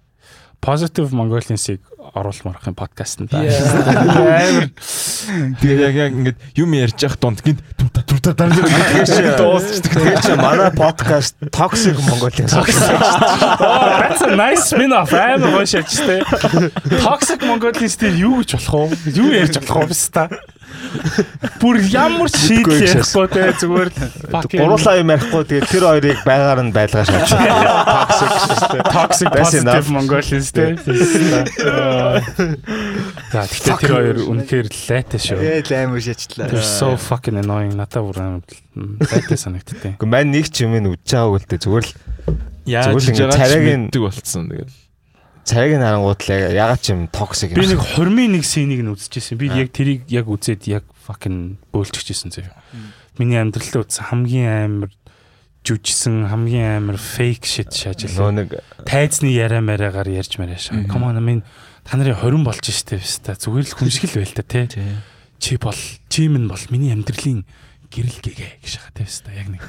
Positive 0.59 1.09
Mongolians-ыг 1.15 1.79
оруулмаар 2.13 2.57
ах 2.59 2.67
юм 2.67 2.75
подкаст 2.75 3.21
нь 3.23 3.27
да. 3.31 3.39
Амар 3.39 4.67
Тэгээ 4.75 5.79
яг 5.87 5.95
яг 5.95 6.11
ингээд 6.11 6.37
юм 6.59 6.69
ярьж 6.75 6.99
явах 6.99 7.15
дунд 7.19 7.39
гинт 7.39 7.63
тута 7.79 8.03
тута 8.03 8.33
дараа 8.35 8.59
дуусчих. 9.39 9.87
Тэгэхээр 9.87 10.19
чи 10.19 10.33
манай 10.35 10.71
подкаст 10.75 11.39
toxic 11.47 11.95
Mongolians. 12.03 12.51
Oh, 13.59 13.99
that's 13.99 14.21
a 14.21 14.35
nice 14.35 14.67
spin-off. 14.67 15.13
Амар 15.15 15.63
гоё 15.63 15.65
шатчтэй. 15.65 16.23
Toxic 16.99 17.39
Mongolians 17.45 17.95
дээр 17.95 18.15
юу 18.19 18.43
гэж 18.43 18.59
болох 18.59 18.91
вэ? 18.91 19.15
Юу 19.15 19.31
ярьж 19.31 19.63
болох 19.63 19.87
вэ? 19.87 19.95
Бүр 21.59 21.75
ямар 21.91 22.29
шийдэл 22.31 22.81
ярихгүй 22.81 23.27
те 23.29 23.43
зүгээр 23.59 23.89
л 23.91 24.47
Гурлаа 24.47 24.95
юм 24.99 25.09
ярихгүй 25.13 25.43
тэгээ 25.45 25.67
тэр 25.69 25.83
хоёрыг 25.85 26.19
байгаар 26.23 26.59
нь. 26.65 26.71
Toxic 26.73 28.31
шүү 28.39 28.67
дээ. 28.73 28.83
toxic 28.89 29.27
That's 29.29 29.51
positive. 29.59 29.87
Mongolians 29.91 30.49
те. 30.55 30.75
За 33.29 33.45
тэгтээ 33.45 33.75
тэр 33.77 33.91
хоёр 33.93 34.17
үнэхээр 34.25 34.67
лайтай 34.89 35.19
шүү. 35.21 35.37
Ээ 35.39 35.61
амар 35.85 36.01
шачлаа. 36.01 36.47
They're 36.49 36.65
so 36.65 36.97
fucking 36.97 37.37
annoying. 37.37 37.75
Надад 37.77 38.01
бүр 38.01 38.17
лайтай 38.17 39.37
санагдтыг. 39.37 39.99
Гэхдээ 39.99 40.09
мань 40.09 40.31
нэг 40.33 40.49
ч 40.49 40.65
юм 40.65 40.73
ин 40.79 40.89
үдж 40.95 41.05
байгаагүй 41.13 41.39
л 41.43 41.47
дээ 41.49 41.61
зүгээр 41.61 41.85
л 41.85 41.93
яаж 42.65 42.93
царайгийн- 43.37 43.91
мэддэг 43.91 44.01
болцсон 44.01 44.45
тэгэл. 44.49 44.73
Царайг 45.49 45.73
нь 45.75 45.81
харангууд 45.81 46.21
л 46.21 46.29
ягаад 46.53 46.81
ч 46.85 46.93
юм 46.93 47.09
Би 47.57 47.65
юм. 47.65 47.73
нэг 47.73 47.81
20-ийн 47.81 48.31
нэг 48.37 48.43
сценийг 48.45 48.81
нь 48.85 48.93
үзчихсэн. 48.93 49.41
Би 49.41 49.49
яг 49.49 49.73
тэрийг 49.73 50.05
яг 50.13 50.29
үзээд 50.29 50.69
яг 50.69 50.85
fucking 50.93 51.57
бөөлчихжсэн 51.73 52.29
зөө. 52.29 52.53
Миний 53.17 53.41
амьдралдаа 53.41 53.81
үзсэн 53.81 54.13
хамгийн 54.13 54.85
амар 54.85 54.93
жүжигсэн 55.65 56.29
хамгийн 56.29 56.85
амар 56.85 56.97
fake 57.01 57.43
shit 57.43 57.73
шааж 57.73 58.07
нөө 58.07 58.31
нэг 58.31 58.49
Тайзны 58.85 59.33
яриа 59.33 59.59
мараагаар 59.59 60.07
ярьж 60.07 60.37
марааша. 60.39 60.77
Мгм. 60.77 60.87
Come 60.87 61.05
on 61.09 61.19
mean 61.19 61.41
та 61.83 61.97
нарын 61.97 62.15
20 62.15 62.45
болж 62.45 62.63
штэ 62.63 63.01
биста. 63.01 63.33
Зүгээр 63.35 63.67
л 63.67 63.75
хүмшгэл 63.75 64.17
байл 64.21 64.33
та 64.37 64.45
тий. 64.45 64.69
Чи 65.41 65.57
бол 65.57 65.77
чи 66.07 66.29
минь 66.29 66.47
бол 66.47 66.63
миний 66.69 66.93
амьдралын 66.93 67.43
гэрэл 67.91 68.21
гэгээ 68.23 68.63
гэж 68.63 68.71
шахаад 68.77 68.97
биста. 69.03 69.33
Яг 69.35 69.49
нэг 69.51 69.63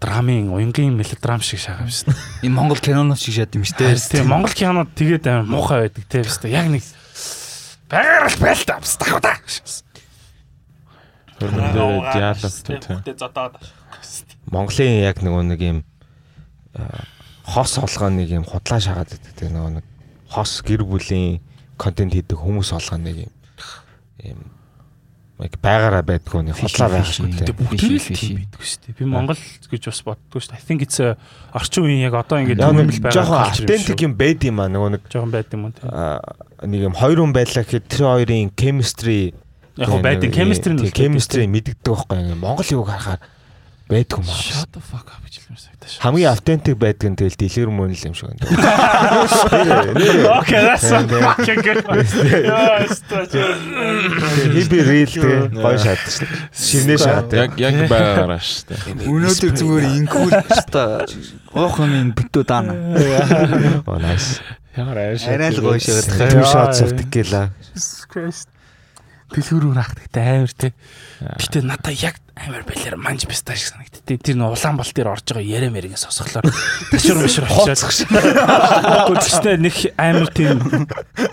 драмын 0.00 0.48
уянгийн 0.50 0.96
мелодрам 0.96 1.40
шиг 1.44 1.60
шагаа 1.60 1.86
биста. 1.86 2.16
Энэ 2.42 2.56
Монгол 2.56 2.80
кинонууд 2.80 3.20
шиг 3.20 3.36
шат 3.36 3.54
юм 3.54 3.68
шүү 3.68 3.78
дээ. 3.78 4.24
Тийм 4.24 4.32
Монгол 4.32 4.54
кинонод 4.56 4.90
тэгээд 4.96 5.28
амар 5.28 5.46
муухай 5.46 5.86
байдаг 5.86 6.04
тий 6.08 6.24
биста. 6.24 6.48
Яг 6.48 6.72
нэг 6.72 6.82
байгаар 7.92 8.32
л 8.32 8.40
байл 8.40 8.64
та 8.64 8.80
биста. 8.80 9.04
Хавда. 9.04 9.36
Хөрмөн 11.36 11.72
дээр 11.76 11.92
диалог 12.16 12.54
тийм. 12.64 13.16
зодоод. 13.20 13.60
Монголын 14.50 15.04
яг 15.04 15.20
нөгөө 15.22 15.44
нэг 15.52 15.60
юм 15.60 15.78
а, 16.74 17.04
хос 17.44 17.78
олгоо 17.78 18.10
нэг 18.10 18.32
юм 18.34 18.44
худлаа 18.44 18.80
шагаад 18.80 19.12
байдаг 19.12 19.32
те 19.36 19.46
нөгөө 19.52 19.78
нэг 19.78 19.86
хос 20.32 20.62
гэр 20.66 20.82
бүлийн 20.82 21.38
контент 21.76 22.16
хийдэг 22.16 22.38
хүмүүс 22.40 22.72
болгоно 22.74 23.04
нэг 23.04 23.16
юм 23.28 23.32
юм 24.24 24.40
яг 25.44 25.54
байгаараа 25.62 26.04
байдгүй 26.04 26.42
нэг 26.44 26.56
хотлоо 26.60 26.88
байх 26.90 27.08
шүү 27.08 27.28
дээ. 27.32 27.56
бүгд 27.56 27.80
л 27.80 28.00
тийм 28.12 28.36
байдаг 28.40 28.60
шүү 28.60 28.80
дээ. 28.84 28.96
Би 29.00 29.04
Монгол 29.08 29.40
гэж 29.40 29.82
бас 29.88 30.00
боддгоо 30.04 30.40
шүү 30.40 30.52
дээ. 30.52 30.60
I 30.60 30.64
think 30.66 30.80
it's 30.84 30.98
a 31.00 31.16
орчин 31.56 31.84
үеийн 31.88 32.04
яг 32.08 32.14
одоо 32.20 32.40
төрөмөл 32.44 32.90
нэг 32.90 33.00
байгаа. 33.00 33.14
жоохон 33.16 33.40
culture 33.48 34.04
юм 34.04 34.14
байд 34.20 34.40
юм 34.44 34.56
аа 34.60 34.68
нөгөө 34.68 34.90
нэг 34.96 35.02
жоохон 35.08 35.32
байд 35.32 35.48
юм 35.56 35.62
аа, 35.88 36.20
нэг 36.64 36.80
юм 36.84 36.94
хоёр 36.94 37.18
хүн 37.24 37.32
байлаа 37.32 37.62
гэхэд 37.64 37.86
тэр 37.88 38.02
хоёрын 38.08 38.52
chemistry 38.52 39.32
Яг 39.80 39.88
гоо 39.88 40.02
байд 40.04 40.24
chemistry 40.28 40.72
нь 40.76 40.92
chemistry 40.92 41.48
мэддэг 41.48 41.80
байхгүй 41.80 42.36
юм. 42.36 42.44
Монгол 42.44 42.68
юг 42.68 42.90
харахаар 42.90 43.20
байдгүй 43.90 44.22
маа. 44.22 44.38
Shut 44.38 44.70
the 44.70 44.80
fuck 44.80 45.10
up 45.10 45.20
гэж 45.26 45.34
хэлмээр 45.42 45.60
санагдаж. 45.60 45.92
Хамгийн 46.00 46.30
автентик 46.30 46.76
байдаг 46.78 47.08
нь 47.10 47.18
тэгэл 47.18 47.36
дэлгэр 47.36 47.70
мөн 47.74 47.90
л 47.90 48.06
юм 48.06 48.14
шиг 48.14 48.30
байна. 48.30 48.46
Okay, 50.40 50.60
that's 50.62 50.86
fucking 50.94 51.60
good. 51.66 51.82
Хиби 54.54 54.78
рил 54.86 55.10
тэгээ 55.10 55.42
гой 55.58 55.76
шат 55.78 56.00
шүү 56.06 56.26
дээ. 56.26 56.38
Шинэ 56.54 56.96
шат. 57.02 57.32
Яг 57.34 57.58
яг 57.58 57.74
байгаараа 57.90 58.38
шүү 58.38 58.64
дээ. 58.70 59.10
Өнөөдөр 59.10 59.52
зүгээр 59.58 59.84
инкүүл 59.98 60.32
та 60.70 61.04
гоох 61.50 61.76
юм 61.82 62.14
битүү 62.14 62.44
даана. 62.46 62.72
Оо 63.86 63.98
nice. 63.98 64.38
Ямар 64.78 65.02
ааш. 65.10 65.26
Арай 65.26 65.50
л 65.50 65.60
гоё 65.60 65.78
шигээд. 65.82 66.30
Two 66.30 66.46
shots 66.46 66.78
of 66.86 66.94
tequila. 66.94 67.50
Jesus 67.74 68.06
Christ. 68.06 68.46
Дэлгүүрүүр 69.30 69.78
хахтагтай 69.78 70.42
амар 70.42 70.54
те. 70.54 70.72
Гэтэ 71.22 71.62
надаа 71.62 71.94
яг 71.94 72.18
амар 72.34 72.64
байлаар 72.66 72.96
манж 72.98 73.26
писта 73.30 73.54
шиг 73.54 73.70
санагдтыг. 73.70 74.22
Тэр 74.22 74.36
нэг 74.40 74.50
улаан 74.50 74.76
бол 74.80 74.90
дээр 74.90 75.12
орж 75.12 75.26
байгаа 75.30 75.46
яриа 75.46 75.70
мэрийн 75.70 75.94
сонсголоор 75.94 76.50
ташур 76.90 77.20
мишур 77.20 77.46
очиад. 77.46 78.10
Гүцтэй 79.06 79.56
нэг 79.60 79.76
амар 79.94 80.30
тийм 80.34 80.58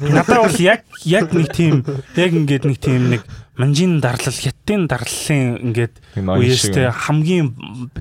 надаа 0.03 0.45
бол 0.45 0.59
яг 0.61 0.85
яг 1.07 1.33
нэг 1.33 1.49
тийм 1.55 1.81
яг 2.13 2.31
ингээд 2.35 2.63
нэг 2.69 2.77
тийм 2.77 3.09
нэг 3.17 3.21
манжин 3.57 3.97
дарлал 3.99 4.37
хятадын 4.37 4.85
дарлалын 4.85 5.57
ингээд 5.71 5.93
үеэстэй 6.21 6.93
хамгийн 6.93 7.55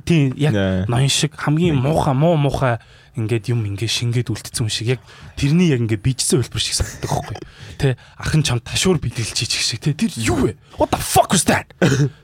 тийм 0.04 0.36
яг 0.36 0.52
ноён 0.90 1.08
шиг 1.08 1.32
хамгийн 1.40 1.80
муухай 1.80 2.12
муу 2.12 2.36
муухай 2.36 2.76
ингээд 3.16 3.50
юм 3.50 3.64
ингээд 3.64 3.88
шингээд 3.90 4.28
үлдсэн 4.28 4.64
юм 4.64 4.70
шиг 4.70 4.96
яг 4.96 5.00
тэрний 5.34 5.72
яг 5.72 5.80
ингээд 5.82 6.04
бичсэн 6.04 6.44
хэлбэр 6.44 6.62
шиг 6.62 6.76
санагддаг 6.76 7.10
байхгүй. 7.10 7.36
Тэ 7.80 7.88
ахын 8.20 8.42
чам 8.44 8.60
ташуур 8.60 9.00
бэлгэлж 9.00 9.32
чийчих 9.32 9.64
шиг 9.64 9.80
тэ 9.80 9.96
тэр 9.96 10.12
юу 10.20 10.52
вэ? 10.52 10.60
What 10.76 10.92
the 10.92 11.00
fuck 11.00 11.32
was 11.32 11.48
that? 11.48 11.72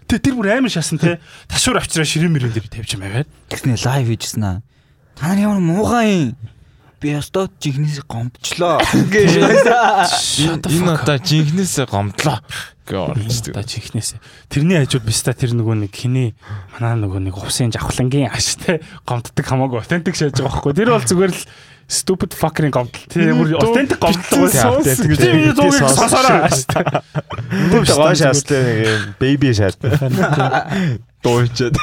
Тэ 0.06 0.20
тэр 0.20 0.36
бүр 0.36 0.52
амар 0.52 0.70
шаасан 0.70 1.00
тэ 1.00 1.18
ташуур 1.48 1.80
авчраа 1.80 2.04
ширэн 2.04 2.32
мөрөн 2.32 2.52
дээр 2.52 2.68
тавьж 2.68 2.94
юм 2.94 3.08
аваад. 3.08 3.28
Гэснээ 3.48 3.80
лайв 3.82 4.06
хийжсэн 4.12 4.44
аа. 4.44 4.58
Та 5.16 5.32
нар 5.32 5.40
ямар 5.40 5.60
муухай 5.64 6.36
юм. 6.36 6.36
Би 7.02 7.16
ястаа 7.18 7.50
жигнээс 7.58 8.06
гомдчлоо. 8.06 8.78
Гэж 9.10 9.30
the 9.34 10.70
Энэ 10.70 10.94
удаа 10.94 11.18
жинхнээсээ 11.18 11.90
гомдлоо 11.90 12.38
гэж. 12.86 13.52
Та 13.54 13.62
чихнээс. 13.62 14.16
Тэрний 14.48 14.78
хажууд 14.82 15.04
биста 15.06 15.32
тэр 15.32 15.54
нөгөө 15.54 15.86
нэг 15.86 15.92
хиний 15.94 16.34
манаа 16.74 16.98
нөгөө 16.98 17.20
нэг 17.30 17.34
хувсын 17.38 17.70
жавхлангийн 17.72 18.30
аш 18.32 18.58
тэ 18.58 18.82
гомддаг 19.06 19.44
хамаагүй 19.46 19.82
authentic 19.82 20.18
шааж 20.18 20.38
байгаа 20.38 20.50
байхгүй. 20.50 20.72
Тэр 20.74 20.90
бол 20.92 21.06
зүгээр 21.06 21.32
л 21.32 21.42
stupid 21.92 22.32
fucking 22.34 22.72
гомдол. 22.72 23.04
Тэр 23.12 23.34
бүр 23.36 23.54
authentic 23.60 23.98
гомдол 24.00 24.48
байсан. 24.48 24.80
authentic. 24.80 25.16
Тэр 25.20 25.54
зүүг 25.54 25.72
Сонсож. 25.78 25.96
сонсороо 26.00 26.38
аш 26.48 26.58
тэ. 26.66 26.80
Тэр 27.70 27.82
гой 27.86 28.14
шаастай 28.16 28.60
нэг 28.62 29.20
baby 29.20 29.50
шат. 29.54 29.78
Дуучаад. 31.22 31.76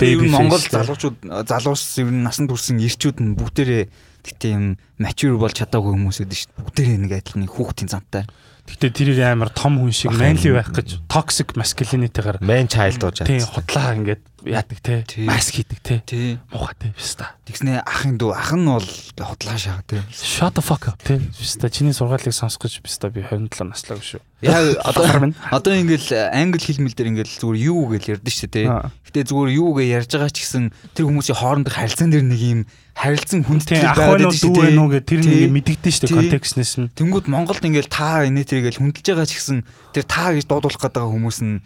Baby 0.00 0.30
Монгол 0.32 0.62
залуучууд 0.64 1.16
залуус 1.44 1.82
ер 2.00 2.08
нь 2.08 2.24
насан 2.24 2.48
турсан 2.48 2.80
ирчүүд 2.80 3.20
нь 3.20 3.36
бүгдээрээ 3.36 3.84
гэтээ 4.24 4.52
юм 4.56 4.80
mature 4.96 5.36
болж 5.36 5.60
чадаагүй 5.60 5.92
хүмүүс 5.92 6.24
байдаг 6.24 6.38
шүү 6.40 6.48
дээ. 6.48 6.64
Бүгдээрээ 6.64 6.98
нэг 7.04 7.12
адилхан 7.20 7.48
хүүхдийн 7.52 7.90
зантай. 7.92 8.24
Гэтэ 8.68 8.88
тэр 8.92 9.08
амар 9.24 9.48
том 9.48 9.80
хүн 9.80 9.92
шиг 9.96 10.12
manly 10.12 10.52
байх 10.52 10.68
гэж 10.68 11.00
toxic 11.08 11.56
masculinity-гаар 11.56 12.44
Man 12.44 12.68
child 12.68 13.00
ууж 13.00 13.24
тийм 13.24 13.40
чадсан. 13.40 13.52
хотлаа 13.56 13.88
ингээд 13.96 14.22
яадаг 14.44 14.78
те. 14.82 15.04
Маск 15.26 15.54
хийдэг 15.54 15.80
те. 15.82 16.02
Тий. 16.06 16.38
Муухайтай 16.52 16.94
биста. 16.94 17.34
Тэгснээ 17.48 17.82
ахын 17.82 18.18
дүү 18.18 18.30
ах 18.36 18.52
нь 18.54 18.66
бол 18.68 18.86
хотлаа 19.18 19.58
шаа 19.58 19.82
тий. 19.86 20.02
Shut 20.12 20.54
the 20.54 20.62
fuck 20.62 20.86
up 20.86 21.02
те. 21.02 21.18
Биста 21.18 21.70
чиний 21.70 21.96
сургаалыг 21.96 22.30
сонсох 22.30 22.66
гэж 22.68 22.82
биста 22.84 23.10
би 23.10 23.26
27 23.26 23.66
наслаагүй 23.66 24.04
шүү. 24.04 24.22
Яг 24.46 24.78
одоо 24.88 25.34
одоо 25.50 25.72
ингээл 25.74 26.30
англи 26.30 26.62
хэлмэл 26.62 26.94
дээр 26.94 27.10
ингээл 27.10 27.38
зүгээр 27.42 27.58
юу 27.66 27.90
гэж 27.90 28.04
ярьдэн 28.14 28.34
шүү 28.38 28.46
дээ 28.46 28.54
тий. 28.54 28.66
Аа. 28.70 28.90
Гэтэ 29.10 29.26
зүгээр 29.34 29.50
юу 29.58 29.70
гэж 29.74 29.88
ярьж 29.98 30.10
байгаа 30.14 30.30
ч 30.30 30.38
гэсэн 30.46 30.64
тэр 30.94 31.04
хүмүүсийн 31.10 31.38
хоорондох 31.42 31.74
харилцаан 31.74 32.10
дээр 32.14 32.26
нэг 32.28 32.38
юм 32.38 32.60
харилцан 32.94 33.42
байна 33.42 34.26
уу 34.26 34.34
шүү 34.34 34.54
дүү 34.54 34.62
байна 34.62 34.80
уу 34.82 34.90
гэх 34.94 35.06
тэр 35.06 35.20
нэг 35.26 35.50
мэдэгдэн 35.54 35.92
шүү 35.94 36.08
Тий. 36.10 36.18
контекстнээс 36.18 36.74
нь. 36.78 36.90
Тэнгүүд 36.94 37.26
Монголд 37.30 37.62
ингээл 37.62 37.90
та 37.90 38.26
инээ 38.26 38.46
тэргээл 38.46 38.78
хүндэлж 38.82 39.06
байгаа 39.06 39.26
ч 39.26 39.32
гэсэн 39.38 39.58
тэр 39.94 40.04
та 40.06 40.34
гэж 40.34 40.44
дуудуулах 40.50 40.82
байгаа 40.82 41.10
хүмүүс 41.10 41.38
нь 41.46 41.62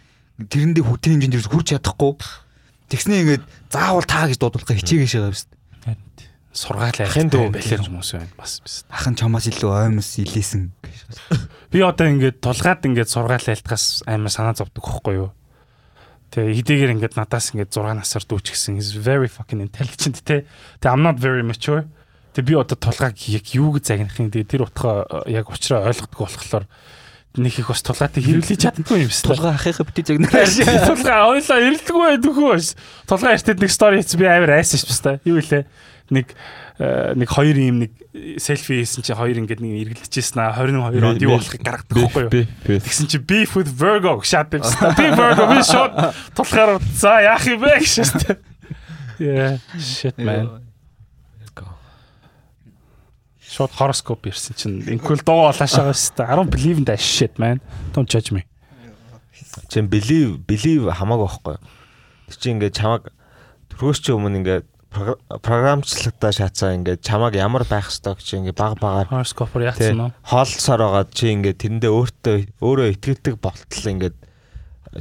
тэрэндээ 0.49 0.85
хүтэн 0.85 1.12
хэмжээнд 1.20 1.49
хүрч 1.49 1.66
чадахгүй. 1.77 2.12
Тэгснээ 2.93 3.20
ингээд 3.24 3.45
заавал 3.72 4.05
та 4.05 4.28
гэж 4.28 4.36
дуудуулахаа 4.36 4.76
хичээгээш 4.76 5.16
байгаа 5.16 5.32
биз. 5.32 5.49
Сургаал 6.53 7.01
Ахын 7.01 7.32
дүү. 7.32 7.49
байлэр 7.49 7.80
хүмүүс 7.80 8.11
байна 8.12 8.36
бас 8.36 8.61
биста. 8.61 8.84
Ахын 8.93 9.16
чамаас 9.16 9.49
илүү 9.49 9.72
оймос 9.72 10.20
илээсэн. 10.20 10.68
Би 11.72 11.80
одоо 11.80 12.12
ингээд 12.12 12.45
тулгаад 12.45 12.84
ингээд 12.84 13.09
сургаал 13.09 13.49
айлтгаас 13.49 14.05
амар 14.05 14.28
санаа 14.28 14.53
зовдөг 14.53 14.84
хөхгүй 14.84 15.16
юу. 15.16 15.32
Тэгээ 16.36 16.61
хэдийгээр 16.61 16.93
ингээд 17.01 17.16
надаас 17.16 17.57
ингээд 17.57 17.72
6 17.72 17.97
насаар 17.97 18.24
дүүч 18.28 18.53
гисэн 18.53 18.76
is 18.76 18.93
very 18.93 19.32
fucking 19.32 19.64
intelligent 19.64 20.20
те. 20.28 20.45
Тэгээ 20.84 20.93
I'm 20.93 21.01
not 21.01 21.16
very 21.16 21.40
mature. 21.40 21.88
Тэгээ 22.36 22.49
би 22.53 22.55
одоо 22.61 22.76
тулгааг 22.76 23.16
яг 23.32 23.49
юу 23.57 23.72
гэж 23.72 23.88
загнахын 23.88 24.28
тэгээ 24.28 24.53
тэр 24.53 24.68
утгаа 24.68 25.09
яг 25.32 25.49
уучраа 25.49 25.88
ойлгохгүй 25.88 26.20
болохоор 26.20 26.68
нэг 27.37 27.55
их 27.59 27.68
бас 27.68 27.80
тулгаатай 27.80 28.20
хэрэглэж 28.22 28.61
чаддгүй 28.61 29.07
юм 29.07 29.11
байна. 29.12 29.28
Тулгаа 29.33 29.55
ахыхаа 29.57 29.87
бити 29.89 30.05
загнаа. 30.05 30.45
Тулгаа 30.85 31.33
ойлоо 31.33 31.59
ирэлдэггүй 31.64 32.05
байдгүй 32.12 32.61
ш. 32.61 32.76
Тулгаа 33.09 33.33
эртэд 33.39 33.62
нэг 33.62 33.70
стори 33.72 34.03
хийсэн 34.03 34.20
би 34.20 34.26
амар 34.28 34.53
айсан 34.61 34.76
ш 34.76 34.85
баста. 34.85 35.16
Юу 35.24 35.41
илээ? 35.41 35.64
Нэг 36.12 36.35
э, 36.76 37.16
нэг 37.16 37.28
хоёр 37.33 37.57
юм 37.57 37.89
нэг 37.89 37.93
селфи 38.37 38.85
хийсэн 38.85 39.01
чи 39.01 39.16
хоёр 39.16 39.41
ингээд 39.41 39.64
нэг 39.64 39.97
эргэлдэжсэн 39.97 40.45
аа 40.45 40.61
22 40.61 41.01
онд 41.01 41.24
юу 41.24 41.41
болохыг 41.41 41.62
гаргадаг 41.64 41.97
байхгүй 41.97 42.22
юу? 42.28 42.85
Тэгсэн 42.85 43.09
чи 43.09 43.16
beef 43.16 43.57
with 43.57 43.72
Virgo 43.72 44.20
шат 44.20 44.53
юмсан. 44.53 44.93
Би 44.93 45.09
Virgo 45.16 45.49
би 45.49 45.64
шот 45.64 45.97
тулахаар 46.37 46.85
за 46.93 47.16
яах 47.24 47.49
юм 47.49 47.64
бэ 47.64 47.80
гэж. 47.80 48.37
Yeah, 49.16 49.57
shit 49.80 50.18
man. 50.20 50.61
Шот 53.53 53.74
horoscope 53.76 54.30
ирсэн 54.32 54.57
чинь 54.57 54.76
инкул 54.96 55.20
дуу 55.20 55.53
шүү 55.53 56.16
дээ. 56.16 56.24
I 56.24 56.34
don't 56.40 56.48
believe 56.48 56.80
in 56.80 56.86
that 56.88 57.00
shit 57.05 57.36
man. 57.36 57.61
Don't 57.92 58.09
judge 58.09 58.32
me. 58.32 58.46
Чин 59.68 59.88
believe 59.92 60.40
believe 60.48 60.88
хамаагүй 60.88 61.28
байхгүй. 61.28 61.57
Тэр 62.32 62.36
чинь 62.40 62.55
ингээд 62.57 62.78
чамаг 62.80 63.12
төрөөс 63.68 64.00
чи 64.00 64.16
өмнө 64.16 64.40
ингээд 64.40 64.64
програ- 64.88 65.20
програмчлалтаа 65.44 66.32
шаацаа 66.32 66.72
ингээд 66.80 67.05
чамаг 67.05 67.36
ямар 67.36 67.64
байх 67.68 67.92
ёстой 67.92 68.16
гэж 68.16 68.28
ингээд 68.40 68.57
баг 68.57 68.80
багаар 68.80 69.09
тий 69.12 69.68
яатсан 69.68 70.00
уу? 70.00 70.12
хоолсоор 70.24 70.80
байгаа 70.88 71.05
чи 71.12 71.24
ингээд 71.36 71.61
тэрэндээ 71.61 71.92
өөртөө 71.92 72.36
өөрөө 72.64 72.88
итгэдэг 72.96 73.36
болтол 73.36 73.86
ингээд 73.92 74.16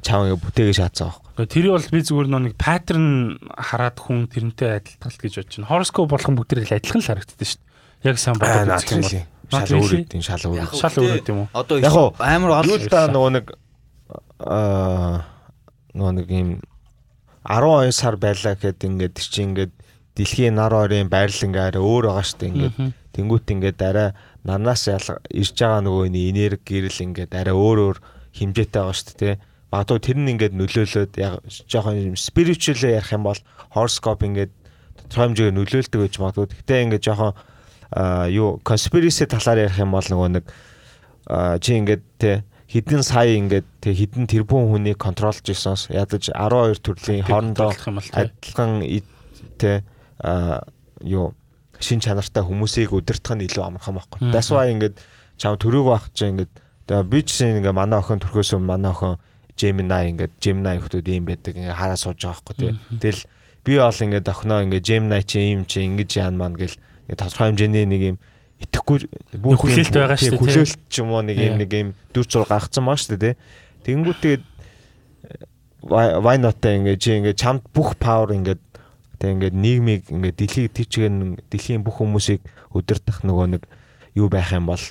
чамаг 0.04 0.40
бүтээгээ 0.40 0.80
шаацаа 0.80 1.12
байхгүй. 1.12 1.48
Тэр 1.52 1.68
бол 1.76 1.88
би 1.92 2.00
зүгээр 2.00 2.28
нэг 2.32 2.56
паттерн 2.56 3.36
хараад 3.56 3.98
хүн 4.00 4.28
тэрнтэй 4.32 4.80
адилтгалт 4.80 5.20
гэж 5.20 5.34
бодож 5.40 5.56
байна. 5.60 5.72
Horoscope 5.72 6.12
болгон 6.12 6.36
бүгд 6.40 6.60
л 6.60 6.76
адилхан 6.80 7.04
л 7.04 7.10
харагддаг 7.12 7.48
шүү 7.48 7.60
дээ. 7.60 7.71
Яг 8.04 8.18
сайн 8.18 8.38
Аа 8.38 8.66
бодоод 8.66 8.82
үзэх 8.82 8.92
юм 8.92 9.02
бол. 9.02 9.26
шал 9.52 9.72
өөр 9.78 9.92
үдин 10.02 10.22
шал 10.26 10.46
өөр. 10.48 10.70
Шал 10.74 10.96
өөр 10.98 11.22
юм 11.28 11.40
уу? 11.46 11.48
Одоо 11.54 11.78
Яг 11.78 11.94
амар 12.18 12.52
олон 12.64 12.80
л 12.82 12.90
да 12.90 13.08
нөгөө 13.12 13.32
нэг 13.36 13.46
аа 14.42 15.26
нөгөө 15.94 16.14
нэг 16.18 16.28
юм 16.32 16.50
12 17.46 17.92
сар 17.92 18.16
байлаа 18.18 18.56
гэхэд 18.56 18.86
ингээд 18.86 19.16
чинь 19.18 19.54
ингээд 19.54 19.74
дэлхийн 20.16 20.56
нар 20.56 20.74
орын 20.74 21.10
байрал 21.10 21.36
ингээд 21.36 21.78
арай 21.78 21.84
өөр 21.84 22.06
байгаа 22.10 22.26
штэ 22.26 22.48
ингээд 22.48 22.76
тэнгуут 23.14 23.48
ингээд 23.50 23.80
арай 23.82 24.10
нарнаас 24.46 24.88
ялга 24.88 25.20
ирж 25.30 25.56
байгаа 25.58 25.82
нөгөө 25.86 26.06
нэг 26.10 26.24
энерги 26.32 26.66
гэрэл 26.68 27.06
ингээд 27.06 27.32
арай 27.36 27.56
өөр 27.56 27.80
өөр 27.86 27.98
хэмжээтэй 28.38 28.82
байгаа 28.82 28.98
штэ 28.98 29.14
тий. 29.20 29.34
Магадгүй 29.72 30.00
тэр 30.04 30.18
нь 30.20 30.32
ингээд 30.36 30.54
нөлөөлөд 30.56 31.14
яг 31.20 31.34
жоохон 31.68 31.96
юм 32.14 32.18
spiritual 32.20 32.80
ярих 32.82 33.12
юм 33.12 33.24
бол 33.24 33.40
horoscope 33.72 34.26
ингээд 34.28 34.52
тодорхой 35.12 35.26
хэмжээгээр 35.32 35.58
нөлөөлдөг 35.60 36.00
гэж 36.02 36.16
магадгүй. 36.20 36.48
Гэхдээ 36.52 36.84
ингээд 36.86 37.06
жоохон 37.08 37.34
юу 38.32 38.62
conspiracy 38.64 39.28
талаар 39.28 39.68
ярих 39.68 39.80
юм 39.80 39.92
бол 39.92 40.08
нөгөө 40.08 40.30
нэг 40.38 40.46
чи 41.60 41.76
ингээд 41.76 42.04
те 42.18 42.44
хідэн 42.72 43.04
сая 43.04 43.36
ингээд 43.36 43.68
те 43.84 43.92
хідэн 43.92 44.28
тэрбум 44.32 44.72
хүнийг 44.72 44.96
контролж 44.96 45.44
ирсэнс 45.44 45.92
ядаж 45.92 46.32
12 46.32 46.80
төрлийн 46.80 47.28
хоорондоо 47.28 47.76
адилхан 48.16 48.80
а 50.24 50.64
юу 51.02 51.34
шин 51.82 52.00
чанартай 52.00 52.46
хүмүүсийг 52.46 52.94
удирдах 52.94 53.36
нь 53.36 53.46
илүү 53.50 53.64
амархан 53.66 53.98
байхгүй. 53.98 54.32
That's 54.32 54.54
why 54.54 54.70
ингээд 54.72 55.02
чам 55.38 55.58
төрөг 55.58 55.86
байх 55.90 56.06
чи 56.14 56.30
ингээд 56.30 56.54
би 57.10 57.20
ч 57.26 57.42
ингээд 57.42 57.74
манай 57.74 58.00
охин 58.00 58.22
төрхөөс 58.22 58.56
өмнө 58.56 58.70
манай 58.70 58.94
охин 58.94 59.18
Gemini 59.58 60.14
ингээд 60.14 60.34
Gemini 60.40 60.78
хүмүүс 60.78 61.10
ийм 61.10 61.26
байдаг 61.26 61.58
ингээд 61.58 61.76
хараа 61.76 61.98
сууж 61.98 62.22
байгаа 62.22 62.40
байхгүй 62.40 62.56
тий. 62.56 62.74
Тэгэл 63.02 63.22
би 63.66 63.74
бол 63.82 64.00
ингээд 64.06 64.30
охиноо 64.30 64.60
ингээд 64.64 64.86
Gemini 64.86 65.20
чи 65.26 65.38
ийм 65.42 65.66
чи 65.66 65.82
ингэж 65.82 66.12
яан 66.22 66.38
маань 66.38 66.56
гэл 66.56 66.78
тодорхой 67.18 67.52
хэмжээний 67.52 67.86
нэг 67.86 68.02
юм 68.16 68.18
итэх 68.62 68.86
тэгэхгүй 68.86 69.58
Хүлээлт 69.58 69.96
байгаа 69.96 70.18
шүү 70.18 70.38
дээ. 70.38 70.42
Хүлээлт 70.42 70.80
ч 70.90 70.96
юм 71.02 71.10
уу 71.12 71.24
нэг 71.26 71.38
юм 71.42 71.56
нэг 71.58 71.72
юм 71.74 71.90
дүр 72.14 72.26
зур 72.30 72.46
гаргацсан 72.46 72.86
маа 72.86 72.98
шүү 72.98 73.18
дээ. 73.18 73.34
тий. 73.34 73.40
Тэгэнгүүт 73.82 74.20
тэгээд 74.22 74.44
why 76.22 76.38
not-тай 76.38 76.78
ингээд 76.78 77.00
чи 77.02 77.10
ингээд 77.18 77.42
чамд 77.42 77.66
бүх 77.74 77.98
power 77.98 78.30
ингээд 78.30 78.62
тэг 79.18 79.30
ингээд 79.34 79.56
нийгмийг 79.58 80.04
ингээд 80.14 80.38
дэлхийг 80.38 80.74
тийчгээр 80.78 81.42
дэлхийн 81.50 81.82
бүх 81.82 81.98
хүмүүсийг 81.98 82.46
өдөртөх 82.70 83.26
нөгөө 83.26 83.48
нэг 83.58 83.64
юу 84.14 84.30
байх 84.30 84.54
юм 84.54 84.70
бол 84.70 84.86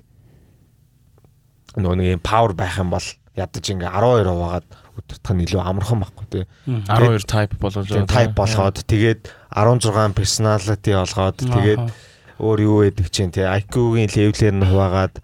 нөгөө 1.78 1.94
нэг 1.94 2.06
юм 2.18 2.22
power 2.26 2.52
байх 2.58 2.74
юм 2.82 2.90
бол 2.90 3.06
ядаж 3.38 3.64
ингээ 3.70 3.86
12 3.86 4.26
хуваагаад 4.26 4.66
өдөртөх 4.98 5.32
нь 5.38 5.42
илүү 5.46 5.62
амархан 5.62 6.02
байхгүй 6.02 6.26
тий. 6.26 6.44
12 6.90 7.22
type 7.30 7.54
болгож 7.62 7.86
type 8.10 8.34
болгоод 8.34 8.82
тэгээд 8.82 9.30
16 9.54 10.18
personality 10.18 10.90
болгоод 10.98 11.38
тэгээд 11.38 12.09
өөр 12.40 12.58
юу 12.64 12.78
гэдэг 12.88 13.06
чинь 13.12 13.30
тий 13.30 13.44
IQ-гийн 13.44 14.08
level-ээр 14.08 14.56
нь 14.56 14.64
хуваагаад 14.64 15.14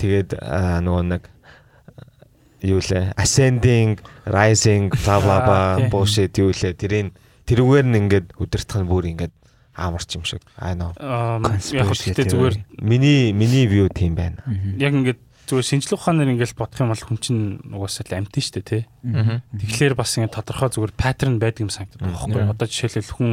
тэгээд 0.00 0.30
нөгөө 0.82 1.04
нэг 1.12 1.22
юу 2.64 2.80
лээ? 2.80 3.12
Ascending 3.14 4.00
rising 4.24 4.88
bla 5.04 5.20
bla 5.20 5.36
bla 5.44 5.58
bullshit 5.92 6.32
юу 6.40 6.50
лээ? 6.50 6.72
Тэрийн 6.74 7.12
тэрүүгээр 7.44 7.86
нь 7.86 7.98
ингээд 8.00 8.26
өдөртөх 8.40 8.80
нь 8.80 8.88
бүр 8.88 9.04
ингээд 9.12 9.34
амарч 9.76 10.16
юм 10.16 10.24
шиг. 10.24 10.40
I 10.56 10.72
know. 10.72 10.96
Яг 10.96 11.92
гэхдээ 11.92 12.32
зүгээр 12.32 12.56
миний 12.80 13.36
миний 13.36 13.68
view 13.68 13.86
тийм 13.92 14.16
байна. 14.16 14.40
Яг 14.80 14.96
ингээд 14.96 15.20
зүгээр 15.46 15.68
шинжлэх 15.68 16.00
ухаанаар 16.00 16.32
ингээд 16.32 16.56
бодох 16.56 16.80
юм 16.80 16.90
бол 16.90 17.04
хүн 17.04 17.18
чинь 17.20 17.42
угаасаа 17.70 18.08
л 18.08 18.16
амтэн 18.24 18.42
шүү 18.42 18.54
дээ 18.56 18.66
тий. 18.66 18.82
Тэгэхээр 19.04 19.94
бас 19.94 20.16
ингээд 20.16 20.34
тодорхой 20.34 20.72
зүгээр 20.72 20.94
паттерн 20.96 21.38
байдаг 21.38 21.68
юм 21.68 21.70
санагдаад 21.70 22.02
байгаа 22.02 22.18
байхгүй? 22.18 22.50
Одоо 22.50 22.66
жишээлбэл 22.66 23.14
хүн 23.14 23.32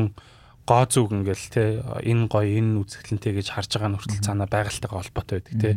гоо 0.63 0.83
зүг 0.87 1.11
ингээл 1.11 1.47
те 1.51 1.63
энэ 1.83 2.27
гоё 2.31 2.47
энэ 2.59 2.79
үзэсгэлэнтэй 2.83 3.33
гэж 3.39 3.47
харж 3.51 3.71
байгаа 3.75 3.91
нь 3.91 3.97
хүртэл 3.99 4.23
цаана 4.23 4.47
байгальтайгаа 4.47 4.99
холбоотой 5.03 5.43
байдаг 5.43 5.59
те. 5.59 5.71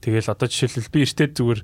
Тэгэл 0.00 0.32
одоо 0.32 0.48
жишээлбэл 0.48 0.92
би 0.96 1.04
эртээ 1.04 1.28
зүгээр 1.36 1.60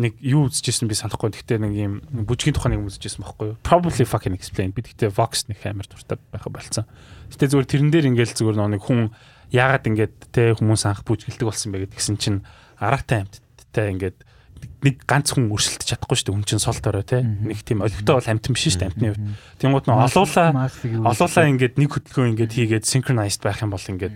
нэг 0.00 0.12
юу 0.24 0.48
үзчихсэн 0.48 0.88
би 0.88 0.96
санахгүй. 0.96 1.28
Гэхдээ 1.28 1.60
нэг 1.60 1.72
юм 1.76 1.94
бүжгийн 2.24 2.56
тухайн 2.56 2.80
нэг 2.80 2.88
үзчихсэн 2.88 3.20
байхгүй 3.20 3.52
юу? 3.52 3.60
Probably 3.60 4.08
fucking 4.08 4.32
explain. 4.32 4.72
Би 4.72 4.80
гэхдээ 4.80 5.12
Vox 5.12 5.44
нэг 5.52 5.60
амар 5.60 5.84
дуртай 5.84 6.16
байха 6.32 6.48
болцсон. 6.48 6.88
Гэтэ 7.36 7.52
зүгээр 7.52 7.68
тэрэн 7.68 7.92
дээр 7.92 8.08
ингээл 8.16 8.32
зүгээр 8.32 8.56
нэг 8.64 8.80
хүн 8.80 9.12
яагаад 9.52 9.84
ингээд 9.92 10.14
те 10.32 10.56
хүмүүс 10.56 10.88
анх 10.88 11.04
бүжгэлдэг 11.04 11.44
болсон 11.44 11.76
бэ 11.76 11.84
гэдгсэн 11.84 12.16
чинь 12.16 12.40
араатай 12.80 13.28
амьттай 13.28 13.92
ингээд 13.92 14.24
нэг 14.86 15.02
ганц 15.08 15.34
хүн 15.34 15.50
өрсөлдөж 15.50 15.88
чадахгүй 15.88 16.16
шүү 16.16 16.26
дээ. 16.30 16.36
Хүн 16.36 16.46
чинь 16.46 16.62
сул 16.62 16.78
дорой 16.78 17.02
те. 17.02 17.22
Нэг 17.24 17.60
тийм 17.66 17.82
олигтой 17.82 18.20
бол 18.20 18.30
амтан 18.30 18.52
биш 18.54 18.70
шүү 18.70 18.80
дээ 18.80 18.90
амтны 18.92 19.08
хувьд. 19.12 19.24
Тэнгууд 19.58 19.86
нь 19.88 19.96
олуулаа 19.96 20.48
олуулаа 21.10 21.46
ингээд 21.50 21.74
нэг 21.80 21.90
хөдөлгөөн 21.90 22.30
ингээд 22.36 22.52
хийгээд 22.54 22.84
synchronized 22.86 23.42
байх 23.42 23.60
юм 23.64 23.74
бол 23.74 23.82
ингээд 23.82 24.14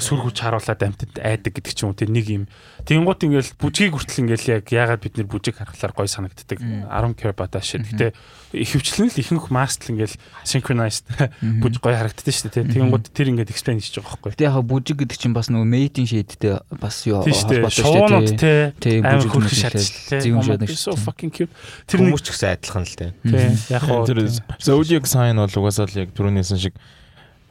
сүр 0.00 0.18
хүч 0.24 0.36
харуулад 0.40 0.80
амтд 0.80 1.20
айдаг 1.20 1.52
гэдэг 1.52 1.72
ч 1.76 1.84
юм 1.84 1.92
уу 1.92 1.98
тэр 1.98 2.08
нэг 2.08 2.26
юм. 2.30 2.44
Тэнгууд 2.88 3.20
ингээл 3.20 3.52
бүжгийг 3.60 3.92
хүртэл 3.92 4.24
ингээл 4.24 4.62
яг 4.62 4.64
яагаад 4.72 5.04
бид 5.04 5.14
нэр 5.20 5.28
бүжиг 5.28 5.60
харахаар 5.60 5.92
гой 5.92 6.08
санагддаг. 6.08 6.58
10 6.58 6.88
care 7.20 7.36
бата 7.36 7.60
шид. 7.60 7.84
Гэтэ 7.84 8.16
ихэвчлэн 8.56 9.12
л 9.12 9.20
ихэнх 9.20 9.52
master 9.52 9.92
ингээл 9.92 10.16
synchronized 10.42 11.04
бүж 11.40 11.74
гой 11.84 11.94
харагддаг 11.94 12.32
шүү 12.32 12.50
дээ. 12.50 12.72
Тэнгууд 12.72 13.12
тэр 13.12 13.30
ингээд 13.36 13.52
explain 13.52 13.78
хийж 13.78 14.00
байгаа 14.00 14.16
байхгүй. 14.16 14.32
Гэтэ 14.34 14.44
яг 14.48 14.56
бүжиг 14.64 14.96
гэдэг 15.04 15.18
чинь 15.20 15.36
бас 15.36 15.52
нөгөө 15.52 15.68
мейтинг 15.68 16.08
шийдтэй 16.08 16.58
бас 16.80 16.96
юу 17.04 17.20
Тийм 17.20 17.36
шүү 17.36 17.48
дээ. 17.52 17.62
холбоотой 17.68 18.72
Тийм, 18.80 19.00
бүжиг 19.04 19.30
зэвүүн 19.30 20.30
Oh 20.30 20.42
my 20.42 20.44
шатдаг 20.56 20.68
God, 20.70 20.78
So 20.80 20.90
шүү 20.90 20.96
дээ. 20.96 21.04
fucking 21.04 21.30
cute. 21.34 21.52
Тэр 21.86 21.98
нэг 22.00 22.06
хүмүүс 22.10 22.22
ч 22.24 22.28
гэсэн 22.32 22.48
адилхан 22.56 22.84
л 22.86 22.94
дээ 22.96 23.10
тийм 23.28 23.52
яг 23.70 23.82
хоо 23.84 24.02
Тэр 24.08 24.18
zodiac 24.58 25.04
sign 25.06 25.36
бол 25.36 25.52
угаасаа 25.60 25.86
л 25.90 25.98
яг 26.00 26.08
түрүүнийсэн 26.16 26.58
шиг 26.58 26.74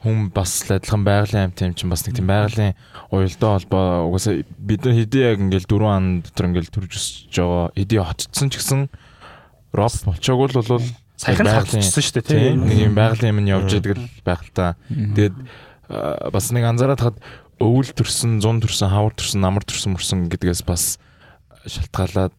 хүн 0.00 0.32
бас 0.32 0.64
л 0.64 0.76
адилхан 0.80 1.04
байгалийн 1.04 1.44
амт 1.50 1.60
юм 1.60 1.74
чинь 1.76 1.92
бас 1.92 2.04
нэг 2.08 2.16
тийм 2.16 2.28
байгалийн 2.32 2.74
уялдаа 3.12 3.60
холбоо. 3.60 4.08
Угаасаа 4.08 4.40
бид 4.56 4.80
нар 4.84 4.96
хэдий 4.96 5.22
яг 5.28 5.38
ингээл 5.44 5.68
дөрвөн 5.68 5.96
ан 5.96 6.06
дотор 6.24 6.48
ингээл 6.48 6.72
төрж 6.72 6.92
өсөж 6.96 7.36
байгаа. 7.36 7.68
Хэдий 7.76 8.00
хотцсон 8.00 8.48
ч 8.48 8.54
гэсэн 8.56 8.80
роб 9.76 9.94
болчоогүй 10.08 10.48
л 10.48 10.56
бол 10.56 10.80
саяхан 11.20 11.52
хатчихсан 11.52 12.00
шүү 12.00 12.14
дээ 12.16 12.28
тийм 12.32 12.64
нэг 12.64 12.78
юм 12.80 12.94
байгалийн 12.96 13.32
юм 13.36 13.40
нь 13.44 13.52
явж 13.52 13.70
идэг 13.76 14.00
л 14.00 14.52
та. 14.56 14.80
Тэгээд 14.88 15.36
бас 16.32 16.46
нэг 16.48 16.64
анзаараад 16.64 17.00
хад 17.04 17.16
өвөл 17.60 17.92
төрсөн, 17.92 18.40
зун 18.40 18.64
төрсөн, 18.64 18.88
хавар 18.88 19.12
төрсөн, 19.12 19.44
намар 19.44 19.64
төрсөн 19.68 19.92
мөрсөн 19.92 20.32
гэдгээс 20.32 20.64
бас 20.64 20.96
шалтгаалаад 21.68 22.32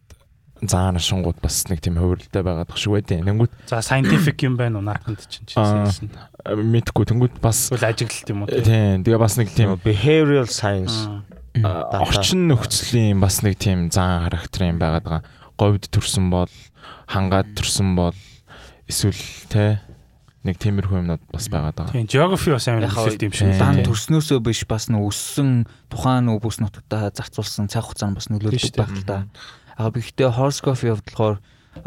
заана 0.62 0.98
шингууд 1.02 1.38
бас 1.42 1.66
нэг 1.68 1.82
тийм 1.82 1.98
хувирлтай 1.98 2.42
байгаад 2.42 2.68
тах 2.70 2.78
шиг 2.78 2.94
байдیں۔ 2.94 3.22
Тэнгүүт 3.26 3.52
За 3.66 3.82
scientific 3.82 4.38
юм 4.46 4.54
байна 4.56 4.78
уу 4.78 4.86
наадханд 4.86 5.20
чинь 5.26 5.46
чинь. 5.46 6.10
мэдхгүй 6.46 7.04
тэнгүүт 7.10 7.38
бас 7.42 7.70
Тэгвэл 7.70 7.90
ажиглалт 7.90 8.28
юм 8.30 8.38
уу 8.42 8.48
тийм. 8.50 8.62
тийм 8.62 8.98
тэгээ 9.06 9.20
бас 9.22 9.34
нэг 9.38 9.48
тийм 9.54 9.74
behavioral 9.82 10.46
science 10.46 10.94
орчин 11.62 12.48
нөхцөлийн 12.48 13.20
бас 13.20 13.42
нэг 13.42 13.58
тийм 13.58 13.90
зан 13.92 14.24
характерын 14.30 14.78
байгаад 14.80 15.04
байгаа. 15.04 15.22
Говьд 15.58 15.90
төрсөн 15.92 16.30
бол 16.32 16.50
хангаад 17.10 17.52
төрсөн 17.58 17.92
бол 17.98 18.16
эсвэл 18.88 19.20
те 19.52 19.82
нэг 20.42 20.58
тиймэрхүү 20.58 20.98
юмнууд 21.04 21.22
бас 21.30 21.46
байгаад 21.52 21.76
байгаа. 21.76 21.92
Тийм 21.94 22.08
geography 22.10 22.50
бас 22.50 22.66
амар 22.66 22.88
хэлэлт 22.90 23.22
юм 23.22 23.32
шиг 23.36 23.52
тийм. 23.52 23.60
дан 23.62 23.76
төрснөөсөө 23.86 24.38
биш 24.42 24.64
бас 24.66 24.88
нөө 24.90 25.06
өссөн 25.12 25.50
тухайн 25.92 26.26
нөө 26.26 26.40
бүс 26.42 26.58
нутагтаа 26.58 27.12
зарцуулсан 27.14 27.68
цаг 27.70 27.84
хугацаанд 27.86 28.16
бас 28.18 28.26
Тийм 28.26 28.40
нөлөөлдөг 28.42 28.74
байх 28.74 28.90
л 28.90 29.04
та. 29.06 29.18
Би 29.90 30.00
гэхдээ 30.04 30.30
horoscope 30.30 30.84
явуулахаар 30.86 31.36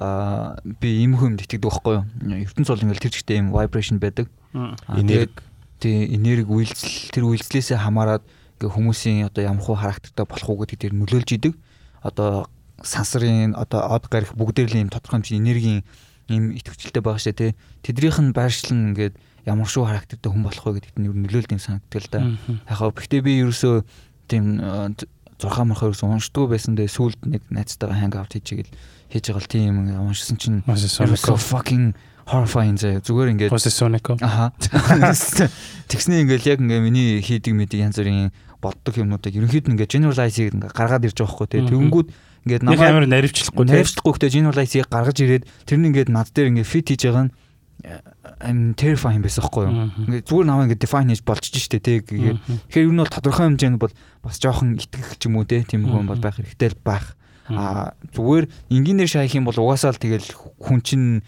аа 0.02 0.58
би 0.82 1.06
ийм 1.06 1.16
хүм 1.16 1.38
итгэдэг 1.38 1.62
байхгүй 1.62 1.94
юу. 2.02 2.06
ертөнц 2.26 2.68
бол 2.68 2.84
ингээл 2.84 3.04
тэр 3.06 3.14
чигтээ 3.14 3.38
ийм 3.38 3.54
vibration 3.54 4.02
байдаг. 4.02 4.28
Тэгээд 4.52 5.34
тий 5.80 6.10
энерги 6.10 6.50
үйлчлэл 6.50 7.14
тэр 7.14 7.24
үйлчлэлээсээ 7.30 7.78
хамаарат 7.80 8.24
ингээ 8.58 8.74
хүмүүсийн 8.74 9.30
одоо 9.30 9.44
ямар 9.46 9.62
хуу 9.62 9.78
характертай 9.78 10.26
болох 10.26 10.50
уу 10.50 10.60
гэдэг 10.66 10.80
дээр 10.90 10.96
нөлөөлж 10.96 11.30
идэг. 11.38 11.54
Одоо 12.02 12.50
сансарын 12.82 13.54
одоо 13.54 13.86
од 13.86 14.10
гарих 14.10 14.34
бүгдээр 14.34 14.74
л 14.74 14.80
ийм 14.82 14.90
тодорхой 14.90 15.22
хэмжээний 15.22 15.44
энергийн 15.44 15.80
ийм 16.32 16.56
идэвхжэлтэй 16.58 17.02
байгаа 17.04 17.22
шүү 17.22 17.36
дээ 17.38 17.54
тий. 17.54 17.58
Тэднийх 17.86 18.18
нь 18.20 18.34
байршлан 18.34 18.96
ингээд 18.96 19.16
ямар 19.46 19.70
шүү 19.70 19.86
характертай 19.86 20.30
хүн 20.32 20.44
болох 20.44 20.66
вэ 20.66 20.82
гэдэгт 20.82 20.98
нь 20.98 21.06
ер 21.06 21.14
нь 21.14 21.24
нөлөөлд 21.30 21.54
юм 21.54 21.62
санагддаг 21.62 22.02
л 22.02 22.10
да. 22.10 22.20
Яг 22.66 22.78
хаа 22.80 22.90
гэхдээ 22.90 23.22
би 23.22 23.32
ерөөсөө 23.46 23.76
тийм 24.26 24.46
6 25.40 25.68
мархаа 25.68 25.92
ерөөсөө 25.92 26.10
уншдаггүй 26.16 26.48
байсан 26.56 26.76
дээ 26.80 26.90
сүүлд 26.90 27.20
нэг 27.28 27.44
найзтайгаа 27.52 28.00
ханг 28.00 28.16
аут 28.16 28.34
хийчихэл 28.36 28.72
хийж 29.12 29.26
байгаа 29.32 29.44
л 29.44 29.52
тийм 29.52 29.74
уншсан 30.00 30.38
чинь 30.40 30.64
ерөөсөө 30.64 31.38
fucking 31.40 31.92
horrifying 32.26 32.78
заяа 32.80 33.04
зүгээр 33.06 33.38
ингээд 33.38 33.54
Sonic. 33.70 34.06
Аха. 34.22 34.50
Тэгснээ 35.92 36.26
ингээл 36.26 36.58
яг 36.58 36.60
ингээ 36.64 36.82
миний 36.82 37.22
хийдэг 37.22 37.54
мэдэг 37.54 37.86
янз 37.86 38.02
бүрийн 38.02 38.34
боддог 38.58 38.98
юмнуудыг 38.98 39.38
ерөнхийд 39.38 39.70
нь 39.70 39.78
ингээ 39.78 39.92
generalize 39.94 40.34
хийгээд 40.34 40.58
ингээ 40.58 40.74
гаргаад 40.74 41.06
ирж 41.06 41.18
байгаа 41.22 41.36
хгүй. 41.38 41.48
Мгм. 41.54 41.70
Тэгэнгүүт 41.70 42.10
ингээд 42.50 42.64
намайг 42.66 42.82
амар 42.90 43.06
наривчлахгүй 43.06 43.66
тийм. 43.70 43.78
Нэвчлэхгүй 43.78 44.14
хөтэ 44.18 44.34
generalize-ийг 44.34 44.90
гаргаж 44.90 45.18
ирээд 45.22 45.44
тэр 45.70 45.78
нь 45.78 45.88
ингээд 45.94 46.10
над 46.10 46.34
дээр 46.34 46.50
ингээ 46.50 46.66
fit 46.66 46.90
хийж 46.90 47.02
байгаа 47.06 47.30
нь 47.30 47.34
I'm 48.42 48.74
terrifying 48.74 49.22
байсан 49.22 49.46
хгүй 49.46 49.66
юу. 49.68 49.76
Ингээ 50.10 50.26
зүгээр 50.26 50.48
намайг 50.48 50.74
ингээ 50.74 50.84
define 50.86 51.12
хийж 51.14 51.22
болчих 51.22 51.62
штэ 51.62 51.80
тий. 51.84 52.02
Тэгэхээр 52.02 52.88
ер 52.88 52.94
нь 52.94 53.02
бол 53.04 53.12
тодорхой 53.12 53.46
хэмжээнд 53.46 53.78
бол 53.78 53.94
бас 54.24 54.40
жоохон 54.42 54.80
итгэх 54.80 55.20
ч 55.20 55.30
юм 55.30 55.38
уу 55.38 55.46
тий. 55.46 55.62
Тийм 55.62 55.86
хүн 55.86 56.10
бол 56.10 56.18
байх 56.18 56.40
хэрэгтэй 56.40 56.74
л 56.74 56.82
байх. 56.82 57.14
Аа 57.52 57.94
зүгээр 58.16 58.50
энгийнээр 58.74 59.12
шаях 59.12 59.38
юм 59.38 59.46
бол 59.46 59.60
угаасаа 59.60 59.94
л 59.94 60.02
тэгэл 60.02 60.34
хүн 60.58 60.80
чинь 60.82 61.22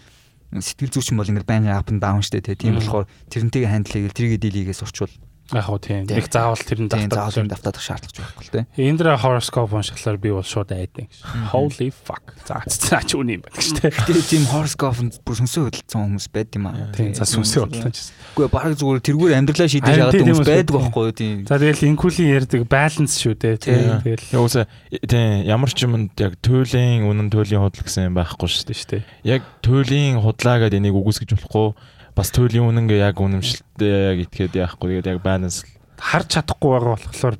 сэтгэл 0.50 0.98
зүйчин 0.98 1.20
бол 1.20 1.30
ингээл 1.30 1.46
байнгын 1.46 1.76
up 1.76 1.92
and 1.92 2.02
down 2.02 2.24
штэ 2.24 2.42
тий. 2.42 2.56
Тийм 2.58 2.80
болохоор 2.80 3.06
тэрнтэйг 3.30 3.68
хандл 3.68 3.94
хийгээл 3.94 4.16
тэрийгэ 4.16 4.42
дийлийгээс 4.42 4.82
сурчвал 4.82 5.12
Яг 5.48 5.64
хөө 5.64 5.80
тийм. 5.80 6.04
Тийм. 6.04 6.20
Нэг 6.20 6.28
заавал 6.28 6.60
тэр 6.60 6.80
нь 6.84 6.90
тийм 6.92 7.08
юм 7.08 7.48
давтаадах 7.48 7.80
шаардлагач 7.80 8.20
байхгүй 8.20 8.44
л 8.44 8.52
тий. 8.52 8.64
Эндра 8.84 9.16
horoscope 9.16 9.72
уншихлаар 9.72 10.20
би 10.20 10.28
бол 10.28 10.44
шууд 10.44 10.76
айдаг. 10.76 11.08
Holy 11.56 11.88
fuck. 11.88 12.36
За 12.44 12.60
за 12.68 13.00
ч 13.00 13.16
үний 13.16 13.40
юм 13.40 13.48
байна 13.48 13.56
гэж 13.56 13.80
тийм. 13.80 13.96
Тэгээ 13.96 14.28
тийм 14.28 14.44
horoscope-нд 14.52 15.24
бүр 15.24 15.40
сүнсөө 15.40 15.72
хөдөлсөн 15.72 16.00
хүмүүс 16.04 16.28
байд 16.36 16.52
юм 16.52 16.68
аа. 16.68 16.92
Тийм 16.92 17.16
за 17.16 17.24
сүнсээ 17.24 17.64
бодлоо 17.64 17.88
ч. 17.96 18.12
Үгүй 18.36 18.48
баг 18.52 18.76
зүгээр 18.76 19.00
тэргээр 19.08 19.36
амьдралаа 19.40 19.68
шийдэж 19.72 19.96
тийм 20.12 20.26
хүмүүс 20.36 20.44
байдаг 20.52 20.74
байхгүй 20.76 21.04
юу 21.08 21.16
тийм. 21.16 21.36
За 21.48 21.56
тэгэл 21.56 21.88
инкулийн 21.96 22.32
ярьдаг 22.36 22.62
balance 22.68 23.16
шүү 23.16 23.34
дээ. 23.40 23.56
Тийм. 23.56 24.04
Тийм. 24.04 24.20
Тэгэл 24.20 24.44
үсэ 24.44 24.68
тийм 25.08 25.48
ямар 25.48 25.72
ч 25.72 25.88
юмд 25.88 26.12
яг 26.20 26.36
туйлын 26.44 27.08
үнэн 27.08 27.32
туйлын 27.32 27.64
худал 27.64 27.88
гэсэн 27.88 28.12
юм 28.12 28.20
байхгүй 28.20 28.52
шүү 28.52 28.68
дээ. 28.68 28.76
тийм 28.76 28.80
шүү 28.84 28.90
дээ. 28.92 29.02
Яг 29.32 29.42
туйлын 29.64 30.20
худлаа 30.20 30.60
гэдээ 30.60 30.76
энийг 30.76 30.92
үгүйсгэж 30.92 31.32
болохгүй 31.40 31.96
бас 32.18 32.34
туйлын 32.34 32.66
үнэн 32.74 32.90
гээ 32.90 33.06
яг 33.06 33.22
үнэмшилтэй 33.22 34.18
яг 34.18 34.18
итгээд 34.26 34.58
яахгүй 34.58 34.98
тэгээд 34.98 35.10
яг 35.14 35.22
balance 35.22 35.62
харж 35.98 36.38
чадахгүй 36.38 36.70
байгаа 36.74 36.98
болохоор 36.98 37.36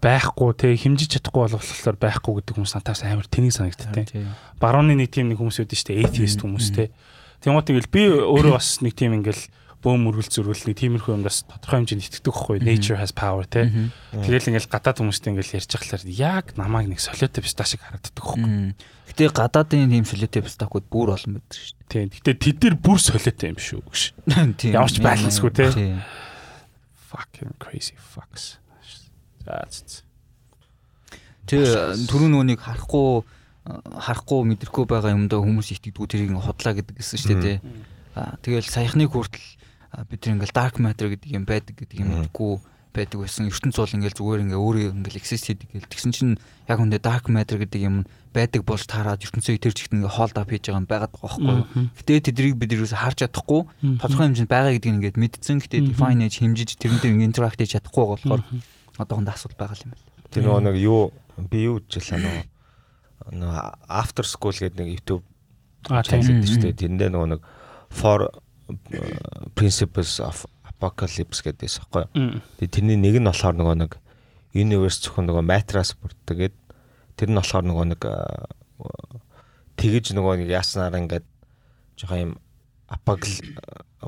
байхгүй 0.00 0.48
те 0.56 0.72
хэмжиж 0.76 1.20
чадахгүй 1.20 1.52
болохоор 1.52 1.96
байхгүй 2.00 2.32
гэдэг 2.40 2.54
хүмүүс 2.56 2.74
натаас 2.76 3.00
амар 3.04 3.28
тэнийг 3.28 3.56
санагдтыг. 3.56 4.12
Барууны 4.60 4.92
нэг 4.92 5.08
тийм 5.08 5.32
нэг 5.32 5.40
хүмүүс 5.40 5.64
үүдэн 5.64 5.80
штэ 5.80 6.04
atheist 6.04 6.44
хүмүүс 6.44 6.68
те. 6.76 6.92
Тэгэл 7.40 7.88
би 7.88 8.04
өөрөө 8.12 8.52
бас 8.60 8.84
нэг 8.84 8.92
тийм 8.92 9.16
ингээл 9.20 9.48
бөөм 9.84 10.00
мөргөл 10.08 10.32
зөрүүл 10.32 10.64
нэг 10.72 10.76
тиймэрхүү 10.80 11.12
юмдас 11.20 11.44
тодорхой 11.44 11.84
хэмжээнд 11.84 12.04
итгэдэг 12.08 12.32
байхгүй 12.32 12.58
nature 12.64 12.96
has 12.96 13.12
power 13.12 13.44
те. 13.44 13.68
Тэгэл 14.16 14.48
ингээл 14.56 14.72
гадаад 14.72 15.04
хүмүүстэй 15.04 15.30
ингээл 15.36 15.60
ярьж 15.60 15.70
байхлаар 15.76 16.04
яг 16.08 16.44
намайг 16.56 16.88
нэг 16.88 17.04
солиотой 17.04 17.44
пистаа 17.44 17.68
шиг 17.68 17.84
харагддаг 17.84 18.16
байхгүй. 18.16 18.40
Мм. 18.40 18.72
Гэтэ 19.12 19.28
гадаадын 19.36 19.92
тийм 19.92 20.08
солиотой 20.08 20.42
пистакууд 20.48 20.88
бүр 20.88 21.12
олон 21.12 21.36
байдаг 21.36 21.52
шүү 21.52 21.84
Тийм. 21.94 22.08
Гэтэ 22.10 22.32
тэд 22.34 22.58
нар 22.64 22.76
бүр 22.80 22.98
солиотой 22.98 23.52
юм 23.52 23.60
шүү 23.60 23.80
гэж. 23.86 24.00
дээ. 24.26 24.56
Тийм. 24.58 24.72
Ямар 24.74 24.90
ч 24.90 24.98
balance-гүй 24.98 25.52
те. 25.54 25.70
Тийм. 25.70 26.00
Fucking 27.12 27.54
crazy 27.62 27.94
fucks. 27.94 28.58
За 29.44 29.62
зү. 29.70 30.02
Тэ 31.46 31.60
түрүү 32.08 32.28
нүунийг 32.32 32.58
харахгүй 32.64 33.22
харахгүй 33.64 34.40
мэдрэхгүй 34.48 34.84
байгаа 34.88 35.14
юмдаа 35.14 35.38
хүмүүс 35.44 35.70
итгэдэггүй 35.76 36.08
тэрийг 36.10 36.32
худлаа 36.34 36.74
гэдэг 36.74 36.98
гэсэн 36.98 37.20
шүү 37.20 37.36
дээ. 37.44 37.58
Аа 38.18 38.40
тэгэл 38.42 38.66
саяхныг 38.66 39.12
хүртэл 39.14 39.44
бид 40.08 40.26
ингээл 40.26 40.54
dark 40.54 40.82
matter 40.82 41.08
гэдэг 41.12 41.30
юм 41.30 41.44
байдаг 41.46 41.74
гэдэг 41.78 41.98
юм 42.02 42.10
мэдгүй 42.26 42.54
байдаг 42.94 43.18
байсан. 43.26 43.50
ертөнц 43.50 43.74
бол 43.74 43.96
ингээл 43.98 44.18
зүгээр 44.18 44.42
ингээ 44.46 44.60
өөрөө 44.62 44.94
ингээл 44.94 45.18
exist 45.18 45.50
хийдэг 45.50 45.68
гэл. 45.74 45.90
Тэгсэн 45.90 46.12
чинь 46.14 46.34
яг 46.70 46.78
үндэ 46.78 47.02
dark 47.02 47.26
matter 47.26 47.58
гэдэг 47.58 47.80
юм 47.82 48.06
байдаг 48.30 48.62
болж 48.62 48.86
таарад 48.86 49.22
ертөнцөө 49.22 49.58
итэр 49.58 49.74
чигт 49.74 49.94
ингээ 49.98 50.14
hold 50.14 50.38
up 50.38 50.50
хийж 50.50 50.70
байгаа 50.70 50.82
юм 50.82 50.86
байгаад 50.86 51.10
байгаа 51.10 51.38
байхгүй. 51.42 51.90
Гэтэ 51.98 52.30
тэдрийг 52.30 52.54
бид 52.54 52.70
юусе 52.70 52.94
харж 52.94 53.26
чадахгүй 53.26 53.66
тодорхой 53.98 54.26
хэмжээнд 54.30 54.50
байгаа 54.50 54.72
гэдгийг 54.78 54.94
ингээд 54.94 55.18
мэдсэн. 55.18 55.58
Гэтэ 55.58 55.90
define 55.90 56.22
хийж 56.30 56.38
хэмжиж 56.38 56.70
тэрнтэй 56.78 57.18
interact 57.18 57.58
хийж 57.58 57.74
чадахгүй 57.74 58.04
болохоор 58.14 58.42
одоохондоо 58.98 59.34
асуудал 59.34 59.58
байгаа 59.58 59.82
юм 59.82 59.90
байна. 59.90 60.06
Тэр 60.30 60.42
нөгөө 60.46 60.62
нэг 60.70 60.76
юу 60.78 61.02
би 61.50 61.58
юу 61.66 61.82
гэж 61.82 61.98
хэлсэн 61.98 62.22
нөгөө 62.22 63.58
after 63.90 64.24
school 64.26 64.54
гэдэг 64.54 64.78
нэг 64.78 64.88
YouTube 65.02 65.24
channel 65.86 66.26
гэдэг 66.30 66.46
шүү 66.46 66.62
дээ. 66.62 66.78
Тэрэндээ 66.78 67.10
нөгөө 67.10 67.28
нэг 67.34 67.40
for 67.90 68.30
principles 69.54 70.20
of 70.20 70.46
apocalypse 70.64 71.44
гэдээс 71.44 71.80
аахгүй. 71.80 72.04
Тэгээ 72.60 72.72
тэрний 72.72 72.98
нэг 72.98 73.20
нь 73.20 73.28
болохоор 73.28 73.56
нөгөө 73.56 73.76
нэг 73.84 73.92
universe 74.54 75.02
зөвхөн 75.04 75.28
нөгөө 75.28 75.44
matras 75.44 75.94
бүрддэг 75.98 76.36
гэд 76.38 76.56
тэр 77.18 77.28
нь 77.30 77.38
болохоор 77.38 77.64
нөгөө 77.66 77.86
нэг 77.94 78.02
тэгэж 79.78 80.14
нөгөө 80.14 80.34
нэг 80.44 80.48
яаснаар 80.54 80.96
ингээд 80.98 81.26
жоохон 81.98 82.20
юм 82.20 82.32
апагл 82.88 83.34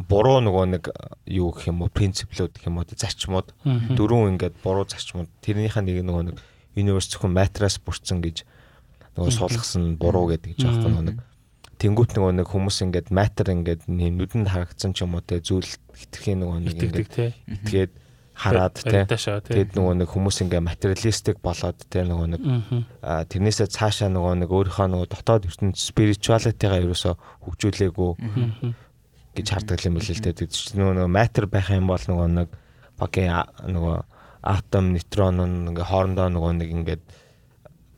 буруу 0.09 0.39
нөгөө 0.45 0.65
нэг 0.77 0.85
юу 1.27 1.51
гэх 1.51 1.71
юм 1.73 1.83
уу 1.83 1.91
принциплүүд 1.91 2.53
гэх 2.55 2.69
юм 2.69 2.79
уу 2.79 2.87
зарчмууд 2.87 3.55
дөрөв 3.97 4.31
ингээд 4.37 4.55
буруу 4.63 4.85
зарчмууд. 4.87 5.31
Тэрнийхээ 5.43 5.83
нэг 5.83 6.05
нөгөө 6.05 6.25
нэг 6.31 6.37
universe 6.77 7.11
зөвхөн 7.11 7.33
matras 7.33 7.81
бүрдсэн 7.81 8.21
гэж 8.21 8.45
нөгөө 9.17 9.33
суулгасан 9.33 9.97
буруу 9.97 10.29
гэдэг 10.31 10.61
ч 10.61 10.69
аахгүй 10.69 10.93
нөгөө 10.93 11.07
нэг 11.09 11.19
тэнгуут 11.77 12.17
нөгөө 12.17 12.33
нэг 12.41 12.49
хүмүүс 12.49 12.77
ингээд 12.89 13.09
матер 13.13 13.53
ингээд 13.53 13.89
нүдэнд 13.89 14.49
харагдсан 14.49 14.97
ч 14.97 15.05
юм 15.05 15.17
уу 15.17 15.25
те 15.25 15.41
зүйл 15.45 15.69
хитрхийн 15.93 16.41
нөгөө 16.41 16.59
нэг 16.65 16.77
ингээд 16.81 17.09
итгээд 17.53 17.93
хараад 18.37 18.77
те. 18.85 19.05
Тэгэд 19.09 19.77
нөгөө 19.77 19.95
нэг 20.05 20.09
хүмүүс 20.13 20.45
ингээ 20.45 20.61
материалистик 20.61 21.41
болоод 21.41 21.81
те 21.89 22.05
нөгөө 22.05 22.27
нэг 22.37 22.43
тэрнээсээ 23.33 23.69
цаашаа 23.73 24.13
нөгөө 24.13 24.45
нэг 24.45 24.51
өөрийнхөө 24.53 24.89
нөгөө 24.93 25.09
дотоод 25.09 25.49
ертөнд 25.49 25.77
спиритуалитигаа 25.81 26.85
ерөөсө 26.85 27.17
хөгжүүлээгүй 27.45 28.11
гэж 29.41 29.47
хардаг 29.49 29.81
юм 29.89 29.97
байл 29.97 30.13
л 30.13 30.21
те. 30.21 30.37
Тэгэд 30.37 30.53
чинь 30.53 30.85
нөгөө 30.85 31.09
матер 31.09 31.49
байх 31.49 31.73
юм 31.73 31.89
бол 31.89 32.05
нөгөө 32.05 32.29
нэг 32.37 32.49
багийн 33.01 33.33
нөгөө 33.73 33.97
атом 34.45 34.93
нейтрон 34.93 35.41
ингээ 35.73 35.89
хоорондоо 35.89 36.29
нөгөө 36.29 36.53
нэг 36.61 36.69
ингээд 36.77 37.03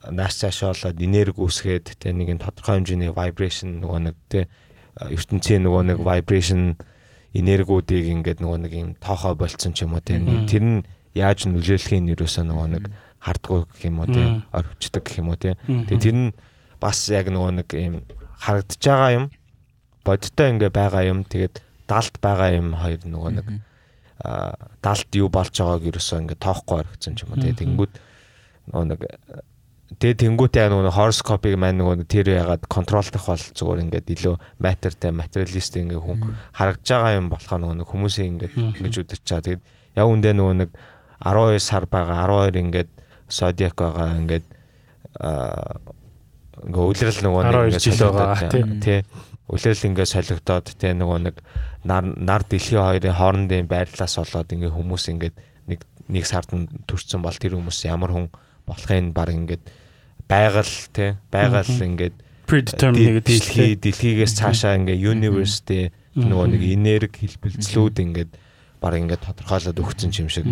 нааш 0.07 0.35
цаашаа 0.39 0.75
болоод 0.75 0.99
энерги 1.03 1.41
үүсгээд 1.43 1.87
тэ 1.99 2.15
нэг 2.15 2.39
тодорхой 2.39 2.79
хэмжээний 2.79 3.11
vibration 3.11 3.83
нөгөө 3.83 4.01
нэг 4.07 4.17
тэ 4.31 4.47
ертөнцийн 4.99 5.63
нөгөө 5.67 5.83
нэг 5.95 5.99
vibration 6.03 6.79
энергиудыг 7.35 8.05
ингээд 8.07 8.39
нөгөө 8.43 8.59
нэг 8.63 8.73
юм 8.73 8.91
тоохоо 9.03 9.35
болцсон 9.35 9.75
ч 9.75 9.83
юм 9.87 9.99
уу 9.99 10.03
тэ 10.03 10.23
тэр 10.47 10.65
нь 10.65 10.77
яаж 11.19 11.51
нөлөөлөхийг 11.51 12.03
нэрөөсөө 12.05 12.45
нөгөө 12.47 12.69
нэг 12.79 12.85
хардгуу 13.19 13.67
гэх 13.67 13.83
юм 13.91 13.99
уу 14.01 14.09
тэ 14.09 14.23
орвчдаг 14.55 15.03
гэх 15.03 15.19
юм 15.19 15.29
уу 15.35 15.39
тэ. 15.39 15.59
Тэгээ 15.67 16.03
тэр 16.03 16.17
нь 16.17 16.29
бас 16.79 16.99
яг 17.11 17.27
нөгөө 17.29 17.53
нэг 17.63 17.69
юм 17.75 17.95
харагдаж 18.39 18.83
байгаа 18.83 19.11
юм 19.19 19.25
бодтой 20.07 20.47
ингээ 20.55 20.71
байгаа 20.71 21.03
юм 21.11 21.21
тэгээд 21.27 21.55
далд 21.91 22.15
байгаа 22.23 22.51
юм 22.55 22.69
хоёр 22.79 23.01
нөгөө 23.03 23.33
нэг 23.43 23.47
а 24.23 24.55
далд 24.83 25.11
юу 25.15 25.29
болж 25.31 25.55
байгааг 25.55 25.83
ерөөсөө 25.91 26.19
ингээ 26.23 26.39
тоохгүй 26.39 26.77
орчихсон 26.83 27.15
ч 27.19 27.27
юм 27.27 27.35
уу 27.35 27.43
тэ. 27.43 27.59
Тэнгүүд 27.59 27.93
нөгөө 28.71 28.87
нэг 28.95 29.01
Тэгээ 29.89 30.21
тэнгуүтэй 30.21 30.69
нөгөө 30.69 30.93
хороскопыг 30.93 31.57
маань 31.57 31.81
нөгөө 31.81 32.05
тэр 32.13 32.29
ягаад 32.37 32.69
контролдох 32.69 33.25
бол 33.25 33.41
зүгээр 33.41 33.83
ингээд 33.89 34.13
илүү 34.21 34.37
матертай 34.61 35.17
материалист 35.17 35.81
ингээ 35.81 35.97
хүн 35.97 36.37
харагдж 36.53 36.89
байгаа 36.93 37.17
юм 37.17 37.33
болохоо 37.33 37.57
нөгөө 37.57 37.89
хүмүүсийн 37.89 38.29
ингээд 38.37 38.55
ингэж 38.85 38.95
үдэрч 39.01 39.23
чаа. 39.25 39.41
Тэгээд 39.41 39.65
яг 39.97 40.07
үндэ 40.13 40.37
нөгөө 40.37 40.55
нэг 40.61 40.71
12 41.25 41.65
сар 41.65 41.89
байгаа 41.89 42.29
12 42.53 42.61
ингээд 42.69 42.91
зодиак 43.33 43.81
байгаа 43.81 44.09
ингээд 44.21 44.47
аа 45.25 45.81
ингээ 46.69 46.85
үлрэл 46.85 47.21
нөгөө 47.25 47.43
нэг 47.49 47.57
ингээд 47.73 47.87
жил 47.89 48.03
байгаа 48.13 48.37
тий. 48.85 49.01
Үлрэл 49.49 49.89
ингээ 49.89 50.05
солигдоод 50.05 50.67
тий 50.77 50.93
нөгөө 50.93 51.19
нэг 51.33 51.37
нар 51.89 52.05
нар 52.05 52.45
дэлхийн 52.45 52.85
хоёрын 52.85 53.17
хоорондын 53.17 53.65
байрлалаас 53.65 54.21
болоод 54.21 54.53
ингээ 54.53 54.69
хүмүүс 54.69 55.05
ингээд 55.17 55.37
нэг 55.71 55.81
нэг 56.13 56.25
сард 56.29 56.53
нь 56.53 56.69
төрсэн 56.85 57.25
бол 57.25 57.33
тэр 57.33 57.57
хүмүүс 57.57 57.89
ямар 57.89 58.13
хүн 58.13 58.29
болохын 58.69 59.17
баг 59.17 59.33
ингээд 59.33 59.65
байгаль 60.29 60.75
те 60.93 61.17
байгаль 61.33 61.73
ингээд 61.73 62.17
predetermined 62.49 63.25
дэлхий 63.25 63.77
дэлхийгээс 63.77 64.37
цаашаа 64.41 64.77
ингээд 64.81 65.05
universe-тэй 65.05 65.93
нөгөө 66.17 66.47
нэг 66.53 66.63
энерги 66.65 67.29
хэлбэлцлүүд 67.29 67.97
ингээд 68.05 68.31
баг 68.81 68.95
ингээд 68.97 69.25
тодорхойлоод 69.25 69.79
өгсөн 69.79 70.13
юм 70.17 70.29
шиг. 70.33 70.47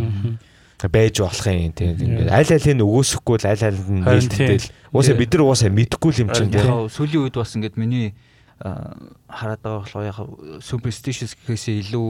Байж 0.77 1.21
болох 1.25 1.47
юм 1.49 1.73
тийм 1.73 1.97
ингээд 1.97 2.29
аль 2.29 2.53
алийг 2.53 2.85
өгөөсөхгүй 2.85 3.37
л 3.41 3.49
аль 3.49 3.65
алийг 3.65 3.89
нь 3.89 4.05
нээлттэй 4.05 4.61
л. 4.61 4.69
уусаа 4.93 5.17
бид 5.17 5.33
нар 5.33 5.45
уусаа 5.49 5.73
мэдэхгүй 5.73 6.13
юм 6.21 6.31
чинь 6.37 6.53
тийм 6.53 6.89
сүүлийн 6.93 7.25
үед 7.25 7.37
бас 7.41 7.57
ингээд 7.57 7.81
миний 7.81 8.13
хараад 8.61 9.61
байгаа 9.65 9.81
болохоор 9.85 10.05
яг 10.05 10.19
superstitious 10.61 11.33
гэхээсээ 11.33 11.81
илүү 11.89 12.09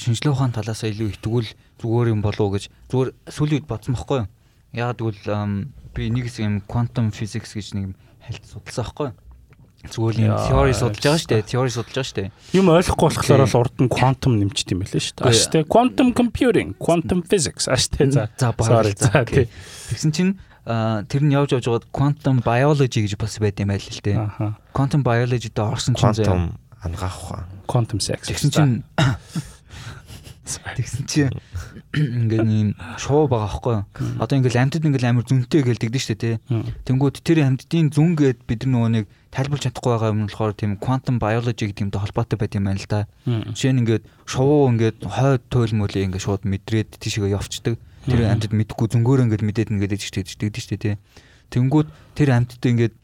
шинжлэх 0.00 0.32
ухааны 0.32 0.56
талаас 0.56 0.80
илүү 0.84 1.20
итгүүл 1.20 1.48
зүгээр 1.80 2.12
юм 2.12 2.20
болов 2.24 2.40
уу 2.40 2.52
гэж 2.56 2.64
зүгээр 2.88 3.10
сүүлийн 3.28 3.58
үед 3.60 3.68
бодсон 3.68 3.96
байхгүй 3.96 4.18
юу 4.24 4.28
яг 4.74 4.96
тэгвэл 4.98 5.70
би 5.94 6.02
нэг 6.10 6.24
хэсэг 6.30 6.44
юм 6.46 6.56
quantum 6.66 7.10
physics 7.10 7.54
гэж 7.54 7.74
нэг 7.74 7.96
хальт 8.22 8.44
судалсан 8.46 8.84
байхгүй 8.86 9.06
юу? 9.10 9.18
Зүгээр 9.80 10.16
юм 10.28 10.36
theory 10.44 10.74
судалж 10.76 11.00
байгаа 11.00 11.20
шүү 11.24 11.30
дээ. 11.32 11.44
Theory 11.48 11.70
судалж 11.72 11.94
байгаа 11.96 12.08
шүү 12.10 12.18
дээ. 12.20 12.28
Юм 12.52 12.66
ойлгохгүй 12.68 13.08
болохоор 13.08 13.40
бол 13.40 13.60
урд 13.64 13.76
нь 13.80 13.88
quantum 13.88 14.32
нэмчт 14.36 14.68
юм 14.76 14.84
байлээ 14.84 15.00
шүү 15.00 15.14
дээ. 15.16 15.24
Ааш 15.24 15.42
тий 15.48 15.62
quantum 15.64 16.08
computing, 16.12 16.76
quantum 16.76 17.24
physics 17.24 17.64
ааш 17.64 17.88
тий 17.88 18.12
за. 18.12 18.28
За 18.36 18.52
sorry 18.60 18.92
за 18.92 19.24
тий. 19.24 19.48
Тэгсэн 19.88 20.12
чинь 20.12 20.32
тэр 20.68 21.22
нь 21.24 21.32
явж 21.32 21.56
явж 21.56 21.64
байгаад 21.64 21.88
quantum 21.96 22.44
biology 22.44 23.08
гэж 23.08 23.16
бас 23.16 23.40
байд 23.40 23.56
юм 23.56 23.72
байл 23.72 23.80
л 23.80 24.04
дээ. 24.04 24.20
Quantum 24.76 25.00
biology 25.00 25.48
дээр 25.48 25.72
орсон 25.72 25.96
чинь. 25.96 26.12
Quantum 26.12 26.60
ангаах 26.84 27.16
ухаан. 27.16 27.48
Quantum 27.64 27.98
sex. 28.04 28.28
Тэгсэн 28.28 28.50
чинь 28.52 28.74
Тэгсэн 30.44 31.04
чинь 31.06 31.30
ингээд 31.92 32.48
ийм 32.48 32.68
шуу 32.96 33.28
байгаа 33.28 33.46
байхгүй 33.46 33.74
юу. 33.76 33.84
Одоо 34.18 34.34
ингээд 34.40 34.56
амьтад 34.56 34.86
ингээд 34.88 35.06
амар 35.06 35.26
зүнтэй 35.28 35.62
гэж 35.62 35.78
тэгдэж 35.84 36.02
штэ 36.02 36.16
тий. 36.16 36.34
Тэнгүүд 36.88 37.20
тэр 37.20 37.44
амьтдын 37.44 37.92
зүн 37.92 38.16
гээд 38.16 38.48
бид 38.48 38.64
нөгөө 38.64 38.90
нэг 38.90 39.04
тайлбарч 39.30 39.68
чадахгүй 39.68 39.90
байгаа 39.94 40.10
юм 40.10 40.26
болохоор 40.26 40.52
тийм 40.56 40.72
quantum 40.80 41.20
biology 41.20 41.70
гэдэг 41.70 41.92
юмтай 41.92 42.00
холбоотой 42.02 42.38
байт 42.40 42.56
юм 42.56 42.66
байна 42.66 42.80
л 42.80 42.88
да. 42.88 43.06
Жишээ 43.28 43.72
нь 43.76 43.80
ингээд 43.84 44.04
шувуу 44.26 44.72
ингээд 44.74 44.98
хойд 45.06 45.42
туйлмөлөө 45.52 46.02
ингээд 46.08 46.24
шууд 46.24 46.42
мэдрээд 46.48 46.98
тийшээ 46.98 47.30
явцдаг. 47.36 47.76
Тэр 48.08 48.20
амьтад 48.26 48.56
мэдхгүй 48.56 48.86
зүнгөөрөө 48.96 49.24
ингээд 49.28 49.44
мэдээд 49.44 49.72
ингээд 49.76 49.92
тэгдэж 50.40 50.64
штэ 50.64 50.76
тий. 50.80 50.94
Тэнгүүд 51.52 51.88
тэр 52.16 52.28
амьтад 52.32 52.64
ингээд 52.64 52.94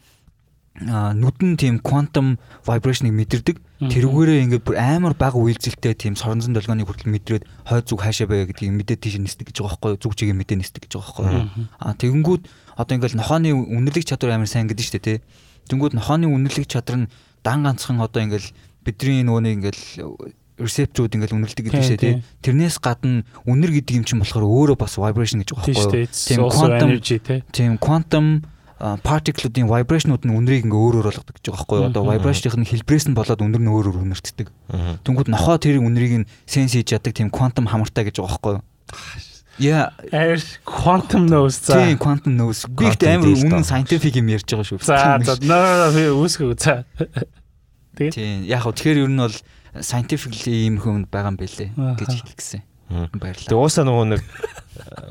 нүдэн 0.81 1.57
тийм 1.57 1.81
quantum 1.81 2.37
vibration-ыг 2.69 3.15
мэдэрдэг. 3.17 3.57
Тэрүүгээрээ 3.81 4.45
ингээд 4.45 4.65
бүр 4.65 4.77
амар 4.77 5.15
бага 5.17 5.41
үйлдэлтэй 5.41 5.97
тийм 5.97 6.17
соронзон 6.17 6.53
долгионыг 6.53 6.89
хүртэл 6.89 7.13
мэдрээд 7.13 7.45
хойд 7.65 7.85
зүг 7.89 8.01
хаашаа 8.05 8.29
байга 8.29 8.53
гэдгийг 8.53 8.73
мэдээд 8.73 9.01
тийш 9.01 9.17
нисдэг 9.17 9.53
гэж 9.53 9.65
байгаа 9.65 9.73
байхгүй 9.77 9.91
юу? 9.97 10.03
Зүг 10.05 10.15
чигээ 10.17 10.37
мэдээ 10.37 10.59
нисдэг 10.61 10.83
гэж 10.85 10.93
байгаа 10.97 11.13
байхгүй 11.13 11.25
юу? 11.33 11.69
Аа 11.81 11.95
тэгэнгүүт 11.97 12.43
одоо 12.77 12.95
ингээд 12.97 13.17
нохооны 13.17 13.49
үнэлэг 13.53 14.05
чадвар 14.05 14.37
амар 14.37 14.49
сайн 14.49 14.69
гэдэг 14.69 14.85
шүү 14.85 14.97
дээ 15.01 15.05
тий. 15.05 15.19
Тэнгүүд 15.73 15.97
нохооны 15.97 16.29
үнэлэг 16.29 16.69
чадвар 16.69 17.05
нь 17.05 17.11
дан 17.41 17.65
ганцхан 17.65 18.01
одоо 18.01 18.21
ингээд 18.21 18.53
бидний 18.85 19.25
нөгөө 19.25 19.43
нэг 19.45 19.53
ингээд 19.61 19.81
ресепторууд 20.57 21.13
ингээл 21.13 21.37
үнэлдэг 21.37 21.65
гэдэг 21.69 21.85
шээ 21.85 22.01
тий. 22.01 22.15
Тэрнээс 22.41 22.81
гадна 22.81 23.29
үнэр 23.45 23.77
гэдэг 23.77 24.01
юм 24.01 24.05
чинь 24.09 24.21
болохоор 24.25 24.45
өөрөө 24.45 24.77
бас 24.81 24.97
vibration 24.97 25.45
гэж 25.45 25.53
байгаа 25.53 25.69
байхгүй 25.69 26.01
юу? 26.01 26.17
Тийм 26.17 26.41
quantum 26.49 26.89
energy 26.89 27.17
тий. 27.21 27.39
Тийм 27.53 27.73
quantum 27.77 28.27
particle-уудын 28.77 29.69
vibration-ууд 29.73 30.29
нь 30.29 30.37
үнэрийг 30.37 30.69
ингээ 30.69 30.77
өөр 30.77 31.01
өөр 31.01 31.09
болгодог 31.09 31.35
гэж 31.41 31.45
байгаа 31.49 31.61
байхгүй 31.65 31.77
юу? 31.81 31.89
Одоо 31.89 32.03
vibration-ийн 32.13 32.69
хэлбэрээс 32.69 33.07
нь 33.09 33.17
болоод 33.17 33.41
үнэр 33.41 33.63
нь 33.65 33.73
өөр 33.73 33.87
өөр 33.89 34.05
үнэртдэг. 34.05 34.49
Тэнгүүд 35.01 35.29
нохоо 35.33 35.57
тэрийг 35.57 35.81
үнэрийг 35.81 36.15
нь 36.21 36.29
sense 36.45 36.77
хийж 36.77 36.93
яадаг 36.93 37.17
тийм 37.17 37.33
quantum 37.33 37.65
хамартай 37.65 38.05
гэж 38.05 38.21
байгаа 38.21 38.37
байхгүй 38.37 38.53
юу? 38.61 38.65
Яа, 39.57 39.97
air 40.13 40.37
quantum 40.69 41.25
knows 41.25 41.57
за. 41.57 41.81
Тийм, 41.81 41.97
quantum 41.97 42.37
knows. 42.37 42.69
Би 42.69 42.93
ихтэй 42.93 43.17
амар 43.17 43.33
үнэн 43.33 43.65
scientific 43.65 44.13
юм 44.21 44.29
ярьж 44.29 44.45
байгаа 44.45 44.69
шүү. 44.69 44.85
За, 44.85 45.17
за, 45.25 45.41
үүсгөө 46.13 46.53
за. 46.61 46.85
Тэгээд 47.97 48.13
тийм, 48.13 48.45
яг 48.45 48.61
хөө 48.69 48.77
тэгэхээр 48.77 49.01
ер 49.01 49.09
нь 49.09 49.25
бол 49.25 49.37
scientifically 49.81 50.69
ийм 50.69 50.77
хүнд 50.77 51.09
байгаа 51.09 51.33
юм 51.33 51.41
бэлээ 51.41 51.73
гэж 51.73 52.09
хэлэх 52.13 52.37
гэсэн. 52.37 52.61
Баярлалаа. 53.17 53.49
Тэгээ 53.49 53.57
уусаа 53.57 53.89
нөгөө 53.89 54.07
нэг 54.13 54.23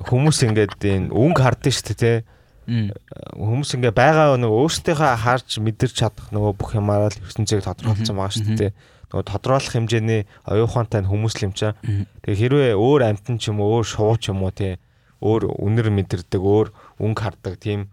хүмүүс 0.05 0.37
ингээд 0.45 0.77
энэ 0.77 1.09
өнгө 1.09 1.41
хардсан 1.41 1.73
шүү 1.73 1.85
дээ, 1.89 1.97
тий 1.97 2.17
Хүмүүс 2.65 3.69
ингээ 3.77 3.93
байгаа 3.93 4.35
нөгөө 4.41 4.59
өөрсдийнхөө 4.65 5.15
харж 5.21 5.49
мэдэрч 5.61 5.93
чадах 6.01 6.33
нөгөө 6.33 6.53
бүх 6.57 6.73
юмараа 6.73 7.13
л 7.13 7.21
ертөнцийг 7.21 7.61
тодорхойлсон 7.61 8.17
байгаа 8.17 8.33
шүү 8.33 8.57
дээ. 8.57 8.71
Нөгөө 9.13 9.25
тодорхойлох 9.29 9.73
хэмжээний 9.77 10.21
оюухантай 10.49 11.05
хүмүүс 11.05 11.33
л 11.37 11.45
юм 11.45 11.53
чаа. 11.53 11.77
Тэгээ 12.25 12.41
хэрвээ 12.41 12.73
өөр 12.73 13.01
амтан 13.05 13.37
ч 13.37 13.53
юм 13.53 13.61
уу 13.61 13.79
өөр 13.79 13.85
шуу 13.85 14.17
ч 14.17 14.33
юм 14.33 14.41
уу 14.41 14.49
тий 14.49 14.81
өөр 15.25 15.49
үнэр 15.57 15.89
мэдэрдэг, 15.93 16.41
өөр 16.41 16.73
өнгө 16.99 17.21
хардаг 17.21 17.55
тийм 17.61 17.89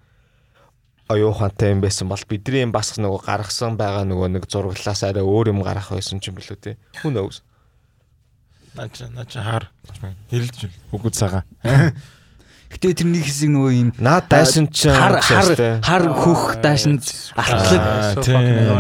оюухантай 1.09 1.73
юм 1.73 1.81
байсан 1.85 2.09
бол 2.09 2.25
бидний 2.29 2.67
бас 2.69 2.97
нөгөө 2.99 3.21
гаргасан 3.25 3.77
байгаа 3.79 4.05
нөгөө 4.09 4.29
нэг 4.37 4.45
зураглаас 4.49 5.03
арай 5.07 5.25
өөр 5.25 5.53
юм 5.53 5.63
гарах 5.63 5.93
байсан 5.93 6.21
ч 6.21 6.33
юм 6.33 6.41
билүү 6.41 6.59
те. 6.59 6.77
Who 7.03 7.13
knows. 7.13 7.43
Наач 8.77 9.05
наач 9.13 9.37
хаар. 9.37 9.69
Хэрэлж 10.33 10.69
үгүй 10.93 11.13
цагаа. 11.13 11.45
Гэтэ 12.73 13.05
тэрний 13.05 13.21
хэсэг 13.21 13.53
нөгөө 13.53 13.73
юм 13.77 13.89
Наад 14.01 14.27
дайсан 14.33 14.67
ч 14.73 14.89
хар 14.89 15.21
хар 15.21 15.53
хар 15.85 16.03
хөх 16.17 16.57
даашин 16.65 16.97
алтлаг 17.37 18.25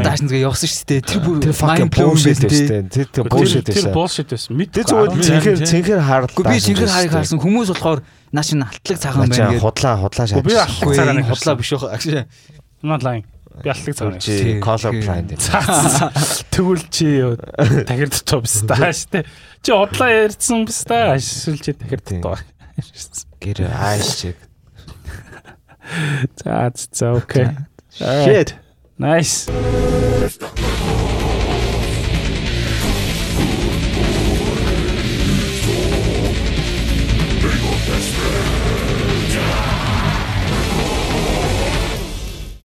даашин 0.00 0.26
згээ 0.32 0.48
явсан 0.48 0.68
шүү 0.72 0.86
дээ. 0.88 1.00
Тэр 1.04 1.20
бүр 1.20 1.36
тэр 1.44 1.52
fucking 1.52 1.90
bullshit 1.92 2.40
байсан. 2.40 2.88
Тэр 2.88 3.06
тэр 3.12 3.24
bullshit 3.28 3.68
Тэр 3.68 3.76
байсан. 3.76 3.92
bullshit 3.92 4.28
байсан. 4.32 4.56
Мэд. 4.56 4.72
Тэр 4.72 4.84
зүгээр 4.88 5.10
цэнхэр 5.12 5.56
цэнхэр. 5.68 6.00
Гэхдээ 6.02 6.48
би 6.48 6.64
цэнхэр 6.64 6.88
харыг 6.88 7.12
харсан 7.12 7.38
хүмүүс 7.44 7.68
болохоор 7.76 8.00
наа 8.32 8.44
чин 8.48 8.64
алтлаг 8.64 8.96
цагаан 8.96 9.28
байна 9.28 9.52
гэдэг. 9.52 9.60
худлаа 9.60 9.94
худлаа 10.00 10.26
шаач. 10.26 10.40
Би 10.40 10.56
алтлаг 10.56 10.96
цагаан 10.96 11.16
нэг 11.20 11.26
худлаа 11.28 11.54
биш 11.60 11.70
байх. 11.76 12.26
Not 12.82 13.04
lying. 13.04 13.24
Би 13.60 13.68
алтлаг 13.68 13.92
цагаан. 13.92 14.18
чи 14.18 14.56
color 14.64 14.92
blind. 14.96 15.36
Тэгвэл 16.52 16.84
чи 16.88 17.06
юу 17.20 17.36
тахир 17.36 18.08
дотоо 18.08 18.40
биш 18.40 18.56
таа 18.64 18.88
штэ. 18.96 19.28
Чи 19.60 19.70
удлаа 19.76 20.08
ярьсан 20.08 20.64
биш 20.64 20.80
таа. 20.88 21.20
Эсвэл 21.20 21.60
чи 21.60 21.76
тахир 21.76 22.00
дотоо. 22.00 22.40
Гэр 23.40 23.58
ааш 23.68 24.06
чиг. 24.20 24.36
За 26.42 26.72
за 26.92 27.12
окей. 27.12 27.48
Shit. 27.98 28.54
Nice. 28.98 29.50